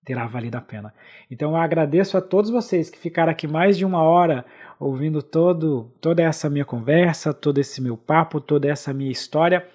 terá 0.04 0.24
valido 0.24 0.56
a 0.56 0.60
pena. 0.60 0.94
Então 1.28 1.50
eu 1.50 1.56
agradeço 1.56 2.16
a 2.16 2.20
todos 2.20 2.48
vocês 2.48 2.88
que 2.88 2.96
ficaram 2.96 3.32
aqui 3.32 3.48
mais 3.48 3.76
de 3.76 3.84
uma 3.84 4.02
hora 4.02 4.44
ouvindo 4.78 5.20
todo, 5.20 5.90
toda 6.00 6.22
essa 6.22 6.48
minha 6.48 6.64
conversa, 6.64 7.34
todo 7.34 7.58
esse 7.58 7.82
meu 7.82 7.96
papo, 7.96 8.40
toda 8.40 8.68
essa 8.68 8.94
minha 8.94 9.10
história. 9.10 9.66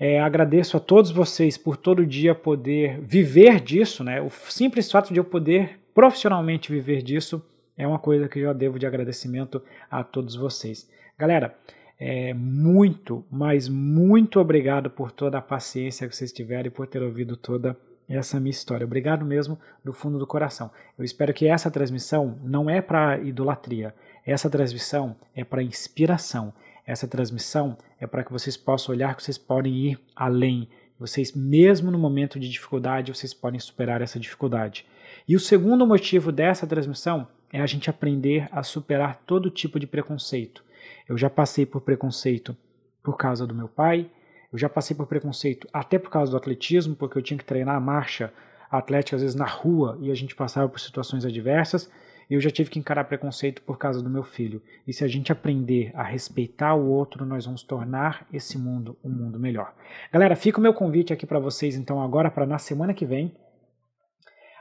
É, 0.00 0.22
agradeço 0.22 0.78
a 0.78 0.80
todos 0.80 1.10
vocês 1.10 1.58
por 1.58 1.76
todo 1.76 2.06
dia 2.06 2.34
poder 2.34 2.98
viver 3.02 3.60
disso, 3.60 4.02
né? 4.02 4.22
O 4.22 4.30
simples 4.30 4.90
fato 4.90 5.12
de 5.12 5.20
eu 5.20 5.24
poder 5.24 5.81
profissionalmente 5.94 6.70
viver 6.70 7.02
disso 7.02 7.44
é 7.76 7.86
uma 7.86 7.98
coisa 7.98 8.28
que 8.28 8.38
eu 8.38 8.52
devo 8.54 8.78
de 8.78 8.86
agradecimento 8.86 9.62
a 9.90 10.02
todos 10.04 10.34
vocês. 10.34 10.88
Galera, 11.18 11.56
é, 11.98 12.34
muito, 12.34 13.24
mas 13.30 13.68
muito 13.68 14.40
obrigado 14.40 14.90
por 14.90 15.12
toda 15.12 15.38
a 15.38 15.42
paciência 15.42 16.08
que 16.08 16.16
vocês 16.16 16.32
tiveram 16.32 16.66
e 16.66 16.70
por 16.70 16.86
ter 16.86 17.02
ouvido 17.02 17.36
toda 17.36 17.76
essa 18.08 18.40
minha 18.40 18.50
história. 18.50 18.84
Obrigado 18.84 19.24
mesmo 19.24 19.58
do 19.84 19.92
fundo 19.92 20.18
do 20.18 20.26
coração. 20.26 20.70
Eu 20.98 21.04
espero 21.04 21.32
que 21.32 21.46
essa 21.46 21.70
transmissão 21.70 22.38
não 22.42 22.68
é 22.68 22.80
para 22.80 23.18
idolatria, 23.20 23.94
essa 24.24 24.50
transmissão 24.50 25.16
é 25.34 25.44
para 25.44 25.62
inspiração. 25.62 26.52
Essa 26.84 27.06
transmissão 27.06 27.78
é 28.00 28.06
para 28.06 28.24
que 28.24 28.32
vocês 28.32 28.56
possam 28.56 28.94
olhar 28.94 29.14
que 29.14 29.22
vocês 29.22 29.38
podem 29.38 29.72
ir 29.74 30.00
além. 30.16 30.68
Vocês, 30.98 31.32
mesmo 31.32 31.90
no 31.90 31.98
momento 31.98 32.38
de 32.38 32.48
dificuldade, 32.48 33.14
vocês 33.14 33.32
podem 33.32 33.58
superar 33.58 34.02
essa 34.02 34.18
dificuldade. 34.18 34.86
E 35.26 35.36
o 35.36 35.40
segundo 35.40 35.86
motivo 35.86 36.32
dessa 36.32 36.66
transmissão 36.66 37.26
é 37.52 37.60
a 37.60 37.66
gente 37.66 37.90
aprender 37.90 38.48
a 38.50 38.62
superar 38.62 39.22
todo 39.26 39.50
tipo 39.50 39.78
de 39.78 39.86
preconceito. 39.86 40.64
Eu 41.08 41.18
já 41.18 41.28
passei 41.28 41.66
por 41.66 41.80
preconceito 41.82 42.56
por 43.02 43.16
causa 43.16 43.46
do 43.46 43.54
meu 43.54 43.68
pai, 43.68 44.10
eu 44.52 44.58
já 44.58 44.68
passei 44.68 44.96
por 44.96 45.06
preconceito 45.06 45.66
até 45.72 45.98
por 45.98 46.10
causa 46.10 46.30
do 46.30 46.36
atletismo, 46.36 46.94
porque 46.94 47.16
eu 47.16 47.22
tinha 47.22 47.38
que 47.38 47.44
treinar 47.44 47.76
a 47.76 47.80
marcha 47.80 48.32
atlética 48.70 49.16
às 49.16 49.22
vezes 49.22 49.36
na 49.36 49.46
rua 49.46 49.98
e 50.00 50.10
a 50.10 50.14
gente 50.14 50.34
passava 50.34 50.68
por 50.68 50.80
situações 50.80 51.24
adversas. 51.24 51.90
E 52.30 52.34
eu 52.34 52.40
já 52.40 52.50
tive 52.50 52.70
que 52.70 52.78
encarar 52.78 53.04
preconceito 53.04 53.60
por 53.60 53.76
causa 53.76 54.00
do 54.00 54.08
meu 54.08 54.22
filho. 54.22 54.62
E 54.86 54.92
se 54.92 55.04
a 55.04 55.08
gente 55.08 55.30
aprender 55.30 55.90
a 55.94 56.02
respeitar 56.02 56.74
o 56.74 56.88
outro, 56.88 57.26
nós 57.26 57.44
vamos 57.44 57.62
tornar 57.62 58.26
esse 58.32 58.56
mundo 58.56 58.96
um 59.04 59.10
mundo 59.10 59.38
melhor. 59.38 59.74
Galera, 60.10 60.34
fica 60.34 60.58
o 60.58 60.62
meu 60.62 60.72
convite 60.72 61.12
aqui 61.12 61.26
para 61.26 61.38
vocês 61.38 61.76
então 61.76 62.02
agora 62.02 62.30
para 62.30 62.46
na 62.46 62.58
semana 62.58 62.94
que 62.94 63.04
vem, 63.04 63.34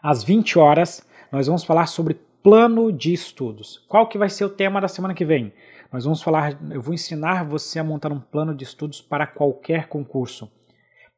às 0.02 0.24
20 0.24 0.58
horas, 0.58 1.06
nós 1.32 1.48
vamos 1.48 1.64
falar 1.64 1.86
sobre 1.86 2.20
plano 2.44 2.92
de 2.92 3.14
estudos. 3.14 3.84
Qual 3.88 4.08
que 4.08 4.18
vai 4.18 4.30
ser 4.30 4.46
o 4.46 4.50
tema 4.50 4.82
da 4.82 4.88
semana 4.88 5.14
que 5.14 5.24
vem? 5.26 5.54
Nós 5.92 6.06
vamos 6.06 6.22
falar, 6.22 6.58
eu 6.72 6.82
vou 6.82 6.94
ensinar 6.94 7.44
você 7.44 7.80
a 7.80 7.84
montar 7.84 8.12
um 8.12 8.20
plano 8.20 8.56
de 8.56 8.64
estudos 8.64 9.02
para 9.02 9.28
qualquer 9.28 9.88
concurso. 9.88 10.52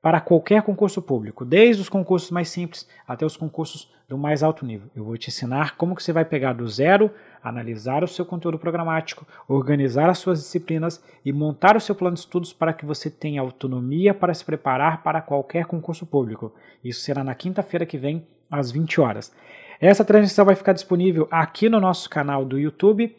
Para 0.01 0.19
qualquer 0.19 0.63
concurso 0.63 1.01
público, 1.01 1.45
desde 1.45 1.81
os 1.81 1.88
concursos 1.88 2.29
mais 2.29 2.49
simples 2.49 2.88
até 3.07 3.25
os 3.25 3.38
concursos 3.38 3.93
do 4.09 4.17
mais 4.17 4.43
alto 4.43 4.65
nível. 4.65 4.89
Eu 4.93 5.05
vou 5.05 5.17
te 5.17 5.29
ensinar 5.29 5.77
como 5.77 5.95
que 5.95 6.03
você 6.03 6.11
vai 6.11 6.25
pegar 6.25 6.53
do 6.53 6.67
zero, 6.67 7.09
analisar 7.43 8.03
o 8.03 8.07
seu 8.07 8.25
conteúdo 8.25 8.57
programático, 8.57 9.27
organizar 9.47 10.09
as 10.09 10.17
suas 10.17 10.39
disciplinas 10.39 11.03
e 11.25 11.33
montar 11.33 11.75
o 11.75 11.81
seu 11.81 11.93
plano 11.93 12.13
de 12.13 12.21
estudos 12.21 12.53
para 12.53 12.73
que 12.73 12.85
você 12.85 13.09
tenha 13.09 13.41
autonomia 13.41 14.13
para 14.13 14.33
se 14.33 14.45
preparar 14.45 15.03
para 15.03 15.21
qualquer 15.21 15.65
concurso 15.65 16.05
público. 16.05 16.53
Isso 16.83 17.01
será 17.01 17.23
na 17.23 17.35
quinta-feira 17.35 17.85
que 17.85 17.97
vem, 17.97 18.25
às 18.49 18.71
20 18.71 19.01
horas. 19.01 19.33
Essa 19.81 20.05
transmissão 20.05 20.45
vai 20.45 20.55
ficar 20.55 20.73
disponível 20.73 21.27
aqui 21.29 21.67
no 21.67 21.79
nosso 21.79 22.09
canal 22.09 22.45
do 22.45 22.57
YouTube 22.57 23.13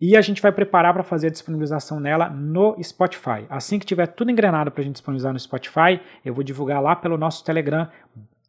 e 0.00 0.16
a 0.16 0.20
gente 0.20 0.40
vai 0.40 0.50
preparar 0.50 0.94
para 0.94 1.02
fazer 1.02 1.28
a 1.28 1.30
disponibilização 1.30 2.00
nela 2.00 2.28
no 2.28 2.76
Spotify. 2.82 3.44
Assim 3.48 3.78
que 3.78 3.86
tiver 3.86 4.06
tudo 4.06 4.30
engrenado 4.30 4.70
para 4.70 4.80
a 4.80 4.84
gente 4.84 4.94
disponibilizar 4.94 5.32
no 5.32 5.38
Spotify, 5.38 6.00
eu 6.24 6.34
vou 6.34 6.42
divulgar 6.42 6.82
lá 6.82 6.96
pelo 6.96 7.18
nosso 7.18 7.44
Telegram 7.44 7.86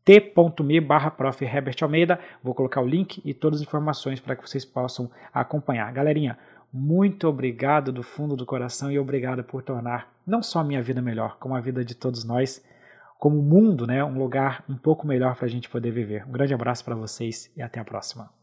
t.me 0.04 0.82
barra 0.82 1.16
Almeida. 1.82 2.20
Vou 2.44 2.54
colocar 2.54 2.82
o 2.82 2.88
link 2.88 3.22
e 3.24 3.34
todas 3.34 3.60
as 3.60 3.68
informações 3.68 4.20
para 4.20 4.36
que 4.36 4.48
vocês 4.48 4.66
possam 4.66 5.10
acompanhar. 5.34 5.92
Galerinha, 5.92 6.38
muito 6.74 7.28
obrigado 7.28 7.92
do 7.92 8.02
fundo 8.02 8.36
do 8.36 8.46
coração 8.46 8.92
e 8.92 8.98
obrigado 8.98 9.44
por 9.44 9.62
tornar 9.62 10.12
não 10.26 10.42
só 10.42 10.60
a 10.60 10.64
minha 10.64 10.82
vida 10.82 11.02
melhor, 11.02 11.38
como 11.38 11.56
a 11.56 11.60
vida 11.62 11.84
de 11.84 11.96
todos 11.96 12.24
nós, 12.24 12.64
como 13.20 13.40
o 13.40 13.44
mundo, 13.44 13.86
né, 13.86 14.04
um 14.04 14.18
lugar 14.18 14.64
um 14.70 14.78
pouco 14.78 15.06
melhor 15.06 15.36
para 15.36 15.46
a 15.46 15.50
gente 15.50 15.70
poder 15.70 15.92
viver. 15.92 16.26
Um 16.28 16.32
grande 16.32 16.54
abraço 16.54 16.84
para 16.84 16.96
vocês 16.96 17.52
e 17.56 17.62
até 17.62 17.80
a 17.80 17.86
próxima. 17.86 18.41